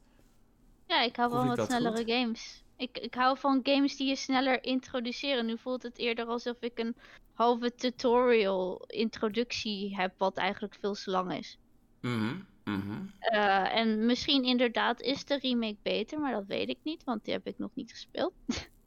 Ja, 0.88 1.02
ik 1.02 1.16
hou 1.16 1.32
van 1.32 1.56
wat 1.56 1.68
snellere 1.68 1.98
goed? 1.98 2.12
games. 2.12 2.64
Ik, 2.78 2.98
ik 2.98 3.14
hou 3.14 3.38
van 3.38 3.60
games 3.64 3.96
die 3.96 4.08
je 4.08 4.16
sneller 4.16 4.64
introduceren. 4.64 5.46
Nu 5.46 5.58
voelt 5.58 5.84
het 5.84 5.98
eerder 5.98 6.26
alsof 6.26 6.56
ik 6.60 6.80
een 6.80 6.96
halve 7.34 7.76
tutorial 7.76 8.84
introductie 8.88 9.96
heb, 9.96 10.14
wat 10.18 10.38
eigenlijk 10.38 10.76
veel 10.80 10.94
te 10.94 11.12
lang 11.12 11.34
is. 11.34 11.58
Mhm, 12.02 12.36
mhm. 12.64 13.06
Eh, 13.20 13.76
en 13.76 14.06
misschien 14.06 14.44
inderdaad 14.44 15.02
is 15.02 15.26
de 15.26 15.38
remake 15.42 15.78
beter, 15.82 16.20
maar 16.20 16.32
dat 16.32 16.46
weet 16.46 16.70
ik 16.70 16.78
niet, 16.84 17.04
want 17.04 17.24
die 17.26 17.34
heb 17.34 17.48
ik 17.48 17.58
nog 17.58 17.72
niet 17.74 17.92
gespeeld. 17.92 18.34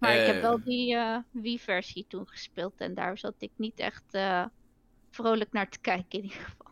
maar 0.00 0.14
ik 0.16 0.26
heb 0.26 0.34
Eh. 0.36 0.40
wel 0.42 0.62
die 0.64 0.94
eh 0.96 1.16
Wii-versie 1.30 2.04
toen 2.08 2.28
gespeeld 2.28 2.80
en 2.80 2.94
daar 2.94 3.18
zat 3.18 3.34
ik 3.38 3.50
niet 3.56 3.78
echt 3.78 4.04
eh, 4.10 4.44
vrolijk 5.10 5.52
naar 5.52 5.68
te 5.68 5.80
kijken 5.80 6.18
in 6.18 6.22
ieder 6.24 6.38
geval. 6.38 6.68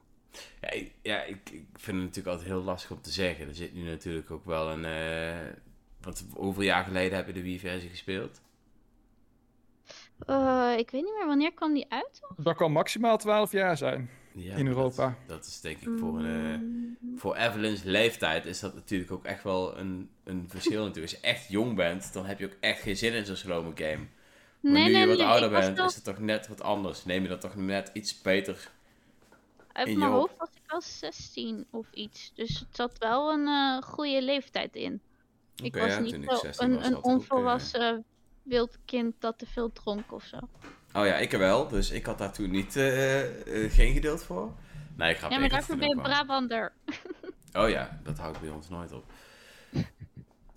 Ja, 0.60 0.70
ik, 0.70 0.94
ja 1.02 1.22
ik, 1.22 1.50
ik 1.50 1.66
vind 1.74 1.96
het 1.96 2.06
natuurlijk 2.06 2.26
altijd 2.26 2.48
heel 2.48 2.62
lastig 2.62 2.90
om 2.90 3.00
te 3.02 3.10
zeggen. 3.10 3.48
Er 3.48 3.54
zit 3.54 3.74
nu 3.74 3.82
natuurlijk 3.82 4.30
ook 4.30 4.44
wel 4.44 4.70
een... 4.70 4.84
eh 4.84 5.52
wat, 6.00 6.24
hoeveel 6.34 6.62
jaar 6.62 6.84
geleden 6.84 7.16
heb 7.16 7.26
je 7.26 7.32
de 7.32 7.42
Wii-versie 7.42 7.88
gespeeld? 7.88 8.40
Eh, 10.26 10.74
ik 10.78 10.90
weet 10.90 11.02
niet 11.04 11.14
meer, 11.14 11.26
wanneer 11.26 11.52
kwam 11.54 11.74
die 11.74 11.86
uit? 11.88 12.20
Dat 12.36 12.56
kan 12.56 12.72
maximaal 12.72 13.16
12 13.18 13.52
jaar 13.52 13.76
zijn. 13.76 14.10
Ja, 14.38 14.56
In 14.56 14.66
Europa. 14.66 15.06
Dat, 15.26 15.36
dat 15.36 15.46
is 15.46 15.60
denk 15.60 15.80
ik 15.80 15.88
voor 15.98 16.18
een... 16.18 16.96
eh, 17.02 17.18
voor 17.18 17.36
Evelyn's 17.36 17.82
leeftijd 17.82 18.46
is 18.46 18.60
dat 18.60 18.74
natuurlijk 18.74 19.10
ook 19.10 19.24
echt 19.24 19.42
wel 19.42 19.78
een, 19.78 20.10
een 20.24 20.44
verschil 20.48 20.84
natuurlijk. 20.84 21.12
Als 21.12 21.20
je 21.22 21.26
echt 21.26 21.48
jong 21.48 21.74
bent, 21.76 22.12
dan 22.12 22.26
heb 22.26 22.38
je 22.38 22.46
ook 22.46 22.56
echt 22.60 22.80
geen 22.80 22.96
zin 22.96 23.12
in 23.12 23.26
zo'n 23.26 23.36
slome 23.36 23.70
game. 23.74 24.06
Maar 24.60 24.72
nee, 24.72 24.84
nu 24.84 24.90
nee, 24.92 25.00
je 25.00 25.06
wat 25.06 25.16
nee, 25.16 25.26
ouder 25.26 25.48
ik 25.48 25.54
was 25.54 25.64
bent, 25.64 25.76
wel- 25.76 25.86
is 25.86 25.94
het 25.94 26.04
toch 26.04 26.18
net 26.18 26.48
wat 26.48 26.60
anders. 26.60 27.04
Neem 27.04 27.22
je 27.22 27.28
dat 27.28 27.40
toch 27.40 27.54
net 27.54 27.90
iets 27.92 28.22
beter. 28.22 28.70
Uit 29.72 29.88
in 29.88 29.98
mijn 29.98 30.10
hoofd 30.10 30.36
was 30.36 30.48
ik 30.54 30.62
wel 30.66 30.80
16 30.80 31.66
of 31.70 31.86
iets. 31.92 32.32
Dus 32.34 32.58
het 32.58 32.68
zat 32.76 32.98
wel 32.98 33.32
een 33.32 33.46
eh, 33.46 33.82
goede 33.82 34.22
leeftijd 34.22 34.76
in. 34.76 35.00
Ik 35.62 35.74
was 35.74 35.92
ja, 35.92 36.00
niet 36.00 36.14
ik 36.14 36.24
zo 36.30 36.36
16 36.36 36.70
een, 36.70 36.76
was, 36.76 36.86
een 36.86 36.96
ook, 36.96 37.04
eh, 37.04 37.10
onvolwassen 37.10 38.04
wild 38.42 38.78
kind 38.84 39.14
dat 39.18 39.38
te 39.38 39.46
veel 39.46 39.72
dronk 39.72 40.12
of 40.12 40.24
zo. 40.24 40.38
Oh 40.98 41.06
ja, 41.06 41.16
ik 41.16 41.30
wel. 41.30 41.68
Dus 41.68 41.90
ik 41.90 42.06
had 42.06 42.18
daar 42.18 42.32
toen 42.32 42.50
niet, 42.50 42.76
eh, 42.76 43.20
eh, 43.64 43.72
geen 43.72 43.92
geduld 43.92 44.24
voor. 44.24 44.52
Nee, 44.96 45.14
grap. 45.14 45.30
Ja, 45.30 45.38
maar 45.38 45.48
daarvoor 45.48 45.76
ben 45.76 45.88
je 45.88 46.00
Brabander. 46.02 46.72
Oh 47.52 47.68
ja, 47.68 48.00
dat 48.02 48.18
hou 48.18 48.34
ik 48.34 48.40
bij 48.40 48.50
ons 48.50 48.68
nooit 48.68 48.92
op. 48.92 49.04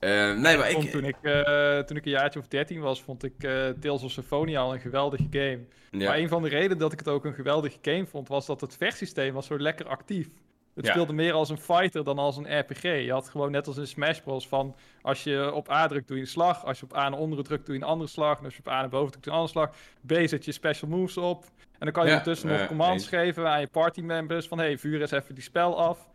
Eh, 0.02 0.34
nee, 0.38 0.58
maar 0.58 0.72
Vond 0.72 0.86
ik... 0.86 0.92
toen, 0.92 1.06
ik 1.06 1.16
eh, 1.22 1.80
toen 1.80 1.98
ik 1.98 2.06
een 2.06 2.12
jaartje 2.12 2.40
of 2.40 2.48
13 2.48 2.80
was, 2.80 3.02
vond 3.02 3.24
ik 3.24 3.44
eh 3.44 3.70
Tales 3.80 4.04
of 4.04 4.12
Symphonia 4.12 4.62
al 4.62 4.74
een 4.74 4.80
geweldige 4.80 5.28
game. 5.30 5.60
Ja, 5.92 6.08
Maar 6.08 6.18
een 6.18 6.28
van 6.28 6.42
de 6.42 6.50
redenen 6.50 6.78
dat 6.78 6.94
ik 6.94 7.00
het 7.00 7.08
ook 7.08 7.26
een 7.26 7.34
geweldige 7.34 7.78
game 7.82 8.06
vond, 8.06 8.28
was 8.28 8.46
dat 8.46 8.62
het 8.62 8.78
vechtsysteem 8.78 9.34
was 9.34 9.46
zo 9.46 9.60
lekker 9.60 9.88
actief. 9.88 10.28
Het 10.74 10.86
Ja. 10.86 10.92
speelde 10.92 11.14
meer 11.14 11.34
als 11.34 11.50
een 11.50 11.58
fighter 11.58 12.04
dan 12.04 12.18
als 12.20 12.38
een 12.38 12.60
RPG. 12.60 12.82
Je 12.82 13.12
had 13.12 13.30
gewoon 13.30 13.52
net 13.52 13.68
als 13.68 13.78
in 13.78 13.88
Smash 13.88 14.20
Bros. 14.20 14.48
van 14.48 14.76
als 15.02 15.24
je 15.24 15.52
op 15.54 15.70
A 15.72 15.88
drukt 15.88 16.08
doe 16.08 16.18
je 16.18 16.24
een 16.24 16.30
slag, 16.30 16.66
als 16.66 16.80
je 16.80 16.86
op 16.86 16.96
A 16.98 17.10
naar 17.10 17.20
onderen 17.20 17.44
drukt 17.46 17.66
doe 17.66 17.76
je 17.76 17.82
een 17.82 17.88
andere 17.88 18.10
slag, 18.10 18.38
en 18.40 18.44
als 18.46 18.54
je 18.54 18.60
op 18.60 18.68
A 18.68 18.80
naar 18.80 18.90
boven 18.90 19.12
drukt 19.12 19.24
doe 19.26 19.34
je 19.34 19.40
een 19.40 19.46
andere 19.46 19.70
slag. 20.06 20.24
B 20.24 20.28
zet 20.30 20.46
je 20.46 20.52
special 20.52 20.90
moves 20.90 21.18
op. 21.18 21.44
En 21.44 21.88
dan 21.88 21.92
kan 21.92 22.04
je 22.04 22.10
Ja, 22.10 22.16
ondertussen 22.18 22.50
nog 22.50 22.60
eh, 22.60 22.68
commands 22.68 23.08
geven 23.08 23.50
aan 23.50 23.60
je 23.60 23.68
party 23.68 24.02
members 24.02 24.48
van 24.48 24.58
hey, 24.58 24.78
vuur 24.78 25.02
eens 25.02 25.12
even 25.12 25.36
die 25.36 25.44
spel 25.44 25.78
af. 25.80 26.10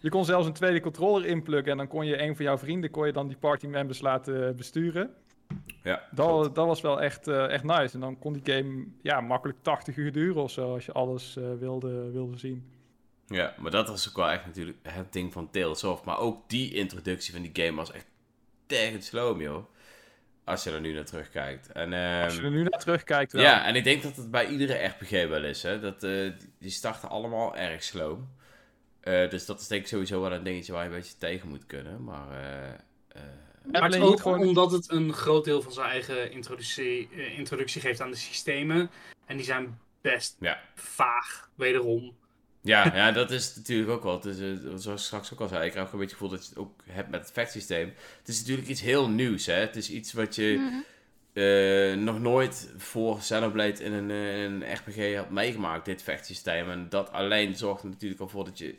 Je 0.00 0.08
kon 0.08 0.24
zelfs 0.24 0.46
een 0.46 0.52
tweede 0.52 0.80
controller 0.80 1.26
inpluggen 1.26 1.70
en 1.72 1.76
dan 1.76 1.88
kon 1.88 2.06
je 2.06 2.22
een 2.22 2.36
van 2.36 2.44
jouw 2.44 2.58
vrienden 2.58 2.90
kon 2.90 3.06
je 3.06 3.12
dan 3.12 3.28
die 3.28 3.36
party 3.36 3.66
members 3.66 4.00
laten 4.00 4.56
besturen. 4.56 5.10
ja, 5.82 6.02
Dat, 6.10 6.54
dat 6.54 6.66
was 6.66 6.80
wel 6.80 7.00
echt, 7.02 7.28
eh, 7.28 7.50
echt 7.50 7.64
nice. 7.64 7.94
En 7.94 8.00
dan 8.00 8.18
kon 8.18 8.32
die 8.32 8.54
game 8.54 8.86
ja, 9.02 9.20
makkelijk 9.20 9.58
80 9.62 9.96
uur 9.96 10.12
duren 10.12 10.42
of 10.42 10.50
zo, 10.50 10.72
als 10.72 10.86
je 10.86 10.92
alles 10.92 11.36
eh, 11.36 11.44
wilde, 11.58 12.10
wilde 12.10 12.38
zien. 12.38 12.70
Ja, 13.26 13.54
maar 13.58 13.70
dat 13.70 13.88
was 13.88 14.08
ook 14.08 14.16
wel 14.16 14.30
echt 14.30 14.46
natuurlijk 14.46 14.78
het 14.82 15.12
ding 15.12 15.32
van 15.32 15.50
Tales 15.50 15.84
of. 15.84 16.04
Maar 16.04 16.18
ook 16.18 16.48
die 16.48 16.74
introductie 16.74 17.32
van 17.32 17.42
die 17.42 17.64
game 17.64 17.76
was 17.76 17.92
echt 17.92 18.06
tegen 18.66 19.02
sloom, 19.02 19.40
joh. 19.40 19.64
Als 20.44 20.64
je 20.64 20.70
er 20.70 20.80
nu 20.80 20.92
naar 20.92 21.04
terugkijkt. 21.04 21.72
En, 21.72 21.92
ehm, 21.92 22.24
Als 22.24 22.34
je 22.36 22.42
er 22.42 22.50
nu 22.50 22.62
naar 22.62 22.80
terugkijkt, 22.80 23.32
wel. 23.32 23.42
ja, 23.42 23.64
en 23.64 23.74
ik 23.74 23.84
denk 23.84 24.02
dat 24.02 24.16
het 24.16 24.30
bij 24.30 24.46
iedere 24.48 24.84
RPG 24.86 25.10
wel 25.10 25.44
is, 25.44 25.62
hè. 25.62 25.80
Dat, 25.80 26.02
eh, 26.02 26.30
die 26.58 26.70
starten 26.70 27.08
allemaal 27.08 27.56
erg 27.56 27.82
sloom. 27.82 28.28
Eh, 29.00 29.30
dus 29.30 29.46
dat 29.46 29.60
is 29.60 29.66
denk 29.66 29.82
ik 29.82 29.88
sowieso 29.88 30.20
wel 30.20 30.32
een 30.32 30.42
dingetje 30.42 30.72
waar 30.72 30.82
je 30.82 30.88
een 30.88 30.94
beetje 30.96 31.16
tegen 31.18 31.48
moet 31.48 31.66
kunnen. 31.66 32.04
Maar, 32.04 32.30
eh, 32.30 32.68
eh, 32.68 33.22
Maar 33.80 34.00
ook 34.00 34.20
gewoon- 34.20 34.40
omdat 34.40 34.70
het 34.70 34.90
een 34.90 35.12
groot 35.12 35.44
deel 35.44 35.62
van 35.62 35.72
zijn 35.72 35.88
eigen 35.88 36.30
introductie, 36.30 37.08
introductie 37.36 37.80
geeft 37.80 38.00
aan 38.00 38.10
de 38.10 38.16
systemen. 38.16 38.90
En 39.26 39.36
die 39.36 39.46
zijn 39.46 39.78
best 40.00 40.36
ja. 40.40 40.60
vaag, 40.74 41.48
wederom. 41.54 42.16
Ja, 42.66 42.94
ja, 42.96 43.12
dat 43.12 43.30
is 43.30 43.56
natuurlijk 43.56 43.90
ook 43.90 44.02
wel. 44.02 44.14
Het 44.20 44.26
eh, 44.26 44.32
zoals 44.76 45.00
ik 45.00 45.06
straks 45.06 45.32
ook 45.32 45.40
al 45.40 45.48
zei, 45.48 45.64
ik 45.64 45.70
krijg 45.70 45.86
ook 45.86 45.92
een 45.92 45.98
beetje 45.98 46.14
het 46.14 46.22
gevoel 46.24 46.36
dat 46.38 46.42
je 46.46 46.48
het 46.48 46.58
ook 46.58 46.80
hebt 46.90 47.10
met 47.10 47.20
het 47.20 47.32
vechtsysteem. 47.32 47.92
Het 48.18 48.28
is 48.28 48.38
natuurlijk 48.40 48.68
iets 48.68 48.80
heel 48.80 49.08
nieuws, 49.08 49.46
hè. 49.46 49.54
Het 49.54 49.76
is 49.76 49.90
iets 49.90 50.12
wat 50.12 50.34
je 50.34 50.56
Mhm. 50.58 50.74
eh, 51.32 51.94
nog 52.04 52.20
nooit 52.20 52.70
voor 52.76 53.18
Xenoblade 53.18 53.84
in 53.84 53.92
een, 53.92 54.10
eh, 54.10 54.44
in 54.44 54.52
een 54.52 54.72
RPG 54.74 55.16
had 55.16 55.30
meegemaakt, 55.30 55.84
dit 55.84 56.02
vechtsysteem. 56.02 56.70
En 56.70 56.86
dat 56.88 57.12
alleen 57.12 57.56
zorgt 57.56 57.82
er 57.82 57.88
natuurlijk 57.88 58.20
al 58.20 58.28
voor 58.28 58.44
dat 58.44 58.58
je 58.58 58.74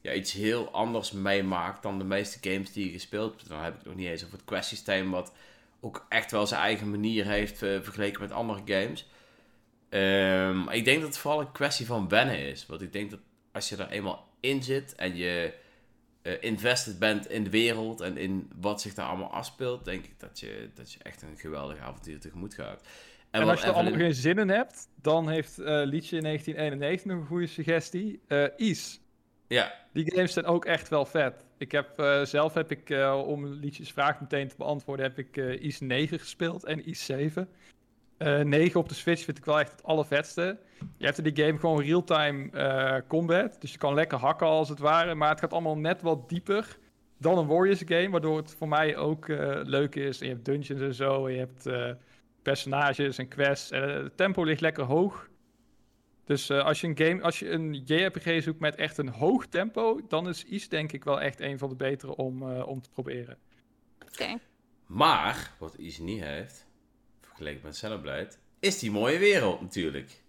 ja, 0.00 0.12
iets 0.12 0.32
heel 0.32 0.70
anders 0.70 1.12
meemaakt 1.12 1.82
dan 1.82 1.98
de 1.98 2.04
meeste 2.04 2.50
games 2.50 2.72
die 2.72 2.86
je 2.86 2.92
gespeeld 2.92 3.34
hebt. 3.36 3.48
Dan 3.48 3.62
heb 3.62 3.74
ik 3.80 3.84
nog 3.84 3.94
niet 3.94 4.06
eens 4.08 4.22
over 4.24 4.36
het 4.36 4.44
quest-systeem, 4.46 5.10
wat 5.10 5.32
ook 5.80 6.06
echt 6.08 6.30
wel 6.30 6.46
zijn 6.46 6.60
eigen 6.60 6.90
manier 6.90 7.24
heeft 7.26 7.58
vergeleken 7.58 8.20
met 8.20 8.32
andere 8.32 8.60
games. 8.64 9.06
Ehm, 9.94 10.68
ik 10.68 10.84
denk 10.84 11.00
dat 11.00 11.08
het 11.08 11.18
vooral 11.18 11.40
een 11.40 11.52
kwestie 11.52 11.86
van 11.86 12.08
wennen 12.08 12.38
is. 12.38 12.66
Want 12.66 12.82
ik 12.82 12.92
denk 12.92 13.10
dat 13.10 13.20
als 13.52 13.68
je 13.68 13.76
er 13.76 13.90
eenmaal 13.90 14.28
in 14.40 14.62
zit 14.62 14.94
en 14.94 15.16
je 15.16 15.54
eh, 16.22 16.32
invested 16.40 16.98
bent 16.98 17.30
in 17.30 17.44
de 17.44 17.50
wereld 17.50 18.00
en 18.00 18.16
in 18.16 18.50
wat 18.60 18.80
zich 18.80 18.94
daar 18.94 19.06
allemaal 19.06 19.30
afspeelt, 19.30 19.84
denk 19.84 20.04
ik 20.04 20.20
dat 20.20 20.40
je, 20.40 20.70
dat 20.74 20.92
je 20.92 20.98
echt 21.02 21.22
een 21.22 21.36
geweldig 21.36 21.78
avontuur 21.78 22.20
tegemoet 22.20 22.54
gaat. 22.54 22.82
En, 23.30 23.42
als 23.42 23.60
je 23.60 23.66
er 23.66 23.72
allemaal 23.72 23.98
geen 23.98 24.14
zin 24.14 24.38
in 24.38 24.48
hebt, 24.48 24.88
dan 25.00 25.28
heeft 25.28 25.58
eh 25.58 25.66
Liedje 25.66 26.16
in 26.16 26.22
1991 26.22 27.04
nog 27.04 27.20
een 27.20 27.26
goede 27.26 27.46
suggestie. 27.46 28.20
Eh 28.26 28.44
Is. 28.56 29.00
Ja, 29.48 29.74
Die 29.92 30.14
games 30.14 30.32
zijn 30.32 30.44
ook 30.44 30.64
echt 30.64 30.88
wel 30.88 31.06
vet. 31.06 31.44
Ik 31.58 31.72
heb, 31.72 32.20
zelf 32.24 32.54
heb 32.54 32.70
ik, 32.70 32.90
om 33.24 33.46
Liedjes 33.46 33.92
vraag 33.92 34.20
meteen 34.20 34.48
te 34.48 34.56
beantwoorden, 34.56 35.06
heb 35.06 35.18
ik 35.18 35.36
Is 35.36 35.80
9 35.80 36.18
gespeeld 36.18 36.64
en 36.64 36.86
Is 36.86 37.04
7. 37.04 37.48
Eh 38.16 38.40
9 38.40 38.80
op 38.80 38.88
de 38.88 38.94
Switch 38.94 39.24
vind 39.24 39.38
ik 39.38 39.44
wel 39.44 39.60
echt 39.60 39.72
het 39.72 39.82
allervetste. 39.82 40.58
Je 40.96 41.04
hebt 41.04 41.18
in 41.18 41.34
die 41.34 41.44
game 41.44 41.58
gewoon 41.58 41.82
real-time 41.82 42.50
eh, 42.50 42.96
combat. 43.08 43.60
Dus 43.60 43.72
je 43.72 43.78
kan 43.78 43.94
lekker 43.94 44.18
hakken 44.18 44.46
als 44.46 44.68
het 44.68 44.78
ware. 44.78 45.14
Maar 45.14 45.28
het 45.30 45.40
gaat 45.40 45.52
allemaal 45.52 45.78
net 45.78 46.02
wat 46.02 46.28
dieper 46.28 46.78
dan 47.18 47.38
een 47.38 47.46
Warriors 47.46 47.82
game. 47.84 48.10
Waardoor 48.10 48.36
het 48.36 48.54
voor 48.58 48.68
mij 48.68 48.96
ook 48.96 49.28
eh, 49.28 49.60
leuk 49.62 49.94
is. 49.94 50.20
En 50.20 50.26
je 50.26 50.32
hebt 50.32 50.44
dungeons 50.44 50.82
en 50.82 50.94
zo. 50.94 51.26
En 51.26 51.32
je 51.32 51.38
hebt 51.38 51.66
eh, 51.66 51.90
personages 52.42 53.18
en 53.18 53.28
quests. 53.28 53.70
En 53.70 53.88
het 53.88 54.16
tempo 54.16 54.44
ligt 54.44 54.60
lekker 54.60 54.84
hoog. 54.84 55.28
Dus 56.24 56.48
eh, 56.48 56.64
als 56.64 56.80
je 56.80 56.86
een 56.86 56.98
game, 56.98 57.22
als 57.22 57.38
je 57.38 57.50
een 57.50 57.74
JRPG 57.84 58.42
zoekt 58.42 58.60
met 58.60 58.74
echt 58.74 58.98
een 58.98 59.08
hoog 59.08 59.46
tempo, 59.46 60.00
dan 60.08 60.28
is 60.28 60.44
Is 60.44 60.68
denk 60.68 60.92
ik 60.92 61.04
wel 61.04 61.20
echt 61.20 61.40
een 61.40 61.58
van 61.58 61.68
de 61.68 61.74
betere 61.74 62.16
om, 62.16 62.50
eh, 62.50 62.66
om 62.66 62.80
te 62.80 62.90
proberen. 62.90 63.38
Oké. 64.06 64.38
maar 64.86 65.54
wat 65.58 65.78
Is 65.78 65.98
niet 65.98 66.22
heeft, 66.22 66.66
vergeleken 67.34 67.60
met 67.64 67.76
Celebrate, 67.76 68.36
is 68.60 68.78
die 68.78 68.90
mooie 68.90 69.18
wereld 69.18 69.60
natuurlijk. 69.60 70.22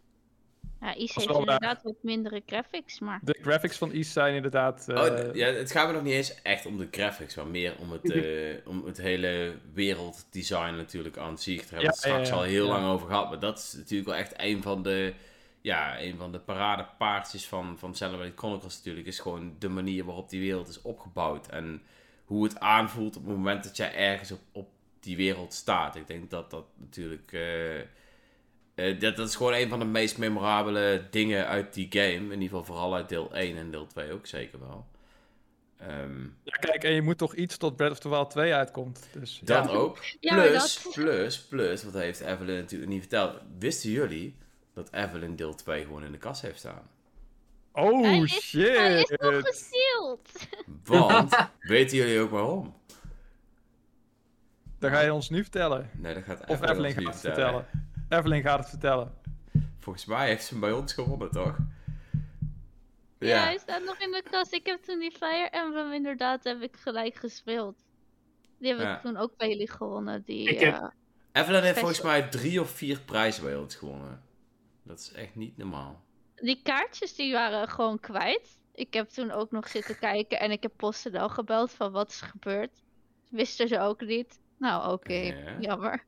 Ja, 0.81 0.93
Is 0.93 1.03
is 1.03 1.15
heeft 1.15 1.27
waar. 1.27 1.39
inderdaad 1.39 1.83
wat 1.83 1.95
mindere 2.01 2.41
graphics, 2.45 2.99
maar... 2.99 3.19
De 3.23 3.37
graphics 3.41 3.77
van 3.77 3.91
Is 3.91 4.13
zijn 4.13 4.35
inderdaad. 4.35 4.89
eh, 4.89 4.95
Oh, 4.95 5.05
d- 5.31 5.35
ja, 5.35 5.47
het 5.47 5.71
gaat 5.71 5.87
me 5.87 5.93
nog 5.93 6.03
niet 6.03 6.13
eens 6.13 6.41
echt 6.41 6.65
om 6.65 6.77
de 6.77 6.87
graphics, 6.91 7.35
maar 7.35 7.47
meer 7.47 7.73
om 7.79 7.91
het, 7.91 8.09
eh, 8.11 8.67
om 8.67 8.85
het 8.85 8.97
hele 8.97 9.55
werelddesign 9.73 10.75
natuurlijk 10.75 11.17
aan 11.17 11.37
zich. 11.37 11.61
Daar 11.61 11.69
hebben 11.69 11.79
we 11.89 11.95
het 11.95 12.03
Ja, 12.03 12.09
straks 12.09 12.29
ja, 12.29 12.35
al 12.35 12.41
heel 12.41 12.65
ja. 12.65 12.71
lang 12.71 12.85
over 12.85 13.07
gehad, 13.07 13.29
maar 13.29 13.39
dat 13.39 13.57
is 13.57 13.73
natuurlijk 13.73 14.09
wel 14.09 14.17
echt 14.17 14.33
een 14.37 14.61
van 14.61 14.83
de, 14.83 15.13
ja, 15.61 16.01
een 16.01 16.17
van 16.17 16.31
de 16.31 16.39
paradepaardjes 16.39 17.47
van, 17.47 17.77
van 17.79 17.95
Celebrate 17.95 18.33
Chronicles 18.35 18.75
natuurlijk, 18.77 19.07
is 19.07 19.19
gewoon 19.19 19.55
de 19.59 19.69
manier 19.69 20.05
waarop 20.05 20.29
die 20.29 20.39
wereld 20.41 20.67
is 20.67 20.81
opgebouwd 20.81 21.47
en 21.47 21.81
hoe 22.25 22.43
het 22.43 22.59
aanvoelt 22.59 23.17
op 23.17 23.25
het 23.25 23.35
moment 23.35 23.63
dat 23.63 23.77
jij 23.77 23.95
ergens 23.95 24.31
op, 24.31 24.39
op 24.51 24.67
die 25.05 25.15
wereld 25.17 25.53
staat. 25.53 25.95
Ik 25.95 26.07
denk 26.07 26.29
dat 26.29 26.51
dat 26.51 26.65
natuurlijk... 26.77 27.31
eh, 27.33 27.79
eh, 27.79 28.99
dat, 28.99 29.15
dat 29.15 29.27
is 29.27 29.35
gewoon 29.35 29.53
een 29.53 29.69
van 29.69 29.79
de 29.79 29.85
meest 29.85 30.17
memorabele 30.17 31.07
dingen 31.11 31.47
uit 31.47 31.73
die 31.73 31.87
game. 31.89 32.05
In 32.13 32.31
ieder 32.31 32.47
geval 32.47 32.63
vooral 32.63 32.95
uit 32.95 33.09
deel 33.09 33.33
1 33.35 33.57
en 33.57 33.71
deel 33.71 33.87
2 33.87 34.11
ook 34.11 34.25
zeker 34.27 34.59
wel. 34.59 34.85
Ehm, 35.77 36.21
ja, 36.43 36.55
kijk, 36.59 36.83
en 36.83 36.91
je 36.93 37.01
moet 37.01 37.17
toch 37.17 37.35
iets 37.35 37.57
tot 37.57 37.75
Breath 37.75 37.91
of 37.91 37.99
the 37.99 38.09
Wild 38.09 38.29
2 38.29 38.53
uitkomt. 38.53 39.07
Dus, 39.13 39.39
dat 39.43 39.65
ja. 39.65 39.71
ook. 39.75 39.97
Ja, 40.19 40.41
Plus, 40.41 40.83
dat- 40.83 40.93
plus, 40.93 41.41
plus, 41.41 41.83
wat 41.83 41.93
heeft 41.93 42.19
Evelyn 42.19 42.55
natuurlijk 42.57 42.91
niet 42.91 42.99
verteld. 42.99 43.37
Wisten 43.59 43.89
jullie 43.89 44.35
dat 44.73 44.93
Evelyn 44.93 45.35
deel 45.35 45.55
2 45.55 45.83
gewoon 45.83 46.03
in 46.03 46.11
de 46.11 46.17
kast 46.17 46.41
heeft 46.41 46.59
staan? 46.59 46.89
Oh 47.71 48.01
Hij 48.03 48.19
is- 48.19 48.41
shit! 48.41 48.77
Hij 48.77 48.99
is 48.99 49.09
nog! 49.99 50.19
Want, 50.83 51.35
weten 51.59 51.97
jullie 51.97 52.19
ook 52.19 52.29
waarom? 52.29 52.75
Dat 54.89 54.99
ga 54.99 55.05
je 55.05 55.13
ons 55.13 55.29
nu 55.29 55.41
vertellen. 55.41 55.89
Nee, 55.93 56.13
dat 56.13 56.23
gaat 56.23 56.39
Of 56.47 56.61
Evelyn 56.61 56.69
Evelyn 56.85 56.85
ons 56.97 57.05
gaat 57.05 57.13
het 57.13 57.21
vertellen. 57.33 57.65
Evelyn 58.09 58.41
gaat 58.41 58.59
het 58.59 58.69
vertellen. 58.69 59.13
Volgens 59.79 60.05
mij 60.05 60.27
heeft 60.27 60.43
ze 60.45 60.51
hem 60.51 60.59
bij 60.61 60.71
ons 60.71 60.93
gewonnen, 60.93 61.31
toch? 61.31 61.55
Ja. 63.19 63.43
hij 63.43 63.57
staat 63.57 63.83
nog 63.83 63.97
in 63.99 64.11
de 64.11 64.23
kast. 64.29 64.53
Ik 64.53 64.65
heb 64.65 64.83
toen 64.83 64.99
die 64.99 65.11
Fire 65.11 65.49
Emblem 65.49 65.91
inderdaad 65.93 66.43
heb 66.43 66.61
ik 66.61 66.75
gelijk 66.75 67.15
gespeeld. 67.15 67.83
Die 68.59 68.69
heb 68.71 68.79
Ja. 68.79 68.95
ik 68.95 69.01
toen 69.01 69.17
ook 69.17 69.37
bij 69.37 69.49
jullie 69.49 69.71
gewonnen. 69.71 70.23
Die, 70.25 70.49
Ik 70.49 70.59
heb- 70.59 70.73
eh, 70.73 70.87
Evelyn 71.31 71.63
heeft 71.63 71.77
volgens 71.79 72.01
mij 72.01 72.27
drie 72.27 72.61
of 72.61 72.69
vier 72.69 72.99
prijzen 72.99 73.43
bij 73.43 73.55
ons 73.55 73.75
gewonnen. 73.75 74.21
Dat 74.83 74.99
is 74.99 75.11
echt 75.11 75.35
niet 75.35 75.57
normaal. 75.57 76.03
die 76.35 76.59
kaartjes 76.63 77.15
die 77.15 77.33
waren 77.33 77.69
gewoon 77.69 77.99
kwijt. 77.99 78.59
Ik 78.73 78.93
heb 78.93 79.09
toen 79.09 79.31
ook 79.31 79.51
nog 79.51 79.67
zitten 79.67 79.99
kijken 79.99 80.39
en 80.39 80.51
ik 80.51 80.61
heb 80.63 80.71
PostNL 80.75 81.29
gebeld 81.29 81.71
van 81.71 81.91
wat 81.91 82.09
is 82.09 82.21
gebeurd. 82.21 82.83
Wisten 83.29 83.67
ze 83.67 83.79
ook 83.79 84.01
niet. 84.01 84.39
Nou, 84.57 84.91
oké, 84.91 85.13
Ja. 85.13 85.33
jammer. 85.59 86.03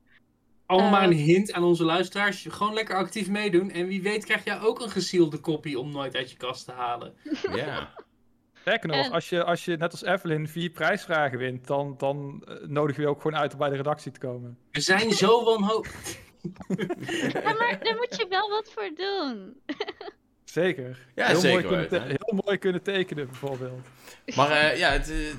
Allemaal 0.66 0.90
maar 0.90 1.02
Eh. 1.02 1.08
een 1.08 1.16
hint 1.16 1.52
aan 1.52 1.64
onze 1.64 1.84
luisteraars. 1.84 2.46
Gewoon 2.48 2.74
lekker 2.74 2.96
actief 2.96 3.28
meedoen. 3.28 3.70
En 3.70 3.86
wie 3.86 4.02
weet 4.02 4.24
krijg 4.24 4.44
jij 4.44 4.60
ook 4.60 4.80
een 4.80 4.90
gesielde 4.90 5.38
kopie 5.38 5.78
om 5.78 5.90
nooit 5.92 6.16
uit 6.16 6.30
je 6.30 6.36
kast 6.36 6.64
te 6.64 6.72
halen. 6.72 7.14
Ja. 7.54 7.94
Sterker 8.60 8.88
nog, 8.88 9.04
En- 9.06 9.12
als 9.12 9.28
je, 9.28 9.44
als 9.44 9.64
je 9.64 9.76
net 9.76 9.92
als 9.92 10.02
Evelyn 10.02 10.48
vier 10.48 10.70
prijsvragen 10.70 11.38
wint, 11.38 11.66
dan, 11.66 11.94
dan 11.98 12.42
eh, 12.46 12.54
nodig 12.66 12.96
je 12.96 13.08
ook 13.08 13.20
gewoon 13.20 13.40
uit 13.40 13.52
om 13.52 13.58
bij 13.58 13.68
de 13.70 13.76
redactie 13.76 14.12
te 14.12 14.18
komen. 14.20 14.58
We 14.70 14.80
zijn 14.80 15.10
zo 15.12 15.44
wanhopig. 15.44 15.92
Ja, 17.32 17.42
maar 17.42 17.78
daar 17.82 17.96
moet 17.96 18.16
je 18.16 18.26
wel 18.28 18.48
wat 18.48 18.70
voor 18.72 18.90
doen. 18.94 19.60
Zeker. 20.44 21.06
Ja, 21.14 21.26
heel, 21.26 21.40
zeker 21.40 21.70
mooi 21.70 21.86
kunnen 21.86 22.06
heel 22.06 22.40
mooi 22.44 22.58
kunnen 22.58 22.82
tekenen, 22.82 23.26
bijvoorbeeld. 23.26 23.86
Maar 24.36 24.50
eh, 24.50 24.78
ja, 24.78 24.90
het, 24.90 25.36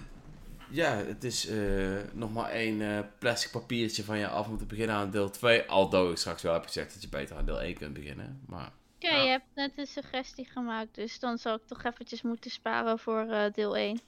ja, 0.69 0.95
het 0.95 1.23
is 1.23 1.47
eh, 1.47 1.97
nog 2.13 2.33
maar 2.33 2.49
één 2.49 2.81
eh, 2.81 2.99
plastic 3.19 3.51
papiertje 3.51 4.03
van 4.03 4.17
je 4.17 4.27
af 4.27 4.47
moeten 4.47 4.67
beginnen 4.67 4.95
aan 4.95 5.11
deel 5.11 5.29
2. 5.29 5.63
Aldo 5.63 6.11
ik 6.11 6.17
straks 6.17 6.41
wel 6.41 6.53
heb 6.53 6.63
gezegd 6.63 6.93
dat 6.93 7.01
je 7.01 7.09
beter 7.09 7.35
aan 7.35 7.45
deel 7.45 7.61
1 7.61 7.73
kunt 7.73 7.93
beginnen. 7.93 8.41
Maar 8.47 8.71
Ja, 8.99 9.15
je 9.15 9.29
hebt 9.29 9.45
net 9.55 9.71
een 9.75 9.87
suggestie 9.87 10.45
gemaakt, 10.45 10.95
dus 10.95 11.19
dan 11.19 11.37
zal 11.37 11.55
ik 11.55 11.65
toch 11.65 11.83
eventjes 11.83 12.21
moeten 12.21 12.51
sparen 12.51 12.99
voor 12.99 13.21
eh, 13.21 13.53
deel 13.53 13.77
1. 13.77 13.99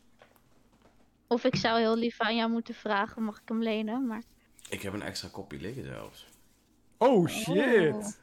Of 1.28 1.44
ik 1.44 1.56
zou 1.56 1.80
heel 1.80 1.96
lief 1.98 2.20
aan 2.20 2.36
jou 2.36 2.52
moeten 2.52 2.74
vragen, 2.74 3.24
mag 3.24 3.36
ik 3.36 3.48
hem 3.48 3.64
lenen? 3.64 4.08
Maar 4.08 4.24
ik 4.70 4.82
heb 4.82 4.94
een 4.94 5.02
extra 5.02 5.30
kopie 5.32 5.60
liggen 5.60 5.84
zelfs. 5.84 6.28
Oh 6.98 7.28
shit! 7.28 8.20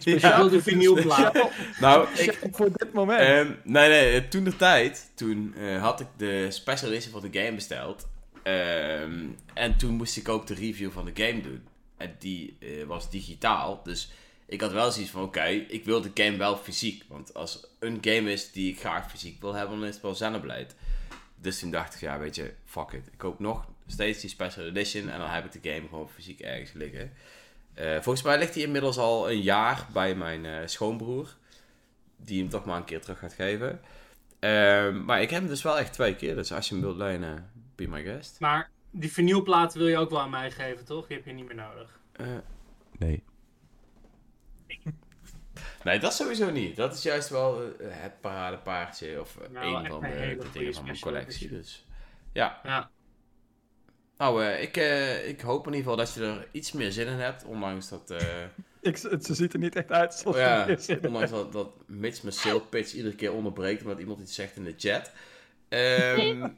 Wil 0.36 0.48
de 0.48 0.62
vinylplaat. 0.62 1.34
Nou, 1.80 2.08
ik, 2.08 2.14
speciaal 2.14 2.50
voor 2.52 2.70
dit 2.72 2.92
moment. 2.92 3.20
Ehm, 3.20 3.52
nee, 3.64 3.88
nee, 3.88 4.28
toen 4.28 4.44
de 4.44 4.56
tijd, 4.56 5.10
toen 5.14 5.54
eh, 5.54 5.82
had 5.82 6.00
ik 6.00 6.06
de 6.16 6.46
special 6.50 6.90
edition 6.90 7.12
van 7.12 7.30
de 7.30 7.38
game 7.40 7.54
besteld. 7.54 8.08
Ehm, 8.42 9.26
en 9.54 9.76
toen 9.76 9.94
moest 9.94 10.16
ik 10.16 10.28
ook 10.28 10.46
de 10.46 10.54
review 10.54 10.90
van 10.90 11.04
de 11.04 11.24
game 11.24 11.40
doen. 11.40 11.62
En 11.96 12.16
die 12.18 12.56
eh, 12.60 12.84
was 12.86 13.10
digitaal, 13.10 13.80
dus 13.84 14.10
ik 14.46 14.60
had 14.60 14.72
wel 14.72 14.90
zoiets 14.90 15.10
van, 15.10 15.22
oké, 15.22 15.44
ik 15.44 15.84
wil 15.84 16.00
de 16.00 16.10
game 16.14 16.36
wel 16.36 16.56
fysiek. 16.56 17.04
Want 17.08 17.34
als 17.34 17.66
een 17.78 17.98
game 18.00 18.32
is 18.32 18.52
die 18.52 18.72
ik 18.72 18.80
graag 18.80 19.10
fysiek 19.10 19.40
wil 19.40 19.54
hebben, 19.54 19.78
dan 19.78 19.88
is 19.88 19.94
het 19.94 20.02
wel 20.02 20.12
Xenoblade. 20.12 20.66
Dus 21.36 21.58
toen 21.58 21.70
dacht 21.70 21.94
ik, 21.94 22.00
ja, 22.00 22.18
weet 22.18 22.34
je, 22.34 22.52
fuck 22.64 22.92
it. 22.92 23.06
Ik 23.06 23.18
koop 23.18 23.38
nog 23.38 23.66
steeds 23.86 24.20
die 24.20 24.30
special 24.30 24.66
edition 24.66 25.08
en 25.08 25.18
dan 25.18 25.28
heb 25.28 25.44
ik 25.44 25.62
de 25.62 25.70
game 25.70 25.88
gewoon 25.88 26.08
fysiek 26.08 26.40
ergens 26.40 26.72
liggen. 26.72 27.12
Eh, 27.74 28.00
volgens 28.00 28.22
mij 28.22 28.38
ligt 28.38 28.54
hij 28.54 28.62
inmiddels 28.62 28.98
al 28.98 29.30
een 29.30 29.40
jaar 29.40 29.86
bij 29.92 30.14
mijn 30.14 30.46
eh, 30.46 30.66
schoonbroer 30.66 31.36
die 32.16 32.40
hem 32.40 32.50
toch 32.50 32.64
maar 32.64 32.76
een 32.76 32.84
keer 32.84 33.00
terug 33.00 33.18
gaat 33.18 33.32
geven. 33.32 33.80
Ehm, 34.38 35.04
maar 35.04 35.22
ik 35.22 35.30
heb 35.30 35.40
hem 35.40 35.48
dus 35.48 35.62
wel 35.62 35.78
echt 35.78 35.92
twee 35.92 36.16
keer. 36.16 36.34
Dus 36.34 36.52
als 36.52 36.68
je 36.68 36.74
hem 36.74 36.84
wilt 36.84 36.96
lenen, 36.96 37.50
be 37.74 37.88
my 37.88 38.02
guest. 38.02 38.40
Maar 38.40 38.70
die 38.90 39.12
vinylplaat 39.12 39.74
wil 39.74 39.86
je 39.86 39.98
ook 39.98 40.10
wel 40.10 40.20
aan 40.20 40.30
mij 40.30 40.50
geven, 40.50 40.84
toch? 40.84 41.06
Die 41.06 41.16
heb 41.16 41.26
je 41.26 41.32
niet 41.32 41.46
meer 41.46 41.54
nodig. 41.54 42.00
Eh, 42.12 42.26
nee. 42.98 43.22
Nee, 45.84 45.98
dat 45.98 46.14
sowieso 46.14 46.50
niet. 46.50 46.76
Dat 46.76 46.94
is 46.94 47.02
juist 47.02 47.28
wel 47.28 47.74
het 47.82 48.20
paradepaardje 48.20 49.20
of 49.20 49.38
Nou, 49.50 49.84
een 49.84 49.90
van 49.90 50.00
de, 50.00 50.38
dingen 50.52 50.74
van 50.74 50.84
mijn 50.84 51.00
collectie. 51.00 51.48
Dus 51.48 51.86
ja. 52.32 52.60
Ja. 52.62 52.90
Nou, 54.18 54.44
eh, 54.44 54.62
ik, 54.62 54.76
eh, 54.76 55.28
ik 55.28 55.40
hoop 55.40 55.66
in 55.66 55.72
ieder 55.72 55.90
geval 55.90 55.96
dat 56.04 56.14
je 56.14 56.20
er 56.24 56.48
iets 56.52 56.72
meer 56.72 56.92
zin 56.92 57.06
in 57.06 57.18
hebt. 57.18 57.44
Ondanks 57.44 57.88
dat, 57.88 58.10
eh, 58.10 58.42
Ik, 58.80 58.98
het, 58.98 59.24
ze 59.24 59.34
ziet 59.34 59.52
er 59.52 59.58
niet 59.58 59.76
echt 59.76 59.90
uit 59.90 60.14
zoals 60.14 60.36
oh 60.36 60.42
ja, 60.42 60.76
ondanks 61.02 61.30
dat, 61.30 61.52
dat 61.52 61.68
Mitch 61.86 62.22
mijn 62.22 62.34
sale 62.34 62.60
pitch 62.60 62.94
iedere 62.94 63.14
keer 63.14 63.32
onderbreekt 63.32 63.82
omdat 63.82 63.98
iemand 63.98 64.20
iets 64.20 64.34
zegt 64.34 64.56
in 64.56 64.64
de 64.64 64.74
chat. 64.76 65.12
Ehm, 65.68 66.48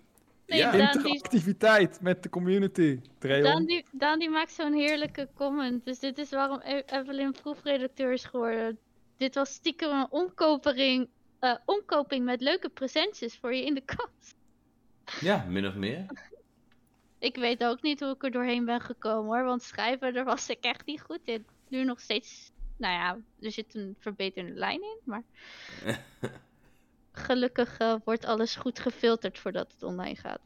Nee, 0.47 0.59
ja. 0.59 0.71
Die, 0.71 0.81
Interactiviteit 0.81 2.01
met 2.01 2.23
de 2.23 2.29
community. 2.29 3.01
Daan, 3.19 3.65
die, 3.65 3.85
Daan 3.93 4.19
die 4.19 4.31
maakt 4.31 4.53
zo'n 4.53 4.73
heerlijke 4.73 5.29
comment. 5.35 5.85
Dus 5.85 5.99
dit 5.99 6.19
is 6.19 6.31
waarom 6.31 6.61
E- 6.65 6.83
Evelyn 6.87 7.33
proefredacteur 7.33 8.13
is 8.13 8.25
geworden. 8.25 8.79
Dit 9.17 9.35
was 9.35 9.53
stiekem 9.53 9.91
een 9.91 10.07
omkopering, 10.11 11.09
eh, 11.39 11.55
omkoping 11.65 12.25
met 12.25 12.41
leuke 12.41 12.69
presentjes 12.69 13.37
voor 13.37 13.55
je 13.55 13.65
in 13.65 13.75
de 13.75 13.83
kast. 13.85 14.35
ja, 15.21 15.45
min 15.49 15.67
of 15.67 15.75
meer. 15.75 16.07
Ik 17.25 17.37
weet 17.37 17.65
ook 17.65 17.83
niet 17.83 18.01
hoe 18.01 18.11
ik 18.15 18.25
er 18.25 18.31
doorheen 18.31 18.65
ben 18.65 18.81
gekomen 18.81 19.25
hoor. 19.37 19.45
Want 19.45 19.63
schrijven, 19.63 20.15
daar 20.15 20.25
was 20.25 20.49
ik 20.49 20.65
echt 20.65 20.87
niet 20.87 21.01
goed 21.01 21.21
in. 21.25 21.47
Nu 21.69 21.85
nog 21.85 22.01
steeds. 22.01 22.53
Nou 22.77 22.93
ja, 22.95 23.19
er 23.41 23.53
zit 23.53 23.75
een 23.75 23.97
verbeterde 23.99 24.53
lijn 24.53 24.83
in. 24.83 24.99
Maar. 25.05 25.23
Gelukkig 27.13 27.79
eh, 27.79 27.95
wordt 28.05 28.25
alles 28.25 28.57
goed 28.57 28.79
gefilterd 28.79 29.39
voordat 29.39 29.73
het 29.73 29.83
online 29.83 30.17
gaat. 30.17 30.41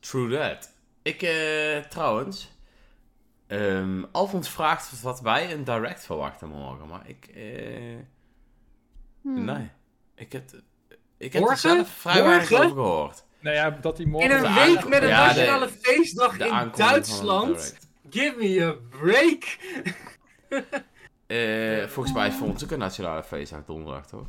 True 0.00 0.38
that. 0.38 0.72
Ik, 1.02 1.22
eh, 1.22 1.78
trouwens. 1.78 2.50
ehm 3.46 4.04
Alfons 4.12 4.48
vraagt 4.48 5.00
wat 5.02 5.20
wij 5.20 5.52
een 5.52 5.64
direct 5.64 6.04
verwachten 6.04 6.48
morgen. 6.48 6.88
Maar 6.88 7.08
ik, 7.08 7.26
eh, 7.26 7.98
Hmm. 9.22 9.44
nee. 9.44 9.70
Ik 10.14 10.32
heb, 10.32 10.50
Ik 11.16 11.32
heb 11.32 11.48
er 11.48 11.56
zelf 11.56 11.88
vrij 11.88 12.22
weinig 12.24 12.52
over 12.52 12.68
gehoord. 12.68 13.25
Nou 13.46 13.58
ja, 13.58 13.70
dat 13.70 13.96
die 13.96 14.06
In 14.06 14.12
morgen... 14.12 14.44
een 14.44 14.54
week 14.54 14.88
met 14.88 15.02
een 15.02 15.08
ja, 15.08 15.28
de- 15.28 15.34
nationale 15.34 15.68
feestdag 15.68 16.36
De 16.36 16.44
in 16.46 16.70
Duitsland. 16.76 17.76
Give 18.10 18.34
me 18.38 18.64
a 18.64 18.76
break. 18.98 19.44
Eh, 21.26 21.86
volgens 21.86 22.14
mij 22.14 22.28
is 22.28 22.34
voor 22.34 22.48
ons 22.48 22.64
ook 22.64 22.70
een 22.70 22.78
nationale 22.78 23.22
feestdag 23.22 23.64
donderdag, 23.64 24.06
toch? 24.06 24.26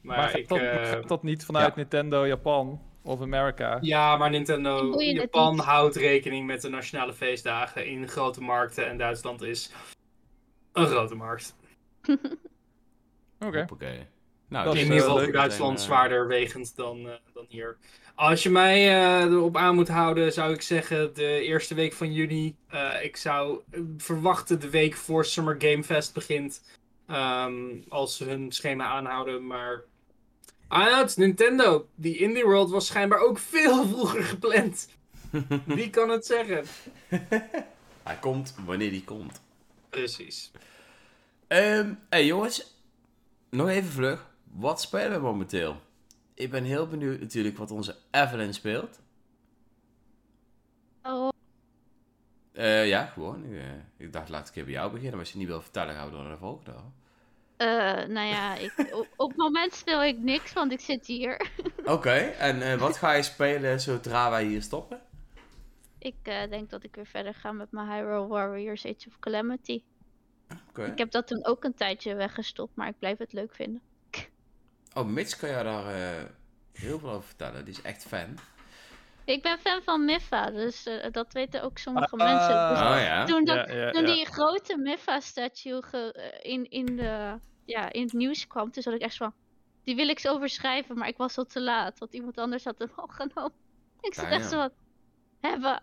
Maar, 0.00 0.16
Maar 0.16 0.28
gaat 0.28 0.38
ik, 0.38 0.48
dat, 0.48 0.58
eh, 0.58 0.88
gaat 0.88 1.08
dat 1.08 1.22
niet 1.22 1.44
vanuit 1.44 1.66
ja. 1.66 1.72
Nintendo 1.76 2.26
Japan 2.26 2.82
of 3.02 3.20
Amerika? 3.20 3.78
Ja, 3.80 4.16
maar 4.16 4.30
Nintendo 4.30 4.90
het 4.92 5.00
Japan 5.00 5.58
houdt 5.58 5.96
rekening 5.96 6.46
met 6.46 6.62
de 6.62 6.68
nationale 6.68 7.12
feestdagen 7.12 7.86
in 7.86 8.08
grote 8.08 8.42
markten. 8.42 8.86
En 8.86 8.98
Duitsland 8.98 9.42
is 9.42 9.72
een 10.72 10.86
grote 10.86 11.14
markt. 11.14 11.54
Oké. 13.46 13.66
Nou, 14.50 14.64
Dat 14.64 14.74
in 14.74 14.80
is, 14.80 14.86
ieder 14.86 15.00
geval 15.00 15.22
voor 15.22 15.32
Duitsland 15.32 15.78
eh, 15.78 15.84
zwaarder 15.84 16.26
wegend 16.26 16.76
dan, 16.76 17.08
eh, 17.08 17.14
dan 17.34 17.44
hier. 17.48 17.76
Als 18.14 18.42
je 18.42 18.50
mij 18.50 18.88
eh, 18.88 19.22
erop 19.22 19.56
aan 19.56 19.74
moet 19.74 19.88
houden, 19.88 20.32
zou 20.32 20.52
ik 20.52 20.62
zeggen 20.62 21.14
de 21.14 21.40
eerste 21.42 21.74
week 21.74 21.92
van 21.92 22.12
juni. 22.12 22.56
Ik 23.02 23.16
zou 23.16 23.60
verwachten 23.96 24.60
de 24.60 24.70
week 24.70 24.94
voor 24.94 25.24
Summer 25.24 25.56
Game 25.58 25.84
Fest 25.84 26.14
begint. 26.14 26.62
Ehm, 27.06 27.54
als 27.88 28.16
ze 28.16 28.24
hun 28.24 28.52
schema 28.52 28.84
aanhouden, 28.84 29.46
maar... 29.46 29.82
Ah, 30.68 30.98
het 30.98 31.08
is 31.08 31.16
Nintendo. 31.16 31.88
Die 31.94 32.18
Indie 32.18 32.44
World 32.44 32.70
was 32.70 32.86
schijnbaar 32.86 33.20
ook 33.20 33.38
veel 33.38 33.84
vroeger 33.88 34.22
gepland. 34.22 34.88
Wie 35.64 35.90
kan 35.90 36.08
het 36.08 36.26
zeggen? 36.26 36.64
Hij 38.02 38.16
komt 38.20 38.54
wanneer 38.64 38.90
hij 38.90 39.02
komt. 39.04 39.40
Precies. 39.90 40.50
Ehm 41.46 41.92
hey 42.08 42.26
jongens, 42.26 42.74
nog 43.50 43.68
even 43.68 43.90
vlug. 43.90 44.29
Wat 44.50 44.80
spelen 44.80 45.12
we 45.12 45.26
momenteel? 45.26 45.76
Ik 46.34 46.50
ben 46.50 46.64
heel 46.64 46.86
benieuwd 46.86 47.20
natuurlijk 47.20 47.56
wat 47.56 47.70
onze 47.70 47.96
Evelyn 48.10 48.54
speelt. 48.54 49.00
Oh, 51.02 51.28
Eh, 52.52 52.88
ja, 52.88 53.06
gewoon. 53.06 53.44
eh, 53.44 53.60
ik 53.96 54.12
dacht, 54.12 54.28
laat 54.28 54.48
ik 54.48 54.54
even 54.54 54.64
bij 54.64 54.72
jou 54.74 54.86
beginnen. 54.90 55.10
Maar 55.12 55.20
als 55.20 55.32
je 55.32 55.38
niet 55.38 55.46
wil 55.46 55.62
vertellen, 55.62 55.94
gaan 55.94 56.06
we 56.06 56.12
door 56.12 56.22
naar 56.22 56.32
de 56.32 56.38
volgende. 56.38 56.72
eh, 57.56 57.66
nou 58.08 58.26
ja, 58.26 58.54
ik, 58.54 58.72
op, 59.00 59.08
op 59.16 59.28
het 59.28 59.38
moment 59.38 59.72
speel 59.74 60.02
ik 60.04 60.18
niks, 60.18 60.52
want 60.52 60.72
ik 60.72 60.80
zit 60.80 61.06
hier. 61.06 61.50
Oké, 61.84 62.10
en 62.18 62.78
wat 62.78 62.96
ga 62.96 63.12
je 63.12 63.22
spelen 63.22 63.80
zodra 63.80 64.30
wij 64.30 64.44
hier 64.44 64.62
stoppen? 64.62 65.00
Ik 65.98 66.24
denk 66.24 66.70
dat 66.70 66.84
ik 66.84 66.94
weer 66.94 67.06
verder 67.06 67.34
ga 67.34 67.52
met 67.52 67.70
mijn 67.72 67.88
Hyrule 67.92 68.26
Warriors 68.26 68.86
Age 68.86 69.08
of 69.08 69.18
Calamity. 69.18 69.82
Oké. 70.68 70.84
Ik 70.84 70.98
heb 70.98 71.10
dat 71.10 71.26
toen 71.26 71.44
ook 71.46 71.64
een 71.64 71.74
tijdje 71.74 72.14
weggestopt, 72.14 72.76
maar 72.76 72.88
ik 72.88 72.98
blijf 72.98 73.18
het 73.18 73.32
leuk 73.32 73.54
vinden. 73.54 73.80
Oh, 74.94 75.06
Mitch 75.06 75.36
kan 75.36 75.48
jou 75.50 75.64
daar 75.64 75.86
eh, 75.94 76.24
heel 76.72 76.98
veel 76.98 77.10
over 77.10 77.26
vertellen. 77.26 77.64
Die 77.64 77.74
is 77.74 77.82
echt 77.82 78.04
fan. 78.04 78.38
Ik 79.24 79.42
ben 79.42 79.58
fan 79.58 79.82
van 79.82 80.04
Miffa, 80.04 80.50
dus 80.50 80.86
eh, 80.86 81.12
dat 81.12 81.32
weten 81.32 81.62
ook 81.62 81.78
sommige 81.78 82.16
Ah. 82.16 82.32
mensen. 82.32 82.68
Dus 82.68 82.78
Oh 82.88 83.02
ja. 83.04 83.24
toen 83.24 83.44
dat, 83.44 83.68
Ja, 83.68 83.74
ja, 83.74 83.90
toen 83.90 84.06
ja. 84.06 84.14
die 84.14 84.26
grote 84.26 84.76
Miffa-statue 84.76 85.80
eh, 85.90 86.52
in, 86.52 86.70
in, 86.70 86.96
de, 86.96 87.38
ja, 87.64 87.92
in 87.92 88.02
het 88.02 88.12
nieuws 88.12 88.46
kwam, 88.46 88.70
toen 88.70 88.82
zat 88.82 88.94
ik 88.94 89.00
echt 89.00 89.16
van... 89.16 89.34
Die 89.84 89.96
wil 89.96 90.08
ik 90.08 90.18
zo 90.18 90.32
overschrijven, 90.32 90.98
maar 90.98 91.08
ik 91.08 91.16
was 91.16 91.38
al 91.38 91.44
te 91.44 91.60
laat, 91.60 91.98
want 91.98 92.12
iemand 92.14 92.38
anders 92.38 92.64
had 92.64 92.78
hem 92.78 92.90
al 92.96 93.06
genomen. 93.06 93.52
Ik 94.00 94.14
zat 94.14 94.24
echt 94.30 94.48
zo 94.48 94.56
van... 94.56 94.70
Hebben. 95.40 95.82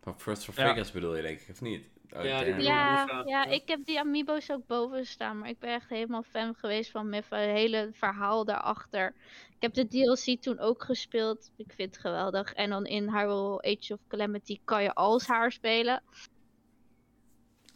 Van 0.00 0.20
First 0.20 0.44
for 0.44 0.54
Ja. 0.56 0.66
Figures 0.66 0.90
bedoel 0.92 1.16
je, 1.16 1.22
denk 1.22 1.40
ik, 1.40 1.48
of 1.50 1.60
niet? 1.60 1.84
Oh, 2.12 2.24
Ja, 2.24 2.44
die. 2.44 2.54
Ja, 2.62 3.04
Miffa, 3.04 3.22
ja, 3.26 3.44
ik 3.44 3.68
heb 3.68 3.84
die 3.84 4.00
amiibo's 4.00 4.50
ook 4.50 4.66
boven 4.66 5.06
staan, 5.06 5.38
maar 5.38 5.48
ik 5.48 5.58
ben 5.58 5.74
echt 5.74 5.88
helemaal 5.88 6.22
fan 6.22 6.54
geweest 6.54 6.90
van 6.90 7.08
Miffa. 7.08 7.36
Het 7.36 7.50
hele 7.50 7.90
verhaal 7.92 8.44
daarachter. 8.44 9.14
Ik 9.60 9.62
heb 9.62 9.74
de 9.74 9.86
DLC 9.86 10.42
toen 10.42 10.58
ook 10.58 10.84
gespeeld. 10.84 11.50
Ik 11.56 11.72
vind 11.72 11.94
het 11.94 12.00
geweldig. 12.00 12.52
En 12.52 12.70
dan 12.70 12.86
in 12.86 13.10
Hyrule 13.10 13.62
Age 13.62 13.92
of 13.92 14.00
Calamity 14.08 14.60
kan 14.64 14.82
je 14.82 14.94
als 14.94 15.26
haar 15.26 15.52
spelen. 15.52 16.02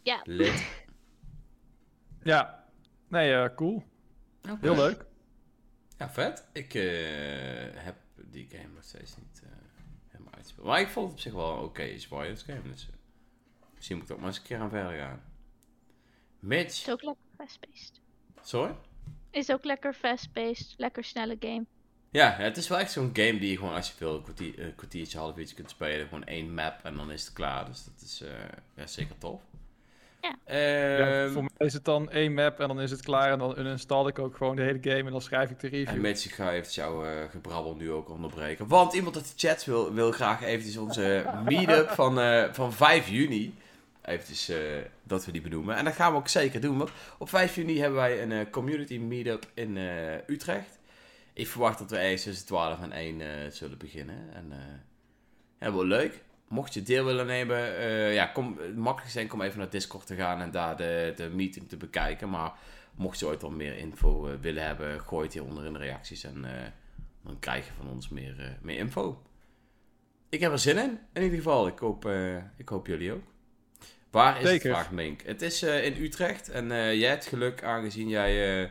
Ja, 0.03 0.21
Lid. 0.23 0.65
Ja. 2.23 2.63
Nee, 3.07 3.33
eh, 3.33 3.55
cool. 3.55 3.83
Oké. 4.49 4.57
Heel 4.61 4.75
leuk. 4.75 5.05
Ja, 5.97 6.09
vet. 6.09 6.49
Ik 6.53 6.73
eh, 6.73 6.83
heb 7.73 7.95
die 8.15 8.47
game 8.49 8.73
nog 8.73 8.83
steeds 8.83 9.17
niet 9.17 9.41
eh, 9.43 9.49
helemaal 10.07 10.33
uitgespeeld. 10.33 10.67
Maar 10.67 10.79
ik 10.79 10.87
vond 10.87 11.05
het 11.05 11.15
op 11.15 11.21
zich 11.21 11.33
wel 11.33 11.57
een 11.57 11.63
oké 11.63 11.97
Warriors 12.09 12.41
game. 12.41 12.61
Dus 12.61 12.89
misschien 13.85 13.97
moet 13.97 14.09
ik 14.09 14.15
ook 14.15 14.19
maar 14.19 14.27
eens 14.27 14.37
een 14.37 14.43
keer 14.43 14.59
aan 14.59 14.69
verder 14.69 14.99
gaan. 14.99 15.21
Mitch. 16.39 16.81
is 16.81 16.89
ook 16.89 17.03
lekker 17.03 17.23
fast-paced. 17.37 18.01
Sorry? 18.41 18.75
Is 19.31 19.51
ook 19.51 19.63
lekker 19.63 19.93
fast-paced. 19.93 20.73
Lekker 20.77 21.03
snelle 21.03 21.37
game. 21.39 21.65
Ja, 22.11 22.31
het 22.31 22.57
is 22.57 22.67
wel 22.67 22.79
echt 22.79 22.91
zo'n 22.91 23.09
game 23.13 23.39
die 23.39 23.49
je 23.49 23.57
gewoon 23.57 23.73
als 23.73 23.87
je 23.87 23.93
wil 23.97 24.15
een, 24.15 24.23
kwartier, 24.23 24.59
een 24.59 24.75
kwartiertje, 24.75 25.17
half 25.17 25.37
uurtje 25.37 25.55
kunt 25.55 25.69
spelen. 25.69 26.07
Gewoon 26.07 26.23
één 26.23 26.53
map 26.53 26.79
en 26.83 26.95
dan 26.95 27.11
is 27.11 27.25
het 27.25 27.33
klaar. 27.33 27.65
Dus 27.65 27.83
dat 27.83 28.01
is 28.01 28.21
eh, 28.21 28.29
ja, 28.75 28.87
zeker 28.87 29.17
tof. 29.17 29.41
Ja. 30.21 30.35
Ja, 30.45 31.23
Ehm, 31.23 31.31
voor 31.31 31.43
mij 31.43 31.67
is 31.67 31.73
het 31.73 31.85
dan 31.85 32.11
één 32.11 32.33
map 32.33 32.59
en 32.59 32.67
dan 32.67 32.81
is 32.81 32.91
het 32.91 33.01
klaar. 33.01 33.31
En 33.31 33.39
dan 33.39 33.59
uninstall 33.59 34.07
ik 34.07 34.19
ook 34.19 34.37
gewoon 34.37 34.55
de 34.55 34.61
hele 34.61 34.79
game 34.81 35.03
en 35.03 35.11
dan 35.11 35.21
schrijf 35.21 35.49
ik 35.49 35.59
de 35.59 35.67
En 35.67 35.73
review. 35.73 36.01
Mitch, 36.01 36.25
ik 36.25 36.33
ga 36.33 36.53
even 36.53 36.71
jouw 36.71 37.05
eh, 37.05 37.29
gebrabbel 37.29 37.75
nu 37.75 37.91
ook 37.91 38.09
onderbreken. 38.09 38.67
Want 38.67 38.93
iemand 38.93 39.15
uit 39.15 39.25
de 39.25 39.47
chat 39.47 39.65
wil, 39.65 39.93
wil 39.93 40.11
graag 40.11 40.43
eventjes 40.43 40.77
onze 40.77 41.25
meetup 41.45 41.89
van, 41.89 42.19
eh, 42.19 42.53
van 42.53 42.73
5 42.73 43.09
juni. 43.09 43.53
Eventjes 44.05 44.49
eh, 44.49 44.57
dat 45.03 45.25
we 45.25 45.31
die 45.31 45.41
benoemen. 45.41 45.75
En 45.75 45.85
dat 45.85 45.93
gaan 45.93 46.11
we 46.11 46.17
ook 46.17 46.27
zeker 46.27 46.61
doen. 46.61 46.77
Want 46.77 46.91
op 47.17 47.29
5 47.29 47.55
juni 47.55 47.79
hebben 47.79 47.99
wij 47.99 48.21
een 48.21 48.31
eh, 48.31 48.49
community 48.51 48.97
meetup 48.97 49.49
in 49.53 49.77
eh, 49.77 50.27
Utrecht. 50.27 50.79
Ik 51.33 51.47
verwacht 51.47 51.79
dat 51.79 51.89
we 51.89 51.97
ergens 51.97 52.23
tussen 52.23 52.45
12 52.45 52.81
en 52.81 52.91
1 52.91 53.21
eh, 53.21 53.27
zullen 53.51 53.77
beginnen. 53.77 54.33
En 54.33 54.53
ja, 55.59 55.73
wel 55.73 55.85
leuk. 55.85 56.23
Mocht 56.47 56.73
je 56.73 56.81
deel 56.81 57.05
willen 57.05 57.25
nemen, 57.25 57.57
ja, 58.13 58.25
kom, 58.25 58.59
het 58.85 59.11
zijn 59.11 59.31
om 59.31 59.41
even 59.41 59.59
naar 59.59 59.69
Discord 59.69 60.05
te 60.05 60.15
gaan 60.15 60.41
en 60.41 60.51
daar 60.51 60.77
de, 60.77 61.13
de 61.15 61.29
meeting 61.29 61.69
te 61.69 61.77
bekijken. 61.77 62.29
Maar 62.29 62.51
mocht 62.95 63.19
je 63.19 63.25
ooit 63.25 63.43
al 63.43 63.49
meer 63.49 63.77
info 63.77 64.39
willen 64.41 64.65
hebben, 64.65 64.99
gooi 64.99 65.23
het 65.23 65.33
hieronder 65.33 65.65
in 65.65 65.73
de 65.73 65.79
reacties 65.79 66.23
en 66.23 66.45
dan 67.23 67.39
krijg 67.39 67.65
je 67.65 67.71
van 67.77 67.89
ons 67.89 68.09
meer, 68.09 68.57
meer 68.61 68.77
info. 68.77 69.21
Ik 70.29 70.39
heb 70.39 70.51
er 70.51 70.59
zin 70.59 70.77
in, 70.77 70.99
in 71.13 71.21
ieder 71.21 71.37
geval. 71.37 71.67
Ik 71.67 71.79
hoop, 71.79 72.09
ik 72.57 72.69
hoop 72.69 72.87
jullie 72.87 73.13
ook. 73.13 73.23
Waar 74.15 74.41
is 74.41 74.47
Zeker. 74.47 74.67
het, 74.69 74.77
vraagt 74.77 74.91
Mink? 74.91 75.21
Het 75.21 75.41
is 75.41 75.61
eh, 75.61 75.85
in 75.85 76.03
Utrecht 76.03 76.49
en 76.49 76.71
eh, 76.71 76.93
jij 76.99 77.09
hebt 77.09 77.25
geluk, 77.25 77.63
aangezien 77.63 78.09
jij 78.09 78.61
eh, 78.63 78.69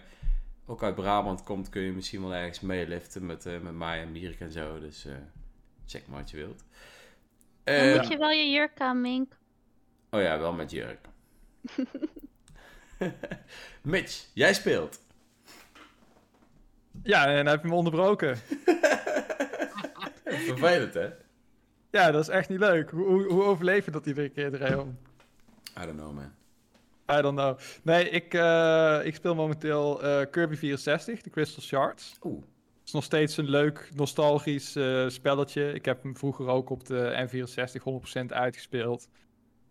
ook 0.66 0.82
uit 0.82 0.94
Brabant 0.94 1.42
komt, 1.42 1.68
kun 1.68 1.82
je 1.82 1.92
misschien 1.92 2.20
wel 2.22 2.34
ergens 2.34 2.60
meeliften 2.60 3.26
met, 3.26 3.46
eh, 3.46 3.58
met 3.60 3.74
mij 3.74 4.00
en 4.00 4.12
Mierik 4.12 4.40
en 4.40 4.52
zo. 4.52 4.80
Dus 4.80 5.04
eh, 5.06 5.12
check 5.86 6.06
maar 6.06 6.18
wat 6.20 6.30
je 6.30 6.36
wilt. 6.36 6.64
Dan 7.64 7.74
Eh, 7.74 7.96
moet 7.96 8.08
je 8.08 8.18
wel 8.18 8.30
je 8.30 8.50
jurk 8.50 8.80
aan, 8.80 9.00
Mink. 9.00 9.32
Oh 10.10 10.20
ja, 10.20 10.38
wel 10.38 10.52
met 10.52 10.70
jurk. 10.70 10.98
Mitch, 13.82 14.24
jij 14.34 14.54
speelt. 14.54 15.00
Ja, 17.02 17.26
en 17.26 17.36
dan 17.36 17.46
heb 17.46 17.62
je 17.62 17.68
me 17.68 17.74
onderbroken. 17.74 18.36
Vervelend, 20.24 20.94
hè? 20.94 21.08
Ja, 21.90 22.10
dat 22.10 22.22
is 22.22 22.28
echt 22.28 22.48
niet 22.48 22.58
leuk. 22.58 22.90
Hoe, 22.90 23.06
hoe, 23.06 23.32
hoe 23.32 23.42
overleef 23.42 23.84
je 23.84 23.90
dat 23.90 24.06
iedere 24.06 24.28
keer, 24.28 24.50
Dreon? 24.50 24.98
I 25.82 25.86
don't 25.86 25.96
know, 25.96 26.12
man. 26.12 26.32
I 27.10 27.22
don't 27.22 27.36
know. 27.36 27.59
Nee, 27.82 28.09
ik, 28.10 28.34
eh, 28.34 29.01
ik 29.05 29.14
speel 29.14 29.34
momenteel 29.34 30.02
eh, 30.02 30.26
Kirby 30.30 30.56
64, 30.56 31.22
de 31.22 31.30
Crystal 31.30 31.62
Shards. 31.62 32.16
Oeh. 32.22 32.36
Het 32.36 32.86
is 32.86 32.92
nog 32.92 33.05
steeds 33.05 33.36
een 33.36 33.48
leuk, 33.48 33.88
nostalgisch 33.94 34.76
eh, 34.76 35.09
spelletje. 35.09 35.72
Ik 35.72 35.84
heb 35.84 36.02
hem 36.02 36.16
vroeger 36.16 36.46
ook 36.46 36.70
op 36.70 36.86
de 36.86 37.28
N64 37.28 37.82
100% 38.22 38.26
uitgespeeld. 38.26 39.09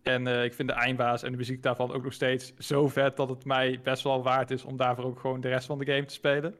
En 0.02 0.28
ik 0.28 0.54
vind 0.54 0.68
de 0.68 0.74
eindbaas 0.74 1.24
en 1.24 1.32
de 1.32 1.38
muziek 1.38 1.64
daarvan 1.64 1.92
ook 1.92 2.04
nog 2.04 2.14
steeds 2.14 2.54
zo 2.58 2.88
vet 2.88 3.18
dat 3.18 3.30
het 3.30 3.46
mij 3.46 3.80
best 3.84 4.04
wel 4.04 4.24
waard 4.24 4.52
is 4.52 4.64
om 4.64 4.78
daarvoor 4.78 5.06
ook 5.06 5.20
gewoon 5.20 5.42
de 5.42 5.48
rest 5.48 5.66
van 5.66 5.80
de 5.80 5.86
game 5.86 6.06
te 6.06 6.14
spelen. 6.14 6.56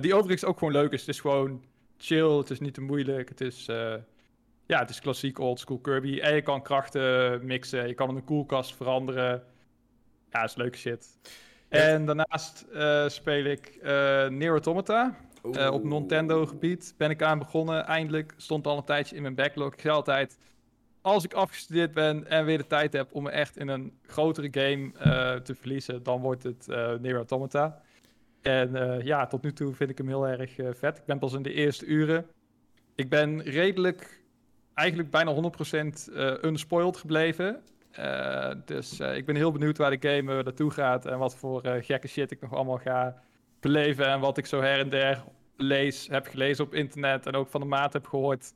Die 0.00 0.14
overigens 0.14 0.44
ook 0.44 0.58
gewoon 0.58 0.72
leuk 0.72 0.92
is. 0.92 1.00
Het 1.00 1.08
is 1.08 1.20
gewoon 1.20 1.64
chill, 1.98 2.30
het 2.30 2.50
is 2.50 2.60
niet 2.60 2.74
te 2.74 2.80
moeilijk. 2.80 3.28
Het 3.28 3.40
is, 3.40 3.68
ja, 4.70 4.78
het 4.78 4.90
is 4.90 5.00
klassiek 5.00 5.38
oldschool 5.38 5.78
Kirby. 5.78 6.18
En 6.18 6.34
je 6.34 6.42
kan 6.42 6.62
krachten 6.62 7.46
mixen, 7.46 7.88
je 7.88 7.94
kan 7.94 8.08
hem 8.08 8.16
een 8.16 8.24
koelkast 8.24 8.76
veranderen. 8.76 9.42
Ja, 10.30 10.44
is 10.44 10.54
leuke 10.54 10.78
shit. 10.78 11.18
Ja. 11.70 11.78
En 11.78 12.06
daarnaast 12.06 12.66
eh, 12.72 13.08
speel 13.08 13.44
ik 13.44 13.78
Automata. 14.40 15.16
Eh, 15.52 15.72
op 15.72 15.84
Nintendo 15.84 16.46
gebied 16.46 16.94
ben 16.96 17.10
ik 17.10 17.22
aan 17.22 17.38
begonnen. 17.38 17.84
Eindelijk 17.84 18.34
stond 18.36 18.66
al 18.66 18.76
een 18.76 18.84
tijdje 18.84 19.16
in 19.16 19.22
mijn 19.22 19.34
backlog. 19.34 19.72
Ik 19.72 19.80
zei 19.80 19.94
altijd, 19.94 20.38
als 21.00 21.24
ik 21.24 21.32
afgestudeerd 21.32 21.92
ben 21.92 22.26
en 22.26 22.44
weer 22.44 22.58
de 22.58 22.66
tijd 22.66 22.92
heb 22.92 23.14
om 23.14 23.22
me 23.22 23.30
echt 23.30 23.56
in 23.56 23.68
een 23.68 23.92
grotere 24.06 24.48
game 24.50 24.92
te 25.42 25.54
verliezen, 25.54 26.02
dan 26.02 26.20
wordt 26.20 26.42
het 26.42 26.68
Automata. 27.02 27.82
En 28.42 29.00
ja, 29.04 29.26
tot 29.26 29.42
nu 29.42 29.52
toe 29.52 29.74
vind 29.74 29.90
ik 29.90 29.98
hem 29.98 30.08
heel 30.08 30.28
erg 30.28 30.54
vet. 30.72 30.98
Ik 30.98 31.04
ben 31.04 31.18
pas 31.18 31.32
in 31.32 31.42
de 31.42 31.52
eerste 31.52 31.86
uren. 31.86 32.26
Ik 32.94 33.08
ben 33.08 33.42
redelijk, 33.42 34.19
eigenlijk 34.80 35.10
bijna 35.10 35.34
100% 35.34 36.12
eh 36.14 36.32
unspoiled 36.42 36.96
gebleven. 36.96 37.62
Eh, 37.90 38.52
dus 38.64 38.98
eh, 39.00 39.16
ik 39.16 39.26
ben 39.26 39.36
heel 39.36 39.52
benieuwd 39.52 39.78
waar 39.78 39.98
de 39.98 40.08
game 40.08 40.42
naartoe 40.42 40.70
gaat 40.70 41.06
en 41.06 41.18
wat 41.18 41.36
voor 41.36 41.62
gekke 41.80 42.08
shit 42.08 42.30
ik 42.30 42.40
nog 42.40 42.54
allemaal 42.54 42.78
ga 42.78 43.22
beleven 43.60 44.06
en 44.06 44.20
wat 44.20 44.38
ik 44.38 44.46
zo 44.46 44.60
her 44.60 44.78
en 44.78 44.88
der 44.88 45.24
lees, 45.56 46.06
heb 46.08 46.26
gelezen 46.26 46.64
op 46.64 46.74
internet 46.74 47.26
en 47.26 47.34
ook 47.34 47.48
van 47.48 47.60
de 47.60 47.66
maat 47.66 47.92
heb 47.92 48.06
gehoord, 48.06 48.52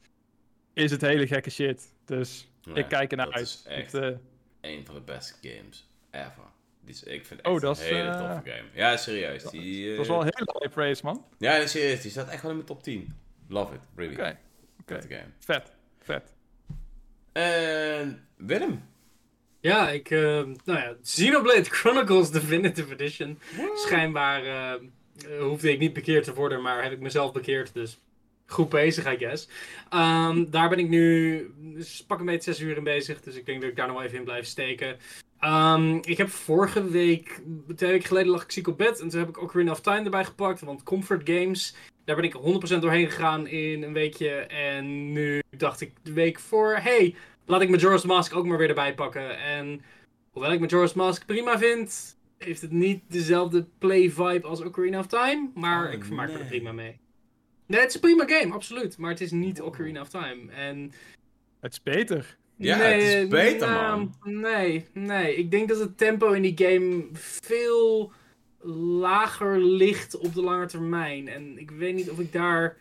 is 0.73 0.91
het 0.91 1.01
hele 1.01 1.27
gekke 1.27 1.51
shit. 1.51 1.93
Dus 2.05 2.51
Ja, 2.61 2.75
ik 2.75 2.89
kijk 2.89 3.11
ernaar 3.11 3.27
dat 3.27 3.35
uit. 3.35 3.45
is 3.47 3.65
echt 3.69 3.93
Het, 3.93 4.19
een 4.61 4.87
van 4.87 4.95
de 4.95 5.01
beste 5.01 5.35
games 5.49 5.89
ever. 6.11 6.53
Die 6.81 6.95
ik 7.05 7.27
vind 7.27 7.41
het 7.43 7.47
Oh, 7.53 7.61
dat 7.61 7.79
een 7.79 7.85
is, 7.85 7.91
hele 7.91 8.11
toffe 8.11 8.41
game. 8.51 8.69
Ja, 8.75 8.97
serieus. 8.97 9.43
Die, 9.43 9.85
eh, 9.91 9.91
dat 9.97 10.01
is 10.05 10.09
wel 10.11 10.21
een 10.21 10.31
hele 10.35 10.59
high 10.61 10.75
praise, 10.75 11.05
man. 11.05 11.25
Ja, 11.39 11.67
serieus. 11.67 12.01
Die 12.03 12.11
staat 12.11 12.29
echt 12.29 12.43
wel 12.43 12.51
in 12.51 12.57
mijn 12.57 12.69
top 12.69 12.83
10. 12.83 13.15
Love 13.49 13.75
it, 13.75 13.81
really. 13.95 14.37
Oké, 14.81 15.01
game. 15.09 15.27
Vet, 15.39 15.73
vet. 16.05 16.33
En 17.33 18.27
Willem. 18.37 18.83
Ja, 19.61 19.91
ik, 19.91 20.11
eh, 20.11 20.21
nou 20.65 20.79
ja, 20.79 20.95
Xenoblade 21.03 21.65
Chronicles 21.65 22.31
Definitive 22.31 22.93
Edition. 22.93 23.39
Schijnbaar 23.75 24.45
eh, 24.45 24.73
eh, 24.73 25.43
hoefde 25.43 25.73
ik 25.73 25.79
niet 25.79 25.93
bekeerd 25.93 26.25
te 26.25 26.35
worden, 26.35 26.63
maar 26.63 26.83
heb 26.83 26.93
ik 26.93 27.01
mezelf 27.01 27.33
bekeerd, 27.33 27.75
dus 27.75 27.99
goed 28.47 28.69
bezig, 28.69 29.13
I 29.13 29.17
guess. 29.17 29.49
Ehm, 29.91 30.45
daar 30.51 30.69
ben 30.69 30.79
ik 30.79 30.89
nu 30.89 31.51
dus 31.59 32.05
pak 32.07 32.19
een 32.19 32.27
beetje 32.27 32.53
zes 32.53 32.61
uur 32.61 32.77
in 32.77 32.85
bezig, 32.85 33.21
dus 33.21 33.37
ik 33.37 33.47
denk 33.47 33.61
dat 33.61 33.71
ik 33.71 33.77
daar 33.77 33.87
nog 33.87 33.97
wel 33.97 34.05
even 34.05 34.19
in 34.19 34.25
blijf 34.25 34.47
steken. 34.47 34.97
Ehm, 35.39 35.99
ik 36.03 36.17
heb 36.17 36.29
vorige 36.29 36.89
week, 36.89 37.41
twee 37.77 37.91
weken 37.91 38.09
geleden 38.09 38.31
lag 38.31 38.43
ik 38.43 38.53
ziek 38.53 38.69
op 38.69 38.79
bed 38.79 39.01
en 39.01 39.09
toen 39.09 39.21
heb 39.21 39.29
ik 39.29 39.43
Ocarina 39.43 39.71
of 39.71 39.81
Time 39.81 40.05
erbij 40.05 40.25
gepakt, 40.25 40.61
want 40.61 40.83
Comfort 40.83 41.29
Games, 41.29 41.75
daar 42.05 42.17
ben 42.17 42.25
ik 42.25 42.35
100% 42.77 42.79
doorheen 42.79 43.11
gegaan 43.11 43.47
in 43.47 43.83
een 43.83 43.93
weekje. 43.93 44.31
En 44.47 45.13
nu 45.13 45.43
dacht 45.57 45.81
ik 45.81 45.93
de 46.03 46.13
week 46.13 46.39
voor, 46.39 46.77
hey, 46.77 47.15
laat 47.47 47.61
ik 47.63 47.69
Majora's 47.69 48.05
Mask 48.05 48.37
ook 48.37 48.47
maar 48.47 48.59
weer 48.59 48.69
erbij 48.69 48.95
pakken. 48.95 49.39
En 49.39 49.83
hoewel 50.31 50.53
ik 50.53 50.61
Majora's 50.61 50.93
Mask 50.95 51.27
prima 51.27 51.59
vind, 51.59 52.17
heeft 52.39 52.61
het 52.61 52.71
niet 52.73 53.03
dezelfde 53.09 53.67
play-vibe 53.79 54.47
als 54.47 54.61
Ocarina 54.61 54.99
of 54.99 55.07
Time. 55.07 55.51
Maar 55.55 55.87
Oh, 55.87 55.93
ik 55.93 56.05
vermaak 56.05 56.27
me 56.27 56.33
er 56.33 56.39
nee. 56.39 56.49
prima 56.49 56.73
mee. 56.73 56.99
Nee, 57.67 57.81
het 57.81 57.89
is 57.89 57.95
een 57.95 58.01
prima 58.01 58.25
game, 58.27 58.55
absoluut. 58.55 58.99
Maar 58.99 59.11
het 59.11 59.21
is 59.21 59.31
niet 59.31 59.63
Ocarina 59.63 60.01
of 60.01 60.09
Time. 60.09 60.53
En 60.53 60.93
Het 61.61 61.73
is 61.73 61.83
beter. 61.83 62.37
Ja, 62.57 62.77
het 62.77 63.03
is 63.03 63.29
beter, 63.29 63.69
nou, 63.69 63.99
man. 63.99 64.41
Nee, 64.41 64.87
nee. 64.93 65.37
Ik 65.37 65.51
denk 65.51 65.69
dat 65.69 65.79
het 65.79 65.99
tempo 65.99 66.33
in 66.33 66.43
die 66.43 66.55
game 66.57 67.05
veel 67.13 68.13
lager 68.73 69.59
ligt 69.61 70.17
op 70.19 70.35
de 70.35 70.43
lange 70.43 70.67
termijn. 70.67 71.29
En 71.29 71.59
ik 71.59 71.71
weet 71.71 71.95
niet 71.95 72.11
of 72.11 72.19
ik 72.19 72.33
daar 72.33 72.77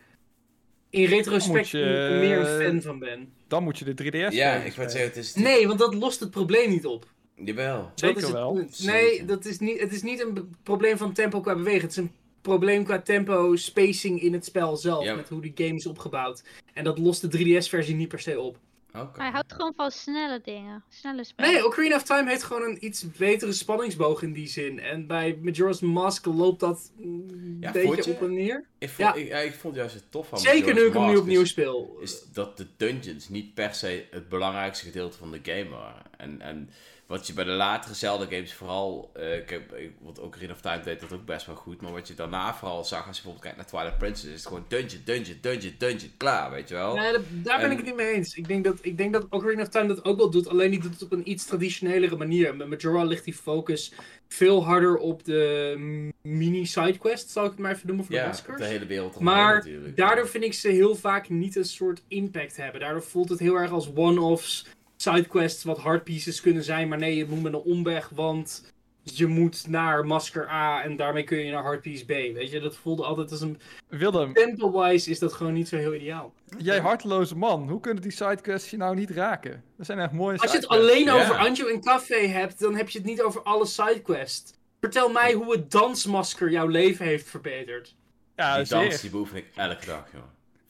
in 0.90 1.06
retrospect 1.06 1.70
je- 1.70 2.18
meer 2.20 2.40
een 2.40 2.62
fan 2.66 2.82
van 2.82 3.00
ben. 3.00 3.34
Dan 3.48 3.64
moet 3.64 3.80
je 3.80 3.86
de 3.86 3.94
3DS 4.04 4.34
Ja, 4.36 4.54
ik 4.56 4.74
wou 4.74 4.90
zeggen, 4.90 5.10
het 5.10 5.18
is... 5.18 5.36
Nee, 5.36 5.68
want 5.68 5.80
dat 5.80 5.94
lost 5.94 6.20
het 6.20 6.30
probleem 6.32 6.70
niet 6.70 6.86
op. 6.86 7.06
Jawel. 7.36 7.92
Zeker 7.96 8.14
dat 8.16 8.24
is 8.24 8.30
het 8.30 8.38
wel. 8.40 8.54
punt. 8.54 8.84
Nee, 8.86 9.26
dat 9.26 9.46
is 9.46 9.60
niet, 9.60 9.80
het 9.80 9.92
is 9.92 10.02
niet 10.02 10.20
een 10.22 10.56
probleem 10.64 10.98
van 10.98 11.14
tempo 11.14 11.42
qua 11.42 11.56
bewegen. 11.56 11.82
Het 11.82 11.92
is 11.92 11.98
een 11.98 12.12
probleem 12.42 12.84
qua 12.84 13.02
tempo, 13.02 13.56
spacing 13.56 14.22
in 14.22 14.34
het 14.34 14.46
spel 14.46 14.78
zelf. 14.78 15.04
Ja. 15.04 15.16
Met 15.16 15.30
hoe 15.30 15.42
die 15.42 15.52
game 15.56 15.76
is 15.76 15.86
opgebouwd. 15.88 16.44
En 16.74 16.84
dat 16.84 16.98
lost 16.98 17.32
de 17.32 17.38
3DS-versie 17.62 17.96
niet 17.96 18.08
per 18.08 18.20
se 18.20 18.40
op. 18.40 18.58
Oké. 18.98 19.22
Hij 19.22 19.32
houdt 19.32 19.54
gewoon 19.54 19.74
van 19.76 19.92
snelle 19.92 20.42
dingen. 20.44 20.84
Snelle 20.90 21.24
spellen. 21.24 21.52
Nee, 21.54 21.66
Ocarina 21.66 21.96
of 21.96 22.04
Time 22.04 22.30
heeft 22.30 22.44
gewoon 22.44 22.64
een 22.64 22.86
iets 22.86 23.12
betere 23.18 23.52
spanningsboog 23.54 24.22
in 24.22 24.34
die 24.34 24.48
zin. 24.48 24.80
En 24.80 25.08
bij 25.08 25.40
Majora's 25.42 25.80
Mask 25.80 26.26
loopt 26.26 26.60
dat 26.60 26.92
een 27.02 27.58
Ja, 27.60 27.72
beetje 27.72 28.12
op 28.12 28.22
en 28.22 28.34
neer. 28.34 28.66
Ik 28.78 28.90
vond, 28.90 29.08
Ja. 29.08 29.14
ik, 29.14 29.28
ja, 29.28 29.38
ik 29.38 29.54
vond 29.54 29.76
juist 29.76 29.94
het 29.96 30.12
tof 30.12 30.28
van 30.28 30.40
Zeker 30.40 30.74
nu 30.74 30.82
ik 30.86 30.94
hem 30.94 31.06
nu 31.08 31.18
opnieuw 31.18 31.42
is- 31.42 31.50
speel. 31.50 31.98
is 32.02 32.24
dat 32.32 32.58
de 32.58 32.68
dungeons 32.78 33.30
niet 33.30 33.54
per 33.54 33.74
se 33.74 34.06
het 34.12 34.30
belangrijkste 34.30 34.86
gedeelte 34.86 35.18
van 35.18 35.32
de 35.32 35.40
game 35.44 35.70
waren. 35.70 36.04
En, 36.18 36.42
en 36.42 36.70
wat 37.08 37.28
je 37.28 37.34
bij 37.34 37.44
de 37.44 37.52
latere 37.52 37.94
Zelda 37.94 38.26
games 38.26 38.54
vooral, 38.54 39.12
eh 39.14 39.38
ik 39.38 39.50
heb, 39.50 39.74
ik, 39.74 39.92
want 40.00 40.20
Ocarina 40.20 40.54
of 40.54 40.62
Time 40.62 40.80
deed 40.84 41.00
dat 41.00 41.14
ook 41.14 41.26
best 41.26 41.46
wel 41.46 41.56
goed, 41.56 41.82
maar 41.82 41.92
wat 41.92 42.08
je 42.08 42.14
daarna 42.14 42.54
vooral 42.56 42.84
zag 42.84 43.08
als 43.08 43.18
je 43.18 43.24
bijvoorbeeld 43.24 43.42
kijkt 43.44 43.58
naar 43.58 43.66
Twilight 43.66 43.98
Princess, 43.98 44.26
is 44.28 44.34
het 44.34 44.48
gewoon 44.48 44.66
dungeon, 44.68 45.02
dungeon, 45.06 45.38
dungeon, 45.42 45.74
dungeon, 45.78 46.12
klaar, 46.18 46.52
weet 46.52 46.70
je 46.70 46.74
wel? 46.76 46.96
Nee, 46.96 47.12
dat- 47.12 47.22
daar 47.30 47.58
ben 47.58 47.66
En- 47.66 47.72
ik 47.72 47.78
het 47.78 47.86
niet 47.86 47.96
mee 47.96 48.14
eens. 48.14 48.36
Ik 48.36 48.48
denk, 48.48 48.64
dat, 48.64 48.78
ik 48.82 48.98
denk 48.98 49.14
dat 49.14 49.26
Ocarina 49.30 49.62
of 49.62 49.68
Time 49.68 49.88
dat 49.88 50.06
ook 50.06 50.18
wel 50.18 50.30
doet, 50.30 50.48
alleen 50.48 50.72
die 50.72 50.80
doet 50.80 50.94
het 50.94 51.04
op 51.04 51.12
een 51.12 51.30
iets 51.30 51.46
traditionelere 51.46 52.16
manier. 52.16 52.56
Met 52.56 52.68
Majora 52.70 53.04
ligt 53.04 53.26
die 53.26 53.34
focus 53.34 53.94
veel 54.28 54.66
harder 54.66 54.98
op 54.98 55.24
de 55.26 56.12
mini-sidequest, 56.22 57.30
zou 57.30 57.46
ik 57.46 57.52
het 57.52 57.60
maar 57.62 57.72
even 57.72 57.88
noemen, 57.88 58.06
voor 58.06 58.16
de 58.16 58.22
ja, 58.22 58.28
maskers. 58.28 58.58
de 58.58 58.66
hele 58.66 58.86
wereld 58.86 59.20
Maar 59.20 59.56
natuurlijk. 59.56 59.98
daardoor 59.98 60.28
vind 60.28 60.44
ik 60.44 60.54
ze 60.54 60.68
heel 60.70 60.96
vaak 60.96 61.30
niet 61.30 61.56
een 61.56 61.66
soort 61.66 62.02
impact 62.08 62.58
hebben. 62.58 62.82
Daardoor 62.82 63.04
voelt 63.04 63.30
het 63.30 63.40
heel 63.40 63.56
erg 63.56 63.72
als 63.72 63.90
one-offs, 63.96 64.66
sidequests, 65.04 65.64
wat 65.64 65.78
hardpieces 65.78 66.42
kunnen 66.42 66.64
zijn. 66.64 66.88
Maar 66.88 66.98
nee, 66.98 67.16
je 67.16 67.26
moet 67.26 67.42
met 67.42 67.54
een 67.54 67.60
omweg, 67.60 68.10
want 68.10 68.72
je 69.04 69.28
moet 69.28 69.68
naar 69.68 70.06
masker 70.06 70.50
A 70.50 70.84
en 70.84 70.96
daarmee 70.96 71.24
kun 71.24 71.38
je 71.38 71.52
naar 71.52 71.64
hardpiece 71.64 72.06
B. 72.06 72.08
Weet 72.08 72.52
je, 72.52 72.60
dat 72.60 72.76
voelde 72.76 73.04
altijd 73.04 73.32
als 73.32 73.42
een... 73.42 73.60
Willem, 73.88 74.34
Tempo-wise 74.34 75.10
is 75.10 75.20
dat 75.20 75.34
gewoon 75.34 75.54
niet 75.54 75.68
zo 75.68 75.78
heel 75.78 75.94
ideaal. 75.94 76.34
jij 76.58 76.80
harteloze 76.80 77.36
man, 77.36 77.70
hoe 77.70 77.80
kunnen 77.80 78.02
die 78.02 78.12
sidequests 78.12 78.70
je 78.70 78.78
nou 78.78 78.96
niet 78.96 79.10
raken? 79.10 79.64
Dat 79.78 79.86
zijn 79.86 80.00
echt 80.00 80.12
mooie 80.12 80.40
Als 80.40 80.52
je 80.52 80.58
het 80.58 80.68
alleen 80.68 81.12
over 81.12 81.36
Anjo 81.36 81.68
en 81.68 81.82
Café 81.82 82.28
hebt, 82.28 82.60
dan 82.60 82.76
heb 82.76 82.90
je 82.90 82.98
het 82.98 83.08
niet 83.08 83.22
over 83.22 83.42
alle 83.42 83.66
sidequests. 83.66 84.54
Vertel 84.80 85.10
mij 85.10 85.34
hoe 85.34 85.52
het 85.52 85.72
dansmasker 85.72 86.52
jouw 86.52 86.68
leven 86.68 87.06
heeft 87.06 87.30
verbeterd. 87.30 87.96
Ja, 88.36 88.58
die 88.58 88.68
dans 88.68 89.02
die 89.02 89.10
beoefen 89.10 89.38
ik 89.38 89.46
elke 89.56 89.86
dag, 89.86 90.08
joh. 90.14 90.22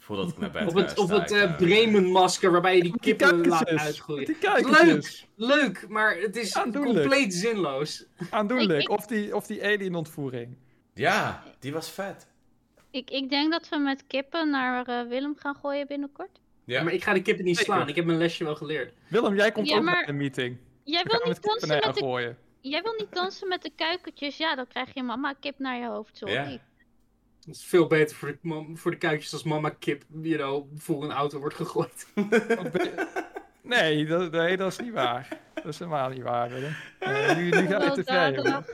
Voordat 0.03 0.29
ik 0.29 0.37
naar 0.37 0.51
bed 0.51 0.67
Of 0.67 0.73
ga, 0.73 0.79
het, 0.79 0.97
of 0.97 1.05
sta 1.05 1.19
het 1.19 1.31
eh, 1.31 1.39
daar. 1.39 1.55
Bremen-masker 1.55 2.51
waarbij 2.51 2.75
je 2.75 2.81
die 2.81 2.91
Die 2.91 3.01
kippen 3.01 3.47
laat 3.47 3.67
uitgroeien. 3.67 4.25
Die 4.25 4.37
kijkertjes. 4.37 5.27
Leuk, 5.35 5.85
maar 5.89 6.17
het 6.17 6.35
is 6.35 6.55
Aandoenlijk. 6.57 6.95
compleet 6.99 7.33
zinloos. 7.33 8.05
Aandoenlijk. 8.29 8.89
Of 8.89 9.05
die, 9.07 9.35
of 9.35 9.47
die 9.47 9.63
alien-ontvoering. 9.65 10.57
Ja, 10.93 11.43
die 11.59 11.73
was 11.73 11.91
vet. 11.91 12.27
Ik, 12.91 13.09
ik 13.09 13.29
denk 13.29 13.51
dat 13.51 13.69
we 13.69 13.77
met 13.77 14.07
kippen 14.07 14.49
naar 14.49 14.85
eh, 14.87 15.07
Willem 15.07 15.35
gaan 15.37 15.55
gooien 15.55 15.87
binnenkort. 15.87 16.39
Ja, 16.65 16.83
Maar 16.83 16.93
ik 16.93 17.03
ga 17.03 17.13
de 17.13 17.21
kippen 17.21 17.45
niet 17.45 17.57
slaan. 17.57 17.87
Ik 17.87 17.95
heb 17.95 18.05
mijn 18.05 18.17
lesje 18.17 18.43
wel 18.43 18.55
geleerd. 18.55 18.93
Willem, 19.07 19.35
jij 19.35 19.51
komt 19.51 19.67
Ja, 19.67 19.77
ook 19.77 19.83
naar 19.83 20.05
de 20.05 20.13
meeting. 20.13 20.57
Jij 20.83 21.03
wil, 21.03 21.21
niet 21.27 21.41
dansen 21.43 21.67
met 21.67 21.83
de, 21.83 21.93
gooien. 21.93 22.37
jij 22.61 22.81
wil 22.81 22.93
niet 22.97 23.11
dansen 23.13 23.47
met 23.47 23.61
de 23.61 23.71
kuikentjes. 23.75 24.37
Ja, 24.37 24.55
dan 24.55 24.67
krijg 24.67 24.93
je 24.93 25.03
mama 25.03 25.33
kip 25.39 25.59
naar 25.59 25.79
je 25.79 25.87
hoofd. 25.87 26.17
Sorry. 26.17 26.33
Ja. 26.33 26.57
Het 27.45 27.55
is 27.55 27.63
veel 27.63 27.87
beter 27.87 28.15
voor 28.15 28.37
de, 28.41 28.71
voor 28.73 28.91
de 28.91 28.97
kuikjes 28.97 29.33
als 29.33 29.43
mama 29.43 29.69
kip, 29.69 30.03
you 30.21 30.37
know, 30.37 30.67
voor 30.77 31.03
een 31.03 31.11
auto 31.11 31.39
wordt 31.39 31.55
gegooid. 31.55 32.07
Nee, 33.61 34.05
dat, 34.05 34.31
nee, 34.31 34.57
dat 34.57 34.71
is 34.71 34.79
niet 34.79 34.93
waar. 34.93 35.27
Dat 35.53 35.65
is 35.65 35.79
helemaal 35.79 36.09
niet 36.09 36.21
waar, 36.21 36.49
Willem. 36.49 36.75
Nee, 36.99 37.35
nu, 37.35 37.49
nu 37.49 37.67
ga 37.67 37.83
je 37.83 37.91
te 37.91 38.03
ver, 38.03 38.33
jongen. 38.33 38.65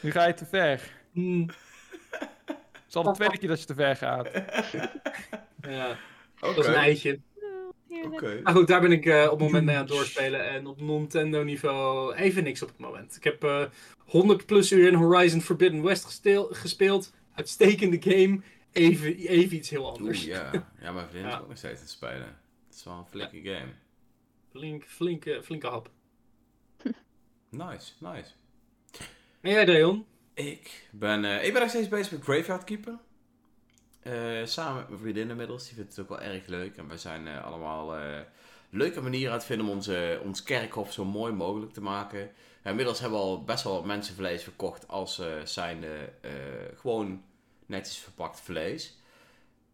Nu 0.00 0.10
ga 0.10 0.26
je 0.26 0.34
te 0.34 0.46
ver. 0.46 0.92
Hmm, 1.12 1.48
Het 2.10 2.88
is 2.88 2.94
al 2.94 3.02
de 3.02 3.12
tweede 3.12 3.38
keer 3.38 3.48
dat 3.48 3.60
je 3.60 3.66
te 3.66 3.74
ver 3.74 3.96
gaat. 3.96 4.28
ja, 5.60 5.96
dat 6.40 6.58
is 6.58 6.66
een 6.66 6.74
eitje. 6.74 7.20
Maar 8.42 8.52
goed, 8.52 8.68
daar 8.68 8.80
ben 8.80 8.92
ik 8.92 9.06
eh, 9.06 9.24
op 9.24 9.30
het 9.30 9.38
moment 9.40 9.64
mee 9.64 9.74
aan 9.74 9.80
het 9.80 9.90
doorspelen. 9.90 10.48
En 10.48 10.66
op 10.66 10.80
Nintendo 10.80 11.42
niveau 11.42 12.14
even 12.14 12.42
niks 12.44 12.62
op 12.62 12.68
het 12.68 12.78
moment. 12.78 13.16
Ik 13.16 13.24
heb 13.24 13.44
eh 13.44 13.62
100 13.98 14.46
plus 14.46 14.72
uur 14.72 14.88
in 14.88 14.94
Horizon 14.94 15.40
Forbidden 15.40 15.82
West 15.82 16.22
gespeeld. 16.50 17.12
Uitstekende 17.34 18.02
game. 18.02 18.40
Even, 18.72 19.16
even 19.16 19.56
iets 19.56 19.70
heel 19.70 19.90
anders. 19.92 20.18
Oeh, 20.18 20.28
ja. 20.28 20.50
Ja, 20.82 20.92
mijn 20.92 21.08
vriend 21.08 21.26
is 21.26 21.32
Ja. 21.32 21.38
ook 21.38 21.48
nog 21.48 21.56
steeds 21.56 21.74
aan 21.74 21.80
het 21.80 21.90
spelen. 21.90 22.38
Het 22.66 22.74
is 22.76 22.84
wel 22.84 22.94
een 22.94 23.06
flinke 23.06 23.50
game. 23.50 23.72
Flink, 24.50 24.84
flinke, 24.84 25.40
flinke 25.42 25.66
hap. 25.66 25.90
Nice, 27.48 27.92
nice. 27.98 28.30
En 29.40 29.50
jij, 29.50 29.64
Deon? 29.64 30.06
Ik 30.34 30.88
ben, 30.92 31.24
eh, 31.24 31.44
ik 31.46 31.52
ben 31.52 31.60
nog 31.60 31.70
steeds 31.70 31.88
bezig 31.88 32.12
met 32.12 32.22
Graveyard 32.22 32.64
Keeper. 32.64 32.98
Eh, 34.00 34.44
samen 34.44 34.76
met 34.80 34.88
mijn 34.88 35.00
vriendin 35.00 35.30
inmiddels. 35.30 35.64
Die 35.66 35.74
vindt 35.74 35.90
het 35.96 36.00
ook 36.00 36.08
wel 36.08 36.20
erg 36.20 36.46
leuk. 36.46 36.76
En 36.76 36.88
wij 36.88 36.96
zijn 36.98 37.26
eh, 37.28 37.44
allemaal 37.44 37.96
eh, 37.96 38.20
leuke 38.70 39.00
manieren 39.00 39.30
aan 39.32 39.36
het 39.36 39.46
vinden 39.46 39.66
om 39.66 39.72
onze, 39.72 40.20
ons 40.24 40.42
kerkhof 40.42 40.92
zo 40.92 41.04
mooi 41.04 41.32
mogelijk 41.32 41.72
te 41.72 41.80
maken. 41.82 42.30
Inmiddels 42.64 43.00
hebben 43.00 43.18
we 43.18 43.24
al 43.24 43.44
best 43.44 43.64
wel 43.64 43.72
wat 43.72 43.84
mensen 43.84 44.14
vlees 44.14 44.42
verkocht 44.42 44.88
als 44.88 45.18
eh 45.18 45.26
zijnde 45.44 46.12
eh, 46.20 46.30
gewoon 46.76 47.22
netjes 47.66 47.96
verpakt 47.96 48.40
vlees. 48.40 48.98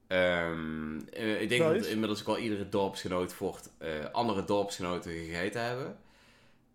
Ehm, 0.07 1.01
eh, 1.13 1.41
ik 1.41 1.49
denk 1.49 1.63
Nice. 1.63 1.79
dat 1.79 1.87
inmiddels 1.87 2.21
ook 2.21 2.29
al 2.29 2.39
iedere 2.39 2.69
dorpsgenoot 2.69 3.33
voort 3.33 3.71
andere 4.13 4.45
dorpsgenoten 4.45 5.11
gegeten 5.11 5.63
hebben. 5.63 5.99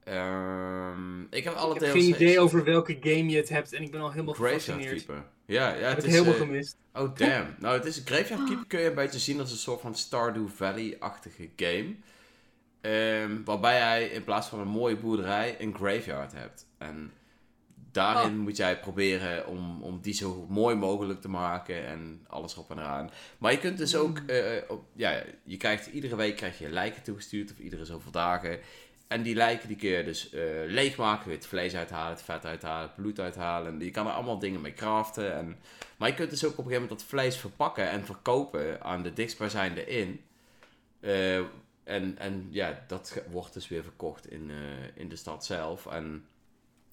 Ehm, 0.04 1.22
ik 1.30 1.44
heb 1.44 1.54
alle 1.54 1.76
Ik 1.76 1.82
heb 1.82 1.92
geen 1.92 2.10
idee 2.10 2.40
over 2.40 2.64
welke 2.64 2.98
game 3.02 3.30
je 3.30 3.38
het 3.38 3.50
hebt. 3.50 3.74
En 3.74 3.82
ik 3.82 3.92
ben 3.92 4.02
al 4.02 4.12
helemaal 4.12 4.34
Graveyard 4.34 4.64
gefascineerd. 4.64 5.06
Keeper. 5.06 5.26
Ja, 5.46 5.68
ja 5.68 5.74
het 5.74 5.88
heb 5.88 5.96
het 5.96 6.06
is... 6.06 6.12
helemaal 6.12 6.34
gemist. 6.34 6.78
Oh, 6.94 7.16
damn. 7.16 7.56
Nou, 7.60 7.78
het 7.78 7.86
is 7.86 8.02
Graveyard 8.06 8.44
Keeper 8.44 8.68
kun 8.68 8.80
je 8.80 8.86
een 8.86 8.96
beetje 8.96 9.20
zien 9.20 9.40
als 9.40 9.52
een 9.52 9.58
soort 9.58 9.82
van 9.82 9.96
Stardew 9.96 10.48
Valley-achtige 10.48 11.50
game. 11.56 11.96
Ehm, 12.82 13.44
waarbij 13.44 13.78
jij 13.78 14.06
in 14.08 14.24
plaats 14.24 14.48
van 14.48 14.60
een 14.60 14.68
mooie 14.68 14.96
boerderij 14.96 15.56
een 15.60 15.76
graveyard 15.76 16.34
hebt. 16.34 16.66
En 16.78 17.12
daarin 17.92 18.38
moet 18.38 18.58
jij 18.58 18.80
proberen 18.80 19.48
om, 19.48 19.84
om 19.84 20.00
die 20.02 20.14
zo 20.14 20.46
mooi 20.50 20.76
mogelijk 20.76 21.22
te 21.22 21.30
maken 21.30 21.88
en 21.88 22.26
alles 22.28 22.56
op 22.56 22.72
en 22.72 22.78
eraan. 22.78 23.12
Maar 23.38 23.52
je 23.52 23.58
kunt 23.58 23.78
dus 23.78 23.96
ook, 23.96 24.18
eh, 24.18 24.62
op, 24.68 24.84
ja, 24.94 25.24
je 25.44 25.58
krijgt 25.58 25.88
iedere 25.88 26.16
week 26.16 26.36
krijg 26.36 26.60
je 26.60 26.70
lijken 26.70 27.04
toegestuurd 27.04 27.52
of 27.52 27.60
iedere 27.60 27.86
zoveel 27.86 28.12
dagen. 28.12 28.60
en 29.08 29.22
die 29.22 29.36
lijken 29.36 29.68
die 29.68 29.78
kun 29.78 29.90
je 29.90 30.04
dus 30.04 30.30
eh, 30.30 30.42
leegmaken, 30.68 31.28
weer 31.28 31.36
het 31.36 31.48
vlees 31.48 31.76
uithalen, 31.76 32.12
het 32.12 32.22
vet 32.22 32.46
uithalen, 32.46 32.82
het 32.82 32.96
bloed 32.96 33.20
uithalen. 33.20 33.74
En 33.74 33.86
je 33.86 33.92
kan 33.92 34.08
er 34.08 34.14
allemaal 34.14 34.40
dingen 34.40 34.62
mee 34.62 34.74
craften. 34.74 35.36
En, 35.36 35.58
maar 35.98 36.10
je 36.10 36.16
kunt 36.16 36.30
dus 36.30 36.46
ook 36.46 36.52
op 36.52 36.58
een 36.58 36.64
gegeven 36.64 36.82
moment 36.82 37.00
dat 37.00 37.10
vlees 37.10 37.38
verpakken 37.38 37.90
en 37.90 38.06
verkopen 38.06 38.84
aan 38.84 39.04
de 39.04 39.14
dichtstbijzijnde 39.14 39.86
in. 39.86 40.22
Eh, 41.00 41.42
en, 41.84 42.18
en 42.18 42.48
ja, 42.50 42.84
dat 42.88 43.24
wordt 43.30 43.54
dus 43.54 43.68
weer 43.68 43.84
verkocht 43.84 44.32
in, 44.32 44.50
eh, 44.50 44.98
in 44.98 45.10
de 45.10 45.16
stad 45.16 45.46
zelf. 45.46 45.86
En 45.86 46.26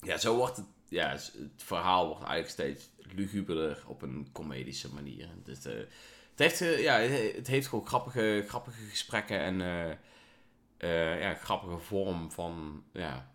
ja, 0.00 0.16
zo 0.16 0.36
wordt 0.36 0.56
het, 0.56 0.66
ja, 0.88 1.08
het 1.10 1.32
verhaal 1.56 2.06
wordt 2.06 2.24
eigenlijk 2.24 2.50
steeds 2.50 2.90
luguberder 3.14 3.84
op 3.86 4.02
een 4.02 4.28
comedische 4.32 4.94
manier. 4.94 5.28
Dus, 5.44 5.64
het, 5.64 5.88
heeft, 6.36 6.60
eh, 6.60 6.82
ja, 6.82 6.98
het 7.36 7.46
heeft 7.46 7.66
gewoon 7.66 7.86
grappige, 7.86 8.44
grappige 8.46 8.82
gesprekken 8.82 9.40
en 9.40 9.58
ja, 11.18 11.34
grappige 11.34 11.78
vorm 11.78 12.32
van, 12.32 12.84
ja, 12.92 13.30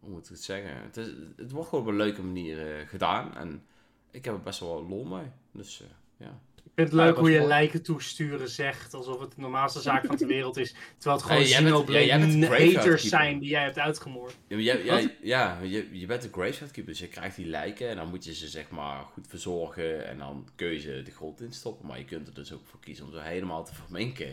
hoe 0.00 0.10
moet 0.10 0.24
ik 0.24 0.28
het 0.28 0.44
zeggen? 0.44 0.82
Het, 0.82 0.96
het 1.36 1.50
wordt 1.50 1.68
gewoon 1.68 1.84
op 1.84 1.90
een 1.90 1.96
leuke 1.96 2.22
manier 2.22 2.86
gedaan 2.88 3.36
en 3.36 3.66
ik 4.10 4.24
heb 4.24 4.34
er 4.34 4.40
best 4.40 4.60
wel 4.60 4.86
lol 4.86 5.04
mee. 5.04 5.30
Dus 5.52 5.82
ja. 6.16 6.40
Ik 6.78 6.84
vind 6.88 6.96
het 6.96 7.06
leuk 7.06 7.16
hoe 7.18 7.30
je 7.30 7.46
lijken 7.46 7.82
toesturen 7.82 8.48
zegt, 8.48 8.94
alsof 8.94 9.20
het 9.20 9.30
de 9.34 9.40
normaalste 9.40 9.80
zaak 9.80 10.06
van 10.06 10.16
de 10.16 10.26
wereld 10.36 10.56
is. 10.56 10.74
Terwijl 10.98 11.16
het 11.20 11.26
gewoon 11.30 11.42
Hey, 11.42 11.50
Xenoblade 11.50 12.06
Graveyard 12.46 12.74
haters 12.76 13.02
zijn 13.08 13.38
die 13.38 13.48
jij 13.48 13.62
hebt 13.62 13.78
uitgemoord. 13.78 14.36
Ja, 14.48 14.54
maar 14.56 14.64
jij- 14.64 14.84
jij- 14.84 15.16
ja, 15.22 15.58
je, 15.62 15.88
je 15.92 16.06
bent 16.06 16.24
een 16.24 16.32
graveyard 16.32 16.70
keeper, 16.70 16.92
dus 16.92 16.98
je 17.00 17.08
krijgt 17.08 17.36
die 17.36 17.46
lijken 17.46 17.88
en 17.88 17.96
dan 17.96 18.08
moet 18.08 18.24
je 18.24 18.34
ze 18.34 18.48
zeg 18.48 18.70
maar 18.70 19.04
goed 19.12 19.26
verzorgen 19.28 20.06
en 20.08 20.18
dan 20.18 20.48
kun 20.54 20.68
je 20.72 20.78
ze 20.78 21.02
de 21.04 21.10
grond 21.10 21.40
in 21.40 21.52
stoppen. 21.52 21.86
Maar 21.86 21.98
je 21.98 22.04
kunt 22.04 22.28
er 22.28 22.34
dus 22.34 22.52
ook 22.52 22.62
voor 22.64 22.80
kiezen 22.80 23.04
om 23.06 23.12
ze 23.12 23.20
helemaal 23.20 23.64
te 23.64 23.74
verminken 23.74 24.26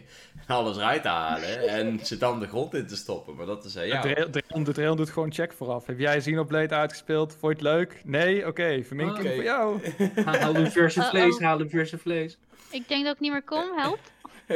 en 0.48 0.56
alles 0.56 0.78
eruit 0.78 1.02
te 1.02 1.08
halen 1.08 1.68
en 1.68 2.00
ze 2.06 2.18
dan 2.18 2.40
de 2.40 2.48
grond 2.48 2.74
in 2.74 2.88
te 2.88 2.96
stoppen. 2.96 3.36
Maar 3.36 3.46
dat 3.46 3.66
is 3.66 3.74
ja. 3.74 4.02
De, 4.02 4.72
trail, 4.74 4.96
doet 4.96 5.10
gewoon 5.10 5.34
check 5.34 5.54
vooraf. 5.54 5.86
Heb 5.86 6.00
jij 6.00 6.18
Xenoblade 6.18 6.76
uitgespeeld? 6.76 7.36
Vond 7.40 7.60
je 7.60 7.68
het 7.68 7.76
leuk? 7.78 8.02
Nee? 8.04 8.48
Oké, 8.48 8.84
vermink 8.84 9.10
ik 9.12 9.18
Oké. 9.18 9.26
hem 9.28 9.36
voor 9.36 9.44
jou. 9.44 9.80
Haal 10.26 10.56
een 10.66 10.72
verse 10.72 11.02
vlees, 11.02 11.40
haal 11.40 11.60
een 11.62 11.70
verse 11.70 11.98
vlees. 11.98 12.35
Ik 12.70 12.88
denk 12.88 13.06
dat 13.06 13.14
ik 13.16 13.20
niet 13.22 13.32
meer 13.32 13.44
kom, 13.44 13.78
help. 13.78 14.00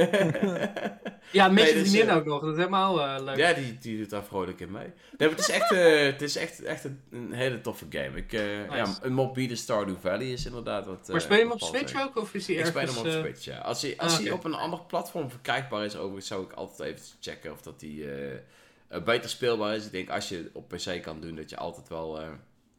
Ja, 1.31 1.47
met 1.47 1.64
Nee, 1.64 1.73
je 1.73 1.80
dus, 1.80 1.89
vriendin 1.89 2.10
eh, 2.10 2.15
ook 2.15 2.26
nog, 2.26 2.41
dat 2.41 2.51
is 2.51 2.57
helemaal 2.57 3.01
eh, 3.01 3.23
leuk. 3.23 3.38
Ja, 3.38 3.53
die, 3.53 3.77
die 3.77 3.97
doet 3.97 4.10
daar 4.10 4.23
vrolijk 4.23 4.60
in 4.60 4.72
mee. 4.72 4.88
Nee, 5.18 5.30
het 5.30 5.39
is 5.39 5.49
echt, 5.49 5.72
eh, 5.72 6.03
het 6.03 6.22
is 6.22 6.35
echt, 6.35 6.64
echt 6.64 6.84
een, 6.84 7.01
een 7.11 7.31
hele 7.31 7.61
toffe 7.61 7.85
game. 7.89 8.18
Ik, 8.18 8.34
eh, 8.34 8.65
ja, 8.76 8.97
een 9.01 9.14
mobiele 9.14 9.56
Stardew 9.56 9.95
Valley 10.01 10.31
is 10.31 10.45
inderdaad 10.45 10.85
wat... 10.85 11.07
maar 11.07 11.15
eh, 11.15 11.22
speel 11.22 11.38
je 11.38 11.43
hem 11.43 11.51
op 11.51 11.61
Switch 11.61 12.01
ook, 12.01 12.18
of 12.18 12.34
is 12.34 12.47
hij 12.47 12.56
Ik 12.56 12.65
ergens... 12.65 12.91
speel 12.91 13.03
hem 13.03 13.19
op 13.19 13.26
Switch, 13.26 13.45
ja. 13.45 13.57
Als 13.57 13.81
hij, 13.81 13.97
als 13.97 14.11
ah, 14.11 14.18
hij 14.19 14.27
oké. 14.27 14.35
op 14.38 14.43
een 14.43 14.53
ander 14.53 14.81
platform 14.81 15.30
verkrijgbaar 15.30 15.85
is, 15.85 15.95
overigens 15.95 16.27
zou 16.27 16.43
ik 16.43 16.51
altijd 16.51 16.89
even 16.89 17.06
checken 17.19 17.51
of 17.51 17.61
dat 17.61 17.80
die 17.80 18.11
eh, 18.11 18.34
eh, 18.88 19.03
beter 19.03 19.30
speelbaar 19.30 19.76
is. 19.76 19.85
Ik 19.85 19.91
denk 19.91 20.10
als 20.10 20.30
je 20.30 20.35
het 20.38 20.49
op 20.53 20.68
PC 20.69 21.01
kan 21.01 21.22
doen, 21.22 21.35
dat 21.35 21.49
je 21.49 21.57
altijd 21.57 21.88
wel 21.88 22.19
eh, 22.22 22.27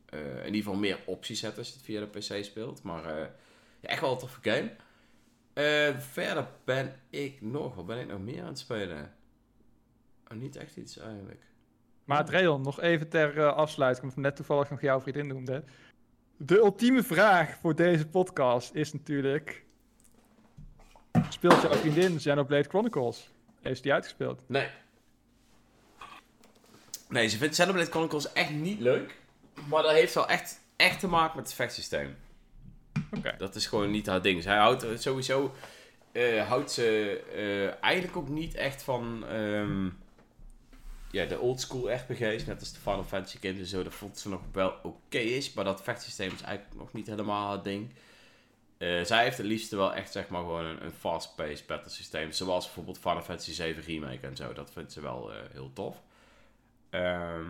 eh, 0.07 0.21
in 0.21 0.45
ieder 0.47 0.63
geval 0.63 0.75
meer 0.75 0.99
opties 1.05 1.41
hebt 1.41 1.59
als 1.59 1.67
je 1.67 1.73
het 1.73 1.83
via 1.83 2.01
de 2.01 2.07
PC 2.07 2.45
speelt. 2.45 2.83
Maar 2.83 3.05
eh, 3.05 3.27
ja, 3.81 3.89
echt 3.89 4.01
wel 4.01 4.13
een 4.13 4.19
toffe 4.19 4.41
game. 4.43 4.71
Eh, 5.53 5.99
verder 5.99 6.47
ben 6.65 7.01
ik 7.11 7.41
nog, 7.41 7.75
wat 7.75 7.87
ben 7.87 7.99
ik 7.99 8.09
nog 8.09 8.21
meer 8.21 8.41
aan 8.41 8.49
het 8.49 8.59
spelen? 8.59 9.15
Oh, 10.33 10.39
niet 10.39 10.57
echt 10.57 10.77
iets 10.77 10.99
eigenlijk. 10.99 11.43
Maar 12.05 12.25
Trail, 12.25 12.61
nog 12.61 12.81
even 12.81 13.09
ter 13.09 13.39
eh, 13.39 13.53
afsluiting, 13.57 14.05
omdat 14.05 14.25
net 14.25 14.37
toevallig 14.37 14.71
nog 14.71 14.81
jouw 14.81 15.01
vriendin 15.01 15.27
noemde. 15.27 15.65
De 16.37 16.57
ultieme 16.57 17.03
vraag 17.03 17.57
voor 17.61 17.75
deze 17.75 18.07
podcast 18.09 18.75
is 18.75 18.93
natuurlijk... 18.93 19.65
Speelt 21.29 21.63
jouw 21.63 21.73
vriendin 21.73 22.17
Xenoblade 22.17 22.69
Chronicles? 22.69 23.31
Heeft 23.61 23.83
die 23.83 23.93
uitgespeeld? 23.93 24.45
Nee. 24.47 24.69
Nee, 27.09 27.29
ze 27.29 27.37
vindt 27.37 27.55
Xenoblade 27.55 27.91
Chronicles 27.91 28.33
echt 28.33 28.51
niet 28.51 28.81
leuk. 28.81 29.19
Maar 29.69 29.83
dat 29.83 29.93
heeft 29.93 30.15
wel 30.15 30.29
echt, 30.29 30.61
echt 30.77 31.01
te 31.01 31.09
maken 31.09 31.37
met 31.37 31.47
het 31.47 31.55
vechtsysteem. 31.55 32.17
Dat 33.39 33.55
is 33.55 33.67
gewoon 33.67 33.91
niet 33.91 34.07
haar 34.07 34.23
ding. 34.23 34.43
Zij 34.43 34.57
houdt 34.57 34.83
er 34.83 34.99
sowieso... 34.99 35.55
eh, 36.13 36.49
houdt 36.49 36.71
ze 36.71 37.21
eh, 37.35 37.85
eigenlijk 37.85 38.17
ook 38.17 38.29
niet 38.29 38.55
echt 38.55 38.83
van... 38.83 39.27
ehm, 39.27 39.89
ja, 41.11 41.25
de 41.25 41.39
oldschool 41.39 41.93
RPG's. 41.93 42.47
Net 42.47 42.61
als 42.61 42.73
de 42.73 42.81
Final 42.81 43.05
Fantasy 43.05 43.39
games 43.41 43.59
en 43.59 43.67
zo. 43.67 43.83
Dat 43.83 43.95
vond 43.95 44.19
ze 44.19 44.29
nog 44.29 44.41
wel 44.53 44.75
oké 44.83 45.19
is. 45.19 45.53
Maar 45.53 45.65
dat 45.65 45.83
vechtsysteem 45.83 46.33
is 46.35 46.43
eigenlijk 46.43 46.79
nog 46.79 46.93
niet 46.93 47.07
helemaal 47.07 47.49
haar 47.49 47.63
ding. 47.63 47.91
Eh, 48.79 49.05
zij 49.05 49.23
heeft 49.23 49.37
het 49.37 49.47
liefst 49.47 49.71
wel 49.71 49.95
echt 49.95 50.13
zeg 50.13 50.29
maar 50.29 50.41
gewoon 50.41 50.65
een, 50.65 50.93
fast-paced 50.93 51.67
battle 51.67 51.91
systeem. 51.91 52.33
Zoals 52.33 52.65
bijvoorbeeld 52.65 52.99
Final 52.99 53.23
Fantasy 53.23 53.53
7 53.53 53.83
Remake 53.83 54.27
en 54.27 54.37
zo. 54.37 54.53
Dat 54.53 54.71
vindt 54.73 54.93
ze 54.93 55.01
wel 55.01 55.33
eh, 55.33 55.39
heel 55.53 55.73
tof. 55.73 56.03
Ehm, 56.91 57.47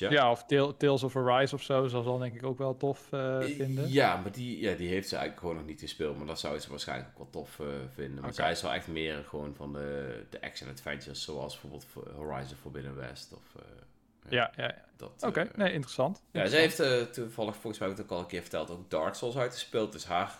dus 0.00 0.08
ja. 0.10 0.10
Ja, 0.10 0.30
of 0.30 0.44
Tale- 0.44 0.76
Tales 0.76 1.02
of 1.02 1.16
Arise 1.16 1.54
of 1.54 1.62
zo, 1.62 1.86
zou 1.88 2.02
ze 2.04 2.08
dan 2.10 2.20
denk 2.20 2.34
ik 2.34 2.44
ook 2.44 2.58
wel 2.58 2.76
tof 2.76 3.12
eh, 3.12 3.40
vinden. 3.40 3.92
Ja, 3.92 4.16
maar 4.16 4.32
die, 4.32 4.60
ja, 4.60 4.74
die 4.74 4.88
heeft 4.88 5.08
ze 5.08 5.14
eigenlijk 5.16 5.40
gewoon 5.46 5.56
nog 5.56 5.66
niet 5.70 5.80
gespeeld. 5.80 6.16
Maar 6.16 6.26
dat 6.26 6.40
zou 6.40 6.58
ze 6.58 6.70
waarschijnlijk 6.70 7.08
ook 7.10 7.16
wel 7.18 7.30
tof 7.30 7.60
eh, 7.60 7.66
vinden. 7.94 8.22
Maar 8.22 8.34
zij 8.34 8.50
is 8.50 8.62
wel 8.62 8.72
echt 8.72 8.88
meer 8.88 9.24
gewoon 9.28 9.54
van 9.56 9.72
de, 9.72 10.22
de 10.30 10.42
action-adventures. 10.42 11.22
Zoals 11.24 11.60
bijvoorbeeld 11.60 12.14
Horizon 12.16 12.56
Forbidden 12.56 12.96
West. 12.96 13.32
Of, 13.32 13.62
eh, 13.62 14.32
Ja, 14.32 14.52
ja, 14.56 14.62
ja. 14.64 14.74
dat, 14.96 15.22
Oké, 15.26 15.40
eh, 15.40 15.54
nee, 15.56 15.72
interessant. 15.72 16.22
Ja, 16.30 16.46
ze 16.46 16.56
heeft 16.56 16.80
eh, 16.80 17.00
toevallig, 17.02 17.52
volgens 17.54 17.78
mij 17.78 17.88
heb 17.88 17.96
ik 17.98 18.02
het 18.02 18.12
ook 18.12 18.18
al 18.18 18.24
een 18.24 18.30
keer 18.30 18.40
verteld, 18.40 18.70
ook 18.70 18.90
Dark 18.90 19.14
Souls 19.14 19.36
uitgespeeld. 19.36 19.92
Dus 19.92 20.04
haar 20.04 20.38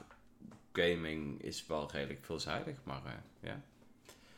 gaming 0.73 1.43
is 1.43 1.66
wel 1.66 1.91
redelijk 1.93 2.24
veelzijdig. 2.24 2.77
Maar 2.85 3.01
eh, 3.05 3.12
ja. 3.41 3.61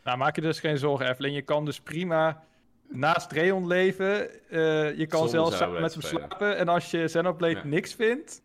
Nou, 0.04 0.18
maak 0.18 0.34
je 0.34 0.40
dus 0.42 0.60
geen 0.60 0.78
zorgen, 0.78 1.08
Evelyn. 1.08 1.32
Je 1.32 1.42
kan 1.42 1.64
dus 1.64 1.80
prima 1.80 2.44
naast 2.88 3.28
Dreon 3.28 3.66
leven. 3.66 4.30
Eh, 4.50 4.98
je 4.98 5.06
kan 5.06 5.28
Zonder 5.28 5.56
zelfs 5.58 5.80
met 5.80 5.92
hem 5.92 6.02
slapen. 6.02 6.56
En 6.56 6.68
als 6.68 6.90
je 6.90 7.04
Xenoblade 7.04 7.54
Ja. 7.54 7.64
niks 7.64 7.94
vindt, 7.94 8.42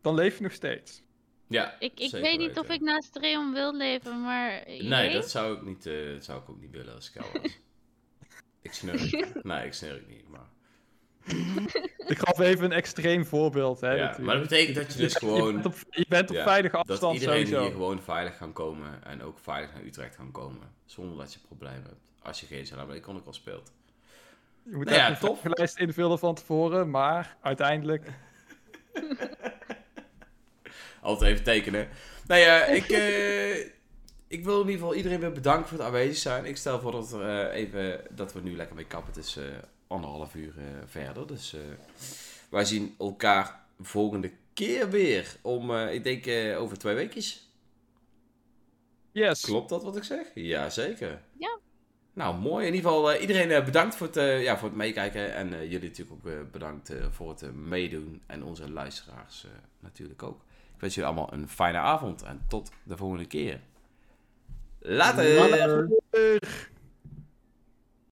dan 0.00 0.14
leef 0.14 0.36
je 0.36 0.42
nog 0.42 0.52
steeds. 0.52 1.02
ja 1.48 1.76
Ik, 1.78 2.00
ik 2.00 2.10
weet 2.10 2.38
niet 2.38 2.46
weten. 2.46 2.62
of 2.62 2.68
ik 2.70 2.80
naast 2.80 3.12
Dreon 3.12 3.52
wil 3.52 3.74
leven, 3.76 4.22
maar... 4.22 4.62
Nee, 4.66 5.12
dat 5.12 5.30
zou 5.30 5.56
ik, 5.56 5.62
niet, 5.62 5.86
eh, 5.86 6.12
dat 6.12 6.24
zou 6.24 6.40
ik 6.42 6.48
ook 6.50 6.60
niet 6.60 6.70
willen 6.70 6.94
als 6.94 7.08
ik 7.08 7.14
jou 7.14 7.26
was. 7.42 7.58
ik 8.62 8.72
snurk. 8.72 9.42
Nee, 9.44 9.66
ik 9.66 9.72
snurk 9.72 10.08
niet. 10.08 10.28
Maar, 10.28 10.46
Ik 12.06 12.18
gaf 12.18 12.38
even 12.38 12.64
een 12.64 12.72
extreem 12.72 13.24
voorbeeld. 13.26 13.80
Hè, 13.80 13.92
ja, 13.92 14.16
maar 14.20 14.34
dat 14.34 14.42
betekent 14.48 14.76
dat 14.76 14.92
je 14.92 14.98
dus 14.98 15.12
Je 15.12 15.18
gewoon... 15.18 15.52
bent 15.54 15.66
op, 15.66 15.74
je 15.90 16.04
bent 16.08 16.30
op 16.30 16.36
Ja, 16.36 16.42
veilige 16.42 16.76
Dat 16.76 16.88
afstand 16.90 17.14
iedereen 17.20 17.46
sowieso. 17.46 17.62
hier 17.62 17.70
gewoon 17.72 18.02
veilig 18.02 18.36
kan 18.38 18.52
komen 18.52 19.04
en 19.04 19.22
ook 19.22 19.38
veilig 19.38 19.72
naar 19.74 19.82
Utrecht 19.84 20.16
kan 20.16 20.30
komen. 20.32 20.72
Zonder 20.84 21.18
dat 21.18 21.32
je 21.32 21.38
problemen 21.40 21.82
hebt. 21.82 22.12
Als 22.22 22.40
je 22.40 22.46
geen 22.46 22.62
Xenoblade 22.62 23.00
Chronicles 23.02 23.36
speelt. 23.36 23.72
Je 24.70 24.76
moet 24.76 24.84
Nou 24.84 24.96
ja, 24.96 25.08
een 25.10 25.18
tof. 25.18 25.40
vragenlijst 25.40 25.78
invullen 25.78 26.18
van 26.18 26.34
tevoren, 26.34 26.90
maar 26.90 27.36
uiteindelijk... 27.42 28.06
Altijd 31.02 31.32
even 31.32 31.44
tekenen. 31.44 31.88
Nou 32.26 32.40
ja, 32.40 32.64
ik, 32.64 32.88
eh, 32.88 33.58
ik 34.26 34.44
wil 34.44 34.60
in 34.60 34.66
ieder 34.66 34.72
geval 34.80 34.94
iedereen 34.94 35.20
weer 35.20 35.32
bedanken 35.32 35.68
voor 35.68 35.78
het 35.78 35.86
aanwezig 35.86 36.16
zijn. 36.16 36.44
Ik 36.44 36.56
stel 36.56 36.80
voor 36.80 36.92
dat, 36.92 37.12
er, 37.12 37.48
eh, 37.50 37.60
even, 37.60 38.00
dat 38.10 38.32
we 38.32 38.40
nu 38.40 38.56
lekker 38.56 38.76
mee 38.76 38.84
kappen. 38.86 39.14
Het 39.14 39.24
is 39.24 39.36
eh, 39.36 39.44
anderhalf 39.86 40.34
uur 40.34 40.54
eh, 40.58 40.64
verder. 40.86 41.26
Dus 41.26 41.54
eh, 41.54 41.60
wij 42.48 42.64
zien 42.64 42.94
elkaar 42.98 43.60
volgende 43.80 44.30
keer 44.54 44.90
weer. 44.90 45.36
Om, 45.42 45.70
eh, 45.74 45.94
ik 45.94 46.04
denk, 46.04 46.26
eh, 46.26 46.60
over 46.60 46.78
twee 46.78 46.94
weekjes. 46.94 47.48
Yes. 49.12 49.40
Klopt 49.40 49.68
dat 49.68 49.82
wat 49.82 49.96
ik 49.96 50.04
zeg? 50.04 50.26
Jazeker. 50.34 51.20
Nou, 52.18 52.38
mooi. 52.38 52.66
In 52.66 52.74
ieder 52.74 52.90
geval, 52.90 53.12
eh, 53.12 53.20
iedereen 53.20 53.50
eh, 53.50 53.64
bedankt 53.64 53.96
voor 53.96 54.06
het, 54.06 54.16
eh, 54.16 54.42
ja, 54.42 54.58
voor 54.58 54.68
het 54.68 54.76
meekijken. 54.76 55.34
En 55.34 55.48
jullie 55.68 55.88
natuurlijk 55.88 56.26
ook 56.26 56.52
bedankt 56.52 56.92
voor 57.10 57.28
het 57.28 57.54
meedoen. 57.54 58.22
En 58.26 58.44
onze 58.44 58.70
luisteraars 58.70 59.46
natuurlijk 59.80 60.22
ook. 60.22 60.40
Ik 60.74 60.80
wens 60.80 60.94
jullie 60.94 61.10
allemaal 61.10 61.32
een 61.32 61.48
fijne 61.48 61.78
avond. 61.78 62.22
En 62.22 62.44
tot 62.48 62.70
de 62.82 62.96
volgende 62.96 63.26
keer. 63.26 63.60
Later. 64.78 65.88